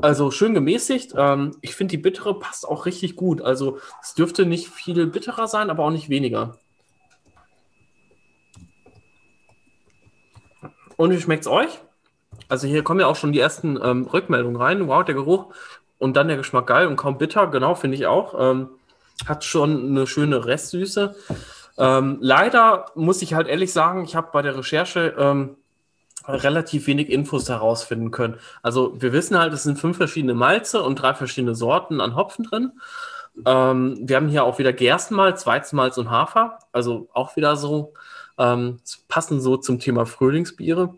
Also 0.00 0.30
schön 0.30 0.54
gemäßigt. 0.54 1.14
Ähm, 1.16 1.56
ich 1.60 1.74
finde, 1.74 1.92
die 1.92 2.02
bittere 2.02 2.38
passt 2.38 2.66
auch 2.66 2.86
richtig 2.86 3.16
gut. 3.16 3.42
Also 3.42 3.78
es 4.02 4.14
dürfte 4.14 4.46
nicht 4.46 4.68
viel 4.68 5.06
bitterer 5.06 5.48
sein, 5.48 5.68
aber 5.68 5.84
auch 5.84 5.90
nicht 5.90 6.08
weniger. 6.08 6.56
Und 10.96 11.10
wie 11.10 11.20
schmeckt 11.20 11.44
es 11.44 11.50
euch? 11.50 11.80
Also 12.48 12.66
hier 12.66 12.82
kommen 12.82 13.00
ja 13.00 13.06
auch 13.06 13.16
schon 13.16 13.32
die 13.32 13.40
ersten 13.40 13.78
ähm, 13.82 14.06
Rückmeldungen 14.06 14.60
rein. 14.60 14.86
Wow, 14.88 15.04
der 15.04 15.14
Geruch 15.14 15.52
und 15.98 16.16
dann 16.16 16.28
der 16.28 16.36
Geschmack 16.36 16.66
geil 16.66 16.86
und 16.86 16.96
kaum 16.96 17.18
bitter. 17.18 17.46
Genau, 17.48 17.74
finde 17.74 17.96
ich 17.96 18.06
auch. 18.06 18.34
Ähm, 18.38 18.70
hat 19.26 19.44
schon 19.44 19.90
eine 19.90 20.06
schöne 20.06 20.46
Restsüße. 20.46 21.14
Ähm, 21.80 22.18
leider 22.20 22.86
muss 22.94 23.22
ich 23.22 23.34
halt 23.34 23.48
ehrlich 23.48 23.72
sagen, 23.72 24.04
ich 24.04 24.14
habe 24.14 24.28
bei 24.32 24.42
der 24.42 24.56
Recherche 24.56 25.14
ähm, 25.18 25.56
relativ 26.28 26.86
wenig 26.86 27.08
Infos 27.10 27.48
herausfinden 27.48 28.10
können. 28.10 28.36
Also 28.62 29.00
wir 29.00 29.12
wissen 29.12 29.38
halt, 29.38 29.52
es 29.54 29.62
sind 29.62 29.78
fünf 29.78 29.96
verschiedene 29.96 30.34
Malze 30.34 30.82
und 30.82 30.96
drei 30.96 31.14
verschiedene 31.14 31.54
Sorten 31.54 32.00
an 32.00 32.16
Hopfen 32.16 32.44
drin. 32.44 32.72
Ähm, 33.46 33.98
wir 34.02 34.16
haben 34.16 34.28
hier 34.28 34.44
auch 34.44 34.58
wieder 34.58 34.72
Gerstenmalz, 34.74 35.46
Weizenmalz 35.46 35.96
und 35.96 36.10
Hafer. 36.10 36.58
Also 36.72 37.08
auch 37.14 37.36
wieder 37.36 37.56
so 37.56 37.94
ähm, 38.38 38.78
passen 39.08 39.40
so 39.40 39.56
zum 39.56 39.78
Thema 39.78 40.04
Frühlingsbiere. 40.04 40.94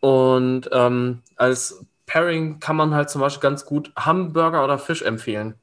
Und 0.00 0.68
ähm, 0.72 1.22
als 1.36 1.86
Pairing 2.06 2.60
kann 2.60 2.76
man 2.76 2.94
halt 2.94 3.08
zum 3.08 3.20
Beispiel 3.20 3.42
ganz 3.42 3.64
gut 3.64 3.92
Hamburger 3.96 4.64
oder 4.64 4.78
Fisch 4.78 5.02
empfehlen. 5.02 5.54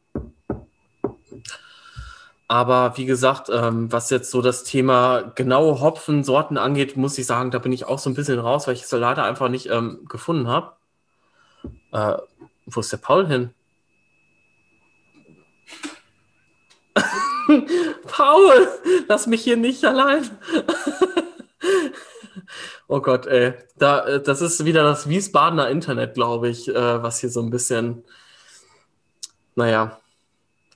Aber 2.48 2.98
wie 2.98 3.06
gesagt, 3.06 3.50
ähm, 3.50 3.91
was 3.91 4.10
jetzt 4.10 4.32
so 4.32 4.41
das 4.41 4.64
Thema 4.64 5.34
genaue 5.36 5.82
Hopfensorten 5.82 6.58
angeht, 6.58 6.95
muss 6.95 7.18
ich 7.18 7.26
sagen, 7.26 7.52
da 7.52 7.60
bin 7.60 7.74
ich 7.74 7.86
auch 7.86 8.00
so 8.00 8.10
ein 8.10 8.16
bisschen 8.16 8.39
raus, 8.39 8.68
weil 8.68 8.76
ich 8.76 8.84
es 8.84 8.91
leider 8.91 9.24
einfach 9.24 9.50
nicht 9.50 9.70
ähm, 9.70 10.06
gefunden 10.08 10.48
habe. 10.48 10.74
Äh, 11.91 12.18
wo 12.66 12.80
ist 12.80 12.91
der 12.91 12.98
Paul 12.98 13.28
hin? 13.28 13.54
Paul, 18.08 18.68
lass 19.08 19.28
mich 19.28 19.43
hier 19.43 19.58
nicht 19.58 19.84
allein. 19.84 20.30
oh 22.88 23.02
Gott, 23.02 23.26
ey. 23.26 23.54
Da, 23.78 24.06
äh, 24.06 24.22
das 24.22 24.41
ist 24.41 24.64
wieder 24.64 24.84
das 24.84 25.10
Wiesbadener 25.10 25.70
Internet, 25.70 26.14
glaube 26.14 26.50
ich, 26.50 26.70
äh, 26.70 27.04
was 27.04 27.20
hier 27.20 27.30
so 27.30 27.41
ein 27.41 27.50
bisschen. 27.50 28.06
Naja. 29.56 30.00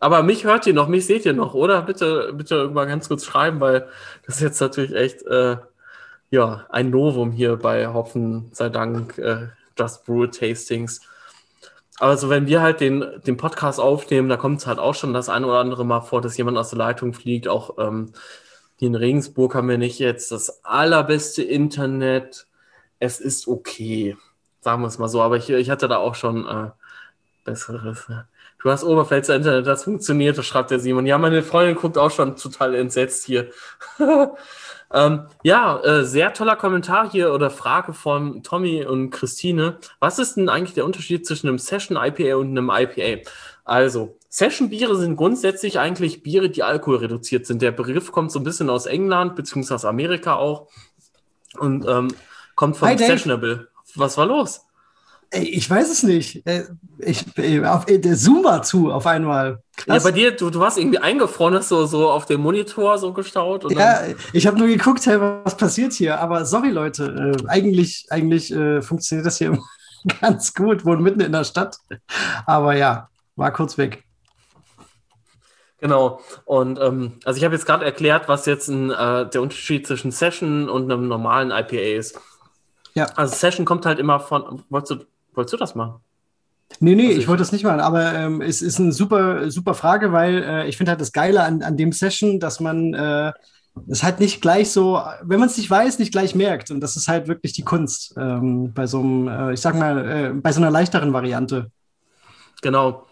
Aber 0.01 0.23
mich 0.23 0.45
hört 0.45 0.65
ihr 0.65 0.73
noch, 0.73 0.87
mich 0.87 1.05
seht 1.05 1.25
ihr 1.25 1.33
noch, 1.33 1.53
oder? 1.53 1.83
Bitte, 1.83 2.33
bitte 2.33 2.69
mal 2.69 2.87
ganz 2.87 3.07
kurz 3.07 3.23
schreiben, 3.23 3.59
weil 3.59 3.87
das 4.25 4.37
ist 4.37 4.41
jetzt 4.41 4.59
natürlich 4.59 4.95
echt 4.95 5.21
äh, 5.27 5.57
ja, 6.31 6.65
ein 6.69 6.89
Novum 6.89 7.31
hier 7.31 7.55
bei 7.57 7.87
Hopfen, 7.87 8.49
sei 8.51 8.69
Dank, 8.69 9.19
äh, 9.19 9.49
Just 9.77 10.05
Brew 10.05 10.25
Tastings. 10.25 11.01
Aber 11.99 12.17
so, 12.17 12.29
wenn 12.29 12.47
wir 12.47 12.63
halt 12.63 12.79
den, 12.81 13.05
den 13.27 13.37
Podcast 13.37 13.79
aufnehmen, 13.79 14.27
da 14.27 14.37
kommt 14.37 14.59
es 14.59 14.65
halt 14.65 14.79
auch 14.79 14.95
schon 14.95 15.13
das 15.13 15.29
ein 15.29 15.45
oder 15.45 15.59
andere 15.59 15.85
Mal 15.85 16.01
vor, 16.01 16.19
dass 16.21 16.35
jemand 16.35 16.57
aus 16.57 16.71
der 16.71 16.79
Leitung 16.79 17.13
fliegt. 17.13 17.47
Auch 17.47 17.77
ähm, 17.77 18.13
hier 18.77 18.87
in 18.87 18.95
Regensburg 18.95 19.53
haben 19.53 19.69
wir 19.69 19.77
nicht 19.77 19.99
jetzt 19.99 20.31
das 20.31 20.65
allerbeste 20.65 21.43
Internet. 21.43 22.47
Es 22.97 23.19
ist 23.19 23.47
okay, 23.47 24.17
sagen 24.61 24.81
wir 24.81 24.87
es 24.87 24.97
mal 24.97 25.09
so. 25.09 25.21
Aber 25.21 25.37
ich, 25.37 25.47
ich 25.51 25.69
hatte 25.69 25.87
da 25.87 25.97
auch 25.97 26.15
schon 26.15 26.47
äh, 26.47 26.71
besseres. 27.43 28.09
ne? 28.09 28.27
Du 28.61 28.69
hast 28.69 28.83
Oberpfälzer 28.83 29.35
Internet, 29.35 29.65
das 29.65 29.83
funktioniert, 29.83 30.37
das 30.37 30.45
schreibt 30.45 30.69
der 30.71 30.79
Simon. 30.79 31.05
Ja, 31.05 31.17
meine 31.17 31.41
Freundin 31.41 31.75
guckt 31.75 31.97
auch 31.97 32.11
schon 32.11 32.35
total 32.35 32.75
entsetzt 32.75 33.25
hier. 33.25 33.49
ähm, 34.93 35.25
ja, 35.43 35.79
äh, 35.79 36.03
sehr 36.03 36.33
toller 36.33 36.55
Kommentar 36.55 37.09
hier 37.09 37.33
oder 37.33 37.49
Frage 37.49 37.93
von 37.93 38.43
Tommy 38.43 38.85
und 38.85 39.09
Christine. 39.09 39.77
Was 39.99 40.19
ist 40.19 40.37
denn 40.37 40.47
eigentlich 40.47 40.75
der 40.75 40.85
Unterschied 40.85 41.25
zwischen 41.25 41.47
einem 41.47 41.57
Session 41.57 41.97
IPA 41.97 42.35
und 42.35 42.55
einem 42.55 42.69
IPA? 42.69 43.27
Also, 43.63 44.17
Session-Biere 44.29 44.95
sind 44.95 45.15
grundsätzlich 45.15 45.79
eigentlich 45.79 46.21
Biere, 46.21 46.49
die 46.49 46.63
alkoholreduziert 46.63 47.47
sind. 47.47 47.61
Der 47.61 47.71
Begriff 47.71 48.11
kommt 48.11 48.31
so 48.31 48.39
ein 48.39 48.43
bisschen 48.43 48.69
aus 48.69 48.85
England, 48.85 49.35
beziehungsweise 49.35 49.75
aus 49.75 49.85
Amerika 49.85 50.35
auch. 50.35 50.67
Und 51.57 51.87
ähm, 51.87 52.09
kommt 52.55 52.77
vom 52.77 52.89
Hi. 52.89 52.97
Sessionable. 52.97 53.69
Was 53.95 54.17
war 54.17 54.27
los? 54.27 54.61
Ey, 55.33 55.43
ich 55.45 55.69
weiß 55.69 55.89
es 55.89 56.03
nicht. 56.03 56.45
Äh, 56.45 56.65
Ich, 56.99 57.25
äh, 57.37 57.65
auf, 57.65 57.87
äh, 57.87 57.97
der 57.97 58.15
Zoom 58.15 58.43
war 58.43 58.61
zu 58.63 58.91
auf 58.91 59.07
einmal. 59.07 59.63
Ja, 59.87 59.93
Krass. 59.95 60.03
bei 60.03 60.11
dir, 60.11 60.31
du, 60.35 60.49
du 60.49 60.59
warst 60.59 60.77
irgendwie 60.77 60.99
eingefroren, 60.99 61.55
hast 61.55 61.69
so, 61.69 61.85
so 61.85 62.11
auf 62.11 62.25
dem 62.25 62.41
Monitor 62.41 62.97
so 62.97 63.13
gestaut. 63.13 63.71
Ja, 63.71 64.01
ich 64.33 64.45
habe 64.45 64.59
nur 64.59 64.67
geguckt, 64.67 65.05
hey, 65.05 65.19
was 65.19 65.55
passiert 65.57 65.93
hier. 65.93 66.19
Aber 66.19 66.45
sorry, 66.45 66.69
Leute, 66.69 67.33
äh, 67.43 67.47
eigentlich, 67.47 68.05
eigentlich 68.09 68.51
äh, 68.53 68.81
funktioniert 68.81 69.25
das 69.25 69.37
hier 69.37 69.57
ganz 70.21 70.53
gut. 70.53 70.85
Wohnen 70.85 71.01
mitten 71.01 71.21
in 71.21 71.31
der 71.31 71.45
Stadt. 71.45 71.77
Aber 72.45 72.75
ja, 72.75 73.07
war 73.37 73.51
kurz 73.53 73.77
weg. 73.77 74.03
Genau. 75.79 76.19
Und 76.45 76.77
ähm, 76.79 77.13
also 77.25 77.37
ich 77.37 77.43
habe 77.43 77.55
jetzt 77.55 77.65
gerade 77.65 77.85
erklärt, 77.85 78.27
was 78.27 78.45
jetzt 78.45 78.67
ein, 78.67 78.91
äh, 78.91 79.27
der 79.29 79.41
Unterschied 79.41 79.87
zwischen 79.87 80.11
Session 80.11 80.69
und 80.69 80.91
einem 80.91 81.07
normalen 81.07 81.49
IPA 81.51 81.97
ist. 81.97 82.19
Ja. 82.93 83.05
Also 83.15 83.33
Session 83.35 83.65
kommt 83.65 83.85
halt 83.85 83.97
immer 83.97 84.19
von. 84.19 84.63
Wolltest 84.69 84.91
du, 84.91 85.05
wolltest 85.33 85.53
du 85.53 85.57
das 85.57 85.75
machen? 85.75 86.01
Nee, 86.79 86.95
nee, 86.95 87.07
Also 87.07 87.19
ich 87.19 87.27
wollte 87.27 87.41
das 87.41 87.51
nicht 87.51 87.63
machen, 87.63 87.81
aber 87.81 88.13
ähm, 88.13 88.41
es 88.41 88.61
ist 88.61 88.79
eine 88.79 88.93
super, 88.93 89.51
super 89.51 89.73
Frage, 89.73 90.13
weil 90.13 90.43
äh, 90.43 90.67
ich 90.67 90.77
finde 90.77 90.91
halt 90.91 91.01
das 91.01 91.11
Geile 91.11 91.43
an, 91.43 91.61
an 91.63 91.75
dem 91.75 91.91
Session, 91.91 92.39
dass 92.39 92.59
man 92.59 92.93
äh, 92.93 93.33
es 93.87 94.03
halt 94.03 94.19
nicht 94.19 94.41
gleich 94.41 94.71
so, 94.71 95.01
wenn 95.21 95.39
man 95.39 95.49
es 95.49 95.57
nicht 95.57 95.69
weiß, 95.69 95.99
nicht 95.99 96.11
gleich 96.11 96.35
merkt. 96.35 96.71
Und 96.71 96.79
das 96.79 96.95
ist 96.95 97.07
halt 97.07 97.27
wirklich 97.27 97.53
die 97.53 97.63
Kunst 97.63 98.13
ähm, 98.17 98.73
bei 98.73 98.87
so 98.87 98.99
einem, 98.99 99.27
äh, 99.27 99.53
ich 99.53 99.61
sag 99.61 99.75
mal, 99.75 100.09
äh, 100.09 100.33
bei 100.33 100.51
so 100.51 100.61
einer 100.61 100.71
leichteren 100.71 101.13
Variante. 101.13 101.71
Genau. 102.61 103.05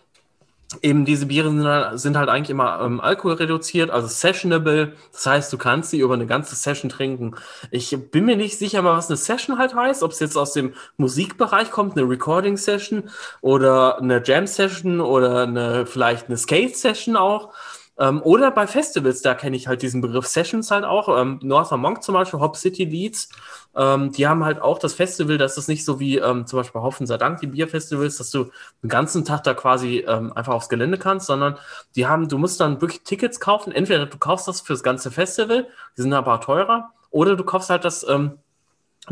Eben 0.82 1.04
diese 1.04 1.26
Biere 1.26 1.50
sind 1.50 1.66
halt, 1.66 2.00
sind 2.00 2.18
halt 2.18 2.30
eigentlich 2.30 2.52
immer 2.52 2.80
ähm, 2.82 3.00
alkoholreduziert, 3.00 3.90
also 3.90 4.08
sessionable. 4.08 4.94
Das 5.12 5.26
heißt, 5.26 5.54
du 5.54 5.58
kannst 5.58 5.90
sie 5.90 6.00
über 6.00 6.14
eine 6.14 6.28
ganze 6.28 6.56
Session 6.56 6.90
trinken. 6.90 7.36
Ich 7.72 7.98
bin 8.12 8.26
mir 8.26 8.38
nicht 8.38 8.58
sicher, 8.58 8.84
was 8.84 9.08
eine 9.08 9.18
Session 9.18 9.58
halt 9.58 9.74
heißt, 9.74 10.04
ob 10.04 10.12
es 10.12 10.20
jetzt 10.20 10.38
aus 10.38 10.54
dem 10.54 10.74
Musikbereich 10.98 11.72
kommt, 11.72 11.98
eine 11.98 12.08
Recording 12.08 12.58
Session 12.58 13.10
oder 13.42 14.00
eine 14.00 14.22
Jam 14.24 14.46
Session 14.46 15.02
oder 15.02 15.44
eine 15.44 15.86
vielleicht 15.86 16.28
eine 16.28 16.38
Skate 16.38 16.78
Session 16.78 17.16
auch. 17.16 17.54
Ähm, 18.00 18.22
oder 18.22 18.52
bei 18.52 18.66
Festivals, 18.66 19.22
da 19.22 19.36
kenne 19.36 19.58
ich 19.58 19.68
halt 19.68 19.82
diesen 19.82 20.02
Begriff 20.02 20.26
Sessions 20.26 20.72
halt 20.72 20.86
auch. 20.86 21.10
Ähm, 21.20 21.40
Northern 21.44 21.82
Monk 21.82 22.02
zum 22.02 22.14
Beispiel, 22.14 22.40
Hop 22.40 22.56
City 22.56 22.86
Leads, 22.86 23.30
ähm, 23.76 24.12
die 24.12 24.28
haben 24.28 24.46
halt 24.46 24.62
auch 24.62 24.80
das 24.80 24.94
Festival, 24.94 25.38
das 25.38 25.58
ist 25.58 25.68
nicht 25.68 25.84
so 25.84 26.00
wie 26.00 26.18
ähm, 26.18 26.46
zum 26.48 26.60
Beispiel 26.60 26.82
Hoffen 26.82 27.06
sei 27.08 27.18
Dank, 27.18 27.42
die 27.42 27.48
Bierfestivals, 27.48 28.18
dass 28.18 28.32
du 28.32 28.46
den 28.82 28.90
ganzen 28.90 29.26
Tag 29.26 29.44
da 29.44 29.54
quasi 29.54 30.06
ähm, 30.08 30.32
einfach 30.34 30.54
aufs 30.54 30.70
Gelände 30.70 30.98
kannst, 30.98 31.28
sondern 31.28 31.58
die 31.96 32.08
haben, 32.08 32.30
du 32.30 32.38
musst 32.38 32.60
dann 32.62 32.82
wirklich 32.82 33.04
Tickets 33.04 33.40
kaufen. 33.40 33.72
Entweder 33.74 34.06
du 34.06 34.18
kaufst 34.18 34.48
das 34.48 34.62
fürs 34.62 34.82
ganze 34.84 35.12
Festival, 35.12 35.68
die 35.98 36.02
sind 36.02 36.14
aber 36.14 36.40
teurer, 36.42 36.92
oder 37.12 37.36
du 37.36 37.44
kaufst 37.44 37.70
halt 37.70 37.84
das 37.86 38.08
ähm, 38.08 38.40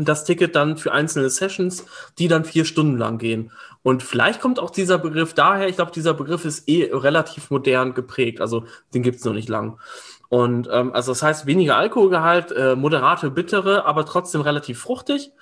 das 0.04 0.24
Ticket 0.24 0.54
dann 0.56 0.76
für 0.76 0.92
einzelne 0.92 1.30
Sessions, 1.30 1.84
die 2.18 2.28
dann 2.28 2.44
vier 2.44 2.64
Stunden 2.64 2.98
lang 2.98 3.18
gehen. 3.18 3.52
Und 3.82 4.02
vielleicht 4.02 4.40
kommt 4.40 4.58
auch 4.58 4.70
dieser 4.70 4.98
Begriff 4.98 5.34
daher, 5.34 5.68
ich 5.68 5.76
glaube, 5.76 5.92
dieser 5.92 6.14
Begriff 6.14 6.44
ist 6.44 6.68
eh 6.68 6.90
relativ 6.92 7.50
modern 7.50 7.94
geprägt, 7.94 8.40
also 8.40 8.64
den 8.94 9.02
gibt 9.02 9.18
es 9.18 9.24
noch 9.24 9.32
nicht 9.32 9.48
lang. 9.48 9.78
Und 10.28 10.68
ähm, 10.70 10.92
also 10.92 11.12
das 11.12 11.22
heißt, 11.22 11.46
weniger 11.46 11.76
Alkoholgehalt, 11.76 12.52
äh, 12.52 12.76
moderate, 12.76 13.30
bittere, 13.30 13.86
aber 13.86 14.04
trotzdem 14.04 14.42
relativ 14.42 14.78
fruchtig. 14.78 15.32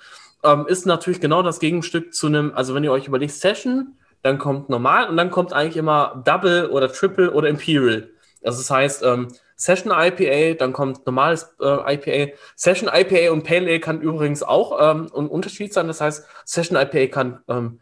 Ähm, 0.43 0.65
ist 0.67 0.85
natürlich 0.85 1.19
genau 1.19 1.41
das 1.41 1.59
Gegenstück 1.59 2.13
zu 2.13 2.27
einem, 2.27 2.53
also 2.55 2.73
wenn 2.73 2.83
ihr 2.83 2.91
euch 2.91 3.07
überlegt, 3.07 3.33
Session, 3.33 3.97
dann 4.21 4.37
kommt 4.37 4.69
normal 4.69 5.09
und 5.09 5.17
dann 5.17 5.31
kommt 5.31 5.53
eigentlich 5.53 5.77
immer 5.77 6.21
Double 6.25 6.69
oder 6.69 6.91
Triple 6.91 7.31
oder 7.31 7.49
Imperial. 7.49 8.09
Also 8.43 8.59
das 8.59 8.69
heißt, 8.69 9.03
ähm, 9.03 9.27
Session 9.57 9.91
IPA, 9.91 10.53
dann 10.53 10.71
kommt 10.71 11.05
normales 11.05 11.55
äh, 11.59 11.95
IPA. 11.95 12.33
Session 12.55 12.89
IPA 12.93 13.33
und 13.33 13.43
Pale 13.43 13.67
Ale 13.67 13.79
kann 13.79 14.01
übrigens 14.01 14.43
auch 14.43 14.77
ähm, 14.79 15.09
ein 15.15 15.27
Unterschied 15.27 15.73
sein. 15.73 15.87
Das 15.87 15.99
heißt, 15.99 16.25
Session 16.45 16.77
IPA 16.77 17.07
kann 17.07 17.39
ähm, 17.47 17.81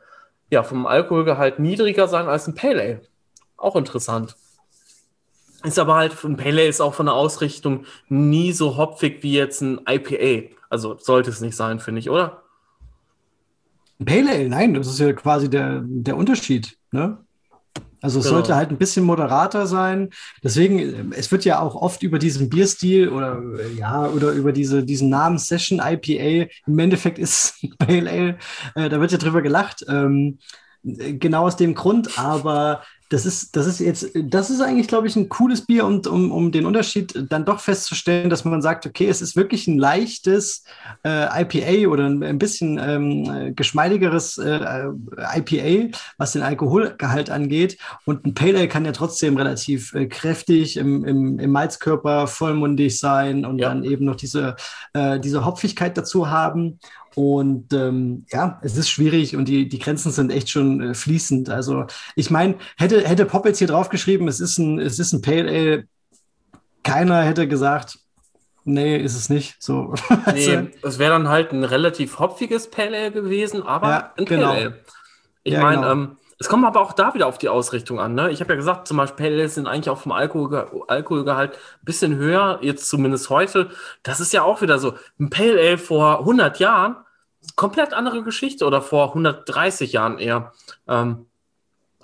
ja 0.50 0.64
vom 0.64 0.86
Alkoholgehalt 0.86 1.60
niedriger 1.60 2.08
sein 2.08 2.28
als 2.28 2.48
ein 2.48 2.56
Pale 2.56 2.82
Ale. 2.82 3.02
Auch 3.58 3.76
interessant. 3.76 4.38
Ist 5.66 5.78
aber 5.78 5.96
halt, 5.96 6.24
ein 6.24 6.38
Pale 6.38 6.62
Ale 6.62 6.68
ist 6.68 6.80
auch 6.80 6.94
von 6.94 7.08
der 7.08 7.16
Ausrichtung 7.16 7.86
nie 8.08 8.54
so 8.54 8.78
hopfig 8.78 9.22
wie 9.22 9.34
jetzt 9.34 9.62
ein 9.62 9.82
IPA. 9.86 10.56
Also 10.70 10.98
sollte 10.98 11.30
es 11.30 11.42
nicht 11.42 11.58
sein, 11.58 11.82
finde 11.82 12.00
ich, 12.00 12.10
oder? 12.10 12.44
Pale 14.04 14.32
Ale, 14.32 14.50
nein, 14.50 14.74
das 14.74 14.88
ist 14.88 15.00
ja 15.00 15.12
quasi 15.12 15.50
der, 15.50 15.82
der 15.84 16.16
Unterschied. 16.16 16.78
Ne? 16.92 17.18
Also 18.06 18.20
es 18.20 18.26
genau. 18.26 18.36
sollte 18.36 18.56
halt 18.56 18.70
ein 18.70 18.78
bisschen 18.78 19.04
moderater 19.04 19.66
sein. 19.66 20.12
Deswegen, 20.44 21.12
äh, 21.12 21.16
es 21.18 21.32
wird 21.32 21.44
ja 21.44 21.60
auch 21.60 21.74
oft 21.74 22.04
über 22.04 22.20
diesen 22.20 22.50
Bierstil 22.50 23.10
oder 23.10 23.42
äh, 23.58 23.74
ja, 23.80 24.06
oder 24.06 24.32
über 24.32 24.52
diese, 24.52 24.84
diesen 24.84 25.10
Namen 25.10 25.40
Session 25.40 25.82
IPA, 25.84 26.52
im 26.68 26.80
Endeffekt 26.80 27.18
ist 27.18 27.66
Pale 27.80 28.12
Ale, 28.12 28.38
äh, 28.76 28.90
da 28.90 29.02
wird 29.02 29.12
ja 29.12 29.18
drüber 29.18 29.42
gelacht. 29.42 29.84
Ähm, 29.90 30.38
äh, 30.84 31.14
genau 31.14 31.48
aus 31.48 31.58
dem 31.58 31.74
Grund, 31.74 32.20
aber 32.20 32.84
das 33.10 33.28
ist, 33.28 33.56
das 33.56 33.68
ist 33.68 33.80
jetzt, 33.80 34.10
das 34.16 34.50
ist 34.50 34.62
eigentlich, 34.62 34.88
glaube 34.88 35.06
ich, 35.06 35.16
ein 35.16 35.30
cooles 35.30 35.66
Bier, 35.66 35.86
und, 35.86 36.08
um, 36.08 36.32
um 36.32 36.52
den 36.52 36.66
Unterschied 36.66 37.14
dann 37.30 37.46
doch 37.46 37.60
festzustellen, 37.60 38.32
dass 38.32 38.46
man 38.46 38.64
sagt, 38.64 38.88
okay, 38.88 39.08
es 39.08 39.22
ist 39.22 39.36
wirklich 39.36 39.68
ein 39.68 39.78
leichtes 39.78 40.64
äh, 41.06 41.44
IPA 41.44 41.90
oder 41.90 42.08
ein, 42.08 42.24
ein 42.24 42.40
bisschen 42.40 42.80
ähm, 42.82 43.56
geschmeidigeres 43.56 44.40
äh, 44.40 44.88
IPA, 45.36 45.96
was 46.18 46.32
den 46.32 46.42
Alkoholgehalt 46.42 47.30
angeht. 47.30 47.78
Und 48.06 48.26
ein 48.26 48.34
Pale 48.34 48.56
Ale 48.56 48.68
kann 48.68 48.86
ja 48.86 48.92
trotzdem 48.92 49.38
relativ 49.38 49.94
äh, 49.94 50.08
kräftig 50.08 50.78
im, 50.78 51.04
im, 51.04 51.40
im 51.40 51.52
Malzkörper 51.52 52.28
vollmundig 52.28 52.98
sein 52.98 53.46
und 53.46 53.60
ja. 53.60 53.70
dann 53.70 53.84
eben 53.84 54.06
noch 54.06 54.16
diese, 54.16 54.56
äh, 54.94 55.20
diese 55.20 55.46
Hopfigkeit 55.46 55.98
dazu 55.98 56.30
haben. 56.30 56.80
Und 57.16 57.72
ähm, 57.72 58.26
ja, 58.30 58.60
es 58.62 58.76
ist 58.76 58.90
schwierig 58.90 59.38
und 59.38 59.46
die, 59.46 59.70
die 59.70 59.80
Grenzen 59.80 60.12
sind 60.12 60.32
echt 60.32 60.50
schon 60.50 60.82
äh, 60.82 60.94
fließend. 60.94 61.50
Also 61.50 61.86
ich 62.16 62.30
meine, 62.30 62.56
hätte, 62.78 63.08
hätte 63.08 63.26
Pop 63.26 63.46
jetzt 63.46 63.60
hier 63.60 63.68
draufgeschrieben, 63.68 64.28
es 64.28 64.42
ist 64.42 64.58
ein, 64.58 64.80
es 64.80 65.00
ist 65.00 65.14
ein 65.14 65.22
Pale 65.22 65.50
Ale, 65.50 65.88
keiner 66.84 67.22
hätte 67.24 67.48
gesagt, 67.48 68.00
nee, 68.66 68.98
ist 68.98 69.16
es 69.16 69.30
nicht. 69.30 69.56
So. 69.64 69.94
nee, 70.34 70.70
es 70.84 71.00
wäre 71.00 71.12
dann 71.12 71.30
halt 71.30 71.54
ein 71.54 71.64
relativ 71.64 72.20
hopfiges 72.20 72.70
Pale 72.70 72.98
Ale 72.98 73.12
gewesen, 73.12 73.64
aber 73.64 73.90
ja, 73.90 74.14
ein 74.18 74.26
Pale 74.26 74.40
genau. 74.40 74.52
Ale. 74.52 74.84
Ich 75.44 75.54
ja, 75.54 75.62
meine, 75.62 75.82
genau. 75.82 75.92
ähm, 75.92 76.18
es 76.38 76.50
kommt 76.50 76.66
aber 76.66 76.82
auch 76.82 76.92
da 76.92 77.14
wieder 77.14 77.28
auf 77.28 77.38
die 77.38 77.48
Ausrichtung 77.48 78.00
an. 78.02 78.14
Ne? 78.14 78.30
Ich 78.30 78.42
habe 78.42 78.52
ja 78.52 78.58
gesagt, 78.58 78.90
zum 78.90 78.98
Beispiel 78.98 79.30
Pale 79.30 79.48
sind 79.48 79.68
eigentlich 79.68 79.90
auch 79.90 80.00
vom 80.00 80.12
Alkoholge 80.12 80.70
Alkoholgehalt 80.88 81.54
ein 81.54 81.86
bisschen 81.86 82.16
höher, 82.16 82.60
jetzt 82.62 82.90
zumindest 82.90 83.30
heute. 83.30 83.70
Das 84.04 84.20
ist 84.20 84.34
ja 84.34 84.44
auch 84.44 84.62
wieder 84.62 84.80
so. 84.80 84.96
Ein 85.18 85.30
Pale 85.30 85.58
Ale 85.60 85.78
vor 85.78 86.20
100 86.20 86.60
Jahren 86.60 86.98
komplett 87.56 87.94
andere 87.94 88.24
Geschichte 88.24 88.66
oder 88.66 88.82
vor 88.82 89.10
130 89.10 89.94
Jahren 89.94 90.20
eher. 90.20 90.54
Ähm, 90.88 91.26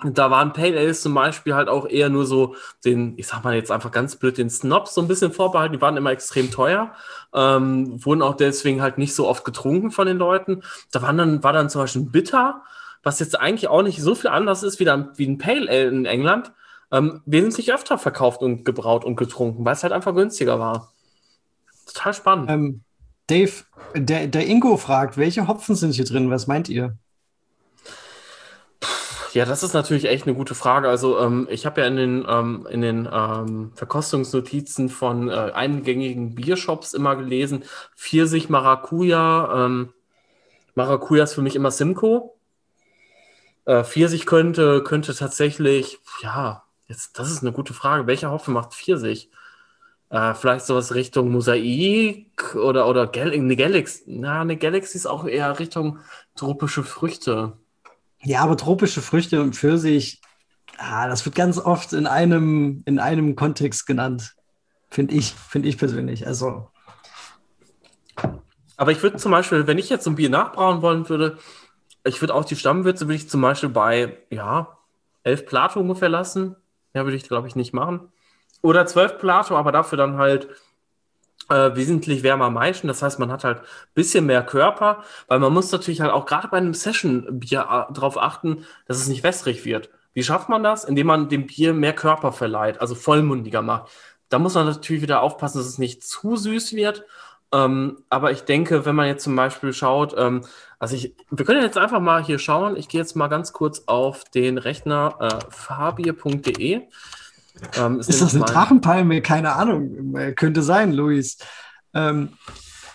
da 0.03 0.31
waren 0.31 0.53
Pale 0.53 0.79
Ales 0.79 1.01
zum 1.01 1.13
Beispiel 1.13 1.53
halt 1.53 1.69
auch 1.69 1.87
eher 1.87 2.09
nur 2.09 2.25
so 2.25 2.55
den, 2.85 3.13
ich 3.17 3.27
sag 3.27 3.43
mal 3.43 3.53
jetzt 3.53 3.71
einfach 3.71 3.91
ganz 3.91 4.15
blöd, 4.15 4.37
den 4.37 4.49
Snobs 4.49 4.95
so 4.95 5.01
ein 5.01 5.07
bisschen 5.07 5.31
vorbehalten. 5.31 5.73
Die 5.73 5.81
waren 5.81 5.97
immer 5.97 6.11
extrem 6.11 6.49
teuer, 6.49 6.93
ähm, 7.33 8.03
wurden 8.03 8.23
auch 8.23 8.35
deswegen 8.35 8.81
halt 8.81 8.97
nicht 8.97 9.13
so 9.13 9.27
oft 9.27 9.45
getrunken 9.45 9.91
von 9.91 10.07
den 10.07 10.17
Leuten. 10.17 10.63
Da 10.91 11.01
waren 11.01 11.17
dann, 11.17 11.43
war 11.43 11.53
dann 11.53 11.69
zum 11.69 11.81
Beispiel 11.81 12.03
Bitter, 12.03 12.63
was 13.03 13.19
jetzt 13.19 13.39
eigentlich 13.39 13.67
auch 13.67 13.83
nicht 13.83 14.01
so 14.01 14.15
viel 14.15 14.29
anders 14.31 14.63
ist 14.63 14.79
wie, 14.79 14.85
dann, 14.85 15.11
wie 15.17 15.27
ein 15.27 15.37
Pale 15.37 15.69
Ale 15.69 15.87
in 15.87 16.05
England, 16.05 16.51
ähm, 16.91 17.21
wesentlich 17.25 17.71
öfter 17.71 17.97
verkauft 17.97 18.41
und 18.41 18.65
gebraut 18.65 19.05
und 19.05 19.15
getrunken, 19.15 19.65
weil 19.65 19.73
es 19.73 19.83
halt 19.83 19.93
einfach 19.93 20.15
günstiger 20.15 20.59
war. 20.59 20.91
Total 21.85 22.13
spannend. 22.13 22.49
Ähm, 22.49 22.81
Dave, 23.31 23.63
der, 23.95 24.27
der 24.27 24.45
Ingo 24.45 24.75
fragt, 24.75 25.17
welche 25.17 25.47
Hopfen 25.47 25.75
sind 25.75 25.93
hier 25.93 26.03
drin? 26.03 26.29
Was 26.29 26.47
meint 26.47 26.67
ihr? 26.67 26.97
Ja, 29.31 29.45
das 29.45 29.63
ist 29.63 29.71
natürlich 29.73 30.03
echt 30.09 30.27
eine 30.27 30.35
gute 30.35 30.53
Frage. 30.53 30.89
Also 30.89 31.17
ähm, 31.17 31.47
ich 31.49 31.65
habe 31.65 31.79
ja 31.79 31.87
in 31.87 31.95
den, 31.95 32.25
ähm, 32.27 32.67
in 32.69 32.81
den 32.81 33.07
ähm, 33.09 33.71
Verkostungsnotizen 33.73 34.89
von 34.89 35.29
äh, 35.29 35.51
eingängigen 35.53 36.35
Biershops 36.35 36.93
immer 36.93 37.15
gelesen, 37.15 37.63
Pfirsich, 37.95 38.49
Maracuja. 38.49 39.65
Ähm, 39.65 39.93
Maracuja 40.75 41.23
ist 41.23 41.33
für 41.33 41.41
mich 41.41 41.55
immer 41.55 41.71
Simcoe. 41.71 42.31
Äh, 43.63 43.85
Pfirsich 43.85 44.25
könnte, 44.25 44.83
könnte 44.83 45.15
tatsächlich, 45.15 45.99
ja, 46.21 46.63
jetzt, 46.89 47.17
das 47.17 47.31
ist 47.31 47.43
eine 47.43 47.53
gute 47.53 47.73
Frage. 47.73 48.07
Welcher 48.07 48.29
Hopfen 48.31 48.53
macht 48.53 48.73
Pfirsich? 48.73 49.29
Äh, 50.11 50.33
vielleicht 50.33 50.65
sowas 50.65 50.93
Richtung 50.93 51.31
Mosaik 51.31 52.55
oder, 52.55 52.87
oder 52.89 53.07
Gal 53.07 53.31
eine 53.31 53.55
Galaxy. 53.55 54.03
Na, 54.07 54.41
eine 54.41 54.57
Galaxy 54.57 54.97
ist 54.97 55.05
auch 55.05 55.25
eher 55.25 55.57
Richtung 55.57 55.99
tropische 56.35 56.83
Früchte. 56.83 57.53
Ja, 58.21 58.41
aber 58.41 58.57
tropische 58.57 59.01
Früchte 59.01 59.41
und 59.41 59.55
Pfirsich, 59.55 60.21
ah, 60.77 61.07
das 61.07 61.23
wird 61.23 61.35
ganz 61.35 61.57
oft 61.57 61.93
in 61.93 62.07
einem, 62.07 62.83
in 62.85 62.99
einem 62.99 63.37
Kontext 63.37 63.87
genannt. 63.87 64.35
Finde 64.89 65.15
ich, 65.15 65.33
finde 65.33 65.69
ich 65.69 65.77
persönlich. 65.77 66.27
Also. 66.27 66.69
Aber 68.75 68.91
ich 68.91 69.01
würde 69.01 69.15
zum 69.15 69.31
Beispiel, 69.31 69.65
wenn 69.65 69.77
ich 69.77 69.89
jetzt 69.89 70.05
ein 70.07 70.15
Bier 70.15 70.29
nachbrauen 70.29 70.81
wollen 70.81 71.07
würde, 71.07 71.37
ich 72.03 72.21
würde 72.21 72.35
auch 72.35 72.43
die 72.43 72.57
Stammwürze, 72.57 73.07
würde 73.07 73.15
ich 73.15 73.29
zum 73.29 73.39
Beispiel 73.39 73.69
bei, 73.69 74.17
ja, 74.29 74.77
elf 75.23 75.45
Plato 75.45 75.79
ungefähr 75.79 76.09
lassen. 76.09 76.57
Ja, 76.93 77.05
würde 77.05 77.15
ich, 77.15 77.23
glaube 77.23 77.47
ich, 77.47 77.55
nicht 77.55 77.71
machen. 77.71 78.11
Oder 78.61 78.85
12 78.85 79.17
Plato, 79.17 79.57
aber 79.57 79.71
dafür 79.71 79.97
dann 79.97 80.17
halt 80.17 80.47
äh, 81.49 81.75
wesentlich 81.75 82.23
wärmer 82.23 82.49
meischen. 82.49 82.87
Das 82.87 83.01
heißt, 83.01 83.19
man 83.19 83.31
hat 83.31 83.43
halt 83.43 83.59
ein 83.59 83.93
bisschen 83.93 84.25
mehr 84.25 84.43
Körper, 84.43 85.03
weil 85.27 85.39
man 85.39 85.53
muss 85.53 85.71
natürlich 85.71 86.01
halt 86.01 86.11
auch 86.11 86.25
gerade 86.25 86.47
bei 86.47 86.57
einem 86.57 86.73
Session-Bier 86.73 87.61
äh, 87.61 87.93
darauf 87.93 88.17
achten, 88.17 88.65
dass 88.87 88.97
es 88.97 89.07
nicht 89.07 89.23
wässrig 89.23 89.65
wird. 89.65 89.89
Wie 90.13 90.23
schafft 90.23 90.49
man 90.49 90.63
das? 90.63 90.83
Indem 90.83 91.07
man 91.07 91.29
dem 91.29 91.47
Bier 91.47 91.73
mehr 91.73 91.93
Körper 91.93 92.31
verleiht, 92.31 92.81
also 92.81 92.95
vollmundiger 92.95 93.61
macht. 93.61 93.91
Da 94.29 94.39
muss 94.39 94.55
man 94.55 94.65
natürlich 94.65 95.01
wieder 95.01 95.21
aufpassen, 95.21 95.57
dass 95.57 95.67
es 95.67 95.77
nicht 95.77 96.03
zu 96.03 96.35
süß 96.35 96.73
wird. 96.73 97.03
Ähm, 97.53 98.03
aber 98.09 98.31
ich 98.31 98.43
denke, 98.43 98.85
wenn 98.85 98.95
man 98.95 99.07
jetzt 99.07 99.23
zum 99.23 99.35
Beispiel 99.35 99.73
schaut, 99.73 100.15
ähm, 100.17 100.45
also 100.79 100.95
ich, 100.95 101.15
wir 101.29 101.45
können 101.45 101.61
jetzt 101.61 101.77
einfach 101.77 101.99
mal 101.99 102.23
hier 102.23 102.39
schauen. 102.39 102.77
Ich 102.77 102.87
gehe 102.87 103.01
jetzt 103.01 103.15
mal 103.15 103.27
ganz 103.27 103.51
kurz 103.51 103.83
auf 103.87 104.23
den 104.23 104.57
Rechner 104.57 105.15
äh, 105.19 105.51
fabier.de. 105.51 106.87
Ähm, 107.77 107.99
ist, 107.99 108.21
das 108.21 108.35
eine 108.35 108.45
Drachenpalme? 108.45 109.21
Keine 109.21 109.53
Ahnung. 109.53 110.15
Könnte 110.35 110.61
sein, 110.61 110.93
Luis. 110.93 111.37
Ähm, 111.93 112.29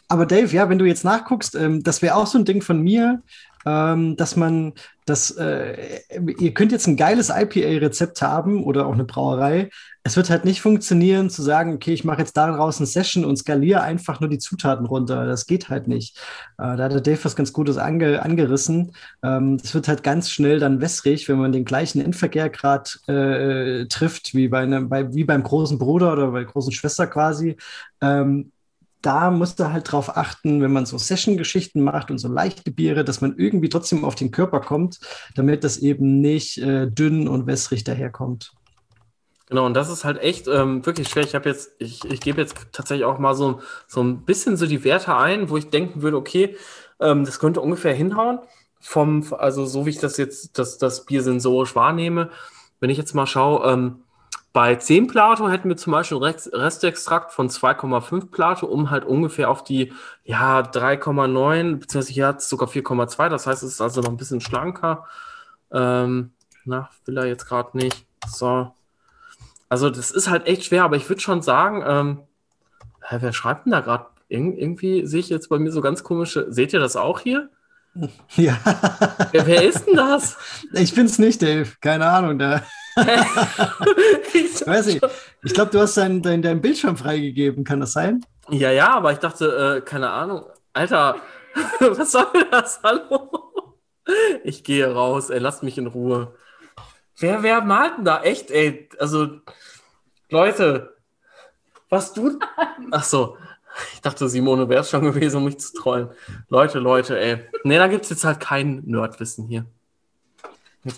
Aber 0.08 0.26
Dave, 0.26 0.54
ja, 0.54 0.68
wenn 0.68 0.78
du 0.78 0.84
jetzt 0.84 1.04
nachguckst, 1.04 1.54
ähm, 1.54 1.82
das 1.82 2.02
wäre 2.02 2.14
auch 2.16 2.26
so 2.26 2.38
ein 2.38 2.44
Ding 2.44 2.62
von 2.62 2.80
mir, 2.80 3.22
ähm, 3.64 4.16
dass 4.16 4.36
man 4.36 4.74
das, 5.06 5.32
äh, 5.32 6.00
ihr 6.38 6.54
könnt 6.54 6.72
jetzt 6.72 6.86
ein 6.86 6.96
geiles 6.96 7.30
IPA-Rezept 7.30 8.22
haben 8.22 8.64
oder 8.64 8.86
auch 8.86 8.94
eine 8.94 9.04
Brauerei. 9.04 9.70
Es 10.06 10.16
wird 10.16 10.30
halt 10.30 10.44
nicht 10.44 10.60
funktionieren 10.60 11.30
zu 11.30 11.42
sagen, 11.42 11.74
okay, 11.74 11.92
ich 11.92 12.04
mache 12.04 12.20
jetzt 12.20 12.36
daraus 12.36 12.78
eine 12.78 12.86
Session 12.86 13.24
und 13.24 13.38
skaliere 13.38 13.82
einfach 13.82 14.20
nur 14.20 14.30
die 14.30 14.38
Zutaten 14.38 14.86
runter. 14.86 15.26
Das 15.26 15.46
geht 15.46 15.68
halt 15.68 15.88
nicht. 15.88 16.16
Äh, 16.58 16.76
da 16.76 16.84
hat 16.84 16.92
der 16.92 17.00
Dave 17.00 17.24
was 17.24 17.34
ganz 17.34 17.52
Gutes 17.52 17.76
ange 17.76 18.22
angerissen. 18.22 18.92
Ähm, 19.24 19.58
wird 19.60 19.88
halt 19.88 20.04
ganz 20.04 20.30
schnell 20.30 20.60
dann 20.60 20.80
wässrig, 20.80 21.28
wenn 21.28 21.38
man 21.38 21.50
den 21.50 21.64
gleichen 21.64 22.00
Endverkehrgrad 22.00 23.00
äh, 23.08 23.86
trifft, 23.86 24.32
wie, 24.32 24.46
bei 24.46 24.60
einem, 24.60 24.88
bei, 24.88 25.12
wie 25.12 25.24
beim 25.24 25.42
großen 25.42 25.76
Bruder 25.76 26.12
oder 26.12 26.30
bei 26.30 26.38
der 26.44 26.52
großen 26.52 26.70
Schwester 26.70 27.08
quasi. 27.08 27.56
Ähm, 28.00 28.52
da 29.02 29.32
musst 29.32 29.58
du 29.58 29.72
halt 29.72 29.90
drauf 29.90 30.16
achten, 30.16 30.62
wenn 30.62 30.72
man 30.72 30.86
so 30.86 30.98
Session-Geschichten 30.98 31.82
macht 31.82 32.12
und 32.12 32.18
so 32.18 32.28
leichte 32.28 32.70
Biere, 32.70 33.04
dass 33.04 33.20
man 33.20 33.36
irgendwie 33.38 33.70
trotzdem 33.70 34.04
auf 34.04 34.14
den 34.14 34.30
Körper 34.30 34.60
kommt, 34.60 35.00
damit 35.34 35.64
das 35.64 35.78
eben 35.78 36.20
nicht 36.20 36.58
äh, 36.58 36.88
dünn 36.88 37.26
und 37.26 37.48
wässrig 37.48 37.82
daherkommt. 37.82 38.52
Genau, 39.48 39.64
und 39.64 39.74
das 39.74 39.88
ist 39.90 40.04
halt 40.04 40.18
echt 40.18 40.48
ähm, 40.48 40.84
wirklich 40.84 41.08
schwer. 41.08 41.22
Ich 41.22 41.34
habe 41.34 41.48
jetzt, 41.48 41.72
ich, 41.78 42.04
ich 42.04 42.20
gebe 42.20 42.40
jetzt 42.40 42.56
tatsächlich 42.72 43.04
auch 43.04 43.18
mal 43.18 43.34
so, 43.34 43.60
so 43.86 44.02
ein 44.02 44.24
bisschen 44.24 44.56
so 44.56 44.66
die 44.66 44.82
Werte 44.82 45.16
ein, 45.16 45.50
wo 45.50 45.56
ich 45.56 45.70
denken 45.70 46.02
würde, 46.02 46.16
okay, 46.16 46.56
ähm, 47.00 47.24
das 47.24 47.38
könnte 47.38 47.60
ungefähr 47.60 47.94
hinhauen. 47.94 48.40
Vom, 48.80 49.24
also 49.38 49.64
so 49.64 49.86
wie 49.86 49.90
ich 49.90 49.98
das 49.98 50.16
jetzt, 50.16 50.58
das, 50.58 50.78
das 50.78 51.06
Bier 51.06 51.22
sensorisch 51.22 51.76
wahrnehme. 51.76 52.30
Wenn 52.80 52.90
ich 52.90 52.98
jetzt 52.98 53.14
mal 53.14 53.26
schaue, 53.26 53.64
ähm, 53.70 54.02
bei 54.52 54.74
10 54.74 55.06
Plato 55.06 55.48
hätten 55.48 55.68
wir 55.68 55.76
zum 55.76 55.92
Beispiel 55.92 56.18
Restextrakt 56.18 57.30
von 57.30 57.48
2,5 57.50 58.30
Plato, 58.30 58.66
um 58.66 58.90
halt 58.90 59.04
ungefähr 59.04 59.50
auf 59.50 59.62
die 59.62 59.92
ja, 60.24 60.60
3,9, 60.60 61.76
beziehungsweise 61.76 62.12
hier 62.12 62.26
hat 62.28 62.38
es 62.38 62.48
sogar 62.48 62.68
4,2, 62.68 63.28
das 63.28 63.46
heißt, 63.46 63.62
es 63.62 63.72
ist 63.74 63.80
also 63.82 64.00
noch 64.00 64.08
ein 64.08 64.16
bisschen 64.16 64.40
schlanker. 64.40 65.06
Ähm, 65.70 66.32
na, 66.64 66.88
will 67.04 67.18
er 67.18 67.26
jetzt 67.26 67.46
gerade 67.46 67.76
nicht. 67.76 68.06
So. 68.26 68.72
Also, 69.68 69.90
das 69.90 70.10
ist 70.10 70.30
halt 70.30 70.46
echt 70.46 70.64
schwer, 70.64 70.84
aber 70.84 70.96
ich 70.96 71.08
würde 71.08 71.20
schon 71.20 71.42
sagen, 71.42 71.82
ähm, 71.86 72.20
wer 73.10 73.32
schreibt 73.32 73.66
denn 73.66 73.72
da 73.72 73.80
gerade? 73.80 74.06
Ir 74.28 74.40
irgendwie 74.40 75.06
sehe 75.06 75.20
ich 75.20 75.28
jetzt 75.28 75.48
bei 75.48 75.58
mir 75.58 75.70
so 75.70 75.80
ganz 75.80 76.02
komische. 76.02 76.46
Seht 76.52 76.72
ihr 76.72 76.80
das 76.80 76.96
auch 76.96 77.20
hier? 77.20 77.50
Ja. 78.36 78.58
Wer, 79.32 79.46
wer 79.46 79.62
ist 79.62 79.86
denn 79.86 79.96
das? 79.96 80.36
Ich 80.72 80.94
bin's 80.94 81.18
nicht, 81.18 81.40
Dave. 81.40 81.70
Keine 81.80 82.06
Ahnung. 82.06 82.38
Da. 82.38 82.62
ich 84.34 84.66
weiß 84.66 84.86
nicht. 84.86 85.00
Ich 85.42 85.54
glaube, 85.54 85.70
du 85.70 85.80
hast 85.80 85.96
deinen 85.96 86.20
dein, 86.20 86.42
dein 86.42 86.60
Bildschirm 86.60 86.98
freigegeben. 86.98 87.64
Kann 87.64 87.80
das 87.80 87.92
sein? 87.92 88.24
Ja, 88.50 88.70
ja, 88.70 88.94
aber 88.94 89.12
ich 89.12 89.18
dachte, 89.18 89.78
äh, 89.78 89.80
keine 89.80 90.10
Ahnung. 90.10 90.44
Alter, 90.74 91.16
was 91.80 92.12
soll 92.12 92.26
das? 92.50 92.80
Hallo? 92.82 93.30
Ich 94.44 94.62
gehe 94.62 94.92
raus, 94.92 95.30
ey, 95.30 95.38
lasst 95.38 95.62
mich 95.62 95.78
in 95.78 95.86
Ruhe. 95.86 96.34
Wer, 97.18 97.42
wer 97.42 97.60
malt 97.62 97.98
denn 97.98 98.04
da? 98.04 98.22
Echt, 98.22 98.50
ey? 98.50 98.88
Also, 98.98 99.40
Leute, 100.30 100.96
was 101.88 102.12
du. 102.12 102.38
Ach 102.90 103.04
so. 103.04 103.36
Ich 103.92 104.00
dachte, 104.00 104.28
Simone 104.28 104.68
wäre 104.68 104.80
es 104.80 104.90
schon 104.90 105.04
gewesen, 105.04 105.36
um 105.36 105.44
mich 105.44 105.58
zu 105.58 105.74
trollen. 105.74 106.08
Leute, 106.48 106.78
Leute, 106.78 107.18
ey. 107.18 107.44
Nee, 107.64 107.78
da 107.78 107.88
gibt 107.88 108.04
es 108.04 108.10
jetzt 108.10 108.24
halt 108.24 108.40
kein 108.40 108.82
Nerdwissen 108.86 109.46
hier. 109.48 109.66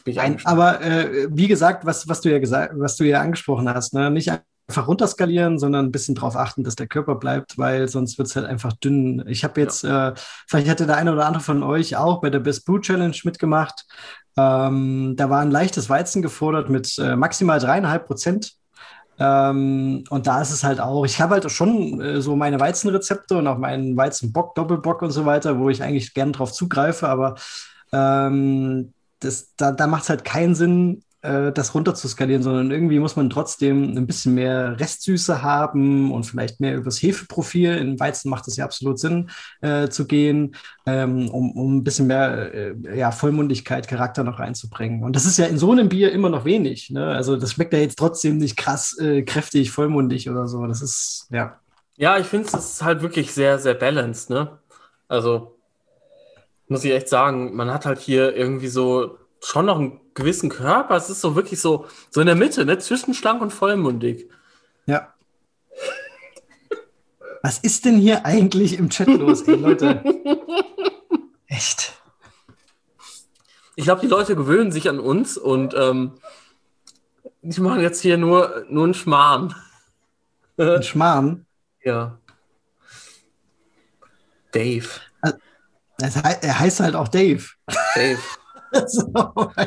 Nein, 0.04 0.38
aber 0.44 0.82
äh, 0.82 1.28
wie 1.30 1.48
gesagt, 1.48 1.86
was, 1.86 2.06
was 2.08 2.20
du 2.20 2.30
ja 2.30 2.38
gesagt, 2.38 2.74
was 2.76 2.96
du 2.96 3.04
ja 3.04 3.20
angesprochen 3.20 3.72
hast, 3.72 3.94
ne? 3.94 4.10
nicht 4.10 4.30
einfach 4.68 4.86
runterskalieren, 4.86 5.58
sondern 5.58 5.86
ein 5.86 5.92
bisschen 5.92 6.14
darauf 6.14 6.36
achten, 6.36 6.62
dass 6.62 6.76
der 6.76 6.86
Körper 6.86 7.14
bleibt, 7.14 7.56
weil 7.56 7.88
sonst 7.88 8.18
wird 8.18 8.28
es 8.28 8.36
halt 8.36 8.46
einfach 8.46 8.74
dünn. 8.74 9.24
Ich 9.26 9.42
habe 9.42 9.60
jetzt, 9.60 9.82
ja. 9.82 10.10
äh, 10.10 10.14
vielleicht 10.46 10.68
hätte 10.68 10.86
der 10.86 10.96
eine 10.98 11.12
oder 11.12 11.26
andere 11.26 11.42
von 11.42 11.62
euch 11.62 11.96
auch 11.96 12.20
bei 12.20 12.28
der 12.28 12.40
Best 12.40 12.66
Brew 12.66 12.78
Challenge 12.78 13.16
mitgemacht. 13.24 13.86
Ähm, 14.36 15.14
da 15.16 15.30
war 15.30 15.40
ein 15.40 15.50
leichtes 15.50 15.88
Weizen 15.88 16.20
gefordert 16.20 16.68
mit 16.68 16.98
äh, 16.98 17.16
maximal 17.16 17.58
dreieinhalb 17.58 18.06
Prozent. 18.06 18.52
Ähm, 19.18 20.04
und 20.10 20.26
da 20.26 20.42
ist 20.42 20.52
es 20.52 20.62
halt 20.62 20.80
auch, 20.80 21.04
ich 21.04 21.20
habe 21.20 21.34
halt 21.34 21.50
schon 21.50 22.00
äh, 22.00 22.20
so 22.20 22.36
meine 22.36 22.60
Weizenrezepte 22.60 23.38
und 23.38 23.46
auch 23.46 23.58
meinen 23.58 23.96
Weizenbock, 23.96 24.54
Doppelbock 24.54 25.00
und 25.00 25.10
so 25.10 25.24
weiter, 25.24 25.58
wo 25.58 25.70
ich 25.70 25.82
eigentlich 25.82 26.14
gern 26.14 26.32
drauf 26.32 26.52
zugreife, 26.52 27.08
aber 27.08 27.34
ähm, 27.92 28.92
das, 29.18 29.54
da, 29.56 29.72
da 29.72 29.86
macht 29.88 30.04
es 30.04 30.10
halt 30.10 30.24
keinen 30.24 30.54
Sinn, 30.54 31.02
äh, 31.22 31.52
das 31.52 31.74
runter 31.74 31.94
zu 31.94 32.06
skalieren, 32.08 32.42
sondern 32.42 32.70
irgendwie 32.70 32.98
muss 33.00 33.16
man 33.16 33.30
trotzdem 33.30 33.96
ein 33.96 34.06
bisschen 34.06 34.34
mehr 34.34 34.78
Restsüße 34.78 35.42
haben 35.42 36.12
und 36.12 36.24
vielleicht 36.24 36.60
mehr 36.60 36.76
übers 36.76 37.02
Hefeprofil. 37.02 37.76
In 37.76 37.98
Weizen 37.98 38.30
macht 38.30 38.46
es 38.46 38.56
ja 38.56 38.64
absolut 38.64 38.98
Sinn 38.98 39.30
äh, 39.60 39.88
zu 39.88 40.06
gehen, 40.06 40.54
ähm, 40.86 41.28
um, 41.28 41.52
um 41.52 41.76
ein 41.78 41.84
bisschen 41.84 42.06
mehr 42.06 42.54
äh, 42.54 42.96
ja, 42.96 43.10
Vollmundigkeit, 43.10 43.88
Charakter 43.88 44.22
noch 44.22 44.38
reinzubringen. 44.38 45.02
Und 45.02 45.16
das 45.16 45.26
ist 45.26 45.38
ja 45.38 45.46
in 45.46 45.58
so 45.58 45.72
einem 45.72 45.88
Bier 45.88 46.12
immer 46.12 46.28
noch 46.28 46.44
wenig. 46.44 46.90
Ne? 46.90 47.06
Also 47.06 47.36
das 47.36 47.52
schmeckt 47.52 47.72
ja 47.72 47.80
jetzt 47.80 47.98
trotzdem 47.98 48.38
nicht 48.38 48.56
krass 48.56 48.96
äh, 48.98 49.22
kräftig, 49.22 49.70
vollmundig 49.70 50.30
oder 50.30 50.46
so. 50.46 50.66
Das 50.66 50.82
ist, 50.82 51.26
ja. 51.30 51.58
Ja, 51.96 52.16
ich 52.18 52.26
finde 52.26 52.46
es 52.46 52.80
halt 52.80 53.02
wirklich 53.02 53.32
sehr, 53.32 53.58
sehr 53.58 53.74
balanced, 53.74 54.30
ne? 54.30 54.58
Also 55.08 55.58
muss 56.68 56.84
ich 56.84 56.92
echt 56.92 57.08
sagen, 57.08 57.56
man 57.56 57.72
hat 57.72 57.86
halt 57.86 57.98
hier 57.98 58.36
irgendwie 58.36 58.68
so 58.68 59.18
schon 59.40 59.66
noch 59.66 59.78
einen 59.78 60.00
gewissen 60.18 60.50
Körper. 60.50 60.96
Es 60.96 61.08
ist 61.08 61.20
so 61.20 61.34
wirklich 61.34 61.60
so, 61.60 61.86
so 62.10 62.20
in 62.20 62.26
der 62.26 62.36
Mitte, 62.36 62.66
ne? 62.66 62.78
zwischen 62.78 63.14
schlank 63.14 63.40
und 63.40 63.52
vollmundig. 63.52 64.28
Ja. 64.86 65.14
Was 67.42 67.58
ist 67.58 67.84
denn 67.84 67.96
hier 67.96 68.26
eigentlich 68.26 68.78
im 68.78 68.90
Chat 68.90 69.08
los, 69.08 69.42
ey, 69.42 69.54
Leute? 69.54 70.02
Echt. 71.46 71.94
Ich 73.76 73.84
glaube, 73.84 74.00
die 74.00 74.08
Leute 74.08 74.34
gewöhnen 74.34 74.72
sich 74.72 74.88
an 74.88 74.98
uns 74.98 75.38
und 75.38 75.72
ähm, 75.74 76.18
die 77.42 77.60
machen 77.60 77.80
jetzt 77.80 78.00
hier 78.00 78.18
nur, 78.18 78.64
nur 78.68 78.84
einen 78.84 78.94
Schmarrn. 78.94 79.54
Ein 80.58 80.82
Schmarrn? 80.82 81.44
Ja. 81.84 82.18
Dave. 84.50 84.88
Er 86.00 86.58
heißt 86.58 86.80
halt 86.80 86.96
auch 86.96 87.08
Dave. 87.08 87.44
Dave. 87.94 88.18
So, 88.86 89.12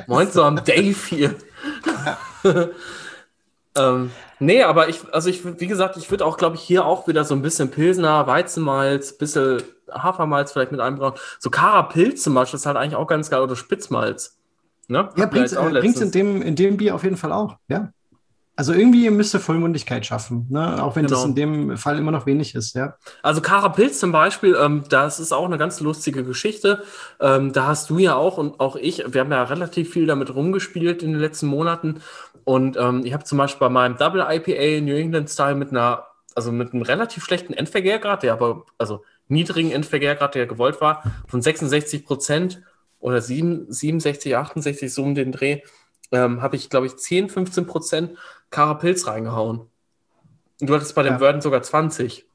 Moin 0.08 0.32
so 0.32 0.44
am 0.44 0.64
Dave 0.64 0.96
hier. 1.08 1.36
ähm, 3.76 4.12
nee, 4.40 4.64
aber 4.64 4.90
ich, 4.90 5.02
also 5.14 5.30
ich, 5.30 5.44
wie 5.60 5.68
gesagt, 5.68 5.98
ich 5.98 6.10
würde 6.12 6.26
auch, 6.26 6.38
glaube 6.38 6.56
ich, 6.56 6.62
hier 6.62 6.86
auch 6.86 7.08
wieder 7.08 7.24
so 7.24 7.36
ein 7.36 7.42
bisschen 7.42 7.72
Pilsner, 7.72 8.28
Weizenmalz, 8.28 9.18
bisschen 9.18 9.62
Hafermalz 9.92 10.52
vielleicht 10.52 10.72
mit 10.72 10.82
einbrauen. 10.82 11.14
So 11.40 11.50
Karapilz 11.50 12.24
zum 12.24 12.34
Beispiel 12.34 12.58
ist 12.58 12.66
halt 12.66 12.78
eigentlich 12.78 12.96
auch 12.96 13.08
ganz 13.08 13.30
geil 13.30 13.42
oder 13.42 13.56
Spitzmalz. 13.56 14.38
Ne? 14.88 15.10
Ja, 15.16 15.26
bringt 15.26 15.46
es 15.46 16.02
in 16.02 16.12
dem, 16.12 16.42
in 16.42 16.56
dem 16.56 16.78
Bier 16.78 16.96
auf 16.96 17.04
jeden 17.04 17.18
Fall 17.18 17.32
auch, 17.32 17.58
ja. 17.68 17.92
Also 18.62 18.74
irgendwie 18.74 19.10
müsste 19.10 19.40
Vollmundigkeit 19.40 20.06
schaffen, 20.06 20.46
ne? 20.52 20.84
auch 20.84 20.96
wenn 20.96 21.08
genau. 21.08 21.16
das 21.16 21.26
in 21.26 21.34
dem 21.34 21.78
Fall 21.78 21.98
immer 21.98 22.12
noch 22.12 22.28
wenig 22.28 22.54
ist, 22.54 22.76
ja. 22.76 22.96
Also 23.24 23.42
Kara 23.42 23.70
Pilz 23.70 24.00
zum 24.00 24.12
Beispiel, 24.12 24.56
ähm, 24.56 24.84
das 24.88 25.20
ist 25.20 25.32
auch 25.32 25.46
eine 25.46 25.58
ganz 25.58 25.80
lustige 25.80 26.24
Geschichte. 26.24 26.84
Ähm, 27.20 27.54
da 27.54 27.66
hast 27.66 27.90
du 27.90 27.98
ja 27.98 28.14
auch 28.14 28.38
und 28.38 28.60
auch 28.60 28.76
ich, 28.76 29.04
wir 29.08 29.22
haben 29.22 29.32
ja 29.32 29.42
relativ 29.46 29.92
viel 29.92 30.06
damit 30.06 30.36
rumgespielt 30.36 31.02
in 31.02 31.14
den 31.14 31.20
letzten 31.20 31.48
Monaten. 31.48 32.04
Und 32.44 32.78
ähm, 32.78 33.02
ich 33.04 33.14
habe 33.14 33.24
zum 33.24 33.40
Beispiel 33.40 33.62
bei 33.62 33.70
meinem 33.70 33.98
Double 33.98 34.24
IPA 34.30 34.86
New 34.86 34.96
England 34.96 35.32
Style 35.32 35.56
mit 35.56 35.72
einer, 35.72 36.06
also 36.36 36.52
mit 36.52 36.72
einem 36.72 36.84
relativ 36.84 37.24
schlechten 37.24 37.54
Endvergärgrad, 37.54 38.22
der 38.22 38.34
aber, 38.34 38.68
also 38.78 39.04
niedrigen 39.28 39.72
Endvergärgrad, 39.72 40.36
der 40.36 40.46
gewollt 40.46 40.82
war, 40.82 41.02
von 41.28 41.42
66 41.42 42.06
Prozent 42.06 42.62
oder 43.00 43.22
7, 43.22 43.72
67, 43.72 44.38
68, 44.38 44.94
so 44.94 45.02
um 45.02 45.16
den 45.16 45.32
Dreh, 45.32 45.62
ähm, 46.12 46.44
habe 46.44 46.58
ich, 46.58 46.70
glaube 46.70 46.86
ich, 46.86 46.98
10, 46.98 47.30
15 47.30 47.66
Prozent 47.66 48.12
Karapilz 48.52 49.08
reingehauen. 49.08 49.62
Und 50.62 50.70
du 50.70 50.76
hattest 50.76 50.94
bei 50.94 51.04
dem 51.04 51.14
ja. 51.14 51.20
Worden 51.20 51.42
sogar 51.42 51.64
20. 51.64 52.26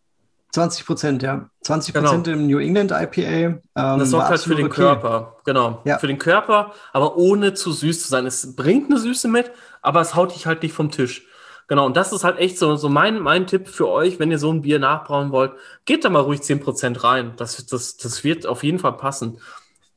20 0.53 0.87
Prozent, 0.87 1.23
ja. 1.23 1.49
20 1.63 1.95
Prozent 1.95 2.25
genau. 2.25 2.39
im 2.39 2.47
New 2.47 2.59
England 2.59 2.91
IPA. 2.91 3.21
Ähm, 3.21 3.61
das 3.75 4.11
sorgt 4.11 4.31
halt 4.31 4.41
für 4.41 4.55
den 4.55 4.67
okay. 4.67 4.77
Körper, 4.77 5.37
genau. 5.45 5.83
Ja. 5.85 5.99
Für 5.99 6.07
den 6.07 6.19
Körper, 6.19 6.73
aber 6.93 7.17
ohne 7.17 7.55
zu 7.55 7.73
süß 7.73 8.03
zu 8.03 8.09
sein. 8.09 8.27
Es 8.27 8.57
bringt 8.57 8.91
eine 8.91 8.99
Süße 8.99 9.29
mit, 9.29 9.51
aber 9.83 10.01
es 10.01 10.15
haut 10.15 10.35
dich 10.35 10.47
halt 10.47 10.63
nicht 10.63 10.73
vom 10.73 10.91
Tisch. 10.91 11.27
Genau, 11.69 11.85
und 11.85 11.97
das 11.97 12.13
ist 12.13 12.23
halt 12.23 12.39
echt 12.39 12.59
so, 12.59 12.77
so 12.77 12.89
mein, 12.89 13.19
mein 13.19 13.47
Tipp 13.47 13.69
für 13.69 13.89
euch, 13.89 14.21
wenn 14.21 14.31
ihr 14.31 14.39
so 14.39 14.53
ein 14.53 14.63
Bier 14.63 14.79
nachbrauen 14.79 15.33
wollt, 15.33 15.53
geht 15.85 16.05
da 16.05 16.11
mal 16.11 16.21
ruhig 16.21 16.41
10% 16.41 17.03
rein. 17.03 17.33
Das, 17.37 17.67
das, 17.67 17.97
das 17.97 18.23
wird 18.23 18.47
auf 18.47 18.63
jeden 18.63 18.79
Fall 18.79 18.97
passen. 18.97 19.39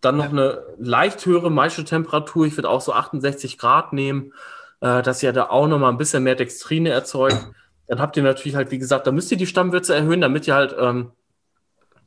Dann 0.01 0.17
noch 0.17 0.25
ja. 0.25 0.29
eine 0.31 0.63
leicht 0.79 1.25
höhere 1.25 1.51
Maischetemperatur. 1.51 2.47
Ich 2.47 2.57
würde 2.57 2.69
auch 2.69 2.81
so 2.81 2.93
68 2.93 3.59
Grad 3.59 3.93
nehmen, 3.93 4.33
äh, 4.81 5.01
dass 5.01 5.23
ihr 5.23 5.33
da 5.33 5.49
auch 5.49 5.67
noch 5.67 5.79
mal 5.79 5.89
ein 5.89 5.97
bisschen 5.97 6.23
mehr 6.23 6.35
Dextrine 6.35 6.89
erzeugt. 6.89 7.47
Dann 7.87 7.99
habt 7.99 8.17
ihr 8.17 8.23
natürlich 8.23 8.55
halt, 8.55 8.71
wie 8.71 8.77
gesagt, 8.79 9.07
da 9.07 9.11
müsst 9.11 9.31
ihr 9.31 9.37
die 9.37 9.47
Stammwürze 9.47 9.95
erhöhen, 9.95 10.21
damit 10.21 10.47
ihr 10.47 10.55
halt 10.55 10.75
ähm, 10.79 11.11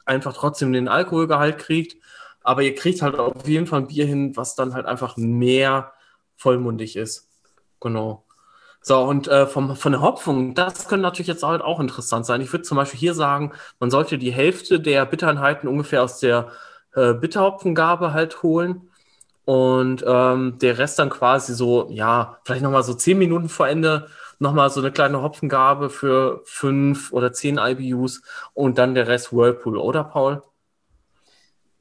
einfach 0.05 0.33
trotzdem 0.33 0.73
den 0.73 0.89
Alkoholgehalt 0.89 1.59
kriegt. 1.59 1.97
Aber 2.43 2.63
ihr 2.63 2.75
kriegt 2.75 3.03
halt 3.03 3.19
auf 3.19 3.47
jeden 3.47 3.67
Fall 3.67 3.81
ein 3.81 3.87
Bier 3.89 4.07
hin, 4.07 4.37
was 4.37 4.55
dann 4.55 4.75
halt 4.75 4.87
einfach 4.87 5.17
mehr 5.17 5.93
vollmundig 6.37 6.97
ist. 6.97 7.29
Genau. 7.81 8.25
So, 8.81 9.01
und 9.01 9.29
äh, 9.29 9.47
vom, 9.47 9.77
von 9.77 9.93
der 9.93 10.01
Hopfung, 10.01 10.55
das 10.55 10.89
könnte 10.89 11.03
natürlich 11.03 11.29
jetzt 11.29 11.45
halt 11.45 11.63
auch 11.63 11.79
interessant 11.79 12.27
sein. 12.27 12.41
Ich 12.41 12.53
würde 12.53 12.65
zum 12.65 12.77
Beispiel 12.77 12.99
hier 12.99 13.15
sagen, 13.15 13.53
man 13.79 13.93
sollte 13.93 14.19
die 14.19 14.33
Hälfte 14.33 14.81
der 14.81 15.07
Bittereinheiten 15.07 15.69
ungefähr 15.69 16.03
aus 16.03 16.19
der 16.19 16.51
äh, 16.95 17.15
Bitterhopfengabe 17.15 18.13
halt 18.13 18.43
holen 18.43 18.89
und 19.45 20.05
ähm, 20.07 20.59
der 20.61 20.79
Rest 20.79 20.99
dann 20.99 21.11
quasi 21.11 21.55
so, 21.55 21.89
ja, 21.91 22.39
vielleicht 22.45 22.63
nochmal 22.63 22.85
so 22.85 22.95
zehn 22.95 23.19
Minuten 23.19 23.49
vor 23.49 23.69
Ende 23.69 24.09
nochmal 24.39 24.71
so 24.71 24.81
eine 24.81 24.93
kleine 24.93 25.23
Hopfengabe 25.23 25.91
für 25.91 26.43
fünf 26.45 27.13
oder 27.13 27.33
zehn 27.33 27.59
IBUs 27.59 28.23
und 28.55 28.79
dann 28.79 28.95
der 28.95 29.09
Rest 29.09 29.33
Whirlpool, 29.33 29.77
oder 29.77 30.05
Paul? 30.05 30.43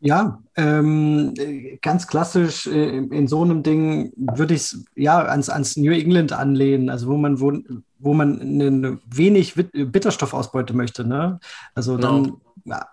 Ja, 0.04 0.42
ähm, 0.56 1.36
ganz 1.84 2.08
klassisch 2.08 2.66
äh, 2.66 2.98
in 2.98 3.28
so 3.28 3.44
einem 3.44 3.62
Ding 3.62 4.12
würde 4.16 4.56
ich 4.56 4.62
es 4.62 4.86
ja 4.96 5.20
ans, 5.20 5.50
ans 5.50 5.78
New 5.78 5.92
England 5.92 6.34
anlehnen, 6.34 6.90
also 6.90 7.08
wo 7.08 7.18
man 7.18 7.40
wo, 7.40 7.54
wo 8.00 8.14
man 8.16 8.42
eine 8.42 8.98
wenig 9.06 9.54
Bitterstoffausbeute 9.54 10.74
möchte, 10.74 11.06
ne? 11.06 11.40
Also 11.76 11.98
dann 11.98 12.22
no. 12.24 12.42
ja 12.66 12.88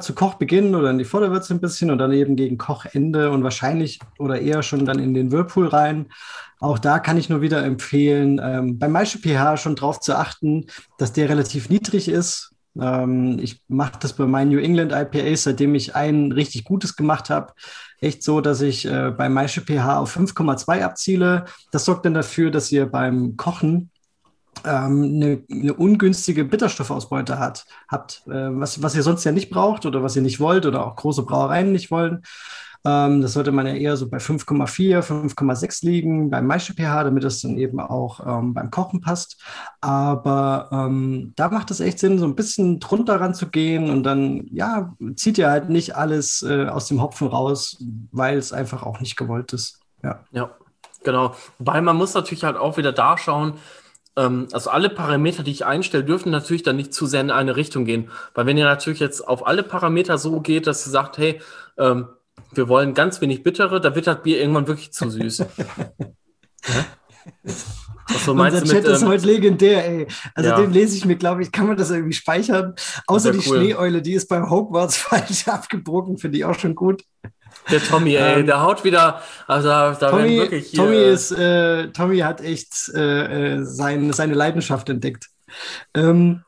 zu 0.00 0.14
Kochbeginn 0.14 0.74
oder 0.74 0.90
in 0.90 0.98
die 0.98 1.04
Vorderwürze 1.04 1.54
ein 1.54 1.60
bisschen 1.60 1.90
und 1.90 1.98
dann 1.98 2.12
eben 2.12 2.36
gegen 2.36 2.58
Kochende 2.58 3.30
und 3.30 3.44
wahrscheinlich 3.44 4.00
oder 4.18 4.40
eher 4.40 4.62
schon 4.62 4.84
dann 4.84 4.98
in 4.98 5.14
den 5.14 5.32
Whirlpool 5.32 5.68
rein. 5.68 6.06
Auch 6.60 6.78
da 6.78 6.98
kann 6.98 7.16
ich 7.16 7.28
nur 7.28 7.40
wieder 7.40 7.64
empfehlen, 7.64 8.40
ähm, 8.42 8.78
beim 8.78 8.92
Maische 8.92 9.18
pH 9.18 9.56
schon 9.56 9.76
drauf 9.76 10.00
zu 10.00 10.16
achten, 10.16 10.66
dass 10.98 11.12
der 11.12 11.28
relativ 11.28 11.68
niedrig 11.68 12.08
ist, 12.08 12.52
ähm, 12.80 13.38
ich 13.40 13.62
mache 13.68 13.98
das 14.00 14.14
bei 14.14 14.26
meinen 14.26 14.50
New 14.50 14.58
England 14.58 14.92
IPAs, 14.92 15.44
seitdem 15.44 15.74
ich 15.74 15.94
ein 15.94 16.32
richtig 16.32 16.64
gutes 16.64 16.96
gemacht 16.96 17.30
habe. 17.30 17.52
Echt 18.00 18.22
so, 18.22 18.40
dass 18.40 18.60
ich 18.60 18.86
äh, 18.86 19.10
bei 19.10 19.28
Maische 19.28 19.60
pH 19.60 19.98
auf 19.98 20.16
5,2 20.16 20.82
abziele. 20.82 21.44
Das 21.70 21.84
sorgt 21.84 22.06
dann 22.06 22.14
dafür, 22.14 22.50
dass 22.50 22.72
ihr 22.72 22.86
beim 22.86 23.36
Kochen 23.36 23.90
eine, 24.64 25.42
eine, 25.50 25.74
ungünstige 25.74 26.44
Bitterstoffausbeute 26.44 27.38
hat, 27.38 27.64
habt, 27.88 28.22
äh, 28.26 28.48
was, 28.50 28.82
was 28.82 28.94
ihr 28.94 29.02
sonst 29.02 29.24
ja 29.24 29.32
nicht 29.32 29.50
braucht 29.50 29.86
oder 29.86 30.02
was 30.02 30.16
ihr 30.16 30.22
nicht 30.22 30.40
wollt 30.40 30.66
oder 30.66 30.86
auch 30.86 30.96
große 30.96 31.22
Brauereien 31.22 31.72
nicht 31.72 31.90
wollen. 31.90 32.22
Ähm, 32.84 33.22
das 33.22 33.34
sollte 33.34 33.52
man 33.52 33.66
ja 33.66 33.74
eher 33.74 33.96
so 33.96 34.08
bei 34.08 34.18
5,4, 34.18 35.02
5,6 35.02 35.86
liegen 35.86 36.30
beim 36.30 36.46
Maische 36.46 36.74
pH, 36.74 37.04
damit 37.04 37.22
es 37.24 37.40
dann 37.40 37.56
eben 37.56 37.78
auch 37.80 38.20
ähm, 38.26 38.54
beim 38.54 38.70
Kochen 38.70 39.00
passt. 39.00 39.40
Aber 39.80 40.68
ähm, 40.72 41.32
da 41.36 41.48
macht 41.48 41.70
es 41.70 41.80
echt 41.80 41.98
Sinn, 41.98 42.18
so 42.18 42.26
ein 42.26 42.34
bisschen 42.34 42.80
drunter 42.80 43.20
ranzugehen 43.20 43.88
und 43.88 44.02
dann, 44.02 44.46
ja, 44.50 44.94
zieht 45.14 45.38
ihr 45.38 45.50
halt 45.50 45.68
nicht 45.68 45.96
alles 45.96 46.42
äh, 46.42 46.66
aus 46.66 46.88
dem 46.88 47.00
Hopfen 47.00 47.28
raus, 47.28 47.82
weil 48.10 48.36
es 48.36 48.52
einfach 48.52 48.82
auch 48.82 49.00
nicht 49.00 49.16
gewollt 49.16 49.52
ist. 49.52 49.80
Ja. 50.02 50.20
ja, 50.32 50.50
genau. 51.04 51.34
Weil 51.60 51.82
man 51.82 51.96
muss 51.96 52.14
natürlich 52.14 52.42
halt 52.42 52.56
auch 52.56 52.76
wieder 52.76 52.92
da 52.92 53.16
schauen, 53.16 53.50
ähm, 53.50 53.60
also 54.14 54.70
alle 54.70 54.90
Parameter, 54.90 55.42
die 55.42 55.52
ich 55.52 55.64
einstelle, 55.64 56.04
dürfen 56.04 56.30
natürlich 56.30 56.62
dann 56.62 56.76
nicht 56.76 56.92
zu 56.92 57.06
sehr 57.06 57.22
in 57.22 57.30
eine 57.30 57.56
Richtung 57.56 57.84
gehen. 57.84 58.10
Weil 58.34 58.46
wenn 58.46 58.58
ihr 58.58 58.64
natürlich 58.64 59.00
jetzt 59.00 59.26
auf 59.26 59.46
alle 59.46 59.62
Parameter 59.62 60.18
so 60.18 60.40
geht, 60.40 60.66
dass 60.66 60.86
ihr 60.86 60.90
sagt, 60.90 61.18
hey, 61.18 61.40
ähm, 61.78 62.08
wir 62.52 62.68
wollen 62.68 62.94
ganz 62.94 63.20
wenig 63.20 63.42
bittere, 63.42 63.80
da 63.80 63.94
wird 63.94 64.06
das 64.06 64.22
Bier 64.22 64.38
irgendwann 64.40 64.66
wirklich 64.66 64.92
zu 64.92 65.08
süß. 65.08 65.44
Was 68.08 68.24
so 68.24 68.34
meinst 68.34 68.60
Unser 68.60 68.74
Chat 68.74 68.84
mit, 68.84 68.92
ist 68.92 69.02
ähm, 69.02 69.08
heute 69.08 69.26
legendär, 69.26 69.88
ey. 69.88 70.06
Also 70.34 70.50
ja. 70.50 70.60
den 70.60 70.72
lese 70.72 70.96
ich 70.96 71.04
mir, 71.04 71.16
glaube 71.16 71.42
ich, 71.42 71.52
kann 71.52 71.66
man 71.66 71.76
das 71.76 71.90
irgendwie 71.90 72.12
speichern. 72.12 72.74
Außer 73.06 73.32
die 73.32 73.38
cool. 73.38 73.58
Schneeeule, 73.58 74.02
die 74.02 74.12
ist 74.12 74.28
beim 74.28 74.50
Hogwarts 74.50 74.96
falsch 74.98 75.48
abgebrochen, 75.48 76.18
finde 76.18 76.38
ich 76.38 76.44
auch 76.44 76.58
schon 76.58 76.74
gut. 76.74 77.04
Der 77.70 77.80
Tommy, 77.80 78.14
ey, 78.14 78.40
ähm, 78.40 78.46
der 78.46 78.62
haut 78.62 78.84
wieder. 78.84 79.22
Also 79.46 79.68
da 79.68 79.94
Tommy, 79.94 80.36
wirklich 80.36 80.68
hier, 80.68 80.80
Tommy 80.80 80.96
ist, 80.96 81.30
äh, 81.32 81.88
Tommy 81.88 82.18
hat 82.18 82.40
echt 82.40 82.90
äh, 82.94 83.54
äh, 83.54 83.64
sein, 83.64 84.12
seine 84.12 84.34
Leidenschaft 84.34 84.88
entdeckt. 84.88 85.26
Ähm, 85.94 86.42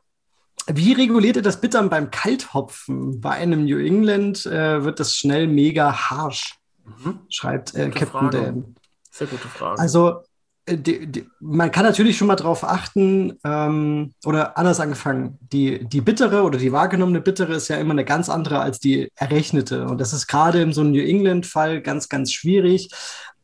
wie 0.67 0.93
reguliert 0.93 1.37
ihr 1.37 1.43
das 1.43 1.61
Bittern 1.61 1.91
beim 1.91 2.11
Kalthopfen? 2.11 3.21
Bei 3.21 3.31
einem 3.33 3.65
New 3.65 3.79
England 3.79 4.47
äh, 4.47 4.83
wird 4.83 4.99
das 4.99 5.15
schnell 5.15 5.47
mega 5.47 6.11
harsh, 6.11 6.55
mhm. 6.85 7.21
schreibt 7.29 7.75
äh, 7.75 7.91
Captain 7.91 8.09
Frage. 8.09 8.43
Dan. 8.43 8.75
Sehr 9.11 9.27
gute 9.27 9.49
Frage. 9.49 9.81
Also 9.81 10.23
die, 10.69 11.07
die, 11.07 11.27
man 11.41 11.71
kann 11.71 11.85
natürlich 11.85 12.17
schon 12.17 12.29
mal 12.29 12.37
darauf 12.37 12.65
achten, 12.65 13.39
ähm, 13.45 14.15
oder 14.25 14.57
anders 14.57 14.81
angefangen, 14.81 15.39
die, 15.41 15.85
die 15.87 16.01
bittere 16.01 16.43
oder 16.43 16.59
die 16.59 16.73
wahrgenommene 16.73 17.21
bittere 17.21 17.55
ist 17.55 17.69
ja 17.69 17.77
immer 17.77 17.93
eine 17.93 18.05
ganz 18.05 18.29
andere 18.29 18.61
als 18.61 18.79
die 18.79 19.11
errechnete. 19.17 19.87
Und 19.87 20.01
das 20.01 20.13
ist 20.13 20.27
gerade 20.27 20.63
in 20.63 20.73
so 20.73 20.81
einem 20.81 20.93
New 20.93 21.03
England-Fall 21.03 21.83
ganz, 21.83 22.09
ganz 22.09 22.33
schwierig, 22.33 22.89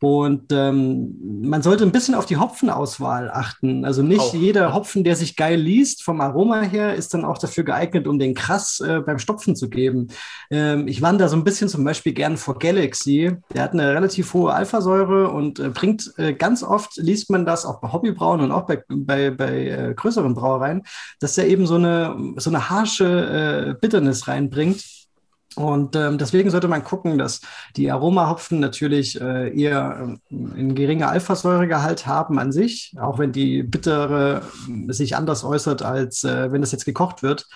und 0.01 0.51
ähm, 0.51 1.15
man 1.43 1.61
sollte 1.61 1.85
ein 1.85 1.93
bisschen 1.93 2.15
auf 2.15 2.25
die 2.25 2.39
Hopfenauswahl 2.39 3.31
achten. 3.31 3.85
Also 3.85 4.03
nicht 4.03 4.21
auch. 4.21 4.35
jeder 4.35 4.73
Hopfen, 4.73 5.05
der 5.05 5.15
sich 5.15 5.37
geil 5.37 5.61
liest, 5.61 6.03
vom 6.03 6.23
Aroma 6.23 6.63
her, 6.63 6.95
ist 6.95 7.13
dann 7.13 7.25
auch 7.25 7.37
dafür 7.37 7.65
geeignet, 7.65 8.09
um 8.09 8.19
den 8.19 8.35
krass 8.35 8.81
äh, 8.81 9.01
beim 9.01 9.19
Stopfen 9.19 9.57
zu 9.57 9.69
geben. 9.69 10.09
Ähm, 10.51 10.89
ich 10.89 11.03
wandere 11.03 11.29
so 11.29 11.37
ein 11.37 11.45
bisschen 11.45 11.69
zum 11.69 11.85
Beispiel 11.85 12.15
gern 12.15 12.39
vor 12.39 12.59
Galaxy. 12.59 13.33
Der 13.53 13.63
hat 13.63 13.73
eine 13.73 13.95
relativ 13.95 14.33
hohe 14.33 14.55
Alphasäure 14.55 15.29
und 15.29 15.59
äh, 15.59 15.69
bringt 15.69 16.15
äh, 16.17 16.33
ganz 16.33 16.63
oft, 16.63 16.97
liest 16.97 17.29
man 17.29 17.45
das 17.45 17.67
auch 17.67 17.83
bei 17.83 17.93
Hobbybrauen 17.93 18.41
und 18.41 18.53
auch 18.53 18.67
bei, 18.67 18.83
bei, 18.89 19.31
bei 19.31 19.67
äh, 19.67 19.95
größeren 19.95 20.35
Brauereien, 20.35 20.83
dass 21.19 21.35
der 21.35 21.47
eben 21.47 21.67
so 21.67 21.75
eine, 21.75 22.17
so 22.37 22.49
eine 22.49 22.71
harsche 22.71 23.75
äh, 23.75 23.75
Bitterness 23.79 24.29
reinbringt 24.29 25.00
und 25.57 25.97
ähm, 25.97 26.17
deswegen 26.17 26.51
sollte 26.51 26.69
man 26.69 26.85
gucken, 26.85 27.19
dass 27.19 27.41
die 27.77 27.91
Aromahopfen 27.91 28.61
natürlich 28.61 29.21
äh, 29.21 29.53
eher 29.53 30.19
äh, 30.31 30.35
einen 30.35 30.75
geringen 30.77 31.03
Alphasäuregehalt 31.03 32.07
haben 32.07 32.39
an 32.39 32.53
sich, 32.53 32.95
auch 33.01 33.19
wenn 33.19 33.33
die 33.33 33.65
bittere 33.65 34.43
äh, 34.69 34.93
sich 34.93 35.17
anders 35.17 35.43
äußert, 35.43 35.83
als 35.83 36.23
äh, 36.23 36.53
wenn 36.53 36.61
das 36.61 36.71
jetzt 36.71 36.85
gekocht 36.85 37.25
wird. 37.25 37.49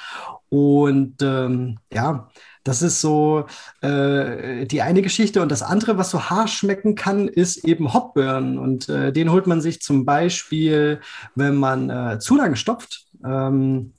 Und 0.48 1.22
ähm, 1.22 1.78
ja, 1.92 2.28
das 2.64 2.82
ist 2.82 3.00
so 3.00 3.46
äh, 3.80 4.66
die 4.66 4.82
eine 4.82 5.02
Geschichte. 5.02 5.40
Und 5.40 5.52
das 5.52 5.62
andere, 5.62 5.96
was 5.96 6.10
so 6.10 6.30
harsch 6.30 6.54
schmecken 6.58 6.96
kann, 6.96 7.28
ist 7.28 7.58
eben 7.64 7.92
Hopburn. 7.92 8.58
Und 8.58 8.88
äh, 8.88 9.12
den 9.12 9.30
holt 9.30 9.46
man 9.46 9.60
sich 9.60 9.80
zum 9.82 10.04
Beispiel, 10.04 11.00
wenn 11.36 11.54
man 11.54 11.90
äh, 11.90 12.18
zu 12.18 12.36
lange 12.36 12.56
stopft. 12.56 13.06
Ähm, 13.24 13.92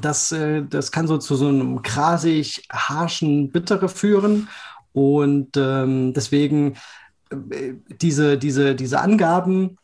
das, 0.00 0.32
äh, 0.32 0.62
das 0.62 0.92
kann 0.92 1.06
so 1.06 1.18
zu 1.18 1.36
so 1.36 1.48
einem 1.48 1.82
grasig, 1.82 2.66
harschen 2.70 3.50
Bittere 3.50 3.88
führen. 3.88 4.48
Und 4.92 5.56
ähm, 5.56 6.12
deswegen 6.14 6.76
äh, 7.30 7.74
diese, 8.00 8.38
diese, 8.38 8.74
diese 8.74 9.00
Angaben, 9.00 9.78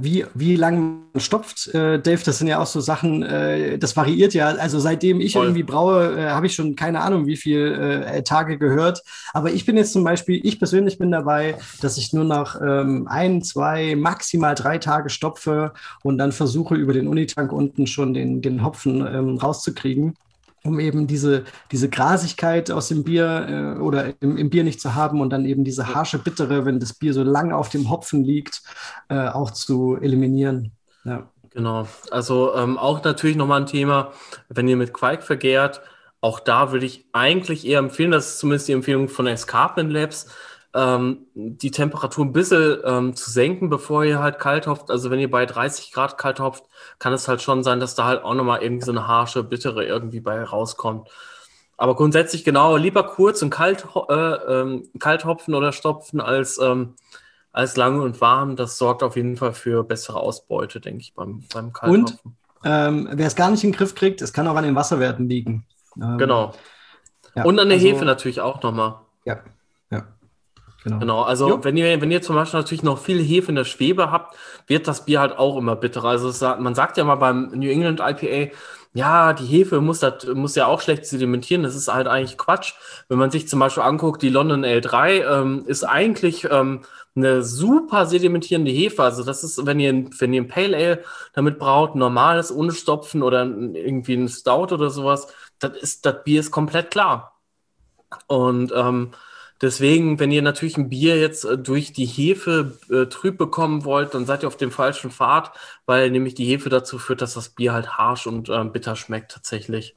wie, 0.00 0.26
wie 0.34 0.56
lang 0.56 1.04
man 1.12 1.20
stopft, 1.20 1.68
äh, 1.74 1.98
Dave, 1.98 2.22
das 2.24 2.38
sind 2.38 2.48
ja 2.48 2.58
auch 2.58 2.66
so 2.66 2.80
Sachen, 2.80 3.22
äh, 3.22 3.78
das 3.78 3.96
variiert 3.96 4.34
ja. 4.34 4.48
Also 4.48 4.78
seitdem 4.78 5.20
ich 5.20 5.32
Voll. 5.32 5.46
irgendwie 5.46 5.62
braue, 5.62 6.18
äh, 6.18 6.30
habe 6.30 6.46
ich 6.46 6.54
schon 6.54 6.76
keine 6.76 7.00
Ahnung, 7.00 7.26
wie 7.26 7.36
viele 7.36 8.04
äh, 8.04 8.22
Tage 8.22 8.58
gehört. 8.58 9.02
Aber 9.32 9.50
ich 9.50 9.64
bin 9.64 9.76
jetzt 9.76 9.92
zum 9.92 10.04
Beispiel, 10.04 10.40
ich 10.44 10.58
persönlich 10.58 10.98
bin 10.98 11.10
dabei, 11.10 11.56
dass 11.80 11.96
ich 11.96 12.12
nur 12.12 12.24
nach 12.24 12.60
ähm, 12.60 13.06
ein, 13.08 13.42
zwei, 13.42 13.96
maximal 13.96 14.54
drei 14.54 14.78
Tage 14.78 15.08
stopfe 15.08 15.72
und 16.02 16.18
dann 16.18 16.32
versuche, 16.32 16.74
über 16.74 16.92
den 16.92 17.08
Unitank 17.08 17.52
unten 17.52 17.86
schon 17.86 18.12
den, 18.14 18.42
den 18.42 18.64
Hopfen 18.64 19.06
ähm, 19.06 19.38
rauszukriegen 19.38 20.14
um 20.64 20.78
eben 20.78 21.06
diese, 21.06 21.44
diese 21.70 21.88
Grasigkeit 21.88 22.70
aus 22.70 22.88
dem 22.88 23.04
Bier 23.04 23.76
äh, 23.78 23.80
oder 23.80 24.14
im, 24.20 24.36
im, 24.36 24.50
Bier 24.50 24.64
nicht 24.64 24.80
zu 24.80 24.94
haben 24.94 25.20
und 25.20 25.30
dann 25.30 25.44
eben 25.44 25.64
diese 25.64 25.94
harsche 25.94 26.18
Bittere, 26.18 26.64
wenn 26.64 26.78
das 26.78 26.94
Bier 26.94 27.14
so 27.14 27.22
lang 27.22 27.52
auf 27.52 27.68
dem 27.68 27.90
Hopfen 27.90 28.22
liegt, 28.22 28.62
äh, 29.08 29.28
auch 29.28 29.50
zu 29.50 29.96
eliminieren. 29.96 30.72
Ja. 31.04 31.28
Genau. 31.54 31.86
Also 32.10 32.54
ähm, 32.56 32.78
auch 32.78 33.04
natürlich 33.04 33.36
nochmal 33.36 33.60
ein 33.60 33.66
Thema, 33.66 34.12
wenn 34.48 34.68
ihr 34.68 34.76
mit 34.76 34.94
Quark 34.94 35.22
vergehrt, 35.22 35.82
auch 36.20 36.40
da 36.40 36.72
würde 36.72 36.86
ich 36.86 37.04
eigentlich 37.12 37.66
eher 37.66 37.80
empfehlen, 37.80 38.12
das 38.12 38.28
ist 38.28 38.38
zumindest 38.38 38.68
die 38.68 38.72
Empfehlung 38.72 39.08
von 39.08 39.26
Escarpment 39.26 39.92
Labs, 39.92 40.28
ähm, 40.74 41.26
die 41.34 41.70
Temperatur 41.70 42.24
ein 42.24 42.32
bisschen 42.32 42.78
ähm, 42.84 43.16
zu 43.16 43.30
senken, 43.30 43.68
bevor 43.68 44.04
ihr 44.04 44.20
halt 44.20 44.38
kalt 44.38 44.66
hopft. 44.66 44.90
Also 44.90 45.10
wenn 45.10 45.20
ihr 45.20 45.30
bei 45.30 45.44
30 45.44 45.92
Grad 45.92 46.16
kalt 46.16 46.40
hopft, 46.40 46.64
kann 46.98 47.12
es 47.12 47.28
halt 47.28 47.42
schon 47.42 47.62
sein, 47.62 47.80
dass 47.80 47.94
da 47.94 48.04
halt 48.06 48.24
auch 48.24 48.34
nochmal 48.34 48.62
irgendwie 48.62 48.84
so 48.84 48.92
eine 48.92 49.06
harsche, 49.06 49.42
bittere 49.42 49.84
irgendwie 49.84 50.20
bei 50.20 50.42
rauskommt. 50.42 51.08
Aber 51.76 51.94
grundsätzlich 51.96 52.44
genau, 52.44 52.76
lieber 52.76 53.02
kurz 53.02 53.42
und 53.42 53.50
kalt, 53.50 53.86
äh, 54.08 54.14
ähm, 54.14 54.88
kalt 54.98 55.24
hopfen 55.24 55.54
oder 55.54 55.72
stopfen 55.72 56.20
als, 56.20 56.58
ähm, 56.58 56.94
als 57.52 57.76
lang 57.76 58.00
und 58.00 58.20
warm. 58.20 58.56
Das 58.56 58.78
sorgt 58.78 59.02
auf 59.02 59.16
jeden 59.16 59.36
Fall 59.36 59.52
für 59.52 59.84
bessere 59.84 60.20
Ausbeute, 60.20 60.80
denke 60.80 61.00
ich, 61.00 61.12
beim, 61.14 61.44
beim 61.52 61.72
Kalthopfen. 61.72 62.18
Und 62.22 62.42
ähm, 62.64 63.08
wer 63.12 63.26
es 63.26 63.34
gar 63.34 63.50
nicht 63.50 63.64
in 63.64 63.72
den 63.72 63.76
Griff 63.76 63.94
kriegt, 63.94 64.22
es 64.22 64.32
kann 64.32 64.46
auch 64.46 64.54
an 64.54 64.64
den 64.64 64.76
Wasserwerten 64.76 65.28
liegen. 65.28 65.66
Ähm, 66.00 66.18
genau. 66.18 66.52
Ja, 67.34 67.44
und 67.44 67.58
an 67.58 67.68
der 67.68 67.78
also, 67.78 67.88
Hefe 67.88 68.04
natürlich 68.04 68.40
auch 68.40 68.62
nochmal. 68.62 69.00
Ja, 69.24 69.40
genau. 70.84 70.98
Genau, 70.98 71.22
also 71.22 71.48
Jo. 71.48 71.64
wenn 71.64 71.76
ihr, 71.76 72.00
wenn 72.00 72.10
ihr 72.10 72.22
zum 72.22 72.36
Beispiel 72.36 72.60
natürlich 72.60 72.82
noch 72.82 72.98
viel 72.98 73.22
Hefe 73.22 73.48
in 73.50 73.56
der 73.56 73.64
Schwebe 73.64 74.10
habt, 74.10 74.36
wird 74.66 74.86
das 74.88 75.04
Bier 75.04 75.20
halt 75.20 75.36
auch 75.38 75.56
immer 75.56 75.76
bitterer. 75.76 76.08
Also 76.10 76.28
es, 76.28 76.38
sagt- 76.38 76.60
man 76.60 76.74
sagt 76.74 76.96
ja 76.96 77.04
mal 77.04 77.16
beim 77.16 77.50
New 77.54 77.70
England 77.70 78.00
IPA, 78.00 78.52
ja, 78.94 79.32
die 79.32 79.46
Hefe 79.46 79.80
muss, 79.80 80.00
das, 80.00 80.26
muss 80.34 80.54
ja 80.54 80.66
auch 80.66 80.80
schlecht 80.82 81.06
sedimentieren. 81.06 81.62
Das 81.62 81.74
ist 81.74 81.88
halt 81.92 82.06
eigentlich 82.08 82.36
Quatsch. 82.36 82.74
Wenn 83.08 83.18
man 83.18 83.30
sich 83.30 83.48
zum 83.48 83.58
Beispiel 83.58 83.82
anguckt, 83.82 84.20
die 84.20 84.28
London 84.28 84.64
L3 84.66 85.08
ähm, 85.40 85.64
ist 85.66 85.82
eigentlich 85.84 86.46
ähm, 86.50 86.82
eine 87.14 87.42
super 87.42 88.04
sedimentierende 88.04 88.70
Hefe. 88.70 89.02
Also 89.02 89.24
das 89.24 89.44
ist, 89.44 89.64
wenn 89.64 89.80
ihr, 89.80 89.90
ein- 89.90 90.10
wenn 90.18 90.34
ihr 90.34 90.42
ein 90.42 90.48
Pale 90.48 90.76
Ale 90.76 91.04
damit 91.32 91.58
braut, 91.58 91.94
ein 91.94 91.98
normales, 92.00 92.52
ohne 92.54 92.72
Stopfen 92.72 93.22
oder 93.22 93.44
irgendwie 93.44 94.14
ein 94.14 94.28
Stout 94.28 94.74
oder 94.74 94.90
sowas, 94.90 95.26
das 95.58 95.74
ist, 95.78 96.04
das 96.04 96.22
Bier 96.24 96.40
ist 96.40 96.50
komplett 96.50 96.90
klar. 96.90 97.38
Und 98.26 98.72
ähm, 98.76 99.12
Deswegen, 99.62 100.18
wenn 100.18 100.32
ihr 100.32 100.42
natürlich 100.42 100.76
ein 100.76 100.88
Bier 100.88 101.18
jetzt 101.20 101.44
äh, 101.44 101.56
durch 101.56 101.92
die 101.92 102.04
Hefe 102.04 102.78
äh, 102.90 103.06
trüb 103.06 103.38
bekommen 103.38 103.84
wollt, 103.84 104.12
dann 104.12 104.26
seid 104.26 104.42
ihr 104.42 104.48
auf 104.48 104.56
dem 104.56 104.72
falschen 104.72 105.12
Pfad, 105.12 105.52
weil 105.86 106.10
nämlich 106.10 106.34
die 106.34 106.46
Hefe 106.46 106.68
dazu 106.68 106.98
führt, 106.98 107.22
dass 107.22 107.34
das 107.34 107.50
Bier 107.50 107.72
halt 107.72 107.96
harsch 107.96 108.26
und 108.26 108.48
ähm, 108.48 108.72
bitter 108.72 108.96
schmeckt 108.96 109.30
tatsächlich. 109.30 109.94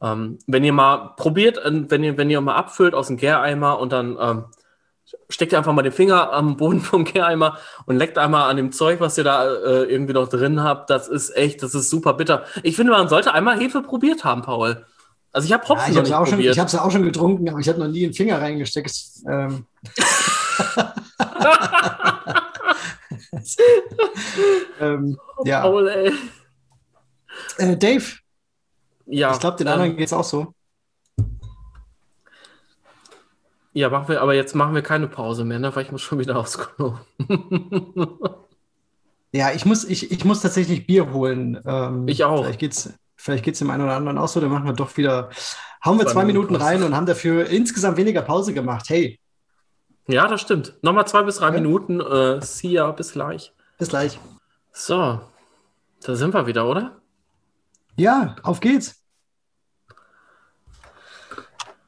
Ähm, 0.00 0.38
wenn 0.46 0.62
ihr 0.62 0.72
mal 0.72 1.14
probiert, 1.16 1.58
äh, 1.58 1.90
wenn 1.90 2.04
ihr, 2.04 2.16
wenn 2.16 2.30
ihr 2.30 2.40
mal 2.40 2.54
abfüllt 2.54 2.94
aus 2.94 3.08
dem 3.08 3.16
Gäreimer 3.16 3.80
und 3.80 3.92
dann 3.92 4.16
ähm, 4.20 4.44
steckt 5.28 5.52
ihr 5.52 5.58
einfach 5.58 5.72
mal 5.72 5.82
den 5.82 5.92
Finger 5.92 6.32
am 6.32 6.56
Boden 6.56 6.80
vom 6.80 7.04
Gäreimer 7.04 7.58
und 7.86 7.96
leckt 7.96 8.16
einmal 8.16 8.48
an 8.48 8.56
dem 8.56 8.70
Zeug, 8.70 9.00
was 9.00 9.18
ihr 9.18 9.24
da 9.24 9.44
äh, 9.44 9.84
irgendwie 9.84 10.12
noch 10.12 10.28
drin 10.28 10.62
habt. 10.62 10.88
Das 10.90 11.08
ist 11.08 11.36
echt, 11.36 11.64
das 11.64 11.74
ist 11.74 11.90
super 11.90 12.14
bitter. 12.14 12.44
Ich 12.62 12.76
finde, 12.76 12.92
man 12.92 13.08
sollte 13.08 13.34
einmal 13.34 13.58
Hefe 13.58 13.82
probiert 13.82 14.24
haben, 14.24 14.42
Paul. 14.42 14.86
Also 15.34 15.46
ich 15.46 15.52
habe 15.52 15.64
Ja, 15.64 15.68
Hopfen 15.68 15.90
ich 15.90 15.96
noch 15.96 15.96
habe 15.96 16.02
es 16.04 16.08
nicht 16.08 16.14
auch, 16.16 16.24
schon- 16.26 16.34
probiert. 16.36 16.54
ich 16.54 16.60
hab's 16.60 16.72
ja 16.72 16.82
auch 16.82 16.90
schon 16.90 17.02
getrunken, 17.02 17.48
aber 17.50 17.58
ich 17.58 17.68
habe 17.68 17.78
noch 17.80 17.88
nie 17.88 18.04
einen 18.04 18.14
Finger 18.14 18.40
reingesteckt. 18.40 18.94
Ähm. 19.28 19.66
ähm, 24.80 25.18
ja. 25.44 25.60
Paul, 25.62 25.88
ey. 25.88 26.12
Äh, 27.58 27.76
Dave, 27.76 28.04
Ja, 29.06 29.32
ich 29.32 29.40
glaube, 29.40 29.56
den 29.58 29.66
ähm, 29.66 29.72
anderen 29.72 29.96
geht 29.96 30.06
es 30.06 30.12
auch 30.12 30.24
so. 30.24 30.54
Ja, 33.72 33.90
machen 33.90 34.08
wir, 34.08 34.20
aber 34.22 34.34
jetzt 34.34 34.54
machen 34.54 34.74
wir 34.74 34.82
keine 34.82 35.08
Pause 35.08 35.44
mehr, 35.44 35.58
ne? 35.58 35.74
weil 35.74 35.84
ich 35.84 35.90
muss 35.90 36.02
schon 36.02 36.20
wieder 36.20 36.38
aufs 36.38 36.58
Klo. 36.58 36.94
Ja, 39.32 39.50
ich 39.50 39.64
muss, 39.66 39.84
ich, 39.84 40.12
ich 40.12 40.24
muss 40.24 40.42
tatsächlich 40.42 40.86
Bier 40.86 41.12
holen. 41.12 41.60
Ähm, 41.66 42.06
Ich 42.06 42.22
auch. 42.22 42.44
Vielleicht 42.44 42.60
geht's, 42.60 42.90
vielleicht 43.24 43.44
geht's 43.44 43.58
dem 43.58 43.70
einen 43.70 43.82
oder 43.82 43.96
anderen 43.96 44.18
auch 44.18 44.28
so. 44.28 44.40
Dann 44.40 44.50
machen 44.50 44.66
wir 44.66 44.74
doch 44.74 44.96
wieder, 44.96 45.30
hauen 45.84 45.98
wir 45.98 46.04
Zwei 46.04 46.12
zwei 46.12 46.24
Minuten 46.24 46.52
Minuten 46.52 46.62
rein 46.64 46.82
und 46.82 46.94
haben 46.94 47.06
dafür 47.06 47.46
insgesamt 47.46 47.96
weniger 47.96 48.22
Pause 48.22 48.52
gemacht. 48.52 48.88
Hey, 48.88 49.18
ja, 50.06 50.26
das 50.28 50.42
stimmt. 50.42 50.74
Nochmal 50.82 51.06
zwei 51.06 51.22
bis 51.22 51.36
drei 51.36 51.46
Ja. 51.46 51.52
Minuten. 51.52 52.00
Äh, 52.00 52.42
see 52.42 52.68
ya, 52.68 52.90
bis 52.90 53.12
gleich. 53.12 53.52
bis 53.78 53.88
gleich. 53.88 54.18
So, 54.72 55.20
da 56.02 56.14
sind 56.14 56.34
wir 56.34 56.46
wieder, 56.46 56.68
oder? 56.68 57.00
Ja, 57.96 58.36
auf 58.42 58.60
geht's. 58.60 59.00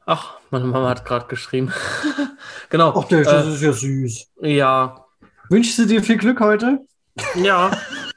Ach, 0.05 0.39
meine 0.51 0.65
Mama 0.65 0.89
hat 0.89 1.05
gerade 1.05 1.27
geschrieben. 1.27 1.71
genau. 2.69 2.93
Ach, 2.97 3.07
das 3.07 3.27
äh, 3.27 3.53
ist 3.53 3.61
ja 3.61 3.73
süß. 3.73 4.27
ja, 4.41 5.05
Wünschst 5.49 5.77
du 5.77 5.85
dir 5.85 6.01
viel 6.01 6.17
Glück 6.17 6.39
heute? 6.39 6.79
ja. 7.35 7.71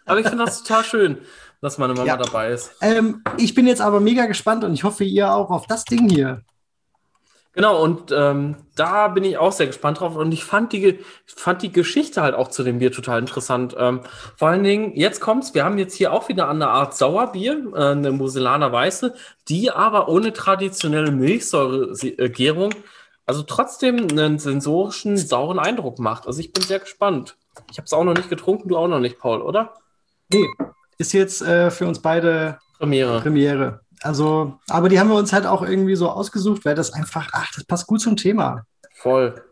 Aber 0.07 0.21
ich 0.21 0.27
finde 0.27 0.45
das 0.45 0.63
total 0.63 0.85
schön, 0.85 1.19
dass 1.61 1.79
meine 1.79 1.95
Mama 1.95 2.07
Ja. 2.07 2.17
dabei 2.17 2.51
ist. 2.51 2.73
Ähm, 2.81 3.23
ich 3.37 3.55
bin 3.55 3.67
jetzt 3.67 3.81
aber 3.81 4.01
mega 4.01 4.27
gespannt 4.27 4.65
und 4.65 4.73
ich 4.75 4.85
hoffe, 4.85 5.05
ihr 5.05 5.33
auch 5.35 5.51
auf 5.51 5.67
das 5.67 5.85
Ding 5.85 6.09
hier. 6.09 6.43
Genau, 7.53 7.83
und 7.83 8.13
ähm, 8.13 8.55
da 8.77 9.09
bin 9.09 9.25
ich 9.25 9.37
auch 9.37 9.51
sehr 9.51 9.67
gespannt 9.67 9.99
drauf. 9.99 10.15
Und 10.15 10.31
ich 10.31 10.45
fand 10.45 10.73
die, 10.73 11.01
fand 11.27 11.63
die 11.63 11.73
Geschichte 11.73 12.23
halt 12.23 12.37
auch 12.37 12.47
zu 12.49 12.63
dem 12.63 12.79
Bier 12.79 12.93
total 12.93 13.19
interessant. 13.19 13.75
Ähm, 13.77 14.03
vor 14.37 14.49
allen 14.49 14.63
Dingen, 14.63 14.93
jetzt 14.95 15.21
kommt's, 15.21 15.53
wir 15.53 15.65
haben 15.65 15.77
jetzt 15.77 15.95
hier 15.95 16.13
auch 16.13 16.29
wieder 16.29 16.49
eine 16.49 16.69
Art 16.69 16.97
Sauerbier, 16.97 17.73
äh, 17.75 17.87
eine 17.91 18.13
Moselaner 18.13 18.71
Weiße, 18.71 19.15
die 19.49 19.73
aber 19.73 20.09
ohne 20.09 20.33
traditionelle 20.33 21.11
Milchsäuregärung, 21.11 22.73
also 23.27 23.43
trotzdem 23.43 24.07
einen 24.09 24.39
sensorischen, 24.39 25.17
sauren 25.17 25.59
Eindruck 25.59 25.99
macht. 25.99 26.29
Also 26.29 26.39
ich 26.39 26.53
bin 26.53 26.63
sehr 26.63 26.79
gespannt. 26.79 27.37
Ich 27.71 27.79
habe 27.79 27.87
es 27.87 27.93
auch 27.93 28.05
noch 28.05 28.15
nicht 28.15 28.31
getrunken, 28.31 28.69
du 28.69 28.77
auch 28.77 28.89
noch 28.89 29.01
nicht, 29.01 29.19
Paul, 29.19 29.43
oder? 29.43 29.75
Nee, 30.33 30.47
ist 31.01 31.13
jetzt 31.13 31.41
äh, 31.41 31.71
für 31.71 31.87
uns 31.87 32.01
beide 32.01 32.59
Premiere. 32.79 33.21
Premiere. 33.21 33.81
Also, 34.03 34.59
aber 34.69 34.89
die 34.89 35.01
haben 35.01 35.09
wir 35.09 35.17
uns 35.17 35.33
halt 35.33 35.47
auch 35.47 35.63
irgendwie 35.63 35.97
so 35.97 36.11
ausgesucht, 36.11 36.65
weil 36.65 36.75
das 36.75 36.93
einfach, 36.93 37.31
ach, 37.33 37.51
das 37.55 37.65
passt 37.65 37.87
gut 37.87 38.01
zum 38.01 38.17
Thema. 38.17 38.65
Voll. 38.95 39.43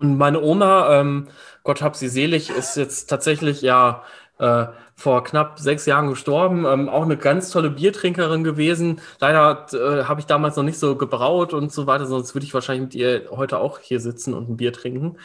Und 0.00 0.18
meine 0.18 0.40
Oma, 0.42 1.00
ähm, 1.00 1.28
Gott 1.62 1.80
hab 1.80 1.96
sie 1.96 2.08
selig, 2.08 2.50
ist 2.50 2.76
jetzt 2.76 3.08
tatsächlich 3.08 3.62
ja 3.62 4.02
äh, 4.38 4.66
vor 4.98 5.22
knapp 5.22 5.60
sechs 5.60 5.86
Jahren 5.86 6.08
gestorben. 6.08 6.66
Ähm, 6.66 6.88
auch 6.88 7.04
eine 7.04 7.16
ganz 7.16 7.50
tolle 7.50 7.70
Biertrinkerin 7.70 8.42
gewesen. 8.42 9.00
Leider 9.20 9.66
äh, 9.72 10.04
habe 10.04 10.18
ich 10.20 10.26
damals 10.26 10.56
noch 10.56 10.64
nicht 10.64 10.78
so 10.78 10.96
gebraut 10.96 11.54
und 11.54 11.72
so 11.72 11.86
weiter, 11.86 12.04
sonst 12.04 12.34
würde 12.34 12.44
ich 12.44 12.52
wahrscheinlich 12.52 12.82
mit 12.82 12.94
ihr 12.96 13.30
heute 13.30 13.58
auch 13.58 13.78
hier 13.78 14.00
sitzen 14.00 14.34
und 14.34 14.50
ein 14.50 14.56
Bier 14.56 14.72
trinken. 14.72 15.16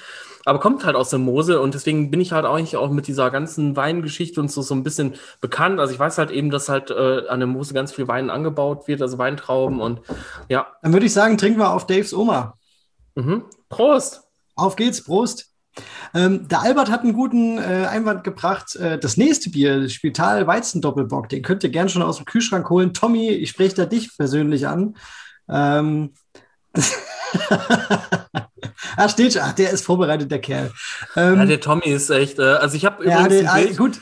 Aber 0.46 0.60
kommt 0.60 0.86
halt 0.86 0.96
aus 0.96 1.10
der 1.10 1.18
Mosel 1.18 1.58
und 1.58 1.74
deswegen 1.74 2.12
bin 2.12 2.22
ich 2.22 2.34
halt 2.34 2.46
eigentlich 2.46 2.78
auch 2.78 2.92
mit 2.92 3.08
dieser 3.08 3.32
ganzen 3.32 3.76
Weingeschichte 3.76 4.40
und 4.40 4.52
so, 4.52 4.62
so 4.62 4.76
ein 4.76 4.84
bisschen 4.84 5.16
bekannt. 5.42 5.80
Also 5.80 5.92
ich 5.92 6.00
weiß 6.00 6.20
halt 6.20 6.30
eben, 6.30 6.52
dass 6.52 6.70
halt 6.70 6.92
äh, 6.92 7.28
an 7.28 7.40
der 7.40 7.48
Mosel 7.48 7.74
ganz 7.74 7.92
viel 7.92 8.08
Wein 8.08 8.30
angebaut 8.30 8.88
wird, 8.88 9.02
also 9.02 9.18
Weintrauben 9.18 9.82
und 9.82 10.02
ja. 10.50 10.68
Dann 10.84 10.94
würde 10.94 11.08
ich 11.08 11.14
sagen, 11.14 11.38
trinken 11.40 11.60
wir 11.60 11.72
auf 11.72 11.88
Daves 11.88 12.14
Oma. 12.14 12.60
Mhm. 13.16 13.46
Prost! 13.70 14.22
Auf 14.56 14.76
geht's, 14.76 15.04
Prost. 15.04 15.53
Ähm, 16.14 16.48
der 16.48 16.62
Albert 16.62 16.92
hat 16.92 17.02
einen 17.02 17.14
guten 17.14 17.58
äh, 17.58 17.88
Einwand 17.90 18.24
gebracht. 18.24 18.76
Äh, 18.76 19.00
das 19.00 19.18
nächste 19.18 19.50
Bier, 19.50 19.82
das 19.82 19.94
Spital 19.94 20.46
Weizen 20.48 20.82
Doppelbock, 20.82 21.30
den 21.30 21.42
könnt 21.42 21.64
ihr 21.64 21.70
gern 21.70 21.90
schon 21.90 22.04
aus 22.04 22.18
dem 22.18 22.26
Kühlschrank 22.26 22.70
holen. 22.70 22.94
Tommy, 22.94 23.30
ich 23.30 23.50
spreche 23.50 23.76
da 23.76 23.86
dich 23.86 24.16
persönlich 24.16 24.68
an. 24.68 24.96
Ähm, 25.50 26.14
ah, 28.98 29.10
steht 29.10 29.34
schon. 29.34 29.42
Ach, 29.44 29.54
der 29.54 29.72
ist 29.72 29.86
vorbereitet, 29.86 30.32
der 30.32 30.40
Kerl. 30.40 30.72
Ähm, 31.16 31.38
Ja, 31.38 31.46
der 31.46 31.60
Tommy 31.60 31.86
ist 31.88 32.10
echt, 32.10 32.40
äh, 32.40 32.44
also 32.44 32.76
ich 32.76 32.86
habe 32.86 33.06
ja, 33.06 33.20
übrigens 33.20 33.42
der, 33.42 33.54
ein 33.54 33.64
ah, 33.64 33.76
Bild, 33.78 34.02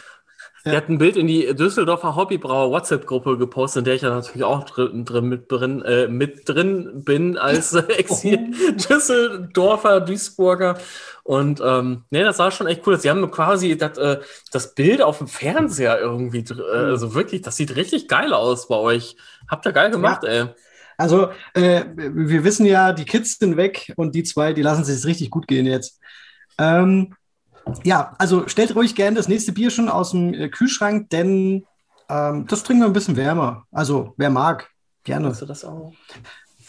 gut. 0.63 0.71
der 0.73 0.77
hat 0.77 0.89
ein 0.89 0.97
Bild 0.97 1.17
in 1.17 1.27
die 1.27 1.53
Düsseldorfer 1.55 2.15
Hobbybrauer 2.15 2.71
WhatsApp-Gruppe 2.71 3.37
gepostet, 3.37 3.81
in 3.81 3.85
der 3.85 3.95
ich 3.95 4.01
ja 4.01 4.09
natürlich 4.09 4.43
auch 4.43 4.63
drin, 4.63 5.05
drin, 5.05 5.29
mit, 5.29 5.51
drin, 5.51 5.81
äh, 5.83 6.07
mit 6.07 6.47
drin 6.47 7.03
bin 7.03 7.37
als 7.37 7.73
äh, 7.73 7.83
Exil 7.97 8.51
Düsseldorfer, 8.89 10.01
Duisburger. 10.01 10.77
Und 11.23 11.61
ähm, 11.63 12.03
nee, 12.09 12.23
das 12.23 12.37
sah 12.37 12.51
schon 12.51 12.67
echt 12.67 12.85
cool 12.85 12.95
aus. 12.95 13.03
Sie 13.03 13.09
haben 13.09 13.29
quasi 13.31 13.77
das, 13.77 13.97
äh, 13.97 14.19
das 14.51 14.73
Bild 14.73 15.01
auf 15.01 15.19
dem 15.19 15.27
Fernseher 15.27 15.99
irgendwie, 15.99 16.39
äh, 16.39 16.75
also 16.75 17.13
wirklich, 17.13 17.41
das 17.41 17.55
sieht 17.55 17.75
richtig 17.75 18.07
geil 18.07 18.33
aus 18.33 18.67
bei 18.67 18.75
euch. 18.75 19.15
Habt 19.47 19.65
ihr 19.65 19.71
geil 19.71 19.91
gemacht, 19.91 20.23
ey. 20.23 20.47
Also, 20.97 21.29
äh, 21.53 21.83
wir 21.95 22.43
wissen 22.43 22.65
ja, 22.65 22.93
die 22.93 23.05
Kids 23.05 23.39
sind 23.39 23.57
weg 23.57 23.91
und 23.95 24.13
die 24.13 24.23
zwei, 24.23 24.53
die 24.53 24.61
lassen 24.61 24.83
sich 24.83 25.03
richtig 25.05 25.31
gut 25.31 25.47
gehen 25.47 25.65
jetzt. 25.65 25.99
Ähm, 26.59 27.15
ja, 27.83 28.15
also 28.17 28.47
stellt 28.47 28.75
ruhig 28.75 28.95
gerne 28.95 29.17
das 29.17 29.27
nächste 29.27 29.51
Bier 29.51 29.69
schon 29.69 29.89
aus 29.89 30.11
dem 30.11 30.33
äh, 30.33 30.49
Kühlschrank, 30.49 31.09
denn 31.09 31.65
ähm, 32.09 32.45
das 32.47 32.63
trinken 32.63 32.83
wir 32.83 32.87
ein 32.87 32.93
bisschen 32.93 33.17
wärmer. 33.17 33.65
Also, 33.71 34.13
wer 34.17 34.29
mag, 34.29 34.69
gerne. 35.03 35.33
Du 35.37 35.45
das 35.45 35.65
auch? 35.65 35.93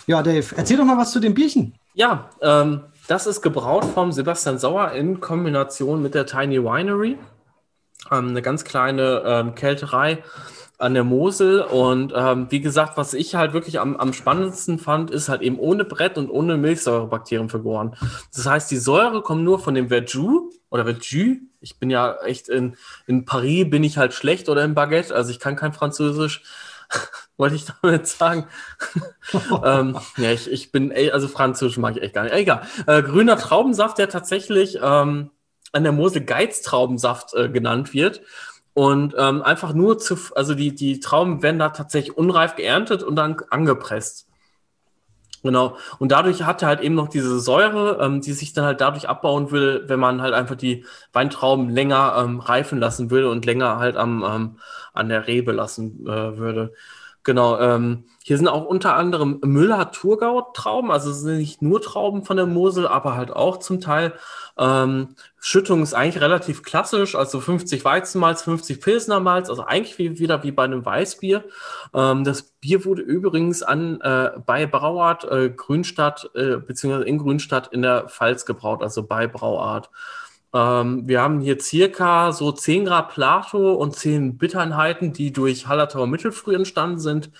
Ja, 0.06 0.22
Dave, 0.22 0.46
erzähl 0.56 0.76
doch 0.76 0.84
mal 0.84 0.98
was 0.98 1.12
zu 1.12 1.20
dem 1.20 1.34
Bierchen. 1.34 1.74
Ja, 1.94 2.30
ähm, 2.40 2.84
das 3.08 3.26
ist 3.26 3.42
gebraut 3.42 3.84
vom 3.84 4.12
Sebastian 4.12 4.58
Sauer 4.58 4.92
in 4.92 5.20
Kombination 5.20 6.02
mit 6.02 6.14
der 6.14 6.26
Tiny 6.26 6.62
Winery. 6.62 7.18
Ähm, 8.10 8.28
eine 8.28 8.42
ganz 8.42 8.64
kleine 8.64 9.22
ähm, 9.24 9.54
Kälterei 9.54 10.22
an 10.82 10.94
der 10.94 11.04
Mosel. 11.04 11.62
Und 11.62 12.12
ähm, 12.14 12.48
wie 12.50 12.60
gesagt, 12.60 12.96
was 12.96 13.14
ich 13.14 13.34
halt 13.34 13.52
wirklich 13.52 13.78
am, 13.78 13.96
am 13.96 14.12
spannendsten 14.12 14.78
fand, 14.78 15.10
ist 15.10 15.28
halt 15.28 15.42
eben 15.42 15.58
ohne 15.58 15.84
Brett 15.84 16.18
und 16.18 16.28
ohne 16.28 16.56
Milchsäurebakterien 16.56 17.48
vergoren. 17.48 17.96
Das 18.34 18.46
heißt, 18.46 18.70
die 18.70 18.78
Säure 18.78 19.22
kommt 19.22 19.44
nur 19.44 19.58
von 19.60 19.74
dem 19.74 19.88
Verjus 19.88 20.54
oder 20.70 20.84
Verjus. 20.84 21.38
Ich 21.60 21.78
bin 21.78 21.90
ja 21.90 22.16
echt 22.24 22.48
in, 22.48 22.76
in 23.06 23.24
Paris 23.24 23.70
bin 23.70 23.84
ich 23.84 23.96
halt 23.96 24.12
schlecht 24.12 24.48
oder 24.48 24.64
im 24.64 24.74
Baguette, 24.74 25.14
also 25.14 25.30
ich 25.30 25.38
kann 25.38 25.56
kein 25.56 25.72
Französisch. 25.72 26.42
Wollte 27.36 27.54
ich 27.54 27.64
damit 27.80 28.06
sagen. 28.08 28.46
ähm, 29.64 29.96
ja, 30.16 30.32
ich, 30.32 30.50
ich 30.50 30.72
bin, 30.72 30.92
also 31.12 31.28
Französisch 31.28 31.78
mag 31.78 31.96
ich 31.96 32.02
echt 32.02 32.14
gar 32.14 32.24
nicht. 32.24 32.34
Egal. 32.34 32.66
Äh, 32.86 33.02
grüner 33.02 33.36
Traubensaft, 33.36 33.98
der 33.98 34.08
tatsächlich 34.08 34.78
ähm, 34.82 35.30
an 35.72 35.82
der 35.84 35.92
Mosel 35.92 36.24
Geiztraubensaft 36.24 37.34
äh, 37.34 37.48
genannt 37.48 37.94
wird. 37.94 38.20
Und 38.74 39.14
ähm, 39.18 39.42
einfach 39.42 39.74
nur 39.74 39.98
zu, 39.98 40.16
also 40.34 40.54
die, 40.54 40.74
die 40.74 41.00
Trauben 41.00 41.42
werden 41.42 41.58
da 41.58 41.70
tatsächlich 41.70 42.16
unreif 42.16 42.56
geerntet 42.56 43.02
und 43.02 43.16
dann 43.16 43.36
angepresst. 43.50 44.26
Genau. 45.42 45.76
Und 45.98 46.12
dadurch 46.12 46.44
hat 46.44 46.62
er 46.62 46.68
halt 46.68 46.80
eben 46.80 46.94
noch 46.94 47.08
diese 47.08 47.40
Säure, 47.40 47.98
ähm, 48.00 48.20
die 48.20 48.32
sich 48.32 48.52
dann 48.52 48.64
halt 48.64 48.80
dadurch 48.80 49.08
abbauen 49.08 49.50
will, 49.50 49.84
wenn 49.88 49.98
man 49.98 50.22
halt 50.22 50.34
einfach 50.34 50.54
die 50.54 50.84
Weintrauben 51.12 51.68
länger 51.68 52.14
ähm, 52.16 52.38
reifen 52.38 52.78
lassen 52.78 53.10
würde 53.10 53.28
und 53.28 53.44
länger 53.44 53.78
halt 53.78 53.96
am, 53.96 54.24
ähm, 54.24 54.58
an 54.92 55.08
der 55.08 55.26
Rebe 55.26 55.52
lassen 55.52 56.06
äh, 56.06 56.38
würde. 56.38 56.72
Genau, 57.24 57.58
ähm, 57.60 58.04
hier 58.24 58.36
sind 58.36 58.48
auch 58.48 58.64
unter 58.64 58.96
anderem 58.96 59.38
Müller-Thurgau-Trauben, 59.44 60.90
also 60.90 61.10
es 61.10 61.20
sind 61.20 61.38
nicht 61.38 61.62
nur 61.62 61.80
Trauben 61.80 62.24
von 62.24 62.36
der 62.36 62.46
Mosel, 62.46 62.88
aber 62.88 63.14
halt 63.14 63.30
auch 63.30 63.58
zum 63.58 63.80
Teil. 63.80 64.14
Ähm, 64.58 65.14
Schüttung 65.38 65.82
ist 65.82 65.94
eigentlich 65.94 66.20
relativ 66.20 66.64
klassisch, 66.64 67.14
also 67.14 67.40
50 67.40 67.84
Weizenmalz, 67.84 68.42
50 68.42 68.80
Pilsnermalz, 68.80 69.50
also 69.50 69.64
eigentlich 69.64 69.98
wie, 69.98 70.18
wieder 70.18 70.42
wie 70.42 70.50
bei 70.50 70.64
einem 70.64 70.84
Weißbier. 70.84 71.44
Ähm, 71.94 72.24
das 72.24 72.42
Bier 72.42 72.84
wurde 72.84 73.02
übrigens 73.02 73.62
an, 73.62 74.00
äh, 74.00 74.32
bei 74.44 74.66
Brauart 74.66 75.24
äh, 75.24 75.50
Grünstadt, 75.50 76.28
äh, 76.34 76.56
beziehungsweise 76.56 77.04
in 77.06 77.18
Grünstadt 77.18 77.68
in 77.68 77.82
der 77.82 78.08
Pfalz 78.08 78.46
gebraut, 78.46 78.82
also 78.82 79.04
bei 79.04 79.28
Brauart. 79.28 79.90
Ähm, 80.54 81.08
wir 81.08 81.22
haben 81.22 81.40
hier 81.40 81.58
circa 81.60 82.32
so 82.32 82.52
10 82.52 82.84
Grad 82.84 83.10
Plato 83.10 83.74
und 83.74 83.96
10 83.96 84.36
Bittereinheiten, 84.38 85.12
die 85.12 85.32
durch 85.32 85.66
Hallertauer 85.66 86.06
Mittelfrüh 86.06 86.54
entstanden 86.54 86.98
sind. 86.98 87.30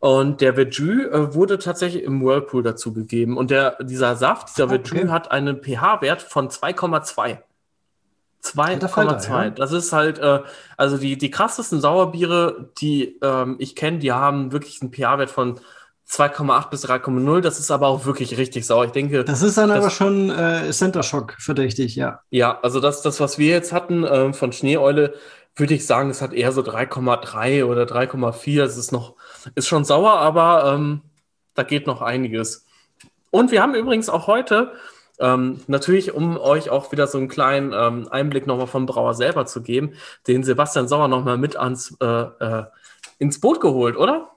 Und 0.00 0.40
der 0.40 0.54
Verjus 0.54 1.06
äh, 1.06 1.34
wurde 1.34 1.58
tatsächlich 1.58 2.02
im 2.02 2.24
Whirlpool 2.24 2.64
dazu 2.64 2.92
gegeben. 2.92 3.36
Und 3.36 3.52
der, 3.52 3.76
dieser 3.82 4.16
Saft, 4.16 4.48
dieser 4.48 4.64
Okay. 4.64 4.80
Verjus 4.84 5.10
hat 5.10 5.30
einen 5.30 5.62
pH-Wert 5.62 6.22
von 6.22 6.48
2,2. 6.48 7.38
2,2. 8.42 9.28
ja. 9.28 9.50
Das 9.50 9.70
ist 9.70 9.92
halt, 9.92 10.18
äh, 10.18 10.40
also 10.76 10.98
die, 10.98 11.16
die 11.16 11.30
krassesten 11.30 11.80
Sauerbiere, 11.80 12.70
die 12.80 13.16
ähm, 13.22 13.54
ich 13.60 13.76
kenne, 13.76 13.98
die 13.98 14.10
haben 14.10 14.50
wirklich 14.50 14.82
einen 14.82 14.92
pH-Wert 14.92 15.30
von 15.30 15.60
2,8 16.08 16.70
bis 16.70 16.84
3,0. 16.84 17.40
Das 17.40 17.58
ist 17.58 17.70
aber 17.70 17.88
auch 17.88 18.04
wirklich 18.04 18.36
richtig 18.36 18.66
sauer. 18.66 18.84
Ich 18.84 18.92
denke, 18.92 19.24
Das 19.24 19.42
ist 19.42 19.56
dann 19.56 19.68
Das- 19.70 19.78
aber 19.78 19.90
schon 19.90 20.30
äh, 20.30 20.70
Center 20.70 21.02
Shock 21.02 21.34
verdächtig, 21.38 21.96
ja. 21.96 22.20
ja, 22.30 22.58
also 22.62 22.80
das, 22.80 23.02
das 23.02 23.20
was 23.20 23.38
wir 23.38 23.48
jetzt 23.50 23.72
hatten 23.72 24.04
ähm, 24.08 24.34
von 24.34 24.52
Schneeeule, 24.52 25.14
würde 25.56 25.74
ich 25.74 25.86
sagen, 25.86 26.10
es 26.10 26.22
hat 26.22 26.32
eher 26.32 26.52
so 26.52 26.62
3,3 26.62 27.64
oder 27.64 27.84
3,4. 27.84 28.62
Es 28.62 28.76
ist 28.76 28.90
noch, 28.92 29.14
ist 29.54 29.68
schon 29.68 29.84
sauer, 29.84 30.12
aber 30.12 30.72
ähm, 30.74 31.02
da 31.54 31.62
geht 31.62 31.86
noch 31.86 32.00
einiges. 32.02 32.64
Und 33.30 33.50
wir 33.50 33.62
haben 33.62 33.74
übrigens 33.74 34.08
auch 34.08 34.26
heute, 34.26 34.72
ähm, 35.18 35.60
natürlich, 35.66 36.12
um 36.14 36.38
euch 36.38 36.70
auch 36.70 36.90
wieder 36.92 37.06
so 37.06 37.18
einen 37.18 37.28
kleinen 37.28 37.72
ähm, 37.74 38.08
Einblick 38.10 38.46
nochmal 38.46 38.66
vom 38.66 38.86
Brauer 38.86 39.14
selber 39.14 39.44
zu 39.46 39.62
geben, 39.62 39.92
den 40.26 40.42
Sebastian 40.42 40.88
Sauer 40.88 41.08
nochmal 41.08 41.36
mit 41.38 41.56
ans, 41.56 41.94
äh, 42.00 42.06
äh, 42.06 42.64
ins 43.18 43.38
Boot 43.40 43.60
geholt, 43.60 43.96
oder? 43.96 44.30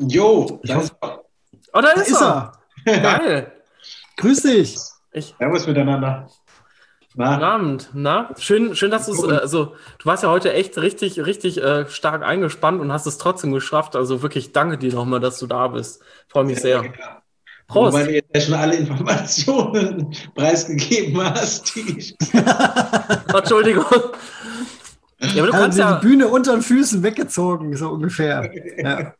Jo, 0.00 0.60
Ich 0.62 0.70
da 0.70 0.76
hoffe- 0.76 0.84
ist 0.86 0.94
er. 1.02 1.24
Oh, 1.72 1.80
da 1.80 1.82
Da 1.82 1.90
ist, 2.00 2.08
ist 2.10 2.20
er. 2.20 2.52
er. 2.86 3.00
Geil. 3.18 3.52
Grüß 4.16 4.42
dich. 4.42 4.76
Ich, 5.12 5.34
Servus 5.38 5.66
miteinander. 5.66 6.28
Guten 7.12 7.22
Na, 7.22 7.38
Abend, 7.54 7.90
na? 7.92 8.30
Schön, 8.38 8.76
schön, 8.76 8.90
dass 8.92 9.06
du 9.06 9.12
es, 9.12 9.22
also 9.24 9.74
du 9.98 10.06
warst 10.06 10.22
ja 10.22 10.30
heute 10.30 10.52
echt 10.52 10.78
richtig, 10.78 11.18
richtig 11.26 11.60
äh, 11.60 11.88
stark 11.88 12.22
eingespannt 12.22 12.80
und 12.80 12.92
hast 12.92 13.06
es 13.06 13.18
trotzdem 13.18 13.50
geschafft. 13.52 13.96
Also 13.96 14.22
wirklich 14.22 14.52
danke 14.52 14.78
dir 14.78 14.94
nochmal, 14.94 15.18
dass 15.20 15.38
du 15.40 15.46
da 15.48 15.66
bist. 15.68 16.02
Freue 16.28 16.44
mich 16.44 16.60
sehr. 16.60 16.84
Prost. 17.66 17.92
Wobei 17.94 18.04
du 18.04 18.12
jetzt 18.14 18.28
ja 18.34 18.40
schon 18.40 18.54
alle 18.54 18.76
Informationen 18.76 20.14
preisgegeben 20.36 21.22
hast, 21.22 21.74
die 21.74 21.98
ich. 21.98 22.16
Entschuldigung. 23.34 23.84
Ja, 25.22 25.42
aber 25.42 25.46
du 25.48 25.52
Haben 25.52 25.62
kannst 25.62 25.76
sie 25.76 25.82
ja, 25.82 26.00
die 26.00 26.06
Bühne 26.06 26.28
unter 26.28 26.52
den 26.52 26.62
Füßen 26.62 27.02
weggezogen, 27.02 27.76
so 27.76 27.90
ungefähr. 27.90 28.50
Ja, 28.78 29.14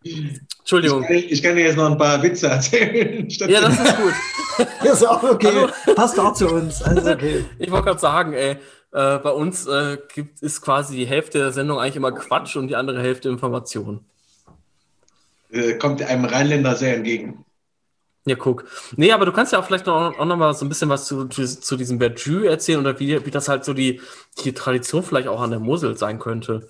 Entschuldigung. 0.61 1.03
Ich 1.03 1.09
kann, 1.09 1.17
ich 1.17 1.43
kann 1.43 1.57
dir 1.57 1.65
jetzt 1.65 1.77
noch 1.77 1.91
ein 1.91 1.99
paar 1.99 2.23
Witze 2.23 2.49
erzählen. 2.49 3.29
Ja, 3.49 3.61
das 3.61 3.79
ist 3.79 3.97
gut. 3.97 4.65
ist 4.93 5.07
auch 5.07 5.23
okay. 5.23 5.67
Passt 5.95 6.19
auch 6.19 6.33
zu 6.33 6.49
uns. 6.49 6.83
Also 6.83 7.11
okay. 7.11 7.45
Ich 7.59 7.71
wollte 7.71 7.87
gerade 7.87 8.01
sagen, 8.01 8.33
ey, 8.33 8.53
äh, 8.93 9.19
bei 9.19 9.31
uns 9.31 9.67
äh, 9.67 9.99
gibt, 10.15 10.43
ist 10.43 10.63
quasi 10.63 10.97
die 10.97 11.07
Hälfte 11.07 11.39
der 11.39 11.53
Sendung 11.53 11.79
eigentlich 11.79 11.97
immer 11.97 12.13
Quatsch 12.13 12.57
und 12.57 12.69
die 12.69 12.77
andere 12.77 13.03
Hälfte 13.03 13.29
Information. 13.29 14.05
Äh, 15.51 15.75
kommt 15.75 16.03
einem 16.03 16.25
Rheinländer 16.25 16.77
sehr 16.77 16.97
entgegen. 16.97 17.45
Ja, 18.27 18.37
guck. 18.37 18.65
Nee, 18.97 19.13
aber 19.13 19.25
du 19.25 19.33
kannst 19.33 19.53
ja 19.53 19.59
auch 19.59 19.65
vielleicht 19.65 19.87
noch, 19.87 20.19
auch 20.19 20.25
noch 20.25 20.37
mal 20.37 20.53
so 20.53 20.67
ein 20.67 20.69
bisschen 20.69 20.91
was 20.91 21.07
zu, 21.07 21.27
zu, 21.29 21.45
zu 21.47 21.77
diesem 21.77 21.99
Verjus 21.99 22.45
erzählen 22.45 22.81
oder 22.81 23.01
wie, 23.01 23.25
wie 23.25 23.31
das 23.31 23.49
halt 23.49 23.65
so 23.65 23.73
die, 23.73 24.01
die 24.45 24.53
Tradition 24.53 25.03
vielleicht 25.03 25.29
auch 25.29 25.41
an 25.41 25.51
der 25.51 25.61
Mosel 25.61 25.97
sein 25.97 26.19
könnte. 26.19 26.69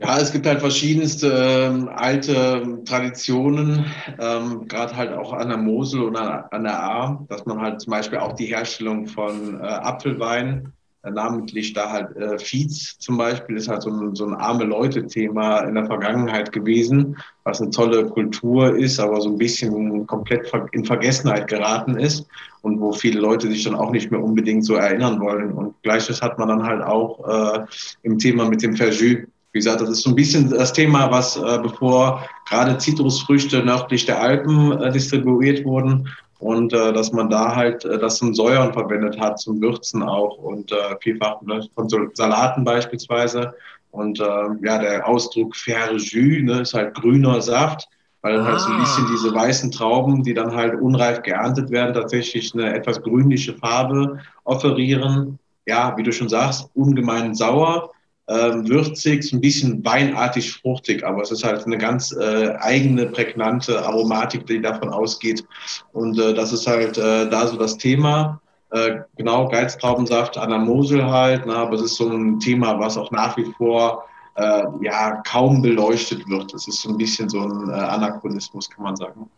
Ja, 0.00 0.20
es 0.20 0.30
gibt 0.30 0.46
halt 0.46 0.60
verschiedenste 0.60 1.26
ähm, 1.28 1.88
alte 1.88 2.84
Traditionen, 2.84 3.84
ähm, 4.20 4.68
gerade 4.68 4.94
halt 4.96 5.12
auch 5.12 5.32
an 5.32 5.48
der 5.48 5.58
Mosel 5.58 6.02
und 6.02 6.16
an, 6.16 6.44
an 6.52 6.62
der 6.62 6.80
A, 6.80 7.26
dass 7.28 7.44
man 7.46 7.60
halt 7.60 7.80
zum 7.80 7.90
Beispiel 7.90 8.18
auch 8.18 8.34
die 8.34 8.46
Herstellung 8.46 9.08
von 9.08 9.58
äh, 9.60 9.64
Apfelwein, 9.64 10.72
namentlich 11.04 11.72
da 11.72 11.90
halt 11.90 12.16
äh, 12.16 12.38
Fietz 12.38 12.98
zum 12.98 13.16
Beispiel, 13.16 13.56
ist 13.56 13.68
halt 13.68 13.82
so 13.82 13.90
ein, 13.90 14.14
so 14.14 14.26
ein 14.26 14.34
arme 14.34 14.64
Leute-Thema 14.64 15.60
in 15.60 15.74
der 15.74 15.86
Vergangenheit 15.86 16.52
gewesen, 16.52 17.16
was 17.44 17.60
eine 17.60 17.70
tolle 17.70 18.06
Kultur 18.06 18.76
ist, 18.76 18.98
aber 18.98 19.20
so 19.20 19.30
ein 19.30 19.38
bisschen 19.38 20.06
komplett 20.06 20.52
in 20.72 20.84
Vergessenheit 20.84 21.48
geraten 21.48 21.96
ist 21.96 22.26
und 22.62 22.80
wo 22.80 22.92
viele 22.92 23.20
Leute 23.20 23.48
sich 23.48 23.64
dann 23.64 23.74
auch 23.74 23.92
nicht 23.92 24.10
mehr 24.10 24.22
unbedingt 24.22 24.64
so 24.64 24.74
erinnern 24.74 25.20
wollen. 25.20 25.52
Und 25.52 25.80
gleiches 25.82 26.20
hat 26.20 26.38
man 26.38 26.48
dann 26.48 26.62
halt 26.64 26.82
auch 26.82 27.56
äh, 27.56 27.66
im 28.02 28.18
Thema 28.18 28.48
mit 28.48 28.62
dem 28.62 28.76
Verjus. 28.76 29.26
Wie 29.52 29.60
gesagt, 29.60 29.80
das 29.80 29.88
ist 29.88 30.02
so 30.02 30.10
ein 30.10 30.16
bisschen 30.16 30.50
das 30.50 30.72
Thema, 30.72 31.10
was 31.10 31.36
äh, 31.36 31.58
bevor 31.62 32.28
gerade 32.48 32.76
Zitrusfrüchte 32.76 33.64
nördlich 33.64 34.04
der 34.04 34.20
Alpen 34.20 34.72
äh, 34.72 34.92
distribuiert 34.92 35.64
wurden 35.64 36.08
und 36.38 36.72
äh, 36.72 36.92
dass 36.92 37.12
man 37.12 37.30
da 37.30 37.54
halt 37.56 37.84
äh, 37.84 37.98
das 37.98 38.18
zum 38.18 38.34
Säuern 38.34 38.72
verwendet 38.72 39.18
hat, 39.20 39.38
zum 39.40 39.60
Würzen 39.60 40.02
auch 40.02 40.38
und 40.38 40.72
äh, 40.72 40.96
vielfach 41.00 41.42
ne, 41.42 41.66
von 41.74 41.88
so 41.88 41.98
Salaten 42.14 42.64
beispielsweise. 42.64 43.54
Und 43.90 44.20
äh, 44.20 44.24
ja, 44.62 44.78
der 44.78 45.06
Ausdruck 45.08 45.56
Verjus 45.56 46.12
ne, 46.14 46.60
ist 46.62 46.74
halt 46.74 46.94
grüner 46.94 47.40
Saft, 47.42 47.88
weil 48.22 48.34
dann 48.36 48.46
halt 48.46 48.60
so 48.60 48.70
ein 48.70 48.76
Ah. 48.76 48.80
bisschen 48.80 49.06
diese 49.06 49.34
weißen 49.34 49.70
Trauben, 49.72 50.22
die 50.22 50.34
dann 50.34 50.54
halt 50.54 50.80
unreif 50.80 51.22
geerntet 51.22 51.70
werden, 51.70 51.94
tatsächlich 51.94 52.54
eine 52.54 52.74
etwas 52.74 53.02
grünliche 53.02 53.54
Farbe 53.54 54.18
offerieren. 54.44 55.38
Ja, 55.66 55.96
wie 55.96 56.02
du 56.02 56.12
schon 56.12 56.28
sagst, 56.28 56.70
ungemein 56.74 57.34
sauer 57.34 57.90
würzig, 58.28 59.24
so 59.24 59.36
ein 59.36 59.40
bisschen 59.40 59.84
weinartig 59.84 60.52
fruchtig, 60.52 61.04
aber 61.04 61.22
es 61.22 61.30
ist 61.30 61.44
halt 61.44 61.64
eine 61.64 61.78
ganz 61.78 62.12
äh, 62.12 62.54
eigene, 62.60 63.06
prägnante 63.06 63.84
Aromatik, 63.84 64.46
die 64.46 64.60
davon 64.60 64.90
ausgeht. 64.90 65.44
Und 65.92 66.18
äh, 66.18 66.34
das 66.34 66.52
ist 66.52 66.66
halt 66.66 66.98
äh, 66.98 67.28
da 67.28 67.46
so 67.46 67.56
das 67.56 67.78
Thema. 67.78 68.40
Äh, 68.70 69.00
genau, 69.16 69.48
Geiztraubensaft 69.48 70.36
an 70.36 70.50
der 70.50 70.58
Mosel 70.58 71.04
halt, 71.04 71.44
na, 71.46 71.56
aber 71.56 71.76
es 71.76 71.82
ist 71.82 71.96
so 71.96 72.08
ein 72.10 72.38
Thema, 72.38 72.78
was 72.78 72.98
auch 72.98 73.10
nach 73.10 73.34
wie 73.38 73.46
vor 73.56 74.04
äh, 74.34 74.64
ja 74.82 75.22
kaum 75.26 75.62
beleuchtet 75.62 76.28
wird. 76.28 76.52
Es 76.52 76.68
ist 76.68 76.82
so 76.82 76.90
ein 76.90 76.98
bisschen 76.98 77.30
so 77.30 77.40
ein 77.40 77.70
äh, 77.70 77.72
Anachronismus, 77.72 78.68
kann 78.68 78.84
man 78.84 78.96
sagen. 78.96 79.30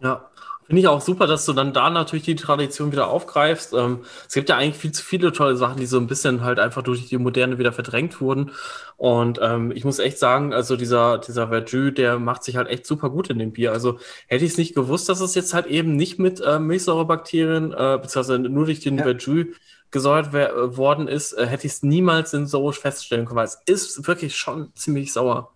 Ja, 0.00 0.28
finde 0.70 0.82
ich 0.82 0.86
auch 0.88 1.00
super, 1.00 1.26
dass 1.26 1.44
du 1.46 1.52
dann 1.52 1.72
da 1.72 1.90
natürlich 1.90 2.24
die 2.24 2.36
Tradition 2.36 2.92
wieder 2.92 3.08
aufgreifst. 3.08 3.74
Ähm, 3.74 4.04
es 4.28 4.34
gibt 4.34 4.48
ja 4.48 4.56
eigentlich 4.56 4.76
viel 4.76 4.92
zu 4.92 5.04
viele 5.04 5.32
tolle 5.32 5.56
Sachen, 5.56 5.78
die 5.80 5.86
so 5.86 5.98
ein 5.98 6.06
bisschen 6.06 6.44
halt 6.44 6.60
einfach 6.60 6.82
durch 6.82 7.08
die 7.08 7.18
Moderne 7.18 7.58
wieder 7.58 7.72
verdrängt 7.72 8.20
wurden. 8.20 8.52
Und 8.96 9.40
ähm, 9.42 9.72
ich 9.72 9.84
muss 9.84 9.98
echt 9.98 10.18
sagen, 10.20 10.54
also 10.54 10.76
dieser, 10.76 11.18
dieser 11.18 11.48
Verjus, 11.48 11.94
der 11.94 12.20
macht 12.20 12.44
sich 12.44 12.54
halt 12.56 12.68
echt 12.68 12.86
super 12.86 13.10
gut 13.10 13.30
in 13.30 13.40
dem 13.40 13.52
Bier. 13.52 13.72
Also 13.72 13.98
hätte 14.28 14.44
ich 14.44 14.52
es 14.52 14.58
nicht 14.58 14.76
gewusst, 14.76 15.08
dass 15.08 15.20
es 15.20 15.34
jetzt 15.34 15.54
halt 15.54 15.66
eben 15.66 15.96
nicht 15.96 16.20
mit 16.20 16.40
äh, 16.40 16.60
Milchsäurebakterien, 16.60 17.72
äh, 17.72 17.98
beziehungsweise 18.00 18.38
nur 18.38 18.66
durch 18.66 18.78
den 18.80 18.96
Ja. 18.98 19.02
Verjus 19.02 19.46
gesäuert 19.90 20.32
äh, 20.34 20.76
worden 20.76 21.08
ist, 21.08 21.32
äh, 21.32 21.46
hätte 21.46 21.66
ich 21.66 21.72
es 21.72 21.82
niemals 21.82 22.30
sensorisch 22.30 22.78
feststellen 22.78 23.26
können, 23.26 23.38
weil 23.38 23.46
es 23.46 23.60
ist 23.66 24.06
wirklich 24.06 24.36
schon 24.36 24.72
ziemlich 24.76 25.12
sauer. 25.12 25.52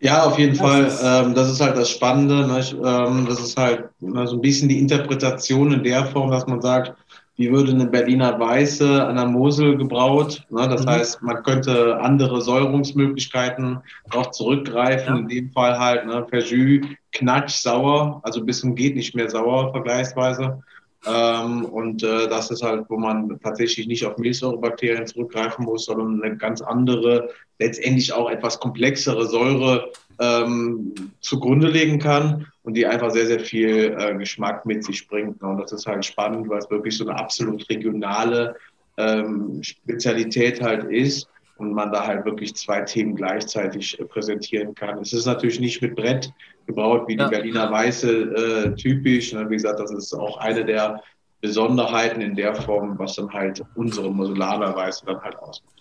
Ja, 0.00 0.24
auf 0.24 0.38
jeden 0.38 0.56
Das 0.56 0.60
Fall. 0.60 0.84
ist- 0.84 1.02
ähm, 1.02 1.34
das 1.34 1.50
ist 1.50 1.60
halt 1.60 1.76
das 1.76 1.90
Spannende. 1.90 2.46
Ne? 2.46 2.60
Ich, 2.60 2.72
ähm, 2.74 3.26
das 3.28 3.40
ist 3.40 3.56
halt 3.56 3.88
ne, 4.00 4.26
so 4.26 4.36
ein 4.36 4.40
bisschen 4.42 4.68
die 4.68 4.78
Interpretation 4.78 5.72
in 5.72 5.82
der 5.82 6.04
Form, 6.06 6.30
dass 6.30 6.46
man 6.46 6.60
sagt, 6.60 6.92
wie 7.38 7.50
würde 7.50 7.72
eine 7.72 7.86
Berliner 7.86 8.38
Weiße 8.38 9.06
an 9.06 9.16
der 9.16 9.26
Mosel 9.26 9.76
gebraut? 9.76 10.44
Ne? 10.50 10.68
Das 10.68 10.84
Mhm. 10.84 10.90
heißt, 10.90 11.22
man 11.22 11.42
könnte 11.42 11.98
andere 12.00 12.40
Säurungsmöglichkeiten 12.42 13.78
auch 14.10 14.30
zurückgreifen. 14.30 15.14
Ja. 15.14 15.20
In 15.20 15.28
dem 15.28 15.50
Fall 15.52 15.78
halt 15.78 16.06
ne, 16.06 16.26
Verjus, 16.28 16.86
knatsch 17.12 17.56
sauer, 17.62 18.20
also 18.22 18.44
bis 18.44 18.60
zum 18.60 18.74
geht 18.74 18.96
nicht 18.96 19.14
mehr 19.14 19.30
sauer 19.30 19.70
vergleichsweise. 19.72 20.62
Ähm, 21.06 21.64
und 21.66 22.02
äh, 22.02 22.28
das 22.28 22.50
ist 22.50 22.62
halt, 22.62 22.86
wo 22.88 22.96
man 22.96 23.38
tatsächlich 23.40 23.86
nicht 23.86 24.04
auf 24.04 24.18
Milchsäurebakterien 24.18 25.06
zurückgreifen 25.06 25.64
muss, 25.64 25.86
sondern 25.86 26.22
eine 26.22 26.36
ganz 26.36 26.60
andere, 26.60 27.30
letztendlich 27.58 28.12
auch 28.12 28.28
etwas 28.28 28.58
komplexere 28.58 29.26
Säure 29.26 29.92
ähm, 30.18 30.94
zugrunde 31.20 31.68
legen 31.68 31.98
kann 31.98 32.46
und 32.64 32.74
die 32.74 32.86
einfach 32.86 33.10
sehr, 33.10 33.26
sehr 33.26 33.40
viel 33.40 33.96
äh, 33.98 34.16
Geschmack 34.16 34.66
mit 34.66 34.82
sich 34.84 35.06
bringt. 35.06 35.40
Und 35.42 35.58
das 35.58 35.72
ist 35.72 35.86
halt 35.86 36.04
spannend, 36.04 36.48
weil 36.48 36.58
es 36.58 36.70
wirklich 36.70 36.96
so 36.96 37.06
eine 37.06 37.18
absolut 37.18 37.68
regionale 37.70 38.56
ähm, 38.96 39.62
Spezialität 39.62 40.60
halt 40.60 40.84
ist 40.84 41.28
und 41.58 41.72
man 41.72 41.92
da 41.92 42.06
halt 42.06 42.24
wirklich 42.24 42.54
zwei 42.56 42.80
Themen 42.80 43.14
gleichzeitig 43.14 44.00
äh, 44.00 44.04
präsentieren 44.04 44.74
kann. 44.74 44.98
Es 44.98 45.12
ist 45.12 45.26
natürlich 45.26 45.60
nicht 45.60 45.80
mit 45.82 45.94
Brett 45.94 46.32
gebraut, 46.66 47.04
wie 47.06 47.16
Ja. 47.16 47.24
die 47.24 47.30
Berliner 47.30 47.70
Weiße 47.70 48.10
äh, 48.10 48.74
typisch. 48.74 49.32
Ne? 49.32 49.48
Wie 49.48 49.54
gesagt, 49.54 49.80
das 49.80 49.92
ist 49.92 50.12
auch 50.14 50.38
eine 50.38 50.64
der 50.64 51.02
Besonderheiten 51.40 52.20
in 52.20 52.34
der 52.34 52.54
Form, 52.54 52.98
was 52.98 53.16
dann 53.16 53.32
halt 53.32 53.62
unsere 53.74 54.10
Moselaner 54.10 54.74
Weiße 54.74 55.06
dann 55.06 55.20
halt 55.20 55.36
ausmacht. 55.38 55.74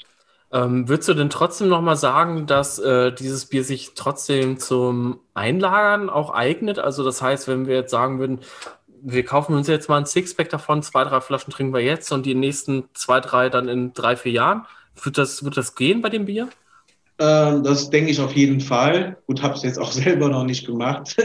Ähm, 0.52 0.88
würdest 0.88 1.10
du 1.10 1.14
denn 1.16 1.30
trotzdem 1.30 1.70
nochmal 1.70 1.96
sagen, 1.96 2.46
dass 2.46 2.78
äh, 2.80 3.12
dieses 3.12 3.48
Bier 3.48 3.64
sich 3.64 3.94
trotzdem 3.96 4.60
zum 4.60 5.20
Einlagern 5.34 6.10
auch 6.10 6.30
eignet? 6.30 6.78
Also 6.80 7.04
das 7.04 7.22
heißt, 7.22 7.48
wenn 7.48 7.68
wir 7.68 7.76
jetzt 7.76 7.92
sagen 7.92 8.20
würden, 8.20 8.40
wir 9.02 9.26
kaufen 9.26 9.56
uns 9.56 9.68
jetzt 9.68 9.90
mal 9.90 9.98
ein 9.98 10.06
Sixpack 10.06 10.50
davon, 10.50 10.82
zwei, 10.84 11.04
drei 11.04 11.20
Flaschen 11.22 11.52
trinken 11.52 11.74
wir 11.74 11.82
jetzt 11.82 12.12
und 12.12 12.26
die 12.26 12.36
nächsten 12.36 12.86
zwei, 12.94 13.20
drei 13.20 13.50
dann 13.50 13.68
in 13.68 13.94
drei, 13.94 14.16
vier 14.16 14.32
Jahren, 14.32 14.66
wird 15.04 15.18
das, 15.18 15.44
wird 15.44 15.58
das 15.58 15.76
gehen 15.76 16.02
bei 16.02 16.10
dem 16.10 16.26
Bier? 16.26 16.48
Ähm, 17.18 17.64
das 17.64 17.90
denke 17.90 18.12
ich 18.12 18.20
auf 18.20 18.34
jeden 18.34 18.60
Fall. 18.60 19.18
Gut, 19.28 19.42
habe 19.42 19.54
es 19.54 19.64
jetzt 19.64 19.80
auch 19.80 19.92
selber 19.92 20.30
noch 20.30 20.44
nicht 20.44 20.66
gemacht, 20.66 21.16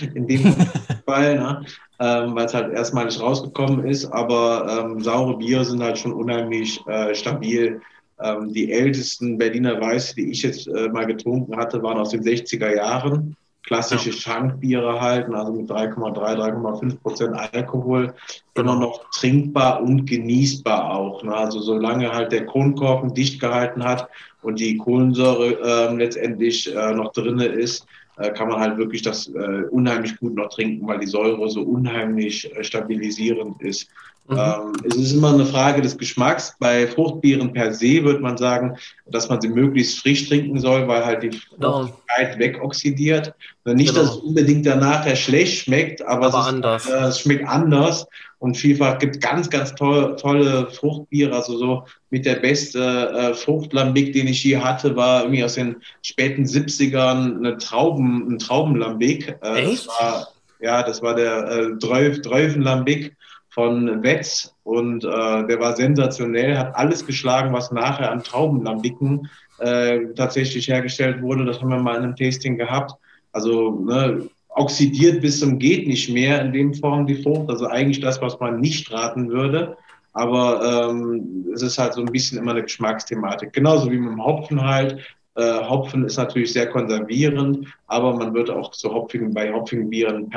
in 0.14 0.26
dem 0.26 0.54
Fall, 1.06 1.36
ne? 1.36 1.64
ähm, 2.00 2.34
weil 2.34 2.46
es 2.46 2.54
halt 2.54 2.72
erstmalig 2.72 3.20
rausgekommen 3.20 3.86
ist. 3.86 4.06
Aber 4.06 4.84
ähm, 4.84 5.00
saure 5.02 5.38
Bier 5.38 5.64
sind 5.64 5.82
halt 5.82 5.98
schon 5.98 6.12
unheimlich 6.12 6.80
äh, 6.86 7.14
stabil. 7.14 7.80
Ähm, 8.20 8.52
die 8.52 8.72
ältesten 8.72 9.38
Berliner 9.38 9.80
Weiße, 9.80 10.16
die 10.16 10.30
ich 10.30 10.42
jetzt 10.42 10.66
äh, 10.66 10.88
mal 10.88 11.06
getrunken 11.06 11.56
hatte, 11.56 11.82
waren 11.82 11.98
aus 11.98 12.10
den 12.10 12.22
60er 12.22 12.74
Jahren. 12.74 13.36
Klassische 13.64 14.10
ja. 14.10 14.16
Schankbiere 14.16 15.00
halten, 15.00 15.34
also 15.34 15.52
mit 15.52 15.70
3,3, 15.70 16.14
3,5 16.14 17.00
Prozent 17.00 17.36
Alkohol, 17.52 18.14
immer 18.54 18.74
genau. 18.74 18.74
noch 18.80 19.10
trinkbar 19.10 19.82
und 19.82 20.06
genießbar 20.06 20.94
auch. 20.94 21.22
Ne? 21.22 21.34
Also 21.34 21.60
solange 21.60 22.10
halt 22.12 22.32
der 22.32 22.46
Kronkorken 22.46 23.14
dicht 23.14 23.40
gehalten 23.40 23.84
hat 23.84 24.08
und 24.42 24.58
die 24.58 24.76
Kohlensäure 24.76 25.60
äh, 25.60 25.94
letztendlich 25.94 26.74
äh, 26.74 26.94
noch 26.94 27.12
drin 27.12 27.38
ist, 27.40 27.86
äh, 28.18 28.32
kann 28.32 28.48
man 28.48 28.58
halt 28.58 28.78
wirklich 28.78 29.02
das 29.02 29.28
äh, 29.28 29.64
unheimlich 29.70 30.18
gut 30.18 30.34
noch 30.34 30.48
trinken, 30.48 30.86
weil 30.86 30.98
die 30.98 31.06
Säure 31.06 31.48
so 31.48 31.62
unheimlich 31.62 32.54
äh, 32.56 32.64
stabilisierend 32.64 33.62
ist. 33.62 33.88
Mhm. 34.28 34.38
Ähm, 34.38 34.72
es 34.84 34.96
ist 34.96 35.12
immer 35.12 35.32
eine 35.32 35.46
Frage 35.46 35.80
des 35.80 35.96
Geschmacks. 35.96 36.54
Bei 36.60 36.86
Fruchtbieren 36.86 37.52
per 37.52 37.72
se 37.72 38.04
würde 38.04 38.20
man 38.20 38.36
sagen, 38.36 38.76
dass 39.06 39.28
man 39.28 39.40
sie 39.40 39.48
möglichst 39.48 40.00
frisch 40.00 40.28
trinken 40.28 40.60
soll, 40.60 40.86
weil 40.86 41.04
halt 41.04 41.22
die 41.22 41.30
genau. 41.30 41.86
Fruchtigkeit 41.86 42.38
wegoxidiert. 42.38 43.34
Nicht, 43.64 43.94
genau. 43.94 44.02
dass 44.02 44.16
es 44.16 44.16
unbedingt 44.16 44.66
danach 44.66 45.06
schlecht 45.16 45.64
schmeckt, 45.64 46.02
aber, 46.02 46.26
aber 46.26 46.38
es, 46.38 46.44
ist, 46.44 46.52
anders. 46.52 46.86
Äh, 46.88 47.04
es 47.06 47.20
schmeckt 47.20 47.48
anders. 47.48 48.06
Und 48.38 48.56
vielfach 48.56 48.98
gibt 48.98 49.20
ganz, 49.20 49.50
ganz 49.50 49.74
tolle, 49.74 50.14
tolle 50.16 50.68
Fruchtbiere. 50.70 51.34
Also 51.34 51.56
so 51.56 51.84
mit 52.10 52.24
der 52.24 52.36
beste 52.36 52.80
äh, 52.80 53.34
Fruchtlambic, 53.34 54.12
den 54.12 54.28
ich 54.28 54.44
je 54.44 54.58
hatte, 54.58 54.94
war 54.94 55.22
irgendwie 55.22 55.42
aus 55.42 55.54
den 55.54 55.76
späten 56.02 56.44
70ern 56.44 57.38
eine 57.38 57.56
Trauben, 57.56 58.30
ein 58.30 58.38
Traubenlambic. 58.38 59.38
Äh, 59.42 59.62
Echt? 59.62 59.86
Das 59.86 60.00
war, 60.00 60.28
ja, 60.60 60.82
das 60.82 61.02
war 61.02 61.14
der 61.14 61.48
äh, 61.48 61.76
Dreuvenlambic 61.78 63.16
von 63.58 64.04
Wetz 64.04 64.54
und 64.62 65.02
äh, 65.02 65.08
der 65.48 65.58
war 65.58 65.74
sensationell, 65.74 66.56
hat 66.56 66.76
alles 66.76 67.04
geschlagen, 67.04 67.52
was 67.52 67.72
nachher 67.72 68.12
an 68.12 68.22
Traubenlambiken 68.22 69.28
äh, 69.58 69.98
tatsächlich 70.14 70.68
hergestellt 70.68 71.20
wurde. 71.22 71.44
Das 71.44 71.60
haben 71.60 71.70
wir 71.70 71.80
mal 71.80 71.96
in 71.96 72.04
einem 72.04 72.14
Tasting 72.14 72.56
gehabt. 72.56 72.92
Also 73.32 73.72
ne, 73.84 74.28
oxidiert 74.50 75.22
bis 75.22 75.40
zum 75.40 75.58
geht 75.58 75.88
nicht 75.88 76.08
mehr 76.08 76.40
in 76.40 76.52
dem 76.52 76.72
Form 76.72 77.04
die 77.08 77.20
Frucht. 77.20 77.50
Also 77.50 77.66
eigentlich 77.66 77.98
das, 77.98 78.22
was 78.22 78.38
man 78.38 78.60
nicht 78.60 78.92
raten 78.92 79.28
würde. 79.28 79.76
Aber 80.12 80.88
ähm, 80.92 81.46
es 81.52 81.62
ist 81.62 81.78
halt 81.78 81.94
so 81.94 82.02
ein 82.02 82.12
bisschen 82.12 82.38
immer 82.38 82.52
eine 82.52 82.62
Geschmacksthematik. 82.62 83.52
Genauso 83.52 83.90
wie 83.90 83.98
mit 83.98 84.12
dem 84.12 84.24
Hopfen 84.24 84.64
halt. 84.64 85.00
Äh, 85.34 85.68
Hopfen 85.68 86.04
ist 86.04 86.16
natürlich 86.16 86.52
sehr 86.52 86.68
konservierend, 86.68 87.66
aber 87.88 88.14
man 88.14 88.34
wird 88.34 88.50
auch 88.50 88.70
zu 88.70 88.94
Hopfigen, 88.94 89.34
bei 89.34 89.52
hopfigen 89.52 89.90
Bieren 89.90 90.32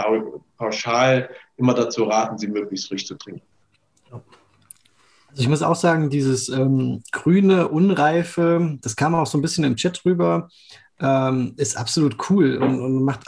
pauschal 0.57 1.29
immer 1.61 1.73
dazu 1.73 2.03
raten, 2.03 2.37
sie 2.37 2.47
möglichst 2.47 2.87
frisch 2.87 3.05
zu 3.05 3.15
trinken. 3.15 3.41
Also 4.11 5.43
ich 5.43 5.47
muss 5.47 5.61
auch 5.61 5.77
sagen, 5.77 6.09
dieses 6.09 6.49
ähm, 6.49 7.03
grüne, 7.13 7.69
unreife, 7.69 8.77
das 8.81 8.97
kam 8.97 9.15
auch 9.15 9.27
so 9.27 9.37
ein 9.37 9.41
bisschen 9.41 9.63
im 9.63 9.77
Chat 9.77 10.03
rüber, 10.03 10.49
ähm, 10.99 11.53
ist 11.57 11.77
absolut 11.77 12.17
cool 12.29 12.57
und, 12.57 12.79
und, 12.79 13.03
macht 13.03 13.21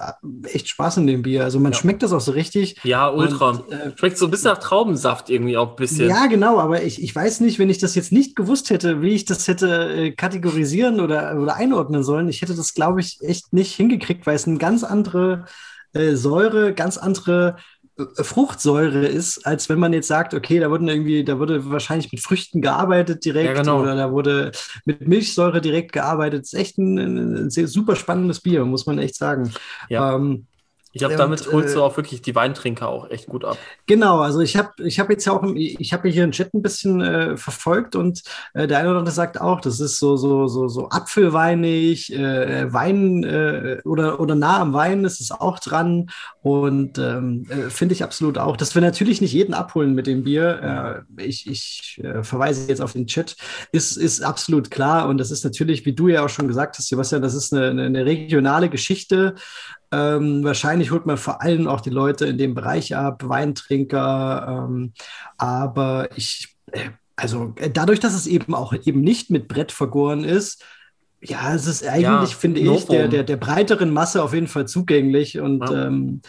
echt 0.43 0.69
Spaß 0.69 0.97
in 0.97 1.07
dem 1.07 1.23
Bier. 1.23 1.43
Also 1.43 1.59
man 1.59 1.71
ja. 1.71 1.77
schmeckt 1.77 2.03
das 2.03 2.13
auch 2.13 2.21
so 2.21 2.33
richtig. 2.33 2.79
Ja, 2.83 3.09
ultra. 3.09 3.49
Und, 3.49 3.71
äh, 3.71 3.93
Schmeckt 3.95 4.17
so 4.17 4.25
ein 4.25 4.31
bisschen 4.31 4.51
nach 4.51 4.59
Traubensaft 4.59 5.29
irgendwie 5.29 5.57
auch 5.57 5.71
ein 5.71 5.75
bisschen. 5.75 6.07
Ja, 6.07 6.27
genau, 6.27 6.59
aber 6.59 6.83
ich, 6.83 7.01
ich 7.01 7.15
weiß 7.15 7.39
nicht, 7.39 7.57
wenn 7.57 7.71
ich 7.71 7.79
das 7.79 7.95
jetzt 7.95 8.11
nicht 8.11 8.35
gewusst 8.35 8.69
hätte, 8.69 9.01
wie 9.01 9.15
ich 9.15 9.25
das 9.25 9.47
hätte 9.47 9.91
äh, 9.91 10.11
kategorisieren 10.11 10.99
oder, 10.99 11.39
oder 11.39 11.55
einordnen 11.55 12.03
sollen. 12.03 12.27
Ich 12.27 12.41
hätte 12.41 12.53
das, 12.53 12.75
glaube 12.75 12.99
ich, 12.99 13.17
echt 13.21 13.53
nicht 13.53 13.73
hingekriegt, 13.73 14.27
weil 14.27 14.35
es 14.35 14.45
eine 14.45 14.59
ganz 14.59 14.83
andere 14.83 15.45
äh, 15.93 16.13
Säure, 16.13 16.73
ganz 16.73 16.97
andere 16.97 17.55
äh, 17.55 17.82
Fruchtsäure 17.95 19.05
ist, 19.05 19.45
als 19.45 19.69
wenn 19.69 19.77
man 19.77 19.93
jetzt 19.93 20.07
sagt, 20.07 20.33
okay, 20.33 20.59
da 20.59 20.71
wurden 20.71 20.87
irgendwie, 20.87 21.23
da 21.23 21.37
wurde 21.37 21.69
wahrscheinlich 21.69 22.11
mit 22.11 22.21
Früchten 22.21 22.61
gearbeitet 22.61 23.23
direkt 23.23 23.49
ja, 23.49 23.53
genau. 23.53 23.81
oder 23.81 23.95
da 23.95 24.11
wurde 24.11 24.51
mit 24.85 25.07
Milchsäure 25.07 25.61
direkt 25.61 25.91
gearbeitet. 25.91 26.41
Das 26.41 26.53
ist 26.53 26.59
echt 26.59 26.77
ein, 26.79 27.45
ein, 27.45 27.49
super 27.49 27.95
spannendes 27.95 28.41
Bier, 28.41 28.65
muss 28.65 28.87
man 28.87 28.97
echt 28.97 29.15
sagen. 29.15 29.53
Ja. 29.89 30.15
Ähm, 30.15 30.47
ich 30.93 30.99
glaube, 30.99 31.15
damit 31.15 31.51
holst 31.51 31.71
äh, 31.71 31.77
du 31.77 31.83
auch 31.83 31.97
wirklich 31.97 32.21
die 32.21 32.35
Weintrinker 32.35 32.87
auch 32.87 33.09
echt 33.09 33.25
gut 33.25 33.43
ab. 33.43 33.57
Genau, 33.87 34.19
also 34.19 34.41
ich 34.41 34.55
habe 34.55 34.71
ich 34.85 34.99
hab 34.99 35.09
jetzt 35.09 35.25
ja 35.25 35.33
auch, 35.33 35.43
ich 35.55 35.91
habe 35.91 36.07
hier 36.07 36.21
einen 36.21 36.31
Chat 36.31 36.53
ein 36.53 36.61
bisschen 36.61 37.01
äh, 37.01 37.35
verfolgt 37.35 37.95
und 37.95 38.21
äh, 38.53 38.67
der 38.67 38.77
eine 38.77 38.89
oder 38.91 38.99
andere 38.99 39.15
sagt 39.15 39.41
auch, 39.41 39.59
das 39.59 39.79
ist 39.79 39.97
so, 39.97 40.17
so, 40.17 40.47
so, 40.47 40.67
so 40.67 40.89
apfelweinig, 40.89 42.13
äh, 42.13 42.71
Wein 42.71 43.23
äh, 43.23 43.81
oder, 43.85 44.19
oder 44.19 44.35
nah 44.35 44.59
am 44.59 44.73
Wein 44.73 45.03
ist 45.03 45.19
es 45.19 45.31
auch 45.31 45.57
dran 45.57 46.11
und 46.43 46.99
ähm, 46.99 47.47
äh, 47.49 47.71
finde 47.71 47.95
ich 47.95 48.03
absolut 48.03 48.37
auch, 48.37 48.55
dass 48.55 48.75
wir 48.75 48.81
natürlich 48.83 49.19
nicht 49.19 49.33
jeden 49.33 49.55
abholen 49.55 49.95
mit 49.95 50.05
dem 50.05 50.23
Bier. 50.23 51.05
ich 51.17 51.49
ich 51.49 52.01
verweise 52.21 52.67
jetzt 52.67 52.81
auf 52.81 52.93
den 52.93 53.07
Chat, 53.07 53.35
ist, 53.71 53.97
ist 53.97 54.21
absolut 54.21 54.69
klar 54.69 55.07
und 55.07 55.17
das 55.17 55.31
ist 55.31 55.43
natürlich, 55.43 55.85
wie 55.85 55.93
du 55.93 56.07
ja 56.07 56.23
auch 56.23 56.29
schon 56.29 56.47
gesagt 56.47 56.77
hast, 56.77 56.87
Sebastian, 56.87 57.23
das 57.23 57.33
ist 57.33 57.51
eine, 57.51 57.83
eine 57.83 58.05
regionale 58.05 58.69
Geschichte. 58.69 59.35
Ähm, 59.93 60.43
wahrscheinlich 60.43 60.89
holt 60.89 61.05
man 61.05 61.17
vor 61.17 61.43
allem 61.43 61.67
auch 61.67 61.79
die 61.79 61.91
Leute 61.91 62.25
in 62.25 62.39
dem 62.39 62.55
Bereich 62.55 62.95
ab, 62.95 63.23
Weintrinker. 63.27 64.65
Ähm, 64.67 64.93
aber 65.37 66.09
ich, 66.15 66.55
äh, 66.71 66.89
also 67.15 67.53
äh, 67.57 67.69
dadurch, 67.69 67.99
dass 67.99 68.15
es 68.15 68.25
eben 68.25 68.55
auch 68.55 68.73
eben 68.73 69.01
nicht 69.01 69.29
mit 69.29 69.47
Brett 69.47 69.71
vergoren 69.71 70.23
ist, 70.23 70.63
ja, 71.21 71.53
es 71.53 71.67
ist 71.67 71.85
eigentlich, 71.85 72.01
ja, 72.01 72.25
finde 72.25 72.59
ich, 72.59 72.85
der, 72.87 73.07
der, 73.07 73.23
der 73.23 73.37
breiteren 73.37 73.91
Masse 73.91 74.23
auf 74.23 74.33
jeden 74.33 74.47
Fall 74.47 74.67
zugänglich. 74.67 75.39
Und 75.39 75.61
ja. 75.69 75.85
ähm, 75.85 76.21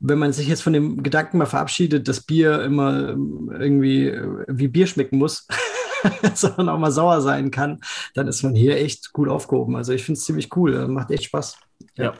wenn 0.00 0.18
man 0.18 0.32
sich 0.32 0.48
jetzt 0.48 0.62
von 0.62 0.72
dem 0.72 1.02
Gedanken 1.04 1.38
mal 1.38 1.46
verabschiedet, 1.46 2.08
dass 2.08 2.20
Bier 2.20 2.62
immer 2.62 3.10
ähm, 3.10 3.50
irgendwie 3.58 4.08
äh, 4.08 4.44
wie 4.48 4.68
Bier 4.68 4.88
schmecken 4.88 5.18
muss, 5.18 5.46
sondern 6.34 6.68
auch 6.68 6.78
mal 6.78 6.90
sauer 6.90 7.20
sein 7.20 7.52
kann, 7.52 7.78
dann 8.14 8.26
ist 8.26 8.42
man 8.42 8.56
hier 8.56 8.76
echt 8.76 9.12
gut 9.12 9.28
aufgehoben. 9.28 9.76
Also 9.76 9.92
ich 9.92 10.04
finde 10.04 10.18
es 10.18 10.24
ziemlich 10.24 10.54
cool, 10.56 10.88
macht 10.88 11.12
echt 11.12 11.24
Spaß. 11.24 11.56
ja. 11.96 12.06
ja. 12.06 12.14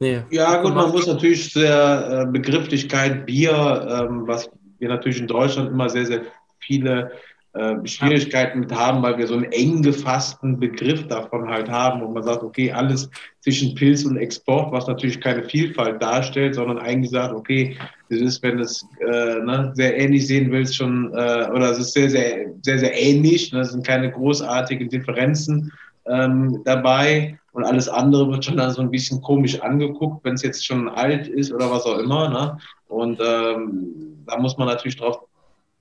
Nee. 0.00 0.22
Ja, 0.30 0.62
gut, 0.62 0.74
man 0.74 0.90
muss 0.90 1.06
natürlich 1.06 1.52
der 1.52 2.26
äh, 2.28 2.30
Begrifflichkeit 2.30 3.26
Bier, 3.26 4.06
ähm, 4.08 4.26
was 4.26 4.48
wir 4.78 4.88
natürlich 4.88 5.20
in 5.20 5.26
Deutschland 5.26 5.70
immer 5.70 5.88
sehr, 5.88 6.06
sehr 6.06 6.22
viele 6.60 7.10
äh, 7.54 7.74
Schwierigkeiten 7.84 8.60
mit 8.60 8.72
haben, 8.72 9.02
weil 9.02 9.18
wir 9.18 9.26
so 9.26 9.34
einen 9.34 9.50
eng 9.50 9.82
gefassten 9.82 10.60
Begriff 10.60 11.08
davon 11.08 11.48
halt 11.48 11.68
haben, 11.68 12.00
wo 12.00 12.08
man 12.08 12.22
sagt, 12.22 12.44
okay, 12.44 12.70
alles 12.70 13.10
zwischen 13.40 13.74
Pilz 13.74 14.04
und 14.04 14.18
Export, 14.18 14.70
was 14.70 14.86
natürlich 14.86 15.20
keine 15.20 15.42
Vielfalt 15.42 16.00
darstellt, 16.00 16.54
sondern 16.54 16.78
eigentlich 16.78 17.10
sagt, 17.10 17.34
okay, 17.34 17.76
das 18.08 18.20
ist, 18.20 18.42
wenn 18.44 18.60
es 18.60 18.86
äh, 19.00 19.40
ne, 19.40 19.72
sehr 19.74 19.98
ähnlich 19.98 20.28
sehen 20.28 20.52
willst, 20.52 20.76
schon, 20.76 21.12
äh, 21.14 21.48
oder 21.50 21.72
es 21.72 21.78
ist 21.78 21.94
sehr, 21.94 22.08
sehr, 22.08 22.52
sehr, 22.62 22.78
sehr 22.78 22.96
ähnlich, 22.96 23.52
ne, 23.52 23.60
es 23.60 23.72
sind 23.72 23.84
keine 23.84 24.12
großartigen 24.12 24.88
Differenzen 24.88 25.72
ähm, 26.06 26.60
dabei. 26.64 27.38
Und 27.58 27.64
alles 27.64 27.88
andere 27.88 28.30
wird 28.30 28.44
schon 28.44 28.56
dann 28.56 28.70
so 28.70 28.80
ein 28.80 28.92
bisschen 28.92 29.20
komisch 29.20 29.60
angeguckt, 29.60 30.24
wenn 30.24 30.34
es 30.34 30.42
jetzt 30.42 30.64
schon 30.64 30.88
alt 30.88 31.26
ist 31.26 31.52
oder 31.52 31.68
was 31.72 31.86
auch 31.86 31.98
immer. 31.98 32.28
Ne? 32.28 32.56
Und 32.86 33.18
ähm, 33.20 34.22
da 34.26 34.38
muss 34.38 34.56
man 34.56 34.68
natürlich 34.68 34.94
darauf 34.94 35.22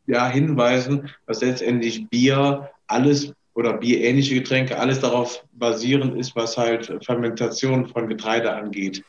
ja, 0.07 0.27
hinweisen, 0.27 1.07
dass 1.27 1.41
letztendlich 1.41 2.09
Bier 2.09 2.71
alles 2.87 3.31
oder 3.53 3.73
bierähnliche 3.73 4.33
Getränke 4.33 4.79
alles 4.79 5.01
darauf 5.01 5.45
basierend 5.53 6.17
ist, 6.17 6.35
was 6.35 6.57
halt 6.57 6.91
Fermentation 7.05 7.85
von 7.85 8.07
Getreide 8.07 8.51
angeht. 8.51 9.03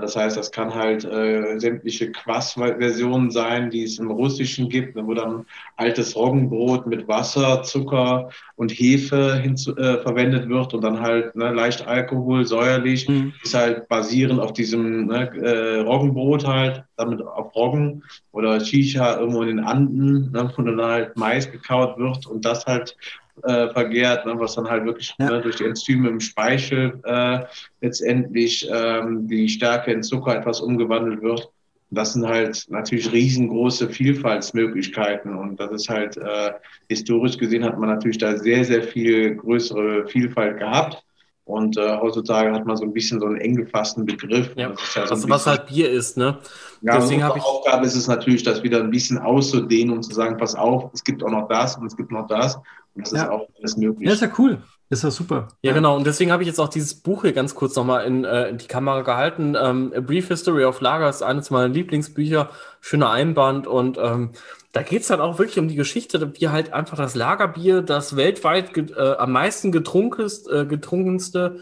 Das 0.00 0.16
heißt, 0.16 0.36
das 0.36 0.50
kann 0.50 0.74
halt 0.74 1.04
äh, 1.04 1.58
sämtliche 1.58 2.10
Quass-Versionen 2.12 3.30
sein, 3.30 3.70
die 3.70 3.84
es 3.84 3.98
im 3.98 4.10
Russischen 4.10 4.68
gibt, 4.68 4.96
wo 4.96 5.14
dann 5.14 5.46
altes 5.76 6.16
Roggenbrot 6.16 6.86
mit 6.86 7.08
Wasser, 7.08 7.62
Zucker 7.62 8.30
und 8.56 8.70
Hefe 8.70 9.36
hinzu, 9.36 9.76
äh, 9.76 9.98
verwendet 10.02 10.48
wird 10.48 10.74
und 10.74 10.82
dann 10.82 11.00
halt 11.00 11.34
ne, 11.34 11.52
leicht 11.52 11.86
Alkohol, 11.86 12.46
säuerlich, 12.46 13.08
mhm. 13.08 13.32
ist 13.42 13.54
halt 13.54 13.88
basierend 13.88 14.40
auf 14.40 14.52
diesem 14.52 15.06
ne, 15.06 15.30
äh, 15.36 15.80
Roggenbrot 15.80 16.46
halt, 16.46 16.84
damit 16.96 17.22
auf 17.22 17.54
Roggen 17.54 18.04
oder 18.32 18.60
Shisha 18.60 19.18
irgendwo 19.18 19.42
in 19.42 19.56
den 19.56 19.60
Anden, 19.64 20.30
ne, 20.32 20.52
wo 20.56 20.62
dann 20.62 20.80
halt 20.80 21.16
Mais 21.16 21.50
gekaut 21.50 21.98
wird 21.98 22.26
und 22.26 22.44
das 22.44 22.66
halt 22.66 22.96
äh, 23.44 23.68
vergärt, 23.70 24.26
ne, 24.26 24.34
was 24.38 24.54
dann 24.54 24.68
halt 24.68 24.84
wirklich 24.84 25.14
ja. 25.18 25.30
ne, 25.30 25.40
durch 25.40 25.56
die 25.56 25.64
Enzyme 25.64 26.08
im 26.08 26.20
Speichel 26.20 27.00
äh, 27.04 27.40
letztendlich 27.80 28.68
ähm, 28.70 29.26
die 29.28 29.48
Stärke 29.48 29.92
in 29.92 30.02
Zucker 30.02 30.36
etwas 30.36 30.60
umgewandelt 30.60 31.22
wird. 31.22 31.48
Das 31.90 32.14
sind 32.14 32.26
halt 32.26 32.64
natürlich 32.68 33.12
riesengroße 33.12 33.88
Vielfaltsmöglichkeiten. 33.90 35.34
Und 35.36 35.58
das 35.60 35.70
ist 35.72 35.88
halt 35.88 36.16
äh, 36.16 36.52
historisch 36.88 37.36
gesehen 37.38 37.64
hat 37.64 37.78
man 37.78 37.88
natürlich 37.88 38.18
da 38.18 38.36
sehr, 38.36 38.64
sehr 38.64 38.82
viel 38.82 39.34
größere 39.36 40.06
Vielfalt 40.08 40.58
gehabt. 40.58 41.02
Und 41.44 41.76
äh, 41.76 41.96
heutzutage 41.98 42.52
hat 42.52 42.64
man 42.66 42.76
so 42.76 42.84
ein 42.84 42.92
bisschen 42.92 43.18
so 43.18 43.26
einen 43.26 43.36
eng 43.38 43.56
gefassten 43.56 44.06
Begriff. 44.06 44.52
Ja, 44.56 44.68
Das 44.70 44.82
ist 44.82 44.94
ja 44.94 45.06
so 45.06 45.12
was, 45.14 45.24
ein 45.24 45.30
was 45.30 45.46
halt 45.46 45.66
Bier 45.66 45.90
ist, 45.90 46.16
ne? 46.16 46.38
ja, 46.82 46.96
Deswegen 46.96 47.20
unsere 47.22 47.38
ich- 47.38 47.44
Aufgabe 47.44 47.84
ist 47.84 47.96
es 47.96 48.06
natürlich, 48.06 48.42
das 48.44 48.62
wieder 48.62 48.78
ein 48.78 48.90
bisschen 48.90 49.18
auszudehnen 49.18 49.94
und 49.94 50.02
zu 50.04 50.14
sagen, 50.14 50.36
pass 50.36 50.54
auf, 50.54 50.90
es 50.94 51.02
gibt 51.02 51.22
auch 51.22 51.30
noch 51.30 51.48
das 51.48 51.76
und 51.76 51.86
es 51.86 51.96
gibt 51.96 52.12
noch 52.12 52.26
das. 52.28 52.58
Und 52.94 53.06
das 53.06 53.12
ist 53.12 53.18
Ja. 53.18 53.30
auch 53.30 53.48
alles 53.58 53.76
möglich. 53.76 54.06
Ja, 54.06 54.14
ist 54.14 54.22
ja 54.22 54.30
cool. 54.38 54.62
Ist 54.90 55.04
ja 55.04 55.10
super. 55.10 55.48
Ja, 55.62 55.72
genau. 55.72 55.96
Und 55.96 56.06
deswegen 56.06 56.32
habe 56.32 56.42
ich 56.42 56.46
jetzt 56.46 56.58
auch 56.58 56.68
dieses 56.68 56.94
Buch 56.94 57.22
hier 57.22 57.32
ganz 57.32 57.54
kurz 57.54 57.74
nochmal 57.76 58.04
in, 58.04 58.24
äh, 58.26 58.48
in 58.50 58.58
die 58.58 58.66
Kamera 58.66 59.00
gehalten. 59.00 59.56
Ähm, 59.58 59.90
A 59.96 60.00
Brief 60.00 60.28
History 60.28 60.66
of 60.66 60.82
Lager 60.82 61.08
ist 61.08 61.22
eines 61.22 61.50
meiner 61.50 61.68
Lieblingsbücher. 61.68 62.50
Schöner 62.82 63.10
Einband. 63.10 63.66
Und 63.66 63.96
ähm, 63.96 64.32
da 64.72 64.82
geht 64.82 65.00
es 65.02 65.08
dann 65.08 65.22
auch 65.22 65.38
wirklich 65.38 65.58
um 65.58 65.68
die 65.68 65.76
Geschichte, 65.76 66.34
wie 66.38 66.48
halt 66.48 66.74
einfach 66.74 66.98
das 66.98 67.14
Lagerbier 67.14 67.80
das 67.80 68.16
weltweit 68.16 68.76
äh, 68.76 69.14
am 69.16 69.32
meisten 69.32 69.72
getrunkest, 69.72 70.50
äh, 70.50 70.66
getrunkenste, 70.66 71.60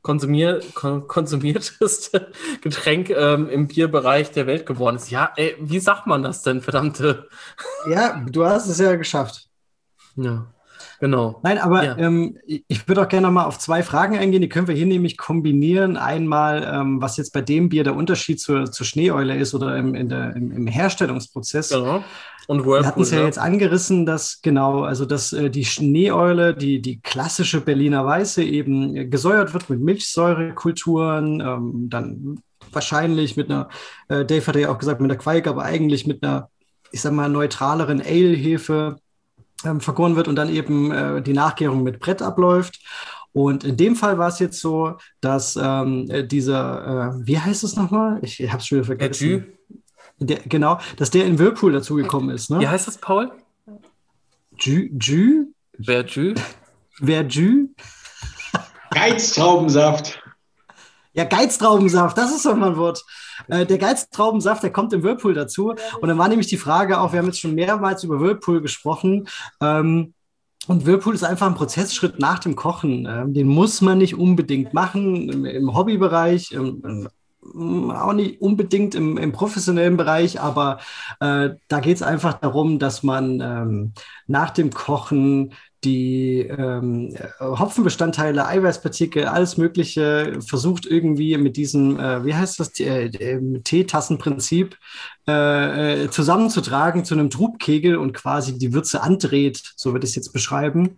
konsumier 0.00 0.60
kon 0.72 1.06
konsumierteste 1.06 2.28
Getränk 2.62 3.10
ähm, 3.10 3.50
im 3.50 3.66
Bierbereich 3.66 4.30
der 4.30 4.46
Welt 4.46 4.64
geworden 4.64 4.96
ist. 4.96 5.10
Ja, 5.10 5.30
ey, 5.36 5.54
wie 5.60 5.80
sagt 5.80 6.06
man 6.06 6.22
das 6.22 6.42
denn, 6.42 6.62
verdammte? 6.62 7.28
Ja, 7.86 8.24
du 8.30 8.46
hast 8.46 8.68
es 8.68 8.78
ja 8.78 8.96
geschafft. 8.96 9.48
Ja, 10.16 10.46
genau. 11.00 11.40
Nein, 11.42 11.58
aber 11.58 11.84
Ja. 11.84 11.98
ähm, 11.98 12.36
ich 12.46 12.86
würde 12.86 13.02
auch 13.02 13.08
gerne 13.08 13.26
noch 13.26 13.32
mal 13.32 13.44
auf 13.44 13.58
zwei 13.58 13.82
Fragen 13.82 14.16
eingehen. 14.16 14.42
Die 14.42 14.48
können 14.48 14.68
wir 14.68 14.74
hier 14.74 14.86
nämlich 14.86 15.16
kombinieren. 15.18 15.96
Einmal, 15.96 16.62
ähm, 16.72 17.00
was 17.02 17.16
jetzt 17.16 17.32
bei 17.32 17.40
dem 17.40 17.68
Bier 17.68 17.82
der 17.84 17.96
Unterschied 17.96 18.40
zur, 18.40 18.70
zur 18.70 18.86
Schneeeule 18.86 19.36
ist 19.36 19.54
oder 19.54 19.76
im, 19.76 20.08
der, 20.08 20.36
im, 20.36 20.52
im 20.52 20.66
Herstellungsprozess. 20.66 21.70
Genau. 21.70 22.04
Und 22.46 22.64
Wir 22.66 22.78
hatten 22.84 23.00
Whirlpool. 23.00 23.02
es 23.04 23.10
ja 23.12 23.18
ne? 23.20 23.24
jetzt 23.26 23.38
angerissen, 23.38 24.06
dass 24.06 24.40
genau, 24.42 24.82
also 24.82 25.04
dass 25.04 25.32
äh, 25.32 25.50
die 25.50 25.64
Schneeeule, 25.64 26.54
die, 26.54 26.82
die 26.82 27.00
klassische 27.00 27.60
Berliner 27.60 28.04
Weiße 28.04 28.42
eben 28.42 28.96
äh, 28.96 29.06
gesäuert 29.06 29.54
wird 29.54 29.70
mit 29.70 29.80
Milchsäurekulturen, 29.80 31.40
ähm, 31.40 31.86
dann 31.88 32.40
wahrscheinlich 32.72 33.36
mit 33.36 33.50
einer, 33.50 33.68
äh, 34.08 34.24
Dave 34.24 34.46
hat 34.46 34.56
ja 34.56 34.70
auch 34.70 34.78
gesagt, 34.78 35.00
mit 35.00 35.10
einer 35.10 35.18
Qualk, 35.18 35.46
aber 35.46 35.62
eigentlich 35.64 36.06
mit 36.06 36.22
einer, 36.22 36.48
ich 36.92 37.00
sag 37.00 37.12
mal, 37.12 37.28
neutraleren 37.28 38.00
Ale-Hefe 38.00 38.96
ähm, 39.64 39.80
vergoren 39.80 40.16
wird 40.16 40.28
und 40.28 40.36
dann 40.36 40.48
eben 40.48 40.90
äh, 40.92 41.22
die 41.22 41.32
Nachgärung 41.32 41.82
mit 41.82 42.00
Brett 42.00 42.22
abläuft. 42.22 42.80
Und 43.32 43.64
in 43.64 43.76
dem 43.76 43.94
Fall 43.94 44.18
war 44.18 44.28
es 44.28 44.38
jetzt 44.40 44.60
so, 44.60 44.96
dass 45.20 45.56
ähm, 45.56 46.06
äh, 46.10 46.26
dieser, 46.26 47.14
äh, 47.14 47.26
wie 47.26 47.38
heißt 47.38 47.62
es 47.62 47.76
nochmal? 47.76 48.18
Ich 48.22 48.40
habe 48.48 48.58
es 48.58 48.66
schon 48.66 48.78
wieder 48.78 48.96
Der 48.96 48.98
vergessen. 48.98 49.28
Jü. 49.28 49.42
Der, 50.18 50.38
genau, 50.40 50.78
dass 50.96 51.10
der 51.10 51.24
in 51.24 51.38
Whirlpool 51.38 51.72
dazugekommen 51.72 52.34
ist. 52.34 52.50
Ne? 52.50 52.60
Wie 52.60 52.68
heißt 52.68 52.86
das, 52.86 52.98
Paul? 52.98 53.30
Jü, 54.58 54.90
Jü? 55.00 55.46
Wer 55.78 56.04
Jü? 56.04 56.34
Wer 56.98 57.26
Jü? 57.26 57.68
Geiztraubensaft. 58.90 60.20
Ja, 61.12 61.24
Geiztraubensaft, 61.24 62.18
das 62.18 62.34
ist 62.34 62.44
doch 62.44 62.54
mal 62.56 62.70
ein 62.70 62.76
Wort. 62.76 63.02
Äh, 63.48 63.66
der 63.66 63.78
Geiztraubensaft, 63.78 64.62
der 64.62 64.72
kommt 64.72 64.92
im 64.92 65.02
Whirlpool 65.02 65.34
dazu. 65.34 65.74
Und 66.00 66.08
dann 66.08 66.18
war 66.18 66.28
nämlich 66.28 66.48
die 66.48 66.56
Frage 66.56 67.00
auch, 67.00 67.12
wir 67.12 67.18
haben 67.18 67.26
jetzt 67.26 67.40
schon 67.40 67.54
mehrmals 67.54 68.04
über 68.04 68.20
Whirlpool 68.20 68.60
gesprochen. 68.60 69.28
Ähm, 69.60 70.14
und 70.66 70.86
Whirlpool 70.86 71.14
ist 71.14 71.24
einfach 71.24 71.46
ein 71.46 71.54
Prozessschritt 71.54 72.18
nach 72.18 72.38
dem 72.38 72.54
Kochen. 72.54 73.06
Ähm, 73.10 73.34
den 73.34 73.48
muss 73.48 73.80
man 73.80 73.98
nicht 73.98 74.14
unbedingt 74.14 74.74
machen 74.74 75.28
im, 75.28 75.44
im 75.44 75.74
Hobbybereich, 75.74 76.52
im, 76.52 76.82
im, 76.84 77.08
auch 77.90 78.12
nicht 78.12 78.40
unbedingt 78.40 78.94
im, 78.94 79.32
professionellen 79.32 79.96
Bereich, 79.96 80.40
aber 80.40 80.78
äh, 81.20 81.50
da 81.68 81.80
geht 81.80 81.96
es 81.96 82.02
einfach 82.02 82.34
darum, 82.34 82.78
dass 82.78 83.02
man 83.02 83.40
ähm, 83.40 83.92
nach 84.26 84.50
dem 84.50 84.70
Kochen 84.70 85.54
die 85.84 86.40
ähm, 86.40 87.14
Hopfenbestandteile, 87.40 88.46
Eiweißpartikel, 88.46 89.24
alles 89.24 89.56
Mögliche 89.56 90.38
versucht 90.46 90.84
irgendwie 90.86 91.36
mit 91.38 91.56
diesem, 91.56 91.98
äh, 91.98 92.24
wie 92.24 92.34
heißt 92.34 92.60
das, 92.60 92.78
äh, 92.80 93.06
äh, 93.06 93.60
Teetassenprinzip 93.62 94.76
äh, 95.26 96.04
äh, 96.04 96.10
zusammenzutragen 96.10 97.04
zu 97.04 97.14
einem 97.14 97.30
Trubkegel 97.30 97.96
und 97.96 98.12
quasi 98.12 98.58
die 98.58 98.74
Würze 98.74 99.02
andreht, 99.02 99.72
so 99.76 99.92
würde 99.92 100.04
ich 100.04 100.10
es 100.10 100.16
jetzt 100.16 100.32
beschreiben. 100.32 100.96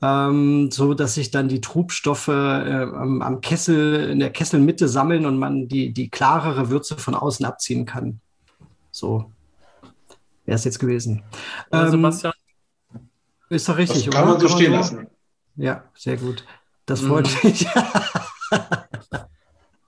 Ähm, 0.00 0.70
so 0.70 0.94
dass 0.94 1.14
sich 1.14 1.32
dann 1.32 1.48
die 1.48 1.60
Trubstoffe 1.60 2.28
äh, 2.28 2.30
am, 2.30 3.20
am 3.20 3.40
Kessel, 3.40 4.10
in 4.10 4.20
der 4.20 4.30
Kesselmitte 4.30 4.88
sammeln 4.88 5.26
und 5.26 5.38
man 5.38 5.66
die, 5.66 5.92
die 5.92 6.08
klarere 6.08 6.70
Würze 6.70 6.96
von 6.98 7.16
außen 7.16 7.44
abziehen 7.44 7.84
kann. 7.84 8.20
So 8.92 9.32
wäre 10.44 10.54
es 10.54 10.64
jetzt 10.64 10.78
gewesen. 10.78 11.24
Ähm, 11.72 11.90
Sebastian? 11.90 12.32
Ist 13.50 13.68
doch 13.68 13.76
Das 13.76 13.90
richtig, 13.90 14.10
kann 14.10 14.24
oder? 14.24 14.32
man 14.32 14.40
so 14.40 14.48
stehen 14.48 14.72
lassen. 14.72 15.06
Ja, 15.56 15.84
sehr 15.94 16.16
gut. 16.16 16.44
Das 16.86 17.02
Mhm. 17.02 17.08
freut 17.08 17.44
mich. 17.44 17.66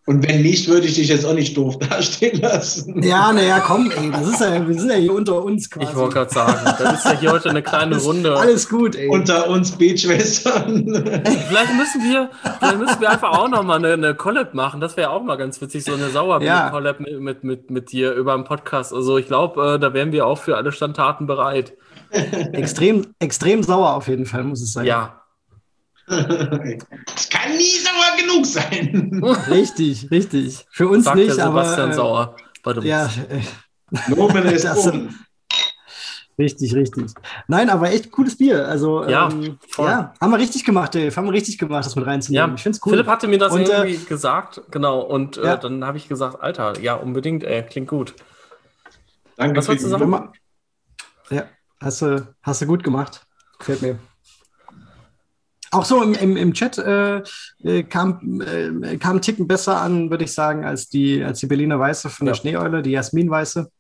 Und 0.07 0.27
wenn 0.27 0.43
nicht, 0.43 0.67
würde 0.67 0.89
ich 0.89 0.95
dich 0.95 1.07
jetzt 1.07 1.25
auch 1.25 1.35
nicht 1.35 1.57
doof 1.57 1.79
dastehen 1.91 2.41
lassen. 2.41 3.01
ja, 3.03 3.33
naja, 3.33 3.61
komm, 3.61 3.93
ey, 3.93 4.11
das 4.11 4.27
ist 4.29 4.41
ja, 4.41 4.67
wir 4.67 4.75
sind 4.75 4.91
ja 4.91 4.97
hier 4.97 5.15
unter 5.15 5.45
uns 5.45 5.71
quasi. 5.71 5.87
Ich 5.89 5.95
wollte 5.95 6.15
gerade 6.15 6.33
sagen, 6.35 6.59
das 6.65 6.99
ist 6.99 7.05
ja 7.05 7.13
hier 7.21 7.31
heute 7.31 7.51
eine 7.51 7.63
kleine 7.63 7.93
alles, 7.95 8.05
Runde. 8.07 8.37
Alles 8.37 8.69
gut, 8.69 8.97
ey. 8.97 9.09
Unter 9.09 9.49
uns 9.49 9.71
Betschwestern. 9.73 10.85
Vielleicht 11.49 11.75
müssen 11.75 12.03
wir, 12.03 12.31
vielleicht 12.59 12.79
müssen 12.79 13.01
wir 13.01 13.09
einfach 13.11 13.31
auch 13.39 13.49
noch 13.49 13.63
mal 13.63 13.77
eine, 13.77 13.93
eine 13.93 14.15
Collab 14.17 14.53
machen. 14.53 14.81
Das 14.81 14.97
wäre 14.97 15.11
auch 15.11 15.23
mal 15.23 15.37
ganz 15.37 15.61
witzig, 15.61 15.85
so 15.85 15.93
eine 15.95 16.11
Sauerbier-Collab 16.11 16.99
mit, 16.99 17.21
mit, 17.21 17.45
mit, 17.45 17.71
mit 17.71 17.93
dir 17.93 18.13
über 18.15 18.35
einen 18.35 18.45
Podcast. 18.45 18.93
Also 18.93 19.17
ich 19.17 19.27
glaube, 19.29 19.75
äh, 19.75 19.79
da 19.79 19.95
wären 19.95 20.11
wir 20.11 20.27
auch 20.27 20.39
für 20.39 20.57
alle 20.57 20.73
Standtaten 20.73 21.29
bereit. 21.29 21.75
Extrem, 22.11 23.15
extrem 23.19 23.63
sauer 23.63 23.95
auf 23.95 24.09
jeden 24.09 24.27
Fall, 24.27 24.45
muss 24.45 24.61
es 24.63 24.73
sein. 24.73 24.87
Ja, 24.87 25.21
Es 26.11 27.29
kann 27.29 27.57
nie 27.57 27.79
sauer 27.79 28.17
genug 28.19 28.47
sein. 28.47 29.23
Richtig, 29.49 30.11
richtig. 30.11 30.67
Für 30.71 30.89
uns 30.89 31.05
sagt 31.05 31.17
nicht, 31.17 31.37
der 31.37 31.47
aber. 31.47 31.63
Sebastian 31.65 31.91
äh, 31.91 31.95
Sauer. 31.95 32.37
Warte, 32.65 32.81
Ja, 32.87 33.07
äh, 33.07 33.41
Nomen 34.15 34.45
ist 34.47 34.65
Das 34.65 34.87
um. 34.89 35.15
richtig, 36.39 36.75
richtig. 36.75 37.13
Nein, 37.47 37.71
aber 37.71 37.93
echt 37.93 38.11
cooles 38.11 38.37
Bier. 38.37 38.67
Also, 38.67 39.09
Ja, 39.09 39.29
ähm, 39.31 39.59
ja, 39.79 40.13
haben 40.21 40.31
wir 40.33 40.39
richtig 40.39 40.65
gemacht, 40.65 40.95
Dave. 40.95 41.15
Haben 41.15 41.27
wir 41.27 41.33
richtig 41.33 41.59
gemacht, 41.59 41.87
das 41.87 41.95
mit 41.95 42.07
reinzunehmen. 42.07 42.49
Ja, 42.51 42.55
ich 42.55 42.63
finde 42.63 42.77
es 42.77 42.85
cool. 42.85 42.93
Philipp 42.93 43.07
hatte 43.07 43.29
mir 43.29 43.39
das 43.39 43.53
Und, 43.53 43.69
äh, 43.69 43.85
irgendwie 43.85 44.05
gesagt, 44.05 44.63
genau. 44.71 45.01
Und 45.01 45.37
äh, 45.37 45.45
ja. 45.45 45.57
dann 45.57 45.85
habe 45.85 45.97
ich 45.97 46.09
gesagt, 46.09 46.43
Alter, 46.43 46.81
ja, 46.81 46.95
unbedingt, 46.95 47.45
ey, 47.45 47.63
klingt 47.63 47.89
gut. 47.89 48.15
Danke 49.37 49.59
Was 49.59 49.69
wolltest 49.69 49.87
du 49.87 49.91
sagen? 49.91 50.33
Ja, 51.31 51.45
hast 51.83 52.03
du, 52.03 52.27
hast 52.43 52.63
du 52.63 52.67
gut 52.67 52.85
gemacht. 52.85 53.27
Gefällt 53.59 53.83
mir. 53.83 53.99
Auch 55.73 55.85
so 55.85 56.03
im, 56.03 56.15
im, 56.15 56.37
im 56.37 56.53
Chat 56.53 56.79
äh, 56.79 57.23
äh, 57.63 57.85
kam, 57.85 58.41
äh, 58.41 58.97
kam 58.97 59.17
ein 59.17 59.23
Ticken 59.23 59.47
besser 59.47 59.81
an, 59.81 60.11
würde 60.11 60.25
ich 60.25 60.33
sagen, 60.35 60.65
als 60.65 60.89
die, 60.89 61.23
als 61.23 61.39
die 61.39 61.47
Berliner 61.47 61.79
Weiße 61.79 62.11
von 62.11 62.27
der 62.27 62.35
Ja. 62.35 62.41
Schneeeule, 62.41 62.83
die 62.83 62.91
Jasminweiße. 62.91 63.71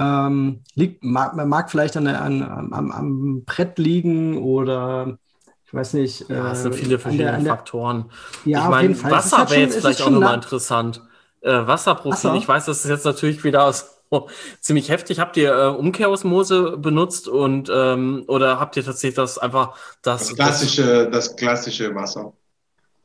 Ähm, 0.00 0.62
liegt, 0.74 1.04
mag, 1.04 1.36
mag 1.46 1.70
vielleicht 1.70 1.96
an, 1.96 2.06
der- 2.06 2.20
an, 2.22 2.42
am, 2.42 2.90
am 2.90 3.44
Brett 3.44 3.78
liegen 3.78 4.38
oder 4.38 5.18
ich 5.66 5.72
weiß 5.74 5.94
nicht. 5.94 6.28
Ja, 6.28 6.50
es 6.50 6.60
äh, 6.60 6.62
sind 6.62 6.74
viele 6.74 6.94
an 6.96 7.00
verschiedene 7.00 7.28
der- 7.30 7.38
an 7.38 7.44
der- 7.44 7.52
Faktoren. 7.54 8.10
Ja, 8.44 8.64
ich 8.64 8.68
meine, 8.70 9.02
Wasser 9.04 9.48
wäre 9.50 9.60
jetzt 9.60 9.76
vielleicht 9.78 10.02
auch 10.02 10.10
nochmal 10.10 10.34
interessant. 10.34 11.00
Äh, 11.42 11.50
Wasserprofil, 11.66 12.12
Wasser? 12.30 12.34
ich 12.34 12.48
weiß, 12.48 12.64
das 12.66 12.84
ist 12.84 12.90
jetzt 12.90 13.04
natürlich 13.04 13.44
wieder 13.44 13.64
aus, 13.64 13.99
ziemlich 14.60 14.88
heftig. 14.88 15.20
Habt 15.20 15.36
ihr 15.36 15.52
äh, 15.52 15.66
Umkehrosmose 15.68 16.76
benutzt 16.76 17.28
und 17.28 17.70
ähm, 17.72 18.24
oder 18.28 18.60
habt 18.60 18.76
ihr 18.76 18.84
tatsächlich 18.84 19.16
das 19.16 19.38
einfach 19.38 19.76
das, 20.02 20.28
Das 20.28 20.36
klassische, 20.36 21.08
das 21.10 21.36
klassische 21.36 21.94
Wasser. 21.94 22.32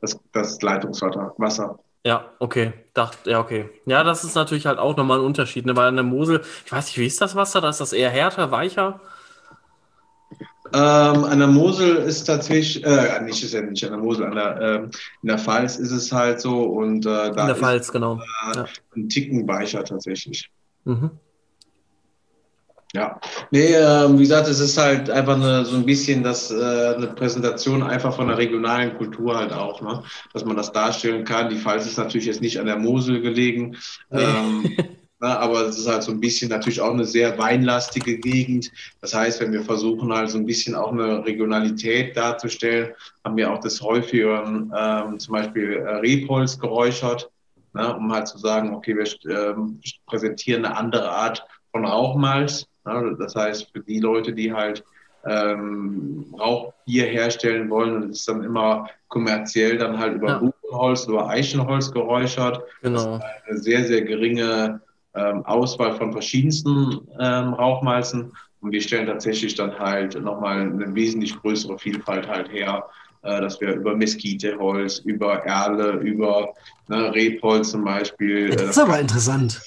Das, 0.00 0.18
das 0.32 0.60
Leitungswasser. 0.62 1.34
Wasser. 1.38 1.78
Ja, 2.04 2.30
okay. 2.38 2.72
Dacht, 2.94 3.26
ja, 3.26 3.40
okay. 3.40 3.68
Ja, 3.86 4.04
das 4.04 4.22
ist 4.22 4.36
natürlich 4.36 4.66
halt 4.66 4.78
auch 4.78 4.96
nochmal 4.96 5.18
ein 5.18 5.24
Unterschied, 5.24 5.66
ne? 5.66 5.74
Weil 5.74 5.88
an 5.88 5.96
der 5.96 6.04
Mosel, 6.04 6.42
ich 6.64 6.70
weiß 6.70 6.86
nicht, 6.86 6.98
wie 6.98 7.06
ist 7.06 7.20
das 7.20 7.34
Wasser? 7.34 7.60
Da 7.60 7.68
ist 7.70 7.80
das 7.80 7.92
eher 7.92 8.10
härter, 8.10 8.50
weicher? 8.52 9.00
Ähm, 10.72 11.24
an 11.24 11.38
der 11.38 11.48
Mosel 11.48 11.96
ist 11.96 12.24
tatsächlich, 12.24 12.84
äh, 12.84 13.20
nicht 13.22 13.42
ist 13.42 13.54
ja 13.54 13.62
nicht 13.62 13.84
an 13.84 13.90
der 13.92 14.00
Mosel, 14.00 14.26
an 14.26 14.34
der, 14.34 14.60
ähm, 14.60 14.90
in 15.22 15.28
der 15.28 15.38
Pfalz 15.38 15.76
ist 15.76 15.92
es 15.92 16.12
halt 16.12 16.40
so 16.40 16.64
und 16.64 17.06
äh, 17.06 17.32
da 17.32 17.42
In 17.42 17.46
der 17.46 17.56
ist 17.56 17.60
Pfalz, 17.60 17.92
genau. 17.92 18.20
äh, 18.54 18.64
ein 18.96 19.08
Ticken 19.08 19.46
weicher 19.46 19.84
tatsächlich. 19.84 20.50
Mhm. 20.86 21.10
Ja, 22.94 23.20
nee, 23.50 23.74
ähm, 23.74 24.14
wie 24.16 24.22
gesagt, 24.22 24.48
es 24.48 24.60
ist 24.60 24.78
halt 24.78 25.10
einfach 25.10 25.34
eine, 25.34 25.64
so 25.66 25.76
ein 25.76 25.84
bisschen 25.84 26.22
das, 26.22 26.50
äh, 26.50 26.54
eine 26.96 27.08
Präsentation 27.08 27.82
einfach 27.82 28.14
von 28.14 28.28
der 28.28 28.38
regionalen 28.38 28.96
Kultur 28.96 29.36
halt 29.36 29.52
auch, 29.52 29.82
ne? 29.82 30.02
dass 30.32 30.44
man 30.46 30.56
das 30.56 30.72
darstellen 30.72 31.24
kann. 31.24 31.50
Die 31.50 31.56
Pfalz 31.58 31.84
ist 31.84 31.98
natürlich 31.98 32.26
jetzt 32.26 32.40
nicht 32.40 32.58
an 32.58 32.66
der 32.66 32.78
Mosel 32.78 33.20
gelegen, 33.20 33.76
Nee. 34.10 34.22
ähm, 34.22 34.62
ne, 35.20 35.38
aber 35.38 35.62
es 35.66 35.78
ist 35.78 35.88
halt 35.88 36.04
so 36.04 36.12
ein 36.12 36.20
bisschen 36.20 36.48
natürlich 36.48 36.80
auch 36.80 36.92
eine 36.94 37.04
sehr 37.04 37.36
weinlastige 37.38 38.18
Gegend. 38.18 38.70
Das 39.02 39.12
heißt, 39.14 39.40
wenn 39.40 39.52
wir 39.52 39.62
versuchen 39.62 40.12
halt 40.12 40.30
so 40.30 40.38
ein 40.38 40.46
bisschen 40.46 40.74
auch 40.74 40.92
eine 40.92 41.24
Regionalität 41.26 42.16
darzustellen, 42.16 42.94
haben 43.24 43.36
wir 43.36 43.52
auch 43.52 43.60
des 43.60 43.82
häufigeren 43.82 44.72
ähm, 44.74 45.18
zum 45.18 45.32
Beispiel 45.32 45.72
äh, 45.74 45.96
Rebholz 45.96 46.58
geräuchert. 46.58 47.30
Ne, 47.76 47.94
um 47.96 48.12
halt 48.12 48.28
zu 48.28 48.38
sagen, 48.38 48.74
okay, 48.74 48.96
wir 48.96 49.06
ähm, 49.36 49.80
präsentieren 50.06 50.64
eine 50.64 50.76
andere 50.76 51.10
Art 51.10 51.46
von 51.70 51.84
Rauchmalz. 51.84 52.66
Ne, 52.84 53.16
das 53.18 53.36
heißt, 53.36 53.70
für 53.72 53.80
die 53.80 54.00
Leute, 54.00 54.32
die 54.32 54.52
halt 54.52 54.84
ähm, 55.24 56.34
Rauchbier 56.38 57.06
herstellen 57.06 57.68
wollen 57.68 57.96
und 57.96 58.10
es 58.10 58.20
ist 58.20 58.28
dann 58.28 58.44
immer 58.44 58.88
kommerziell 59.08 59.76
dann 59.78 59.98
halt 59.98 60.14
über 60.14 60.28
Ja. 60.28 60.38
Buchenholz, 60.38 61.06
über 61.06 61.28
Eichenholz 61.28 61.90
geräuchert. 61.92 62.62
Genau. 62.82 63.20
Eine 63.46 63.58
sehr, 63.58 63.84
sehr 63.84 64.02
geringe 64.02 64.80
ähm, 65.14 65.44
Auswahl 65.44 65.94
von 65.94 66.12
verschiedensten 66.12 67.00
ähm, 67.18 67.54
Rauchmalzen 67.54 68.32
und 68.60 68.72
wir 68.72 68.80
stellen 68.80 69.06
tatsächlich 69.06 69.54
dann 69.54 69.78
halt 69.78 70.20
nochmal 70.20 70.60
eine 70.60 70.94
wesentlich 70.94 71.40
größere 71.40 71.78
Vielfalt 71.78 72.28
halt 72.28 72.50
her, 72.52 72.84
äh, 73.26 73.40
dass 73.40 73.60
wir 73.60 73.74
über 73.74 73.96
Mesquiteholz, 73.96 74.98
über 75.00 75.44
Erle, 75.44 75.92
über 75.98 76.54
ne, 76.88 77.12
Rebholz 77.14 77.70
zum 77.70 77.84
Beispiel. 77.84 78.50
Das 78.50 78.62
äh, 78.62 78.70
ist 78.70 78.78
aber 78.78 78.98
interessant. 79.00 79.60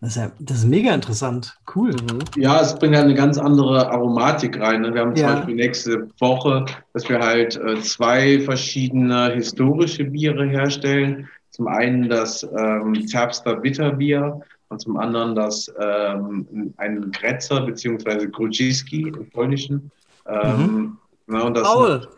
Das 0.00 0.10
ist, 0.10 0.16
ja, 0.16 0.32
das 0.40 0.58
ist 0.58 0.66
mega 0.66 0.92
interessant. 0.92 1.56
Cool. 1.72 1.92
Mhm. 1.92 2.18
Ja, 2.36 2.60
es 2.60 2.74
bringt 2.76 2.96
halt 2.96 3.04
eine 3.04 3.14
ganz 3.14 3.38
andere 3.38 3.88
Aromatik 3.88 4.58
rein. 4.58 4.80
Ne? 4.80 4.92
Wir 4.92 5.02
haben 5.02 5.14
zum 5.14 5.24
Ja. 5.24 5.34
Beispiel 5.36 5.54
nächste 5.54 6.08
Woche, 6.18 6.64
dass 6.92 7.08
wir 7.08 7.20
halt 7.20 7.56
äh, 7.56 7.80
zwei 7.82 8.40
verschiedene 8.40 9.32
historische 9.32 10.04
Biere 10.04 10.44
herstellen. 10.44 11.28
Zum 11.50 11.68
einen 11.68 12.08
das 12.08 12.42
ähm, 12.42 13.06
Zerbster 13.06 13.54
Bitterbier 13.56 14.40
und 14.70 14.80
zum 14.80 14.96
anderen 14.96 15.36
das 15.36 15.72
ähm, 15.78 16.74
ein 16.78 17.12
Gretzer 17.12 17.60
bzw. 17.60 18.26
Grudziski 18.26 19.02
im 19.02 19.30
Polnischen. 19.30 19.92
Ähm, 20.26 20.42
ne, 20.42 20.96
und 21.26 21.56
das 21.56 21.62
Paul, 21.64 22.08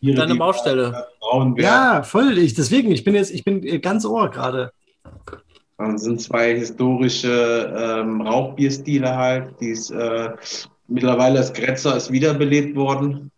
Biere, 0.00 0.16
deine 0.16 0.34
Baustelle. 0.34 1.06
Ja, 1.56 2.02
voll. 2.02 2.38
Ich, 2.38 2.54
deswegen, 2.54 2.92
ich 2.92 3.04
bin 3.04 3.14
jetzt, 3.14 3.32
ich 3.32 3.44
bin 3.44 3.62
äh, 3.62 3.78
ganz 3.78 4.04
ohr 4.04 4.30
gerade. 4.30 4.72
Und 5.76 5.98
sind 5.98 6.20
zwei 6.20 6.54
historische 6.54 7.74
ähm, 7.76 8.20
Rauchbierstile 8.20 9.16
halt, 9.16 9.60
die 9.60 9.70
ist, 9.70 9.90
äh, 9.90 10.30
mittlerweile 10.86 11.38
das 11.38 11.52
Grätzer 11.52 11.96
ist 11.96 12.12
wiederbelebt 12.12 12.76
worden. 12.76 13.30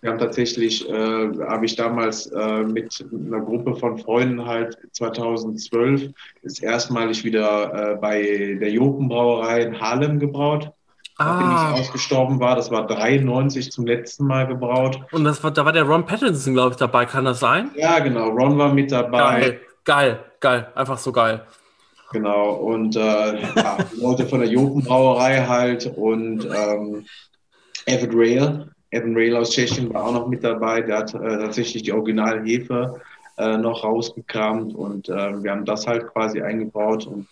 Wir 0.00 0.10
haben 0.10 0.18
tatsächlich, 0.18 0.88
äh, 0.88 0.92
habe 0.92 1.66
ich 1.66 1.76
damals 1.76 2.26
äh, 2.26 2.62
mit 2.62 3.04
einer 3.12 3.40
Gruppe 3.40 3.74
von 3.74 3.98
Freunden 3.98 4.46
halt 4.46 4.78
2012 4.92 6.10
ist 6.42 6.62
erstmalig 6.62 7.22
wieder 7.22 7.92
äh, 7.92 7.96
bei 7.96 8.56
der 8.60 8.70
Jopenbrauerei 8.70 9.62
in 9.62 9.78
Haarlem 9.78 10.18
gebraut. 10.18 10.72
Nachdem 11.20 11.46
Ah, 11.48 11.72
ich 11.74 11.80
ausgestorben 11.80 12.40
war, 12.40 12.56
das 12.56 12.70
war 12.70 12.86
93 12.86 13.70
zum 13.70 13.86
letzten 13.86 14.26
Mal 14.26 14.46
gebraut. 14.46 15.00
und 15.12 15.24
das 15.24 15.44
war, 15.44 15.50
da 15.50 15.64
war 15.66 15.72
der 15.72 15.82
Ron 15.84 16.06
Pattinson, 16.06 16.54
glaube 16.54 16.70
ich, 16.70 16.76
dabei. 16.76 17.04
Kann 17.04 17.26
das 17.26 17.40
sein? 17.40 17.70
Ja, 17.76 17.98
genau, 17.98 18.28
Ron 18.30 18.56
war 18.56 18.72
mit 18.72 18.90
dabei. 18.90 19.40
Geil, 19.40 19.60
geil, 19.84 20.18
geil. 20.40 20.68
Einfach 20.74 20.96
so 20.98 21.12
geil. 21.12 21.42
Genau, 22.12 22.52
und 22.54 22.96
äh, 22.96 23.00
ja, 23.54 23.76
Leute 24.00 24.26
von 24.26 24.40
der 24.40 24.48
Jopenbrauerei 24.48 25.44
halt 25.46 25.86
und 25.94 26.44
ähm, 26.46 27.04
Evan 27.86 28.10
Rail. 28.14 28.70
Evan 28.90 29.14
Rail 29.14 29.36
aus 29.36 29.50
Tschechien 29.50 29.92
war 29.92 30.06
auch 30.06 30.12
noch 30.12 30.26
mit 30.26 30.42
dabei. 30.42 30.80
Der 30.80 30.98
hat 30.98 31.14
äh, 31.14 31.18
tatsächlich 31.18 31.82
die 31.82 31.92
Originalhefe 31.92 32.98
äh, 33.36 33.58
noch 33.58 33.84
rausgekramt 33.84 34.74
und 34.74 35.08
äh, 35.10 35.42
wir 35.42 35.50
haben 35.52 35.64
das 35.66 35.86
halt 35.86 36.06
quasi 36.12 36.40
eingebaut 36.42 37.06
und 37.06 37.28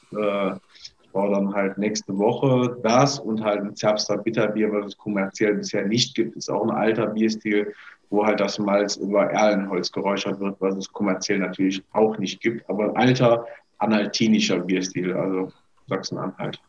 ich 1.08 1.12
baue 1.12 1.30
dann 1.30 1.54
halt 1.54 1.78
nächste 1.78 2.16
Woche 2.18 2.76
das 2.82 3.18
und 3.18 3.42
halt 3.42 3.62
ein 3.62 3.74
Zerbster 3.74 4.18
Bitterbier, 4.18 4.70
was 4.72 4.88
es 4.88 4.98
kommerziell 4.98 5.54
bisher 5.54 5.86
nicht 5.86 6.14
gibt. 6.14 6.36
Ist 6.36 6.50
auch 6.50 6.62
ein 6.62 6.70
alter 6.70 7.06
Bierstil, 7.06 7.72
wo 8.10 8.26
halt 8.26 8.40
das 8.40 8.58
Malz 8.58 8.96
über 8.96 9.24
Erlenholz 9.24 9.90
geräuchert 9.90 10.38
wird, 10.38 10.56
was 10.60 10.76
es 10.76 10.92
kommerziell 10.92 11.38
natürlich 11.38 11.82
auch 11.92 12.18
nicht 12.18 12.40
gibt. 12.40 12.68
Aber 12.68 12.84
ein 12.84 12.96
alter 12.96 13.46
analtinischer 13.78 14.58
Bierstil, 14.58 15.14
also 15.14 15.50
Sachsen-Anhalt. 15.88 16.60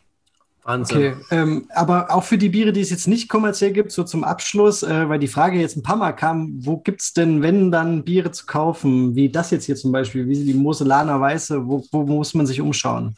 Wahnsinn. 0.64 0.98
Okay, 0.98 1.14
ähm, 1.32 1.66
aber 1.74 2.12
auch 2.12 2.24
für 2.24 2.38
die 2.38 2.50
Biere, 2.50 2.72
die 2.72 2.82
es 2.82 2.92
jetzt 2.92 3.08
nicht 3.08 3.28
kommerziell 3.28 3.72
gibt, 3.72 3.92
so 3.92 4.04
zum 4.04 4.24
Abschluss, 4.24 4.84
äh, 4.84 5.10
weil 5.10 5.20
die 5.20 5.28
Frage 5.28 5.60
jetzt 5.60 5.76
ein 5.76 5.84
paar 5.84 5.96
Mal 5.96 6.14
kam, 6.14 6.60
wo 6.66 6.78
gibt 6.78 7.02
es 7.02 7.14
denn, 7.14 7.42
wenn 7.42 7.72
dann 7.72 8.04
Biere 8.04 8.32
zu 8.32 8.46
kaufen, 8.46 9.16
wie 9.16 9.30
das 9.30 9.52
jetzt 9.52 9.66
hier 9.66 9.76
zum 9.76 9.92
Beispiel, 9.92 10.28
wie 10.28 10.46
die 10.46 10.54
Moselaner 10.54 11.20
Weiße, 11.20 11.68
wo, 11.68 11.84
wo 11.92 12.04
muss 12.04 12.34
man 12.34 12.46
sich 12.46 12.62
umschauen? 12.62 13.16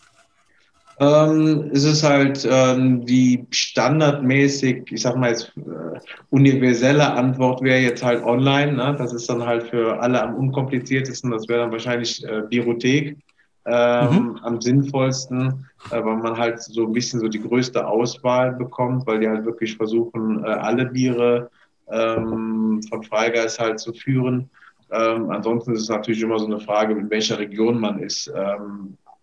Ähm, 1.01 1.71
es 1.73 1.83
ist 1.83 2.03
halt 2.03 2.47
ähm, 2.47 3.03
die 3.07 3.47
standardmäßig, 3.49 4.91
ich 4.91 5.01
sag 5.01 5.17
mal 5.17 5.31
jetzt, 5.31 5.51
äh, 5.57 5.99
universelle 6.29 7.11
Antwort 7.13 7.63
wäre 7.63 7.79
jetzt 7.79 8.03
halt 8.03 8.23
online. 8.23 8.73
Ne? 8.73 8.95
Das 8.99 9.11
ist 9.11 9.27
dann 9.27 9.43
halt 9.43 9.63
für 9.63 9.99
alle 9.99 10.21
am 10.21 10.35
unkompliziertesten. 10.35 11.31
Das 11.31 11.49
wäre 11.49 11.61
dann 11.61 11.71
wahrscheinlich 11.71 12.23
äh, 12.23 12.43
Biothek 12.47 13.17
ähm, 13.65 14.39
am 14.43 14.61
sinnvollsten, 14.61 15.65
äh, 15.89 16.03
weil 16.03 16.17
man 16.17 16.37
halt 16.37 16.61
so 16.61 16.85
ein 16.85 16.93
bisschen 16.93 17.19
so 17.19 17.27
die 17.27 17.41
größte 17.41 17.87
Auswahl 17.87 18.51
bekommt, 18.51 19.07
weil 19.07 19.21
die 19.21 19.27
halt 19.27 19.43
wirklich 19.43 19.75
versuchen, 19.77 20.43
äh, 20.43 20.49
alle 20.49 20.85
Biere 20.85 21.49
ähm, 21.91 22.79
von 22.87 23.01
Freigeist 23.01 23.59
halt 23.59 23.79
zu 23.79 23.91
führen. 23.91 24.51
Ähm, 24.91 25.31
ansonsten 25.31 25.73
ist 25.73 25.81
es 25.81 25.89
natürlich 25.89 26.21
immer 26.21 26.37
so 26.37 26.45
eine 26.45 26.59
Frage, 26.59 26.93
in 26.93 27.09
welcher 27.09 27.39
Region 27.39 27.79
man 27.79 27.97
ist. 27.97 28.31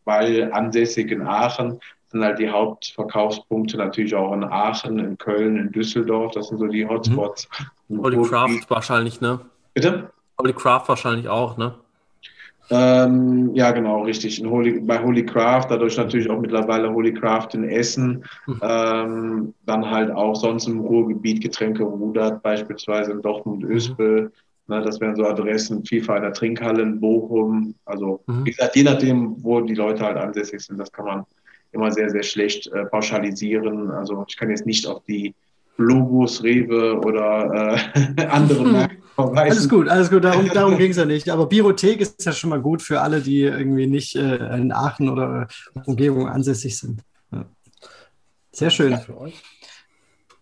Weil 0.08 0.50
ansässig 0.54 1.10
in 1.10 1.20
Aachen 1.20 1.80
sind 2.06 2.24
halt 2.24 2.38
die 2.38 2.48
Hauptverkaufspunkte 2.48 3.76
natürlich 3.76 4.14
auch 4.14 4.32
in 4.32 4.42
Aachen, 4.42 4.98
in 4.98 5.18
Köln, 5.18 5.58
in 5.58 5.70
Düsseldorf. 5.70 6.32
Das 6.32 6.48
sind 6.48 6.56
so 6.56 6.66
die 6.66 6.88
Hotspots. 6.88 7.46
Im 7.90 8.00
Holy. 8.00 8.16
Craft 8.22 8.70
wahrscheinlich, 8.70 9.20
ne? 9.20 9.38
Bitte? 9.74 10.10
Holy 10.40 10.54
Craft 10.54 10.84
wahrscheinlich 10.86 11.28
auch, 11.28 11.58
ne? 11.58 11.74
Ähm, 12.70 13.54
ja, 13.54 13.70
genau, 13.72 14.04
richtig. 14.04 14.42
Holy, 14.42 14.80
bei 14.80 14.98
Holy 15.02 15.26
Craft, 15.26 15.66
dadurch 15.68 15.98
natürlich 15.98 16.30
auch 16.30 16.40
mittlerweile 16.40 16.90
Holy 16.90 17.12
Craft 17.12 17.48
in 17.52 17.64
Essen. 17.64 18.24
Mhm. 18.46 18.60
Ähm, 18.62 19.54
dann 19.66 19.90
halt 19.90 20.10
auch 20.10 20.36
sonst 20.36 20.66
im 20.68 20.80
Ruhrgebiet 20.80 21.42
Getränke 21.42 21.82
Rudert, 21.82 22.42
beispielsweise 22.42 23.12
in 23.12 23.20
Dortmund, 23.20 23.62
Öspel. 23.64 24.32
Ne, 24.70 24.82
das 24.82 25.00
wären 25.00 25.16
so 25.16 25.24
Adressen, 25.24 25.84
FIFA 25.84 26.16
in 26.18 26.22
der 26.24 26.32
Trinkhalle 26.34 26.82
in 26.82 27.00
Bochum. 27.00 27.74
Also, 27.86 28.22
Mhm. 28.26 28.44
wie 28.44 28.50
gesagt, 28.50 28.76
je 28.76 28.82
nachdem, 28.82 29.42
wo 29.42 29.60
die 29.62 29.74
Leute 29.74 30.04
halt 30.04 30.18
ansässig 30.18 30.60
sind, 30.60 30.78
das 30.78 30.92
kann 30.92 31.06
man 31.06 31.24
immer 31.72 31.90
sehr, 31.90 32.10
sehr 32.10 32.22
schlecht 32.22 32.66
äh, 32.68 32.84
pauschalisieren. 32.84 33.90
Also, 33.90 34.24
ich 34.28 34.36
kann 34.36 34.50
jetzt 34.50 34.66
nicht 34.66 34.86
auf 34.86 35.02
die 35.08 35.34
Logos, 35.78 36.42
Rewe 36.42 36.98
oder 37.00 37.78
äh, 37.96 38.26
andere 38.26 38.64
Mhm. 38.64 38.88
Verweisen. 39.14 39.38
Alles 39.52 39.68
gut, 39.68 39.88
alles 39.88 40.10
gut, 40.10 40.22
darum, 40.24 40.48
darum 40.52 40.76
ging 40.78 40.90
es 40.90 40.96
ja 40.98 41.04
nicht. 41.06 41.28
Aber 41.30 41.46
Biothek 41.46 42.00
ist 42.02 42.24
ja 42.26 42.32
schon 42.32 42.50
mal 42.50 42.60
gut 42.60 42.82
für 42.82 43.00
alle, 43.00 43.20
die 43.22 43.40
irgendwie 43.40 43.86
nicht 43.86 44.16
äh, 44.16 44.54
in 44.56 44.70
Aachen 44.70 45.08
oder 45.08 45.48
Umgebung 45.86 46.28
ansässig 46.28 46.76
sind. 46.78 47.00
Ja. 47.32 47.46
Sehr 48.52 48.70
schön. 48.70 48.98
Für 48.98 49.18
euch. 49.18 49.42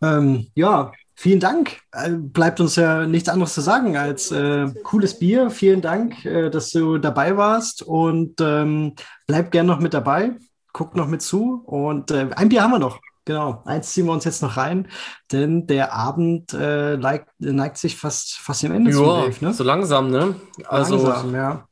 Ähm, 0.02 0.48
ja, 0.54 0.92
vielen 1.16 1.40
Dank. 1.40 1.80
Äh, 1.92 2.10
bleibt 2.10 2.60
uns 2.60 2.76
ja 2.76 3.06
nichts 3.06 3.28
anderes 3.28 3.54
zu 3.54 3.60
sagen 3.60 3.96
als 3.96 4.30
äh, 4.30 4.66
cooles 4.84 5.18
Bier. 5.18 5.50
Vielen 5.50 5.80
Dank, 5.80 6.24
äh, 6.24 6.50
dass 6.50 6.70
du 6.70 6.98
dabei 6.98 7.36
warst 7.36 7.82
und 7.82 8.40
ähm, 8.40 8.94
bleib 9.26 9.50
gern 9.50 9.66
noch 9.66 9.80
mit 9.80 9.92
dabei. 9.94 10.36
Guckt 10.72 10.94
noch 10.94 11.08
mit 11.08 11.22
zu. 11.22 11.62
Und 11.64 12.10
äh, 12.10 12.28
ein 12.36 12.48
Bier 12.48 12.62
haben 12.62 12.70
wir 12.72 12.78
noch. 12.78 13.00
Genau, 13.24 13.60
eins 13.64 13.92
ziehen 13.92 14.06
wir 14.06 14.12
uns 14.12 14.24
jetzt 14.24 14.40
noch 14.40 14.56
rein, 14.56 14.86
denn 15.32 15.66
der 15.66 15.92
Abend 15.92 16.54
äh, 16.54 16.96
neigt, 16.96 17.28
neigt 17.40 17.76
sich 17.76 17.96
fast, 17.96 18.38
fast 18.38 18.62
dem 18.62 18.70
Ende 18.70 18.92
zu, 18.92 19.02
Ja, 19.02 19.22
Dave, 19.22 19.44
ne? 19.44 19.52
so 19.52 19.64
langsam, 19.64 20.12
ne? 20.12 20.36
Also, 20.68 20.94
Langsam, 20.96 21.34
ja. 21.34 21.66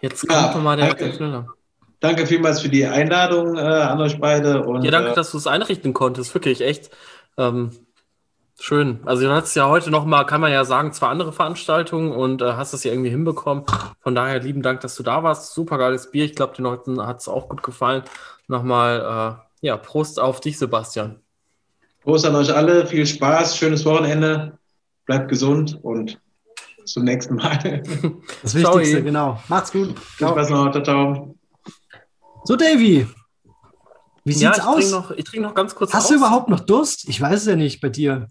jetzt 0.00 0.24
Ja, 0.28 0.42
kommt 0.42 0.54
doch 0.56 0.62
mal 0.62 0.76
der, 0.76 0.88
danke. 0.88 1.04
der 1.04 1.16
Knüller. 1.16 1.46
Danke 2.00 2.26
vielmals 2.26 2.60
für 2.60 2.68
die 2.68 2.84
Einladung 2.84 3.56
äh, 3.56 3.60
an 3.60 4.00
euch 4.00 4.18
beide. 4.18 4.64
Und, 4.64 4.82
Ja, 4.82 4.90
danke, 4.90 5.12
äh, 5.12 5.14
dass 5.14 5.30
du 5.30 5.38
es 5.38 5.46
einrichten 5.46 5.94
konntest. 5.94 6.34
Wirklich, 6.34 6.60
echt. 6.60 6.90
Ähm, 7.38 7.70
schön. 8.64 9.00
Also, 9.04 9.22
du 9.22 9.34
hattest 9.34 9.54
ja 9.56 9.68
heute 9.68 9.90
noch 9.90 10.04
mal, 10.06 10.24
kann 10.24 10.40
man 10.40 10.50
ja 10.50 10.64
sagen, 10.64 10.92
zwei 10.92 11.08
andere 11.08 11.32
Veranstaltungen 11.32 12.12
und 12.12 12.40
äh, 12.42 12.52
hast 12.54 12.72
das 12.72 12.82
ja 12.84 12.92
irgendwie 12.92 13.10
hinbekommen. 13.10 13.64
Von 14.00 14.14
daher 14.14 14.40
lieben 14.40 14.62
Dank, 14.62 14.80
dass 14.80 14.96
du 14.96 15.02
da 15.02 15.22
warst. 15.22 15.54
Super 15.54 15.78
geiles 15.78 16.10
Bier. 16.10 16.24
Ich 16.24 16.34
glaube, 16.34 16.54
den 16.56 16.64
Leuten 16.64 17.04
hat 17.06 17.20
es 17.20 17.28
auch 17.28 17.48
gut 17.48 17.62
gefallen. 17.62 18.02
Nochmal, 18.48 19.38
äh, 19.60 19.66
ja, 19.66 19.76
Prost 19.76 20.18
auf 20.18 20.40
dich, 20.40 20.58
Sebastian. 20.58 21.20
Prost 22.02 22.26
an 22.26 22.34
euch 22.36 22.54
alle, 22.54 22.86
viel 22.86 23.06
Spaß, 23.06 23.56
schönes 23.56 23.84
Wochenende, 23.84 24.58
bleibt 25.06 25.28
gesund 25.28 25.78
und 25.82 26.20
bis 26.80 26.92
zum 26.92 27.04
nächsten 27.04 27.36
Mal. 27.36 27.82
Das 28.42 28.52
Ciao, 28.52 28.74
Wichtigste, 28.74 28.98
ihr. 28.98 29.02
genau. 29.02 29.40
Macht's 29.48 29.72
gut. 29.72 29.98
Viel 29.98 30.28
Spaß 30.28 30.50
noch, 30.50 30.70
ciao, 30.70 30.82
ciao. 30.82 31.34
So, 32.44 32.56
Davy, 32.56 33.06
wie 34.24 34.32
ja, 34.32 34.52
sieht's 34.52 34.58
ich 34.58 34.64
aus? 34.64 34.76
trinke 34.76 34.90
noch, 34.90 35.10
ich 35.12 35.24
trink 35.24 35.42
noch 35.42 35.54
ganz 35.54 35.74
kurz 35.74 35.92
Hast 35.92 36.04
aus. 36.04 36.08
du 36.10 36.14
überhaupt 36.16 36.48
noch 36.48 36.60
Durst? 36.60 37.08
Ich 37.08 37.20
weiß 37.20 37.40
es 37.40 37.46
ja 37.46 37.56
nicht 37.56 37.80
bei 37.80 37.88
dir. 37.88 38.28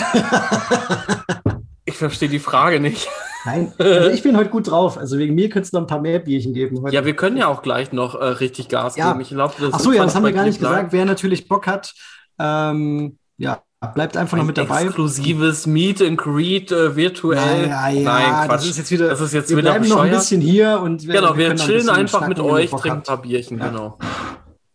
Ich 1.88 1.96
verstehe 1.98 2.28
die 2.28 2.40
Frage 2.40 2.80
nicht. 2.80 3.08
Nein, 3.44 3.72
also 3.78 4.10
ich 4.10 4.22
bin 4.24 4.36
heute 4.36 4.50
gut 4.50 4.68
drauf. 4.70 4.98
Also 4.98 5.18
wegen 5.18 5.36
mir 5.36 5.48
könnte 5.48 5.66
es 5.66 5.72
noch 5.72 5.82
ein 5.82 5.86
paar 5.86 6.00
mehr 6.00 6.18
Bierchen 6.18 6.52
geben. 6.52 6.82
Heute. 6.82 6.92
Ja, 6.94 7.04
wir 7.04 7.14
können 7.14 7.36
ja 7.36 7.46
auch 7.46 7.62
gleich 7.62 7.92
noch 7.92 8.16
äh, 8.16 8.24
richtig 8.24 8.68
Gas 8.68 8.96
Ja. 8.96 9.08
geben. 9.12 9.20
Ich 9.20 9.28
glaube, 9.28 9.54
das 9.60 9.72
Ach 9.72 9.78
so, 9.78 9.92
ja, 9.92 10.02
das 10.02 10.16
haben 10.16 10.24
wir 10.24 10.32
gar 10.32 10.44
nicht 10.44 10.58
bleiben. 10.58 10.74
gesagt. 10.74 10.92
Wer 10.92 11.04
natürlich 11.04 11.46
Bock 11.46 11.66
hat, 11.68 11.94
ähm, 12.40 13.18
ja, 13.38 13.62
Bleibt 13.94 14.16
einfach 14.16 14.36
noch 14.36 14.44
mit 14.44 14.58
dabei. 14.58 14.82
Exklusives 14.82 15.66
Meet 15.68 16.02
and 16.02 16.18
Greet 16.18 16.72
äh, 16.72 16.96
virtuell. 16.96 17.68
Ja, 17.68 17.88
ja, 17.88 18.02
Nein, 18.02 18.32
Quatsch. 18.48 18.50
das 18.50 18.66
ist 18.66 18.78
jetzt 18.78 18.90
wieder. 18.90 19.08
Das 19.10 19.20
ist 19.20 19.32
jetzt 19.32 19.50
wir 19.50 19.58
wieder 19.58 19.70
bleiben 19.72 19.88
noch 19.88 19.98
ein 19.98 20.02
bescheuert. 20.10 20.22
bisschen 20.22 20.40
hier 20.40 20.80
und 20.80 21.02
Genau, 21.06 21.12
wir 21.12 21.20
können 21.20 21.36
noch 21.36 21.50
ein 21.50 21.56
chillen 21.68 21.88
einfach 21.90 22.26
mit 22.26 22.40
euch, 22.40 22.70
trinken 22.70 22.90
ein 22.98 23.02
paar 23.04 23.22
Bierchen, 23.22 23.58
Ja. 23.58 23.68
genau. 23.68 23.98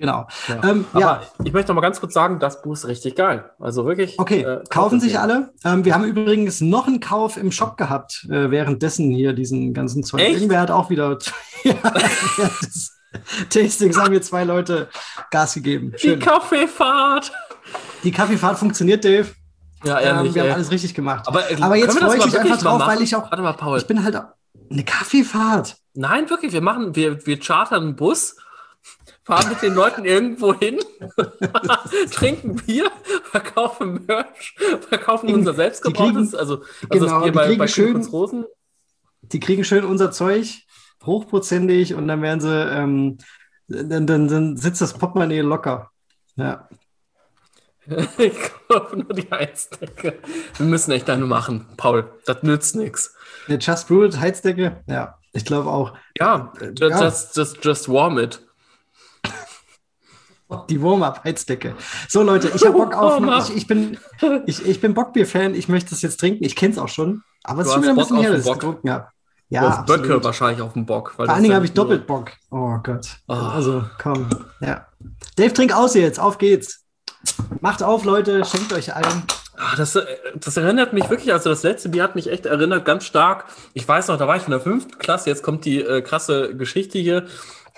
Genau. 0.02 0.26
Ja. 0.48 0.64
Ähm, 0.70 0.86
Aber 0.94 1.00
ja, 1.00 1.22
ich 1.44 1.54
möchte 1.54 1.70
noch 1.72 1.76
mal 1.76 1.82
ganz 1.82 2.00
kurz 2.00 2.14
sagen, 2.16 2.40
das 2.40 2.64
Buch 2.64 2.74
ist 2.74 2.88
richtig 2.88 3.16
geil. 3.16 3.52
Also 3.60 3.86
wirklich. 3.86 4.18
okay. 4.20 4.42
äh, 4.42 4.64
kaufen 4.68 5.00
sich 5.00 5.20
alle. 5.20 5.54
Ähm, 5.64 5.86
wir 5.86 5.94
haben 5.94 6.04
übrigens 6.06 6.60
noch 6.60 6.88
einen 6.88 7.00
Kauf 7.00 7.38
im 7.38 7.52
Shop 7.52 7.78
gehabt, 7.78 8.26
äh, 8.30 8.50
währenddessen 8.50 9.12
hier 9.12 9.34
diesen 9.34 9.76
ganzen 9.76 10.04
Zeug. 10.04 10.22
Echt? 10.22 10.34
Irgendwer 10.38 10.60
hat 10.60 10.72
auch 10.72 10.90
wieder. 10.90 11.20
ja, 11.64 11.74
das 11.84 12.98
Tastings 13.50 13.96
haben 14.00 14.12
wir 14.12 14.22
zwei 14.24 14.44
Leute 14.44 14.90
Gas 15.30 15.54
gegeben. 15.54 15.94
Die 16.02 16.08
Schön. 16.08 16.20
Kaffeefahrt. 16.20 17.32
Die 18.04 18.12
Kaffeefahrt 18.12 18.58
funktioniert, 18.58 19.06
Dave. 19.06 19.28
Ja, 19.84 20.00
Ähm, 20.00 20.18
ehrlich. 20.18 20.34
wir 20.34 20.42
haben 20.42 20.50
ey. 20.50 20.56
alles 20.56 20.72
richtig 20.72 20.96
gemacht. 20.96 21.28
Aber, 21.28 21.50
äh, 21.52 21.58
Aber 21.62 21.76
jetzt 21.76 21.94
wir 21.94 22.08
freue 22.08 22.18
ich 22.18 22.26
mich 22.26 22.40
einfach 22.40 22.58
drauf, 22.58 22.80
machen? 22.80 22.92
weil 22.96 23.02
ich 23.04 23.16
auch- 23.16 23.30
Warte 23.30 23.44
mal, 23.44 23.54
Paul. 23.54 23.78
Ich 23.78 23.86
bin 23.86 24.04
halt 24.04 24.16
eine 24.72 24.84
Kaffeefahrt. 24.84 25.76
Nein, 25.94 26.28
wirklich, 26.30 26.54
wir 26.54 26.62
machen, 26.62 26.96
wir, 26.96 27.24
wir 27.26 27.40
chartern 27.40 27.84
einen 27.84 27.96
Bus, 27.96 28.36
fahren 29.24 29.50
mit 29.50 29.62
den 29.62 29.74
Leuten 29.76 30.06
irgendwo 30.06 30.54
hin, 30.54 30.80
trinken 32.12 32.56
Bier, 32.56 32.92
verkaufen 33.30 34.06
Merch, 34.08 34.56
verkaufen 34.90 35.28
Die- 35.28 35.34
unser 35.34 35.54
kriegen- 35.94 36.18
also, 36.18 36.38
also 36.38 36.62
genau, 36.90 37.22
das 37.26 37.32
bei, 37.34 37.46
kriegen 37.48 37.60
bei 37.60 37.68
schön- 37.68 38.06
Rosen. 38.06 38.46
Die 39.24 39.40
kriegen 39.40 39.64
schön 39.64 39.86
unser 39.86 40.12
Zeug, 40.12 40.64
hochprozentig, 41.06 41.94
und 41.94 42.08
dann 42.08 42.22
werden 42.22 42.42
sie, 42.42 42.50
ähm, 42.52 43.18
dann, 43.68 44.06
dann, 44.08 44.28
dann 44.28 44.58
sitzt 44.58 44.82
das 44.82 44.94
Portemonnaie 44.94 45.42
locker. 45.42 45.92
Ja. 46.36 46.68
Ich 48.20 48.34
kaufe 48.70 48.96
nur 48.96 49.12
die 49.14 49.30
Heizdecke. 49.32 50.20
Wir 50.58 50.66
müssen 50.66 50.92
echt 50.92 51.10
eine 51.10 51.26
machen, 51.26 51.68
Paul. 51.78 52.12
Das 52.26 52.44
nützt 52.44 52.76
nichts. 52.76 53.16
Just 53.48 53.88
Brewed 53.88 54.20
Heizdecke, 54.20 54.84
ja, 54.88 55.18
ich 55.34 55.46
glaube 55.46 55.70
auch. 55.70 55.94
Ja, 56.18 56.54
Äh, 56.62 56.68
just, 56.78 56.80
ja. 56.82 57.04
Just, 57.04 57.36
just, 57.38 57.66
just 57.66 57.90
warm 57.90 58.20
it. 58.20 58.46
Die 60.70 60.82
Warm-Up-Heizdecke. 60.82 61.76
So, 62.08 62.24
Leute, 62.24 62.52
ich 62.54 62.66
habe 62.66 62.78
Bock 62.78 62.96
auf. 62.96 63.22
Ich, 63.50 63.56
ich 63.56 63.68
bin, 63.68 63.98
ich, 64.46 64.66
ich 64.66 64.82
bin 64.82 64.94
Bockbier-Fan. 64.94 65.56
Ich 65.56 65.68
möchte 65.70 65.96
es 65.96 66.02
jetzt 66.02 66.20
trinken. 66.20 66.44
Ich 66.44 66.56
kenne 66.56 66.74
es 66.74 66.80
auch 66.80 66.90
schon. 66.90 67.24
Aber 67.44 67.62
es 67.62 67.68
ist 67.68 67.74
schon 67.74 67.84
wieder 67.84 67.92
ein 67.92 67.98
bisschen 67.98 68.18
her, 68.18 68.32
dass 68.32 68.46
ich 68.46 68.54
getrunken 68.54 68.90
habe. 68.90 69.08
Ja, 69.50 69.68
auf 69.68 69.86
Böcke 69.86 70.04
absolut. 70.04 70.24
wahrscheinlich 70.24 70.62
auf 70.62 70.74
dem 70.74 70.86
Bock. 70.86 71.10
weil 71.10 71.16
Vor 71.16 71.26
das 71.26 71.36
allen 71.36 71.44
Dingen 71.44 71.56
habe 71.56 71.66
ich 71.66 71.74
doppelt 71.74 72.08
Bock. 72.08 72.32
Oh 72.52 72.78
Gott. 72.84 73.18
Ah. 73.28 73.52
Also, 73.56 73.84
komm. 74.02 74.30
Ja. 74.62 74.88
Dave, 75.36 75.54
trink 75.54 75.76
aus 75.76 75.94
jetzt. 75.94 76.20
Auf 76.20 76.38
geht's. 76.38 76.86
Macht 77.60 77.84
auf, 77.84 78.06
Leute. 78.06 78.46
Schenkt 78.46 78.72
euch 78.74 78.96
allen. 78.96 79.24
Ah, 79.58 79.76
das, 79.76 79.96
äh, 79.96 80.06
das 80.36 80.58
erinnert 80.58 80.94
mich 80.94 81.10
wirklich, 81.10 81.32
also 81.32 81.50
das 81.50 81.64
letzte 81.64 81.90
Bier 81.90 82.04
hat 82.04 82.16
mich 82.16 82.32
echt 82.32 82.46
erinnert, 82.46 82.84
ganz 82.84 83.04
stark. 83.04 83.46
Ich 83.74 83.88
weiß 83.88 84.08
noch, 84.08 84.18
da 84.18 84.28
war 84.28 84.38
ich 84.38 84.46
in 84.46 84.52
der 84.52 84.60
fünften 84.60 84.98
Klasse, 84.98 85.30
jetzt 85.30 85.44
kommt 85.44 85.66
die 85.66 85.82
äh, 85.82 86.02
krasse 86.02 86.56
Geschichte 86.56 86.98
hier. 86.98 87.28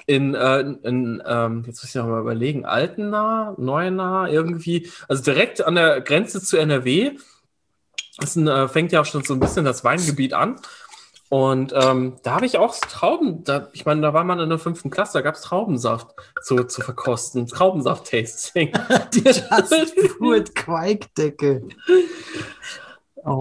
In, 0.06 0.36
äh, 0.36 0.60
in 0.60 1.24
ähm, 1.26 1.64
jetzt 1.66 1.82
muss 1.82 1.90
ich 1.90 1.96
noch 1.96 2.08
mal 2.08 2.20
überlegen, 2.22 2.66
Altena, 2.66 3.56
Neuena, 3.58 4.28
irgendwie, 4.30 4.90
also 5.08 5.24
direkt 5.24 5.64
an 5.64 5.76
der 5.76 6.02
Grenze 6.02 6.42
zu 6.42 6.58
NRW. 6.58 7.12
Das 8.18 8.36
äh, 8.36 8.68
fängt 8.68 8.92
ja 8.92 9.02
auch 9.02 9.06
schon 9.06 9.24
so 9.24 9.34
ein 9.34 9.40
bisschen 9.40 9.66
das 9.66 9.84
Weingebiet 9.84 10.34
an. 10.34 10.58
Und 11.30 11.74
ähm, 11.76 12.18
da 12.22 12.36
habe 12.36 12.46
ich 12.46 12.60
auch 12.60 12.76
Trauben, 12.78 13.44
da, 13.44 13.70
ich 13.74 13.86
meine, 13.86 14.02
da 14.02 14.14
war 14.14 14.24
man 14.24 14.40
in 14.40 14.50
der 14.50 14.60
fünften 14.60 14.92
Klasse, 14.92 15.14
da 15.14 15.22
gab 15.22 15.34
es 15.34 15.42
Traubensaft 15.42 16.10
zu, 16.44 16.64
zu 16.66 16.82
verkosten, 16.82 17.48
Traubensaft-Tasting. 17.48 18.72
Die 19.14 20.08
Brewed 20.20 20.54
Quaikdecke. 20.54 21.64
Oh. 23.26 23.40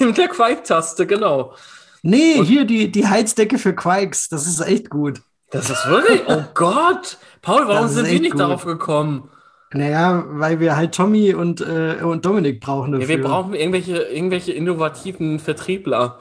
Mit 0.00 0.18
der 0.18 0.28
Quake-Taste, 0.28 1.06
genau. 1.06 1.54
Nee, 2.02 2.38
Und- 2.38 2.46
hier 2.46 2.64
die, 2.64 2.90
die 2.90 3.06
Heizdecke 3.06 3.58
für 3.58 3.74
Quikes. 3.74 4.28
Das 4.28 4.46
ist 4.46 4.60
echt 4.60 4.88
gut. 4.90 5.20
Das 5.50 5.70
ist 5.70 5.86
wirklich, 5.88 6.22
oh 6.26 6.44
Gott. 6.54 7.16
Paul, 7.40 7.66
warum 7.68 7.86
ist 7.86 7.94
sind 7.94 8.06
wir 8.06 8.20
nicht 8.20 8.32
gut. 8.32 8.40
darauf 8.40 8.64
gekommen? 8.64 9.30
Naja, 9.72 10.24
weil 10.26 10.60
wir 10.60 10.76
halt 10.76 10.94
Tommy 10.94 11.34
und, 11.34 11.60
äh, 11.60 11.98
und 12.02 12.24
Dominik 12.24 12.60
brauchen 12.60 12.94
Ja, 12.94 13.00
dafür. 13.00 13.16
wir 13.16 13.22
brauchen 13.22 13.54
irgendwelche, 13.54 13.98
irgendwelche 13.98 14.52
innovativen 14.52 15.38
Vertriebler. 15.38 16.20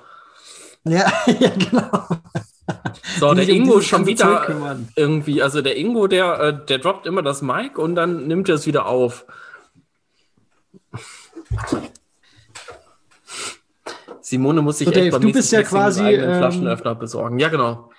Ja, 0.84 1.12
ja 1.40 1.50
genau. 1.50 2.08
So, 3.20 3.34
der 3.34 3.48
Ingo 3.48 3.76
dieses 3.76 3.88
schon 3.88 4.06
wieder 4.06 4.78
irgendwie, 4.96 5.42
also 5.42 5.62
der 5.62 5.78
Ingo, 5.78 6.08
der, 6.08 6.40
äh, 6.40 6.66
der 6.66 6.80
droppt 6.80 7.06
immer 7.08 7.22
das 7.22 7.42
Mic 7.42 7.78
und 7.78 7.96
dann 7.96 8.28
nimmt 8.28 8.50
er 8.50 8.56
es 8.56 8.66
wieder 8.66 8.86
auf. 8.86 9.26
Simone 14.22 14.62
muss 14.62 14.80
sich 14.80 14.88
So, 14.88 14.92
echt 14.92 15.02
Dave, 15.02 15.12
beim 15.12 15.22
du 15.22 15.32
bist 15.32 15.52
ja 15.54 15.64
quasi, 15.64 16.04
ähm, 16.04 16.38
Flaschenöffner 16.38 16.96
besorgen. 16.96 17.40
Ja, 17.40 17.48
genau. 17.48 17.90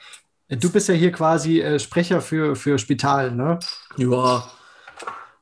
Du 0.49 0.71
bist 0.73 0.89
ja 0.89 0.95
hier 0.95 1.13
quasi 1.13 1.61
äh, 1.61 1.79
Sprecher 1.79 2.21
für, 2.21 2.57
für 2.57 2.79
Spital, 2.79 3.33
ne? 3.33 3.59
Ja, 3.97 4.45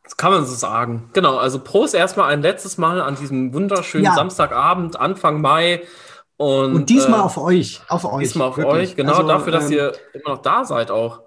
das 0.03 0.17
kann 0.17 0.33
man 0.33 0.45
so 0.47 0.55
sagen. 0.55 1.11
Genau, 1.13 1.37
also 1.37 1.59
Prost 1.61 1.95
erstmal 1.95 2.33
ein 2.33 2.43
letztes 2.43 2.79
Mal 2.79 3.01
an 3.01 3.17
diesem 3.17 3.53
wunderschönen 3.53 4.05
Ja. 4.05 4.15
Samstagabend, 4.15 4.99
Anfang 4.99 5.41
Mai. 5.41 5.83
Und, 6.37 6.75
Und 6.75 6.91
diesmal 6.91 7.21
äh, 7.21 7.23
auf 7.23 7.39
euch. 7.39 7.81
Auf 7.89 8.05
euch. 8.05 8.25
diesmal 8.25 8.49
auf 8.49 8.57
wirklich. 8.57 8.91
euch, 8.91 8.97
genau 8.97 9.13
Also, 9.15 9.27
dafür, 9.29 9.53
dass 9.53 9.67
ähm, 9.67 9.73
ihr 9.73 9.93
immer 10.13 10.35
noch 10.35 10.43
da 10.43 10.65
seid 10.65 10.91
auch. 10.91 11.23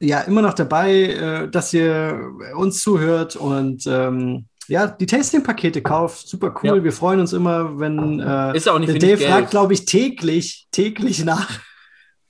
ja 0.00 0.20
immer 0.20 0.42
noch 0.42 0.54
dabei, 0.54 0.92
äh, 0.92 1.48
dass 1.48 1.72
ihr 1.72 2.30
uns 2.56 2.80
zuhört 2.80 3.36
und 3.36 3.86
ähm, 3.86 4.46
ja, 4.68 4.86
die 4.88 5.06
Tasting-Pakete 5.06 5.82
kauft. 5.82 6.26
Super 6.28 6.54
cool. 6.62 6.78
Ja. 6.78 6.84
Wir 6.84 6.92
freuen 6.92 7.20
uns 7.20 7.32
immer, 7.32 7.78
wenn 7.78 8.18
äh, 8.20 8.56
Ist 8.56 8.68
auch 8.68 8.78
nicht 8.78 8.92
der 8.92 8.98
Dave 8.98 9.24
fragt, 9.24 9.50
glaube 9.50 9.72
ich, 9.74 9.84
täglich, 9.84 10.66
täglich 10.72 11.24
nach, 11.24 11.60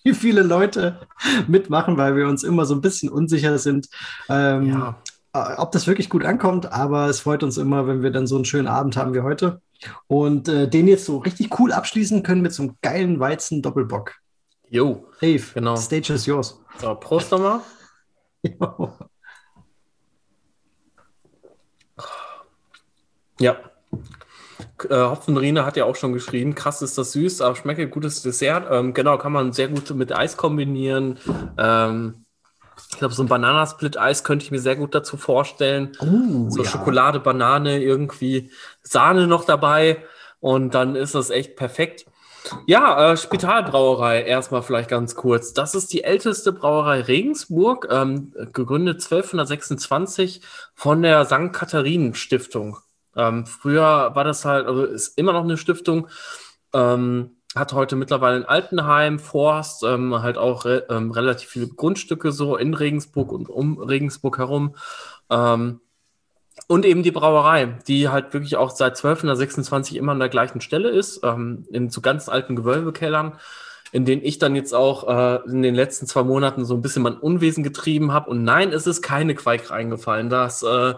wie 0.06 0.14
viele 0.14 0.42
Leute 0.42 1.00
mitmachen, 1.48 1.96
weil 1.96 2.16
wir 2.16 2.28
uns 2.28 2.44
immer 2.44 2.64
so 2.64 2.74
ein 2.74 2.80
bisschen 2.80 3.08
unsicher 3.10 3.58
sind, 3.58 3.88
ähm, 4.28 4.68
Ja. 4.68 4.96
äh, 5.34 5.54
ob 5.56 5.72
das 5.72 5.86
wirklich 5.88 6.08
gut 6.08 6.24
ankommt. 6.24 6.70
Aber 6.72 7.08
es 7.08 7.20
freut 7.20 7.42
uns 7.42 7.58
immer, 7.58 7.86
wenn 7.88 8.02
wir 8.02 8.12
dann 8.12 8.26
so 8.28 8.36
einen 8.36 8.44
schönen 8.44 8.68
Abend 8.68 8.96
haben 8.96 9.14
wie 9.14 9.20
heute. 9.22 9.60
Und 10.06 10.48
äh, 10.48 10.68
den 10.68 10.86
jetzt 10.88 11.04
so 11.04 11.18
richtig 11.18 11.58
cool 11.58 11.72
abschließen 11.72 12.22
können 12.22 12.40
mit 12.40 12.52
so 12.52 12.62
einem 12.62 12.76
geilen 12.82 13.18
Weizen-Doppelbock. 13.20 14.14
Jo. 14.70 15.06
Dave, 15.20 15.42
Genau. 15.54 15.76
Stage 15.76 16.12
is 16.14 16.24
yours. 16.26 16.60
So, 16.80 16.94
Prost 16.94 17.32
nochmal. 17.32 17.60
Ja. 23.38 23.56
Äh, 24.88 24.94
Hopfenrine 24.94 25.64
hat 25.64 25.76
ja 25.76 25.84
auch 25.84 25.96
schon 25.96 26.12
geschrieben, 26.12 26.54
krass 26.54 26.82
ist 26.82 26.98
das 26.98 27.12
süß, 27.12 27.40
aber 27.40 27.56
schmeckt 27.56 27.90
gutes 27.90 28.22
Dessert. 28.22 28.66
Ähm, 28.70 28.94
genau, 28.94 29.18
kann 29.18 29.32
man 29.32 29.52
sehr 29.52 29.68
gut 29.68 29.90
mit 29.94 30.12
Eis 30.12 30.36
kombinieren. 30.36 31.18
Ähm, 31.58 32.26
ich 32.90 32.98
glaube, 32.98 33.14
so 33.14 33.22
ein 33.22 33.28
Bananasplit-Eis 33.28 34.22
könnte 34.22 34.44
ich 34.44 34.50
mir 34.50 34.60
sehr 34.60 34.76
gut 34.76 34.94
dazu 34.94 35.16
vorstellen. 35.16 35.92
Oh, 36.00 36.50
So 36.50 36.62
ja. 36.62 36.68
Schokolade, 36.68 37.20
Banane, 37.20 37.80
irgendwie 37.82 38.50
Sahne 38.82 39.26
noch 39.26 39.44
dabei. 39.44 40.04
Und 40.40 40.74
dann 40.74 40.94
ist 40.94 41.14
das 41.14 41.30
echt 41.30 41.56
perfekt. 41.56 42.06
Ja, 42.66 43.12
äh, 43.12 43.16
Spitalbrauerei, 43.16 44.22
erstmal 44.22 44.62
vielleicht 44.62 44.90
ganz 44.90 45.14
kurz. 45.16 45.52
Das 45.52 45.74
ist 45.74 45.92
die 45.92 46.04
älteste 46.04 46.52
Brauerei 46.52 47.00
Regensburg, 47.00 47.88
ähm, 47.90 48.32
gegründet 48.52 49.00
1226 49.02 50.42
von 50.74 51.02
der 51.02 51.24
St. 51.24 51.52
Katharinen 51.52 52.14
Stiftung. 52.14 52.78
Ähm, 53.16 53.46
früher 53.46 54.14
war 54.14 54.24
das 54.24 54.44
halt, 54.44 54.66
also 54.66 54.84
ist 54.84 55.18
immer 55.18 55.32
noch 55.32 55.44
eine 55.44 55.56
Stiftung, 55.56 56.08
ähm, 56.72 57.36
hat 57.54 57.72
heute 57.72 57.96
mittlerweile 57.96 58.36
ein 58.36 58.44
Altenheim, 58.44 59.18
Forst, 59.18 59.82
ähm, 59.82 60.22
halt 60.22 60.36
auch 60.36 60.64
re 60.66 60.86
ähm, 60.90 61.10
relativ 61.10 61.48
viele 61.48 61.68
Grundstücke 61.68 62.30
so 62.30 62.56
in 62.56 62.74
Regensburg 62.74 63.32
und 63.32 63.48
um 63.48 63.78
Regensburg 63.78 64.38
herum. 64.38 64.76
Ähm, 65.30 65.80
und 66.68 66.84
eben 66.84 67.02
die 67.02 67.12
Brauerei, 67.12 67.78
die 67.86 68.08
halt 68.08 68.32
wirklich 68.32 68.56
auch 68.56 68.70
seit 68.70 68.96
1226 68.96 69.96
immer 69.96 70.12
an 70.12 70.18
der 70.18 70.28
gleichen 70.28 70.60
Stelle 70.60 70.90
ist, 70.90 71.20
ähm, 71.22 71.66
in 71.70 71.90
so 71.90 72.00
ganz 72.00 72.28
alten 72.28 72.56
Gewölbekellern, 72.56 73.38
in 73.92 74.04
denen 74.04 74.24
ich 74.24 74.38
dann 74.38 74.56
jetzt 74.56 74.74
auch 74.74 75.08
äh, 75.08 75.48
in 75.48 75.62
den 75.62 75.74
letzten 75.74 76.06
zwei 76.06 76.22
Monaten 76.22 76.64
so 76.64 76.74
ein 76.74 76.82
bisschen 76.82 77.02
mein 77.02 77.16
Unwesen 77.16 77.62
getrieben 77.62 78.12
habe. 78.12 78.30
Und 78.30 78.44
nein, 78.44 78.72
es 78.72 78.86
ist 78.86 79.02
keine 79.02 79.34
Quake 79.34 79.70
reingefallen. 79.70 80.28
Das, 80.28 80.62
äh, 80.62 80.94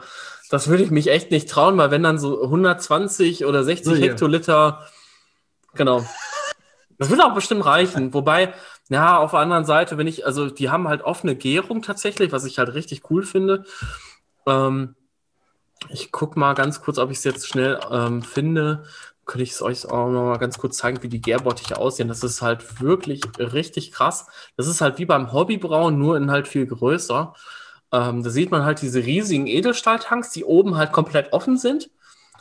das 0.50 0.68
würde 0.68 0.82
ich 0.82 0.90
mich 0.90 1.08
echt 1.08 1.30
nicht 1.30 1.48
trauen, 1.48 1.76
weil 1.76 1.90
wenn 1.90 2.02
dann 2.02 2.18
so 2.18 2.42
120 2.42 3.44
oder 3.44 3.64
60 3.64 3.86
So. 3.86 3.94
Hektoliter, 3.94 4.86
genau. 5.74 6.04
Das 6.98 7.10
wird 7.10 7.22
auch 7.22 7.34
bestimmt 7.34 7.64
reichen. 7.64 8.12
Wobei, 8.14 8.54
ja, 8.88 9.18
auf 9.18 9.32
der 9.32 9.40
anderen 9.40 9.64
Seite, 9.64 9.98
wenn 9.98 10.06
ich, 10.06 10.26
also 10.26 10.48
die 10.48 10.70
haben 10.70 10.88
halt 10.88 11.02
offene 11.02 11.36
Gärung 11.36 11.82
tatsächlich, 11.82 12.32
was 12.32 12.44
ich 12.44 12.58
halt 12.58 12.74
richtig 12.74 13.10
cool 13.10 13.22
finde. 13.22 13.64
Ähm, 14.46 14.94
ich 15.90 16.10
guck 16.10 16.36
mal 16.36 16.54
ganz 16.54 16.80
kurz, 16.80 16.98
ob 16.98 17.10
ich 17.10 17.18
es 17.18 17.24
jetzt 17.24 17.46
schnell 17.46 17.78
ähm, 17.90 18.22
finde. 18.22 18.84
Könnte 19.28 19.44
ich 19.44 19.52
es 19.52 19.62
euch 19.62 19.86
auch 19.86 20.08
noch 20.10 20.24
mal 20.24 20.38
ganz 20.38 20.58
kurz 20.58 20.78
zeigen, 20.78 21.02
wie 21.02 21.08
die 21.08 21.20
Gärbottiche 21.20 21.76
aussehen. 21.78 22.08
Das 22.08 22.24
ist 22.24 22.42
halt 22.42 22.80
wirklich 22.80 23.22
richtig 23.38 23.92
krass. 23.92 24.26
Das 24.56 24.66
ist 24.66 24.80
halt 24.80 24.98
wie 24.98 25.04
beim 25.04 25.32
Hobbybrauen, 25.32 25.98
nur 25.98 26.16
in 26.16 26.30
halt 26.30 26.48
viel 26.48 26.66
größer. 26.66 27.34
Ähm, 27.92 28.22
da 28.22 28.30
sieht 28.30 28.50
man 28.50 28.64
halt 28.64 28.82
diese 28.82 29.04
riesigen 29.04 29.46
Edelstahltanks, 29.46 30.30
die 30.30 30.44
oben 30.44 30.76
halt 30.76 30.92
komplett 30.92 31.32
offen 31.34 31.58
sind. 31.58 31.90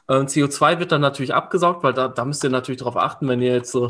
Ähm, 0.09 0.27
CO2 0.27 0.79
wird 0.79 0.93
dann 0.93 1.01
natürlich 1.01 1.33
abgesaugt, 1.33 1.83
weil 1.83 1.93
da, 1.93 2.07
da 2.07 2.25
müsst 2.25 2.43
ihr 2.43 2.49
natürlich 2.49 2.79
darauf 2.79 2.97
achten, 2.97 3.27
wenn 3.27 3.41
ihr 3.41 3.53
jetzt 3.53 3.71
so 3.71 3.89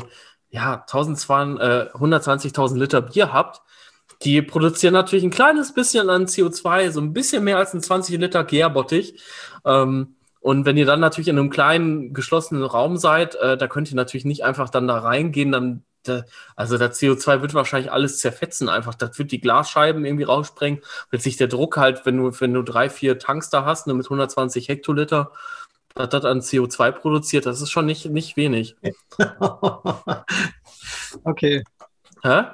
ja, 0.50 0.74
1200, 0.80 1.94
äh, 1.94 1.96
120.000 1.96 2.78
Liter 2.78 3.02
Bier 3.02 3.32
habt, 3.32 3.62
die 4.22 4.42
produzieren 4.42 4.94
natürlich 4.94 5.24
ein 5.24 5.30
kleines 5.30 5.72
bisschen 5.72 6.10
an 6.10 6.26
CO2, 6.26 6.90
so 6.90 7.00
ein 7.00 7.12
bisschen 7.12 7.44
mehr 7.44 7.58
als 7.58 7.74
ein 7.74 7.82
20 7.82 8.18
Liter 8.18 8.42
Gärbottich. 8.44 9.22
Ähm, 9.64 10.16
und 10.48 10.64
wenn 10.64 10.78
ihr 10.78 10.86
dann 10.86 11.00
natürlich 11.00 11.28
in 11.28 11.38
einem 11.38 11.50
kleinen 11.50 12.14
geschlossenen 12.14 12.64
Raum 12.64 12.96
seid, 12.96 13.34
äh, 13.34 13.58
da 13.58 13.66
könnt 13.66 13.90
ihr 13.90 13.96
natürlich 13.96 14.24
nicht 14.24 14.46
einfach 14.46 14.70
dann 14.70 14.88
da 14.88 14.98
reingehen, 14.98 15.52
dann 15.52 15.84
da, 16.04 16.22
also 16.56 16.78
der 16.78 16.90
CO2 16.90 17.42
wird 17.42 17.52
wahrscheinlich 17.52 17.92
alles 17.92 18.18
zerfetzen 18.18 18.70
einfach. 18.70 18.94
Das 18.94 19.18
wird 19.18 19.30
die 19.30 19.42
Glasscheiben 19.42 20.06
irgendwie 20.06 20.24
raussprengen, 20.24 20.80
weil 21.10 21.20
sich 21.20 21.36
der 21.36 21.48
Druck 21.48 21.76
halt, 21.76 22.06
wenn 22.06 22.16
du, 22.16 22.32
wenn 22.40 22.54
du 22.54 22.62
drei, 22.62 22.88
vier 22.88 23.18
Tanks 23.18 23.50
da 23.50 23.66
hast, 23.66 23.86
ne, 23.86 23.92
mit 23.92 24.06
120 24.06 24.70
Hektoliter, 24.70 25.32
was 25.94 26.08
das 26.08 26.24
an 26.24 26.40
CO2 26.40 26.92
produziert, 26.92 27.44
das 27.44 27.60
ist 27.60 27.70
schon 27.70 27.84
nicht, 27.84 28.06
nicht 28.06 28.38
wenig. 28.38 28.74
okay. 31.24 31.62
Hä? 32.22 32.44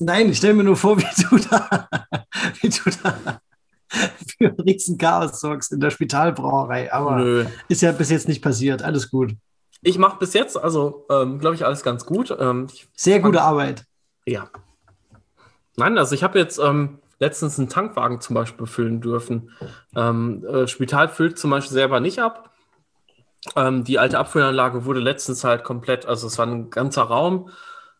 Nein, 0.00 0.30
ich 0.30 0.38
stelle 0.38 0.54
mir 0.54 0.64
nur 0.64 0.76
vor, 0.76 0.98
wie 0.98 1.22
du 1.30 1.38
da, 1.48 1.88
wie 2.60 2.70
du 2.70 2.90
da 3.04 3.40
für 3.88 4.46
ein 4.48 4.60
riesen 4.60 4.98
Chaos 4.98 5.40
sorgst 5.40 5.72
in 5.72 5.80
der 5.80 5.90
Spitalbrauerei. 5.90 6.92
Aber 6.92 7.16
Nö. 7.16 7.46
ist 7.68 7.82
ja 7.82 7.92
bis 7.92 8.10
jetzt 8.10 8.28
nicht 8.28 8.42
passiert. 8.42 8.82
Alles 8.82 9.10
gut. 9.10 9.34
Ich 9.82 9.98
mache 9.98 10.18
bis 10.18 10.32
jetzt, 10.32 10.56
also 10.56 11.06
ähm, 11.10 11.38
glaube 11.38 11.56
ich, 11.56 11.64
alles 11.64 11.82
ganz 11.82 12.06
gut. 12.06 12.34
Ähm, 12.38 12.68
Sehr 12.96 13.20
gute 13.20 13.42
Arbeit. 13.42 13.84
ja. 14.26 14.48
Nein, 15.76 15.98
also 15.98 16.14
ich 16.14 16.22
habe 16.22 16.38
jetzt 16.38 16.58
ähm, 16.58 17.00
letztens 17.18 17.58
einen 17.58 17.68
Tankwagen 17.68 18.20
zum 18.20 18.34
Beispiel 18.34 18.66
füllen 18.66 19.00
dürfen. 19.00 19.50
Ähm, 19.96 20.44
äh, 20.46 20.68
Spital 20.68 21.08
füllt 21.08 21.36
zum 21.36 21.50
Beispiel 21.50 21.72
selber 21.72 21.98
nicht 21.98 22.20
ab. 22.20 22.50
Ähm, 23.56 23.84
die 23.84 23.98
alte 23.98 24.18
Abfüllanlage 24.18 24.84
wurde 24.84 25.00
letztens 25.00 25.44
halt 25.44 25.64
komplett, 25.64 26.06
also 26.06 26.26
es 26.28 26.38
war 26.38 26.46
ein 26.46 26.70
ganzer 26.70 27.02
Raum, 27.02 27.50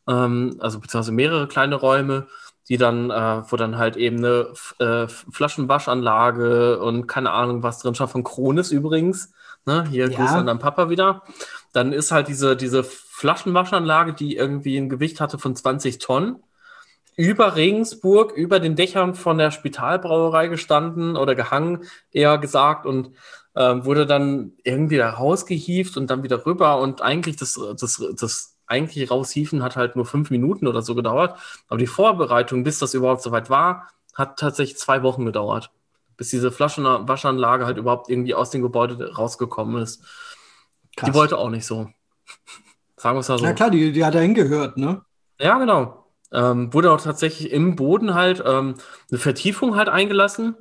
ähm, 0.08 0.56
also 0.60 0.78
beziehungsweise 0.80 1.12
mehrere 1.12 1.48
kleine 1.48 1.74
Räume, 1.74 2.28
die 2.68 2.76
dann, 2.76 3.10
äh, 3.10 3.42
wo 3.50 3.56
dann 3.56 3.78
halt 3.78 3.96
eben 3.96 4.18
eine 4.18 4.52
äh, 4.78 5.08
Flaschenwaschanlage 5.08 6.80
und 6.80 7.06
keine 7.06 7.30
Ahnung 7.30 7.62
was 7.62 7.78
drin 7.78 7.94
stand, 7.94 8.10
von 8.10 8.24
Kronis 8.24 8.70
übrigens. 8.70 9.32
Ne? 9.66 9.86
Hier 9.90 10.10
Ja. 10.10 10.16
Grüße 10.16 10.34
an 10.34 10.46
deinen 10.46 10.58
Papa 10.58 10.90
wieder. 10.90 11.22
Dann 11.72 11.92
ist 11.92 12.12
halt 12.12 12.28
diese, 12.28 12.56
diese 12.56 12.84
Flaschenwaschanlage, 12.84 14.14
die 14.14 14.36
irgendwie 14.36 14.76
ein 14.76 14.88
Gewicht 14.88 15.20
hatte 15.20 15.38
von 15.38 15.56
20 15.56 15.98
Tonnen, 15.98 16.36
über 17.16 17.54
Regensburg, 17.54 18.32
über 18.32 18.58
den 18.60 18.76
Dächern 18.76 19.14
von 19.14 19.38
der 19.38 19.50
Spitalbrauerei 19.50 20.48
gestanden 20.48 21.16
oder 21.16 21.34
gehangen, 21.34 21.84
eher 22.10 22.38
gesagt, 22.38 22.86
und 22.86 23.10
ähm, 23.54 23.84
wurde 23.84 24.04
dann 24.06 24.52
irgendwie 24.64 24.96
da 24.96 25.10
rausgehieft 25.10 25.96
und 25.96 26.10
dann 26.10 26.22
wieder 26.24 26.44
rüber. 26.44 26.80
Und 26.80 27.02
eigentlich 27.02 27.36
das, 27.36 27.58
das, 27.78 28.02
das 28.18 28.53
eigentlich 28.66 29.10
raushiefen 29.10 29.62
hat 29.62 29.76
halt 29.76 29.96
nur 29.96 30.06
fünf 30.06 30.30
Minuten 30.30 30.66
oder 30.66 30.82
so 30.82 30.94
gedauert. 30.94 31.38
Aber 31.68 31.78
die 31.78 31.86
Vorbereitung, 31.86 32.64
bis 32.64 32.78
das 32.78 32.94
überhaupt 32.94 33.22
soweit 33.22 33.50
war, 33.50 33.88
hat 34.14 34.38
tatsächlich 34.38 34.78
zwei 34.78 35.02
Wochen 35.02 35.24
gedauert. 35.24 35.70
Bis 36.16 36.30
diese 36.30 36.52
Flaschenwaschanlage 36.52 37.66
halt 37.66 37.76
überhaupt 37.76 38.08
irgendwie 38.08 38.34
aus 38.34 38.50
dem 38.50 38.62
Gebäude 38.62 39.14
rausgekommen 39.14 39.82
ist. 39.82 40.04
Krass. 40.96 41.10
Die 41.10 41.14
wollte 41.14 41.38
auch 41.38 41.50
nicht 41.50 41.66
so. 41.66 41.90
Sagen 42.96 43.16
wir 43.16 43.20
es 43.20 43.28
mal 43.28 43.38
so. 43.38 43.44
Ja 43.44 43.52
klar, 43.52 43.70
die, 43.70 43.92
die 43.92 44.04
hat 44.04 44.14
da 44.14 44.20
hingehört, 44.20 44.76
ne? 44.76 45.02
Ja, 45.38 45.58
genau. 45.58 46.06
Ähm, 46.32 46.72
wurde 46.72 46.90
auch 46.90 47.00
tatsächlich 47.00 47.52
im 47.52 47.76
Boden 47.76 48.14
halt 48.14 48.42
ähm, 48.44 48.74
eine 49.10 49.18
Vertiefung 49.18 49.76
halt 49.76 49.88
eingelassen, 49.88 50.56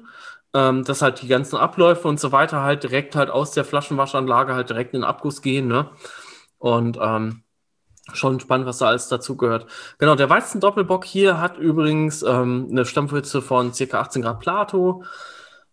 ähm, 0.54 0.84
dass 0.84 1.02
halt 1.02 1.22
die 1.22 1.28
ganzen 1.28 1.58
Abläufe 1.58 2.08
und 2.08 2.20
so 2.20 2.32
weiter 2.32 2.62
halt 2.62 2.84
direkt 2.84 3.16
halt 3.16 3.30
aus 3.30 3.52
der 3.52 3.66
Flaschenwaschanlage 3.66 4.54
halt 4.54 4.70
direkt 4.70 4.94
in 4.94 5.02
den 5.02 5.08
Abguss 5.08 5.42
gehen, 5.42 5.68
ne? 5.68 5.90
Und 6.60 6.98
ähm, 7.02 7.44
schon 8.12 8.40
spannend, 8.40 8.68
was 8.68 8.80
da 8.80 8.88
alles 8.88 9.08
dazugehört. 9.08 9.68
Genau, 9.98 10.16
der 10.16 10.30
Weizen-Doppelbock 10.30 11.06
hier 11.06 11.40
hat 11.40 11.58
übrigens 11.58 12.22
ähm, 12.24 12.68
eine 12.70 12.86
Stammwürze 12.86 13.42
von 13.42 13.72
ca. 13.72 14.00
18 14.00 14.22
Grad 14.22 14.40
Plato, 14.40 15.04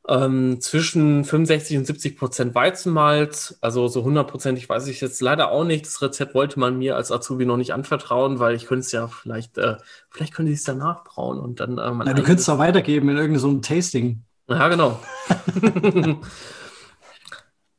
ähm, 0.08 0.60
zwischen 0.60 1.24
65 1.24 1.78
und 1.78 1.86
70 1.86 2.16
Prozent 2.16 2.54
Weizenmalz, 2.54 3.58
also 3.60 3.86
so 3.88 4.02
hundertprozentig 4.02 4.68
weiß 4.68 4.86
ich 4.86 5.00
jetzt 5.00 5.20
leider 5.20 5.50
auch 5.50 5.64
nicht. 5.64 5.86
Das 5.86 6.00
Rezept 6.02 6.34
wollte 6.34 6.58
man 6.58 6.78
mir 6.78 6.96
als 6.96 7.12
Azubi 7.12 7.44
noch 7.44 7.56
nicht 7.56 7.74
anvertrauen, 7.74 8.38
weil 8.38 8.54
ich 8.54 8.66
könnte 8.66 8.86
es 8.86 8.92
ja 8.92 9.08
vielleicht, 9.08 9.58
äh, 9.58 9.76
vielleicht 10.10 10.34
könnte 10.34 10.52
ich 10.52 10.58
es 10.58 10.64
danach 10.64 11.04
brauen 11.04 11.38
und 11.38 11.60
dann 11.60 11.78
äh, 11.78 11.92
Na, 11.92 12.14
du 12.14 12.22
könntest 12.22 12.48
es 12.48 12.48
auch 12.48 12.58
weitergeben 12.58 13.08
in 13.08 13.16
irgendeinem 13.16 13.40
so 13.40 13.58
Tasting. 13.58 14.22
ja, 14.48 14.68
genau. 14.68 14.98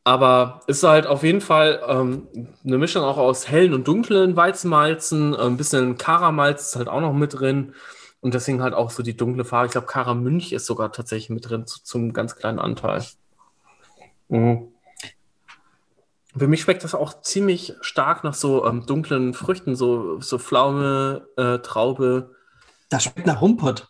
Aber 0.03 0.61
ist 0.65 0.84
halt 0.84 1.06
auf 1.06 1.23
jeden 1.23 1.41
Fall 1.41 1.82
ähm, 1.88 2.28
eine 2.65 2.78
Mischung 2.80 3.03
auch 3.03 3.18
aus 3.18 3.48
hellen 3.48 3.73
und 3.73 3.88
dunklen 3.88 4.36
Weizenmalzen. 4.36 5.36
Ein 5.36 5.57
bisschen 5.57 5.98
Karamalz 5.98 6.69
ist 6.69 6.76
halt 6.76 6.88
auch 6.88 7.02
noch 7.02 7.14
mit 7.14 7.40
drin. 7.40 7.73
Und 8.19 8.34
deswegen 8.34 8.61
halt 8.61 8.73
auch 8.73 8.91
so 8.91 9.03
die 9.03 9.18
dunkle 9.18 9.45
Farbe. 9.45 9.68
Ich 9.68 9.72
glaube, 9.72 9.88
Karamünch 9.88 10.53
ist 10.53 10.65
sogar 10.65 10.91
tatsächlich 10.91 11.30
mit 11.30 11.49
drin, 11.49 11.65
zu, 11.65 11.84
zum 11.84 12.14
ganz 12.14 12.36
kleinen 12.36 12.60
Anteil. 12.60 13.03
Mhm. 14.30 14.68
Für 16.36 16.48
mich 16.48 16.61
schmeckt 16.61 16.84
das 16.84 16.95
auch 16.95 17.22
ziemlich 17.22 17.73
stark 17.82 18.23
nach 18.23 18.34
so 18.34 18.65
ähm, 18.65 18.86
dunklen 18.86 19.34
Früchten, 19.34 19.76
so, 19.76 20.22
so 20.22 20.40
Pflaume, 20.40 21.28
äh, 21.36 21.60
Traube. 21.60 22.36
Das 22.90 23.03
schmeckt 23.03 23.28
nach 23.28 23.41
Rumpott. 23.41 23.90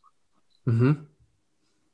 Mhm. 0.65 1.07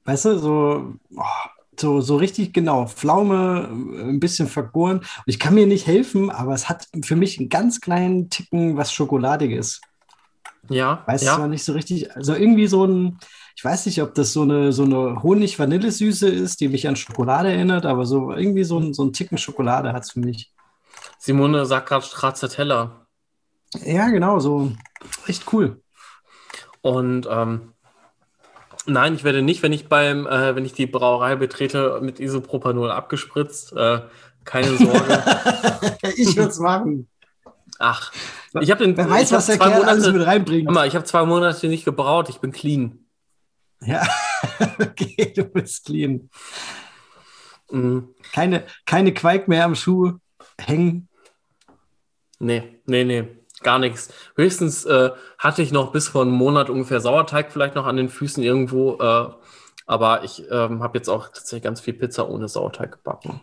Weißt 0.06 0.26
du, 0.26 0.40
so, 0.40 0.94
oh, 1.16 1.50
so, 1.80 2.02
so 2.02 2.18
richtig 2.18 2.54
genau. 2.54 2.88
Pflaume, 2.88 3.70
äh, 3.98 4.10
ein 4.10 4.20
bisschen 4.20 4.48
vergoren. 4.48 5.00
Und 5.00 5.24
ich 5.26 5.40
kann 5.40 5.54
mir 5.54 5.68
nicht 5.68 5.88
helfen, 5.88 6.30
aber 6.30 6.54
es 6.54 6.70
hat 6.70 6.88
für 7.04 7.16
mich 7.16 7.40
einen 7.40 7.50
ganz 7.50 7.82
kleinen 7.82 8.30
Ticken 8.30 8.78
was 8.78 8.92
Schokoladiges. 8.94 9.82
Ja, 10.70 11.04
Weiß 11.06 11.24
ja. 11.24 11.36
zwar 11.36 11.48
nicht 11.48 11.64
so 11.64 11.74
richtig, 11.74 12.14
also 12.16 12.34
irgendwie 12.34 12.68
so 12.68 12.86
ein, 12.86 13.20
ich 13.56 13.64
weiß 13.64 13.86
nicht, 13.86 14.02
ob 14.02 14.14
das 14.16 14.34
so 14.34 14.42
eine, 14.42 14.74
so 14.74 14.84
eine 14.84 15.24
Honig-Vanillesüße 15.24 16.28
ist, 16.28 16.60
die 16.60 16.68
mich 16.68 16.88
an 16.88 16.96
Schokolade 16.96 17.52
erinnert, 17.52 17.86
aber 17.86 18.06
so 18.06 18.34
irgendwie 18.34 18.64
so 18.64 18.80
ein, 18.80 18.94
so 18.94 19.06
ein 19.06 19.14
Ticken 19.14 19.38
Schokolade 19.38 19.94
hat 19.94 20.04
es 20.04 20.12
für 20.12 20.20
mich. 20.20 20.52
Simone 21.20 21.66
sagt 21.66 21.90
gerade 21.90 22.06
Stracciatella. 22.06 23.08
Ja, 23.86 24.10
genau, 24.10 24.40
so 24.40 24.72
echt 25.26 25.52
cool. 25.54 25.82
Und 26.82 27.28
ähm, 27.30 27.74
nein, 28.88 29.16
ich 29.16 29.24
werde 29.24 29.42
nicht, 29.42 29.64
wenn 29.64 29.74
ich 29.74 29.88
beim, 29.88 30.26
äh, 30.28 30.56
wenn 30.56 30.66
ich 30.66 30.74
die 30.74 30.88
Brauerei 30.88 31.36
betrete, 31.36 32.00
mit 32.02 32.20
Isopropanol 32.20 32.92
abgespritzt. 32.92 33.74
Äh, 33.74 34.02
keine 34.44 34.78
Sorge. 34.78 35.24
ich 36.16 36.36
würde 36.36 36.50
es 36.50 36.60
machen. 36.60 37.08
Ach, 37.80 38.12
ich 38.60 38.72
habe 38.72 38.84
den. 38.84 38.98
Wer 38.98 39.10
weiß, 39.10 39.32
was 39.32 39.48
der 39.48 39.58
zwei 39.58 39.70
Kerl 39.70 39.84
alles 39.84 40.06
Monate, 40.06 40.18
mit 40.18 40.28
reinbringt. 40.28 40.72
Mal, 40.72 40.88
ich 40.88 40.96
habe 40.96 41.06
zwei 41.06 41.26
Monate 41.26 41.68
nicht 41.68 41.86
gebraut. 41.86 42.30
Ich 42.30 42.40
bin 42.40 42.52
clean. 42.52 43.06
Ja, 43.82 44.08
okay, 44.80 45.34
du 45.36 45.44
bist 45.44 45.86
clean. 45.86 46.30
Mhm. 47.70 48.16
Keine, 48.34 48.64
keine 48.86 49.14
Quaik 49.14 49.48
mehr 49.48 49.66
am 49.66 49.76
Schuh 49.76 50.14
hängen. 50.60 51.10
Nee, 52.40 52.82
nee, 52.86 53.04
nee, 53.04 53.28
gar 53.62 53.80
nichts. 53.80 54.14
Höchstens 54.36 54.86
äh, 54.86 55.12
hatte 55.38 55.62
ich 55.62 55.72
noch 55.72 55.92
bis 55.92 56.08
vor 56.08 56.22
einem 56.24 56.32
Monat 56.32 56.70
ungefähr 56.70 57.00
Sauerteig 57.00 57.52
vielleicht 57.52 57.76
noch 57.76 57.86
an 57.86 57.98
den 57.98 58.10
Füßen 58.10 58.44
irgendwo. 58.44 58.98
Äh, 59.00 59.30
aber 59.86 60.24
ich 60.24 60.44
ähm, 60.52 60.84
habe 60.84 60.98
jetzt 60.98 61.10
auch 61.10 61.28
tatsächlich 61.28 61.64
ganz 61.64 61.80
viel 61.82 61.94
Pizza 61.94 62.30
ohne 62.30 62.48
Sauerteig 62.48 62.92
gebacken. 62.92 63.42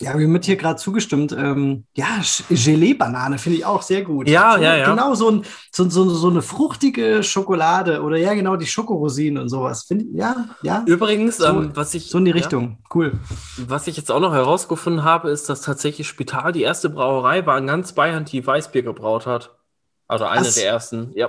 Ja, 0.00 0.14
mir 0.14 0.32
wird 0.32 0.44
hier 0.44 0.54
gerade 0.56 0.76
zugestimmt. 0.76 1.32
Ähm, 1.32 1.84
ja, 1.96 2.06
Gelee-Banane 2.48 3.36
finde 3.38 3.58
ich 3.58 3.64
auch 3.64 3.82
sehr 3.82 4.02
gut. 4.02 4.28
Ja, 4.28 4.54
so, 4.56 4.62
ja, 4.62 4.76
ja. 4.76 4.90
Genau 4.90 5.14
so, 5.14 5.28
ein, 5.28 5.42
so, 5.72 5.90
so, 5.90 6.08
so 6.10 6.28
eine 6.30 6.40
fruchtige 6.40 7.24
Schokolade 7.24 8.02
oder 8.02 8.16
ja, 8.16 8.32
genau 8.34 8.54
die 8.54 8.66
Schokorosinen 8.68 9.42
und 9.42 9.48
sowas. 9.48 9.82
Find, 9.82 10.14
ja, 10.14 10.46
ja, 10.62 10.84
Übrigens, 10.86 11.38
So- 11.38 11.46
ähm, 11.46 11.70
was 11.74 11.94
ich. 11.94 12.10
so 12.10 12.18
in 12.18 12.26
die 12.26 12.30
ja? 12.30 12.36
Richtung. 12.36 12.78
Cool. 12.94 13.18
Was 13.66 13.88
ich 13.88 13.96
jetzt 13.96 14.12
auch 14.12 14.20
noch 14.20 14.32
herausgefunden 14.32 15.02
habe, 15.02 15.30
ist, 15.30 15.48
dass 15.48 15.62
tatsächlich 15.62 16.06
Spital 16.06 16.52
die 16.52 16.62
erste 16.62 16.90
Brauerei 16.90 17.44
war 17.44 17.58
in 17.58 17.66
ganz 17.66 17.92
Bayern, 17.92 18.24
die 18.24 18.46
Weißbier 18.46 18.82
gebraut 18.82 19.26
hat. 19.26 19.50
Also 20.06 20.26
eine 20.26 20.46
Was? 20.46 20.54
der 20.54 20.66
ersten, 20.68 21.10
ja. 21.14 21.28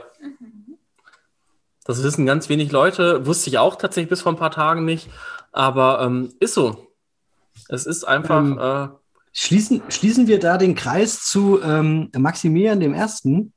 Das 1.85 2.03
wissen 2.03 2.27
ganz 2.27 2.49
wenig 2.49 2.71
Leute, 2.71 3.25
wusste 3.25 3.49
ich 3.49 3.57
auch 3.57 3.77
tatsächlich 3.77 4.09
bis 4.09 4.21
vor 4.21 4.31
ein 4.31 4.37
paar 4.37 4.51
Tagen 4.51 4.85
nicht, 4.85 5.09
aber 5.51 6.01
ähm, 6.01 6.31
ist 6.39 6.53
so. 6.53 6.85
Es 7.67 7.85
ist 7.85 8.03
einfach, 8.03 8.39
Ähm, 8.39 8.57
äh, 8.57 8.87
Schließen, 9.31 9.83
schließen 9.89 10.25
wir 10.25 10.39
da 10.39 10.57
den 10.57 10.73
Kreis 10.73 11.23
zu 11.23 11.61
ähm, 11.61 12.09
Maximilian 12.17 12.79
dem 12.79 12.95
Ersten? 12.95 13.53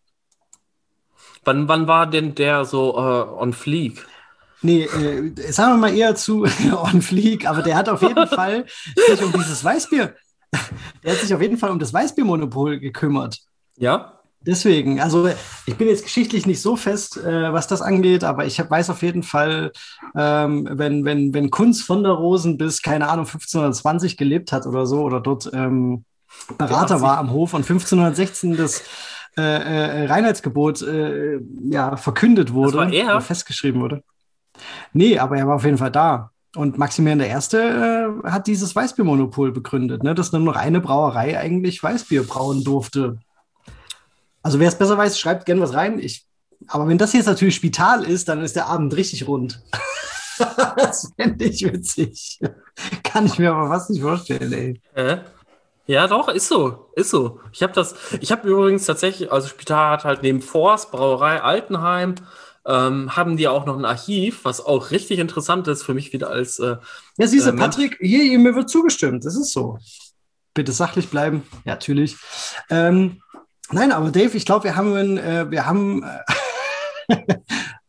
wann, 1.44 1.68
wann 1.68 1.86
war 1.86 2.06
denn 2.06 2.34
der 2.34 2.64
so 2.64 2.94
äh, 2.96 3.40
on 3.40 3.52
fleek? 3.52 4.06
Nee, 4.60 4.84
äh, 4.84 5.52
sagen 5.52 5.72
wir 5.72 5.88
mal 5.88 5.96
eher 5.96 6.14
zu 6.14 6.44
On 6.72 7.02
Fleek, 7.02 7.48
aber 7.48 7.62
der 7.62 7.76
hat 7.76 7.88
auf 7.88 8.00
jeden 8.02 8.26
Fall 8.28 8.64
sich 8.94 9.22
um 9.22 9.32
dieses 9.32 9.64
Weißbier, 9.64 10.14
der 11.02 11.12
hat 11.12 11.18
sich 11.18 11.34
auf 11.34 11.42
jeden 11.42 11.58
Fall 11.58 11.70
um 11.70 11.80
das 11.80 11.92
Weißbiermonopol 11.92 12.78
gekümmert. 12.78 13.38
Ja? 13.76 14.21
Deswegen, 14.44 15.00
also 15.00 15.28
ich 15.66 15.76
bin 15.76 15.88
jetzt 15.88 16.02
geschichtlich 16.02 16.46
nicht 16.46 16.60
so 16.60 16.76
fest, 16.76 17.16
äh, 17.16 17.52
was 17.52 17.68
das 17.68 17.80
angeht, 17.80 18.24
aber 18.24 18.44
ich 18.44 18.58
hab, 18.58 18.70
weiß 18.70 18.90
auf 18.90 19.02
jeden 19.02 19.22
Fall, 19.22 19.72
ähm, 20.16 20.68
wenn, 20.70 21.04
wenn, 21.04 21.32
wenn 21.32 21.50
Kunz 21.50 21.82
von 21.82 22.02
der 22.02 22.12
Rosen 22.12 22.58
bis, 22.58 22.82
keine 22.82 23.08
Ahnung, 23.08 23.26
1520 23.26 24.16
gelebt 24.16 24.50
hat 24.50 24.66
oder 24.66 24.86
so, 24.86 25.02
oder 25.02 25.20
dort 25.20 25.50
ähm, 25.54 26.04
Berater 26.58 27.00
war 27.00 27.18
am 27.18 27.30
Hof 27.30 27.54
und 27.54 27.60
1516 27.60 28.56
das 28.56 28.82
äh, 29.36 29.42
äh, 29.42 30.06
Reinheitsgebot 30.06 30.82
äh, 30.82 31.40
ja, 31.64 31.96
verkündet 31.96 32.52
wurde, 32.52 32.78
war 32.78 32.92
er? 32.92 33.20
festgeschrieben 33.20 33.80
wurde. 33.80 34.02
Nee, 34.92 35.18
aber 35.18 35.38
er 35.38 35.46
war 35.46 35.56
auf 35.56 35.64
jeden 35.64 35.78
Fall 35.78 35.90
da. 35.90 36.30
Und 36.54 36.76
Maximilian 36.76 37.20
I. 37.20 37.56
Äh, 37.56 38.30
hat 38.30 38.46
dieses 38.46 38.76
Weißbiermonopol 38.76 39.52
begründet, 39.52 40.02
ne, 40.02 40.14
dass 40.14 40.32
nur 40.32 40.42
noch 40.42 40.56
eine 40.56 40.80
Brauerei 40.80 41.38
eigentlich 41.38 41.82
Weißbier 41.82 42.24
brauen 42.24 42.62
durfte. 42.62 43.18
Also 44.42 44.58
wer 44.58 44.68
es 44.68 44.78
besser 44.78 44.98
weiß, 44.98 45.18
schreibt 45.18 45.46
gerne 45.46 45.60
was 45.60 45.74
rein. 45.74 45.98
Ich, 45.98 46.26
aber 46.66 46.88
wenn 46.88 46.98
das 46.98 47.12
jetzt 47.12 47.26
natürlich 47.26 47.54
Spital 47.54 48.04
ist, 48.04 48.28
dann 48.28 48.42
ist 48.42 48.56
der 48.56 48.66
Abend 48.66 48.94
richtig 48.96 49.26
rund. 49.26 49.62
das 50.76 51.12
fände 51.16 51.44
ich 51.44 51.62
witzig. 51.62 52.40
Kann 53.02 53.26
ich 53.26 53.38
mir 53.38 53.52
aber 53.52 53.68
fast 53.68 53.90
nicht 53.90 54.02
vorstellen, 54.02 54.52
ey. 54.52 54.80
Äh? 54.94 55.18
Ja, 55.86 56.06
doch, 56.06 56.28
ist 56.28 56.48
so, 56.48 56.90
ist 56.94 57.10
so. 57.10 57.40
Ich 57.52 57.62
habe 57.62 57.72
das, 57.72 57.94
ich 58.20 58.30
habe 58.30 58.48
übrigens 58.48 58.86
tatsächlich, 58.86 59.32
also 59.32 59.48
Spital 59.48 59.90
hat 59.90 60.04
halt 60.04 60.22
neben 60.22 60.40
Forst, 60.40 60.92
Brauerei 60.92 61.42
Altenheim, 61.42 62.14
ähm, 62.64 63.16
haben 63.16 63.36
die 63.36 63.48
auch 63.48 63.66
noch 63.66 63.76
ein 63.76 63.84
Archiv, 63.84 64.44
was 64.44 64.64
auch 64.64 64.90
richtig 64.90 65.18
interessant 65.18 65.66
ist 65.68 65.82
für 65.82 65.94
mich 65.94 66.12
wieder 66.12 66.30
als. 66.30 66.58
Äh, 66.60 66.76
Ja, 67.18 67.26
siehst 67.26 67.46
du, 67.46 67.50
äh. 67.50 67.56
Patrick, 67.56 67.98
hier, 68.00 68.38
mir 68.38 68.54
wird 68.54 68.70
zugestimmt. 68.70 69.24
Das 69.24 69.36
ist 69.36 69.52
so. 69.52 69.78
Bitte 70.54 70.72
sachlich 70.72 71.08
bleiben. 71.08 71.42
Ja, 71.64 71.72
natürlich. 71.72 72.16
Ähm, 72.70 73.21
nein, 73.72 73.92
aber 73.92 74.10
Dave, 74.10 74.36
ich 74.36 74.46
glaube, 74.46 74.64
wir 74.64 74.76
haben, 74.76 75.18
äh, 75.18 75.50
wir 75.50 75.66
haben 75.66 76.04
äh, 77.08 77.16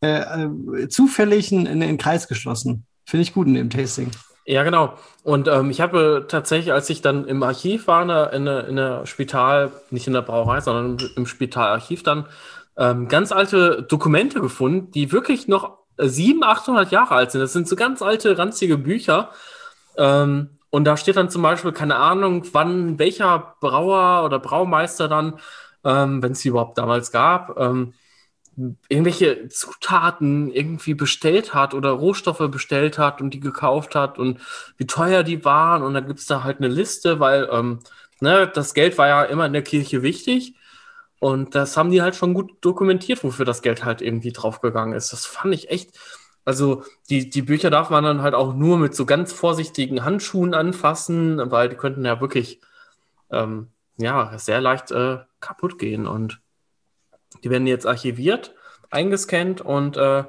äh, 0.02 0.44
äh, 0.82 0.88
zufällig 0.88 1.52
einen, 1.52 1.66
einen 1.66 1.98
Kreis 1.98 2.28
geschlossen. 2.28 2.86
Finde 3.06 3.22
ich 3.22 3.34
gut 3.34 3.46
in 3.46 3.54
dem 3.54 3.70
Tasting. 3.70 4.10
Ja, 4.46 4.62
genau. 4.62 4.94
Und 5.22 5.48
ähm, 5.48 5.70
ich 5.70 5.80
habe 5.80 6.26
tatsächlich, 6.28 6.72
als 6.72 6.90
ich 6.90 7.00
dann 7.00 7.26
im 7.26 7.42
Archiv 7.42 7.86
war, 7.86 8.02
in 8.02 8.44
der, 8.44 8.68
in 8.68 8.76
der, 8.76 9.06
Spital, 9.06 9.72
nicht 9.90 10.06
in 10.06 10.12
der 10.12 10.22
Brauerei, 10.22 10.60
sondern 10.60 11.08
im, 11.16 11.26
Spitalarchiv 11.26 12.02
dann, 12.02 12.26
ähm, 12.76 13.08
ganz 13.08 13.32
alte 13.32 13.82
Dokumente 13.82 14.40
gefunden, 14.40 14.90
die 14.90 15.12
wirklich 15.12 15.48
noch 15.48 15.78
äh, 15.96 16.08
700, 16.08 16.58
800 16.58 16.90
Jahre 16.90 17.14
alt 17.14 17.30
sind. 17.30 17.40
Das 17.40 17.52
sind 17.54 17.68
so 17.68 17.76
ganz 17.76 18.02
alte, 18.02 18.36
ranzige 18.36 18.76
Bücher. 18.76 19.30
Ähm, 19.96 20.58
und 20.68 20.84
da 20.84 20.96
steht 20.96 21.16
dann 21.16 21.30
zum 21.30 21.40
Beispiel, 21.40 21.72
keine 21.72 21.96
Ahnung, 21.96 22.44
wann 22.52 22.98
welcher 22.98 23.54
Brauer 23.60 24.24
oder 24.24 24.40
Braumeister 24.40 25.08
dann, 25.08 25.38
ähm, 25.84 26.22
wenn 26.22 26.32
es 26.32 26.40
sie 26.40 26.48
überhaupt 26.48 26.78
damals 26.78 27.12
gab, 27.12 27.58
ähm, 27.58 27.94
irgendwelche 28.88 29.48
Zutaten 29.48 30.50
irgendwie 30.50 30.94
bestellt 30.94 31.54
hat 31.54 31.74
oder 31.74 31.90
Rohstoffe 31.90 32.50
bestellt 32.50 32.98
hat 32.98 33.20
und 33.20 33.34
die 33.34 33.40
gekauft 33.40 33.94
hat 33.94 34.18
und 34.18 34.40
wie 34.76 34.86
teuer 34.86 35.22
die 35.24 35.44
waren. 35.44 35.82
Und 35.82 35.94
dann 35.94 36.06
gibt 36.06 36.20
es 36.20 36.26
da 36.26 36.44
halt 36.44 36.58
eine 36.58 36.68
Liste, 36.68 37.20
weil 37.20 37.48
ähm, 37.50 37.80
ne, 38.20 38.50
das 38.52 38.74
Geld 38.74 38.96
war 38.98 39.08
ja 39.08 39.24
immer 39.24 39.46
in 39.46 39.52
der 39.52 39.62
Kirche 39.62 40.02
wichtig. 40.02 40.54
Und 41.20 41.54
das 41.54 41.76
haben 41.76 41.90
die 41.90 42.02
halt 42.02 42.16
schon 42.16 42.34
gut 42.34 42.52
dokumentiert, 42.60 43.24
wofür 43.24 43.44
das 43.44 43.62
Geld 43.62 43.84
halt 43.84 44.02
irgendwie 44.02 44.32
draufgegangen 44.32 44.94
ist. 44.94 45.12
Das 45.12 45.26
fand 45.26 45.54
ich 45.54 45.70
echt. 45.70 45.98
Also 46.44 46.84
die, 47.10 47.30
die 47.30 47.42
Bücher 47.42 47.70
darf 47.70 47.90
man 47.90 48.04
dann 48.04 48.22
halt 48.22 48.34
auch 48.34 48.54
nur 48.54 48.78
mit 48.78 48.94
so 48.94 49.06
ganz 49.06 49.32
vorsichtigen 49.32 50.04
Handschuhen 50.04 50.54
anfassen, 50.54 51.50
weil 51.50 51.70
die 51.70 51.76
könnten 51.76 52.04
ja 52.04 52.20
wirklich 52.20 52.60
ähm, 53.30 53.68
ja, 53.96 54.36
sehr 54.38 54.60
leicht 54.60 54.90
äh, 54.90 55.18
kaputt 55.44 55.78
gehen. 55.78 56.06
Und 56.06 56.40
die 57.42 57.50
werden 57.50 57.66
jetzt 57.66 57.86
archiviert, 57.86 58.54
eingescannt 58.90 59.60
und 59.60 59.96
äh, 59.96 60.24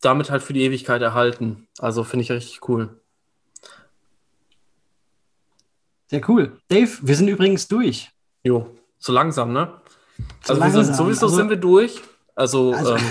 damit 0.00 0.30
halt 0.30 0.42
für 0.42 0.52
die 0.52 0.62
Ewigkeit 0.62 1.02
erhalten. 1.02 1.66
Also 1.78 2.04
finde 2.04 2.22
ich 2.24 2.30
richtig 2.32 2.68
cool. 2.68 3.00
Sehr 6.06 6.26
cool. 6.28 6.58
Dave, 6.68 6.90
wir 7.02 7.16
sind 7.16 7.28
übrigens 7.28 7.68
durch. 7.68 8.10
Jo, 8.42 8.74
so 8.98 9.12
langsam, 9.12 9.52
ne? 9.52 9.80
So 10.44 10.54
also 10.54 10.62
wir 10.62 10.70
sind, 10.70 10.80
langsam. 10.86 10.94
sowieso 11.06 11.26
Also- 11.26 11.36
sind 11.36 11.50
wir 11.50 11.56
durch. 11.56 12.00
Also, 12.34 12.72
Also- 12.72 12.96
ähm, 12.96 13.02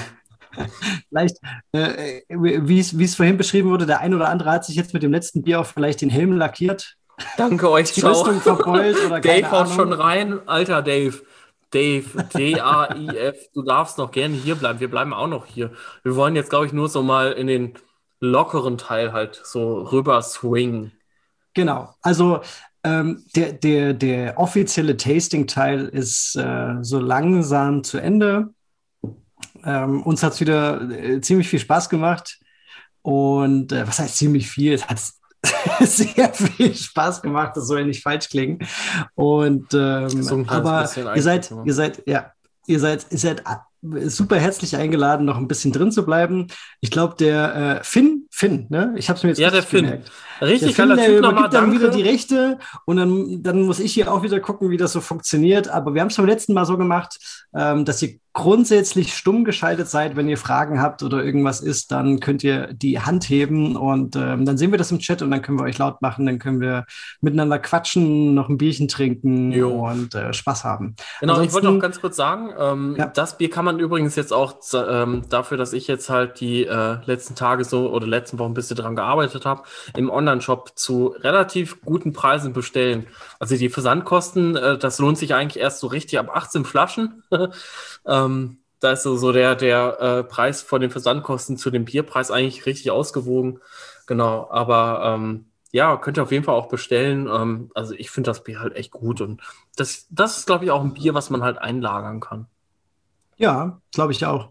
Vielleicht, 1.09 1.37
äh, 1.71 2.21
wie 2.29 2.79
es 2.79 3.15
vorhin 3.15 3.37
beschrieben 3.37 3.69
wurde, 3.69 3.85
der 3.85 3.99
ein 3.99 4.15
oder 4.15 4.29
andere 4.29 4.49
hat 4.51 4.65
sich 4.65 4.75
jetzt 4.75 4.91
mit 4.93 5.03
dem 5.03 5.11
letzten 5.11 5.43
Bier 5.43 5.59
auch 5.59 5.67
vielleicht 5.67 6.01
den 6.01 6.09
Helm 6.09 6.31
lackiert, 6.35 6.95
danke 7.37 7.69
euch, 7.69 7.91
die 7.91 7.99
ciao. 7.99 8.13
Rüstung 8.13 8.41
verbeult 8.41 8.97
oder 9.05 9.19
Dave 9.21 9.51
haut 9.51 9.69
schon 9.69 9.93
rein. 9.93 10.39
Alter 10.47 10.81
Dave. 10.81 11.21
Dave, 11.71 12.23
D-A-I-F, 12.33 13.37
du 13.53 13.61
darfst 13.61 13.97
noch 13.97 14.11
gerne 14.11 14.35
hier 14.35 14.55
bleiben. 14.55 14.79
Wir 14.79 14.89
bleiben 14.89 15.13
auch 15.13 15.27
noch 15.27 15.45
hier. 15.45 15.71
Wir 16.03 16.15
wollen 16.15 16.35
jetzt, 16.35 16.49
glaube 16.49 16.65
ich, 16.65 16.73
nur 16.73 16.89
so 16.89 17.03
mal 17.03 17.33
in 17.33 17.47
den 17.47 17.73
lockeren 18.19 18.77
Teil 18.77 19.13
halt 19.13 19.41
so 19.43 19.81
rüber 19.83 20.21
swingen. 20.21 20.93
Genau. 21.53 21.93
Also 22.01 22.41
ähm, 22.83 23.25
der, 23.35 23.53
der, 23.53 23.93
der 23.93 24.37
offizielle 24.37 24.95
Tasting-Teil 24.95 25.87
ist 25.87 26.35
äh, 26.35 26.75
so 26.81 26.99
langsam 26.99 27.83
zu 27.83 27.97
Ende. 27.97 28.53
Ähm, 29.63 30.03
uns 30.03 30.23
hat 30.23 30.33
es 30.33 30.39
wieder 30.39 30.81
äh, 30.89 31.21
ziemlich 31.21 31.49
viel 31.49 31.59
Spaß 31.59 31.89
gemacht. 31.89 32.39
Und 33.01 33.71
äh, 33.71 33.87
was 33.87 33.99
heißt 33.99 34.17
ziemlich 34.17 34.49
viel? 34.49 34.73
Es 34.75 34.87
hat 34.87 34.99
sehr 35.81 36.33
viel 36.33 36.75
Spaß 36.75 37.21
gemacht, 37.21 37.55
das 37.55 37.67
soll 37.67 37.79
ja 37.79 37.85
nicht 37.85 38.03
falsch 38.03 38.29
klingen. 38.29 38.59
Und 39.15 39.73
ähm, 39.73 40.45
aber 40.47 40.89
ihr 41.15 41.21
seid, 41.21 41.51
ihr 41.65 41.73
seid, 41.73 42.03
ja, 42.05 42.31
ihr 42.65 42.79
seid, 42.79 43.07
ihr 43.09 43.17
seid 43.17 43.43
super 43.81 44.37
herzlich 44.37 44.75
eingeladen, 44.75 45.25
noch 45.25 45.37
ein 45.37 45.47
bisschen 45.47 45.71
drin 45.71 45.91
zu 45.91 46.05
bleiben. 46.05 46.47
Ich 46.81 46.91
glaube, 46.91 47.15
der 47.19 47.55
äh, 47.55 47.83
Finn, 47.83 48.26
Finn, 48.37 48.67
ne? 48.69 48.93
Ich 48.97 49.09
habe 49.09 49.17
es 49.17 49.23
mir 49.23 49.29
jetzt 49.29 49.39
Ja, 49.39 49.49
der 49.49 49.63
Finn. 49.63 49.85
gemerkt. 49.85 50.11
Richtig 50.41 50.75
Der 50.75 50.85
Finn, 50.85 50.89
geiler 50.89 50.95
der 51.01 51.05
Typ 51.15 51.21
nochmal, 51.23 51.49
dann 51.49 51.71
wieder 51.71 51.89
die 51.89 52.03
Rechte 52.03 52.59
und 52.85 52.97
dann, 52.97 53.41
dann 53.41 53.63
muss 53.63 53.79
ich 53.79 53.91
hier 53.95 54.13
auch 54.13 54.21
wieder 54.21 54.39
gucken, 54.39 54.69
wie 54.69 54.77
das 54.77 54.91
so 54.93 55.01
funktioniert. 55.01 55.67
Aber 55.69 55.95
wir 55.95 56.01
haben 56.01 56.09
es 56.09 56.17
beim 56.17 56.27
letzten 56.27 56.53
Mal 56.53 56.65
so 56.65 56.77
gemacht, 56.77 57.17
ähm, 57.55 57.83
dass 57.85 57.99
ihr 58.03 58.19
grundsätzlich 58.33 59.15
stumm 59.15 59.45
geschaltet 59.45 59.87
seid. 59.87 60.15
Wenn 60.15 60.29
ihr 60.29 60.37
Fragen 60.37 60.79
habt 60.79 61.01
oder 61.01 61.23
irgendwas 61.23 61.59
ist, 61.59 61.91
dann 61.91 62.19
könnt 62.19 62.43
ihr 62.43 62.71
die 62.71 62.99
Hand 62.99 63.27
heben 63.27 63.75
und 63.75 64.15
ähm, 64.15 64.45
dann 64.45 64.59
sehen 64.59 64.69
wir 64.69 64.77
das 64.77 64.91
im 64.91 64.99
Chat 64.99 65.23
und 65.23 65.31
dann 65.31 65.41
können 65.41 65.57
wir 65.57 65.63
euch 65.65 65.79
laut 65.79 66.03
machen, 66.03 66.27
dann 66.27 66.37
können 66.37 66.61
wir 66.61 66.85
miteinander 67.19 67.57
quatschen, 67.57 68.35
noch 68.35 68.47
ein 68.49 68.59
Bierchen 68.59 68.87
trinken 68.87 69.51
Jo. 69.51 69.87
und 69.89 70.13
äh, 70.13 70.31
Spaß 70.33 70.63
haben. 70.63 70.95
Genau, 71.19 71.33
ich 71.41 71.51
wollte 71.51 71.67
Ansonsten- 71.67 71.77
auch 71.77 71.81
ganz 71.81 71.99
kurz 72.01 72.15
sagen, 72.15 72.49
ähm, 72.59 72.95
Ja. 72.95 73.07
das 73.07 73.39
Bier 73.39 73.49
kann 73.49 73.65
man 73.65 73.79
übrigens 73.79 74.15
jetzt 74.15 74.31
auch 74.31 74.53
ähm, 74.87 75.23
dafür, 75.29 75.57
dass 75.57 75.73
ich 75.73 75.87
jetzt 75.87 76.11
halt 76.11 76.39
die 76.39 76.65
äh, 76.67 76.97
letzten 77.05 77.33
Tage 77.33 77.63
so 77.63 77.89
oder 77.91 78.05
letzten 78.27 78.39
Wochen 78.39 78.51
ein 78.51 78.55
bisschen 78.55 78.75
dran 78.75 78.95
gearbeitet 78.95 79.45
habe, 79.45 79.63
im 79.95 80.09
Online-Shop 80.09 80.73
zu 80.75 81.07
relativ 81.19 81.81
guten 81.81 82.11
Preisen 82.11 82.53
bestellen. 82.53 83.07
Also 83.39 83.55
die 83.55 83.69
Versandkosten, 83.69 84.55
äh, 84.55 84.77
das 84.77 84.99
lohnt 84.99 85.17
sich 85.17 85.33
eigentlich 85.33 85.61
erst 85.61 85.79
so 85.79 85.87
richtig 85.87 86.19
ab 86.19 86.29
18 86.33 86.65
Flaschen. 86.65 87.23
ähm, 88.05 88.57
da 88.79 88.91
ist 88.91 89.03
so, 89.03 89.15
so 89.15 89.31
der, 89.31 89.55
der 89.55 89.99
äh, 89.99 90.23
Preis 90.23 90.61
von 90.61 90.81
den 90.81 90.91
Versandkosten 90.91 91.57
zu 91.57 91.71
dem 91.71 91.85
Bierpreis 91.85 92.29
eigentlich 92.29 92.65
richtig 92.65 92.91
ausgewogen. 92.91 93.59
Genau, 94.05 94.47
aber 94.51 95.15
ähm, 95.15 95.45
ja, 95.71 95.97
könnt 95.97 96.17
ihr 96.17 96.23
auf 96.23 96.31
jeden 96.31 96.43
Fall 96.43 96.55
auch 96.55 96.67
bestellen. 96.67 97.27
Ähm, 97.27 97.71
also 97.73 97.93
ich 97.93 98.11
finde 98.11 98.29
das 98.29 98.43
Bier 98.43 98.59
halt 98.59 98.75
echt 98.75 98.91
gut 98.91 99.21
und 99.21 99.41
das, 99.75 100.07
das 100.09 100.37
ist, 100.37 100.47
glaube 100.47 100.65
ich, 100.65 100.71
auch 100.71 100.81
ein 100.81 100.93
Bier, 100.93 101.13
was 101.13 101.29
man 101.29 101.43
halt 101.43 101.57
einlagern 101.57 102.19
kann. 102.19 102.47
Ja, 103.37 103.79
glaube 103.91 104.11
ich 104.11 104.25
auch. 104.25 104.49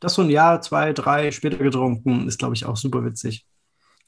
Das 0.00 0.14
so 0.14 0.22
ein 0.22 0.30
Jahr, 0.30 0.60
zwei, 0.60 0.92
drei 0.92 1.30
später 1.30 1.58
getrunken, 1.58 2.26
ist, 2.28 2.38
glaube 2.38 2.54
ich, 2.54 2.66
auch 2.66 2.76
super 2.76 3.04
witzig. 3.04 3.44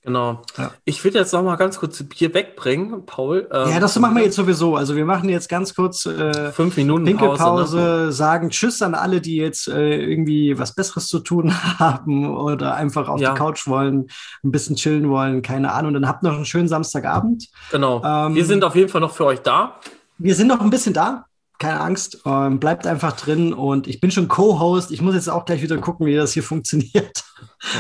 Genau. 0.03 0.41
Ja. 0.57 0.71
Ich 0.87 1.05
will 1.05 1.13
jetzt 1.13 1.35
noch 1.35 1.43
mal 1.43 1.57
ganz 1.57 1.79
kurz 1.79 2.03
Bier 2.03 2.33
wegbringen, 2.33 3.05
Paul. 3.05 3.47
Ähm, 3.53 3.69
ja, 3.69 3.81
das 3.81 3.99
machen 3.99 4.17
wir 4.17 4.23
jetzt 4.25 4.37
sowieso. 4.37 4.75
Also 4.75 4.97
wir 4.97 5.05
machen 5.05 5.29
jetzt 5.29 5.51
ganz 5.51 5.75
kurz 5.75 6.07
äh, 6.07 6.53
Fünf 6.53 6.79
Minuten 6.79 7.05
Pause. 7.05 7.19
Pinkelpause, 7.19 7.77
Ne? 8.07 8.13
sagen 8.13 8.49
Tschüss 8.49 8.81
an 8.81 8.95
alle, 8.95 9.21
die 9.21 9.37
jetzt 9.37 9.69
äh, 9.69 9.97
irgendwie 10.03 10.59
was 10.59 10.75
Besseres 10.75 11.07
zu 11.07 11.19
tun 11.21 11.53
haben 11.79 12.35
oder 12.35 12.77
einfach 12.77 13.09
auf 13.11 13.21
Ja. 13.21 13.33
die 13.33 13.39
Couch 13.39 13.67
wollen, 13.67 14.07
ein 14.43 14.51
bisschen 14.51 14.77
chillen 14.77 15.11
wollen, 15.11 15.43
keine 15.43 15.71
Ahnung. 15.75 15.93
Dann 15.93 16.09
habt 16.09 16.23
noch 16.23 16.33
einen 16.35 16.47
schönen 16.47 16.69
Samstagabend. 16.69 17.49
Genau. 17.71 18.03
Ähm, 18.03 18.35
wir 18.35 18.47
sind 18.47 18.65
auf 18.65 18.75
jeden 18.77 18.89
Fall 18.89 19.03
noch 19.03 19.13
für 19.13 19.27
euch 19.27 19.41
da. 19.43 19.81
Wir 20.17 20.35
sind 20.35 20.47
noch 20.47 20.63
ein 20.63 20.71
bisschen 20.71 20.95
da. 20.95 21.27
Keine 21.61 21.79
Angst, 21.81 22.23
ähm, 22.25 22.59
bleibt 22.59 22.87
einfach 22.87 23.13
drin 23.13 23.53
und 23.53 23.87
ich 23.87 24.01
bin 24.01 24.11
schon 24.11 24.27
Co-Host. 24.29 24.91
Ich 24.91 25.03
muss 25.03 25.15
jetzt 25.15 25.29
auch 25.29 25.45
gleich 25.45 25.61
wieder 25.63 25.77
gucken, 25.79 26.07
wie 26.07 26.17
das 26.17 26.33
hier 26.33 26.43
funktioniert. 26.53 27.23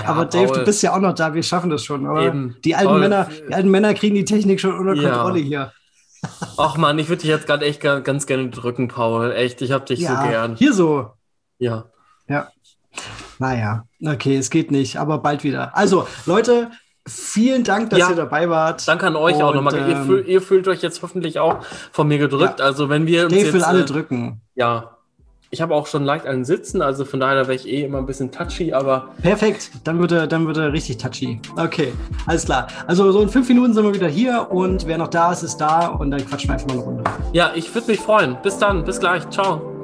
Ja, 0.05 0.11
Aber 0.11 0.27
Dave, 0.27 0.47
Paul. 0.49 0.59
du 0.59 0.65
bist 0.67 0.83
ja 0.83 0.95
auch 0.95 1.01
noch 1.01 1.15
da. 1.15 1.35
Wir 1.35 1.43
schaffen 1.43 1.71
das 1.71 1.83
schon? 1.85 2.03
Eben. 2.21 2.57
Die 2.65 2.75
alten 2.77 2.89
Paul, 2.91 3.01
Männer, 3.01 3.29
die 3.49 3.55
alten 3.55 3.71
Männer 3.71 3.95
kriegen 3.95 4.15
die 4.15 4.25
Technik 4.27 4.61
schon 4.61 4.79
unter 4.79 4.95
Ja. 4.95 5.11
Kontrolle 5.15 5.41
hier. 5.41 5.73
Ach 6.59 6.77
man, 6.77 6.99
ich 6.99 7.09
würde 7.09 7.23
dich 7.23 7.31
jetzt 7.31 7.47
gerade 7.47 7.65
echt 7.65 7.81
ga- 7.81 8.01
ganz 8.01 8.27
gerne 8.27 8.51
drücken, 8.51 8.89
Paul. 8.89 9.33
Echt, 9.33 9.63
ich 9.63 9.73
hab 9.73 9.87
dich 9.87 10.01
so 10.07 10.15
gern. 10.15 10.55
hier 10.57 10.75
so. 10.75 11.13
Ja. 11.59 11.87
Naja, 13.39 13.85
okay, 14.05 14.37
es 14.37 14.51
geht 14.51 14.71
nicht, 14.71 14.99
aber 14.99 15.19
bald 15.19 15.45
wieder. 15.45 15.75
Also, 15.75 16.07
Leute, 16.27 16.71
vielen 17.07 17.65
Dank, 17.65 17.91
dass 17.91 17.99
Ja. 17.99 18.11
ihr 18.11 18.17
dabei 18.17 18.49
wart. 18.51 18.87
Danke 18.87 19.07
an 19.07 19.17
euch 19.17 19.43
auch 19.43 19.51
Und, 19.51 19.57
nochmal. 19.57 19.75
ihr, 19.75 19.97
ähm, 19.97 20.07
fühl, 20.07 20.25
ihr 20.27 20.43
fühlt 20.43 20.69
euch 20.69 20.83
jetzt 20.83 21.03
hoffentlich 21.03 21.39
auch 21.39 21.59
von 21.93 22.09
mir 22.09 22.19
gedrückt. 22.19 22.61
Also 22.61 22.89
wenn 22.89 23.07
wir 23.07 23.25
uns 23.25 23.35
jetzt, 23.35 23.53
will 23.53 23.65
alle 23.65 23.81
äh, 23.83 23.85
drücken. 23.85 24.41
Ja. 24.55 24.97
Ich 25.53 25.61
habe 25.61 25.75
auch 25.75 25.89
schon 25.89 26.05
leicht 26.05 26.27
einen 26.27 26.45
Sitzen, 26.45 26.81
also 26.81 27.05
von 27.05 27.19
daher 27.19 27.39
wäre 27.49 27.55
ich 27.55 27.67
eh 27.67 27.83
immer 27.83 27.99
ein 27.99 28.07
bisschen 28.07 28.31
touchy, 28.31 28.73
aber. 28.73 29.09
Perfekt, 29.21 29.71
dann 29.83 29.99
wird 29.99 30.13
er, 30.13 30.29
dann 30.29 30.47
wird 30.47 30.59
er 30.59 30.73
richtig 30.73 30.99
touchy. 30.99 31.41
Okay, 31.57 31.93
alles 32.27 32.45
klar. 32.45 32.69
Also 32.87 33.11
so 33.11 33.21
in 33.21 33.29
fünf 33.29 33.49
Minuten 33.49 33.75
sind 33.75 33.83
wir 33.83 33.93
wieder 33.93 34.07
hier 34.07 34.47
und 34.53 34.87
wer 34.87 34.97
noch 34.97 35.09
da 35.09 35.33
ist, 35.33 35.43
ist 35.43 35.57
da 35.57 35.89
und 35.89 36.13
dann 36.13 36.25
quatschen 36.25 36.51
wir 36.51 36.55
einfach 36.55 36.69
mal 36.69 36.75
eine 36.75 36.83
Runde. 36.83 37.05
Ja, 37.33 37.51
ich 37.57 37.75
würde 37.75 37.89
mich 37.91 37.99
freuen. 37.99 38.37
Bis 38.45 38.59
dann, 38.59 38.85
bis 38.85 39.01
gleich. 39.01 39.29
Ciao. 39.31 39.80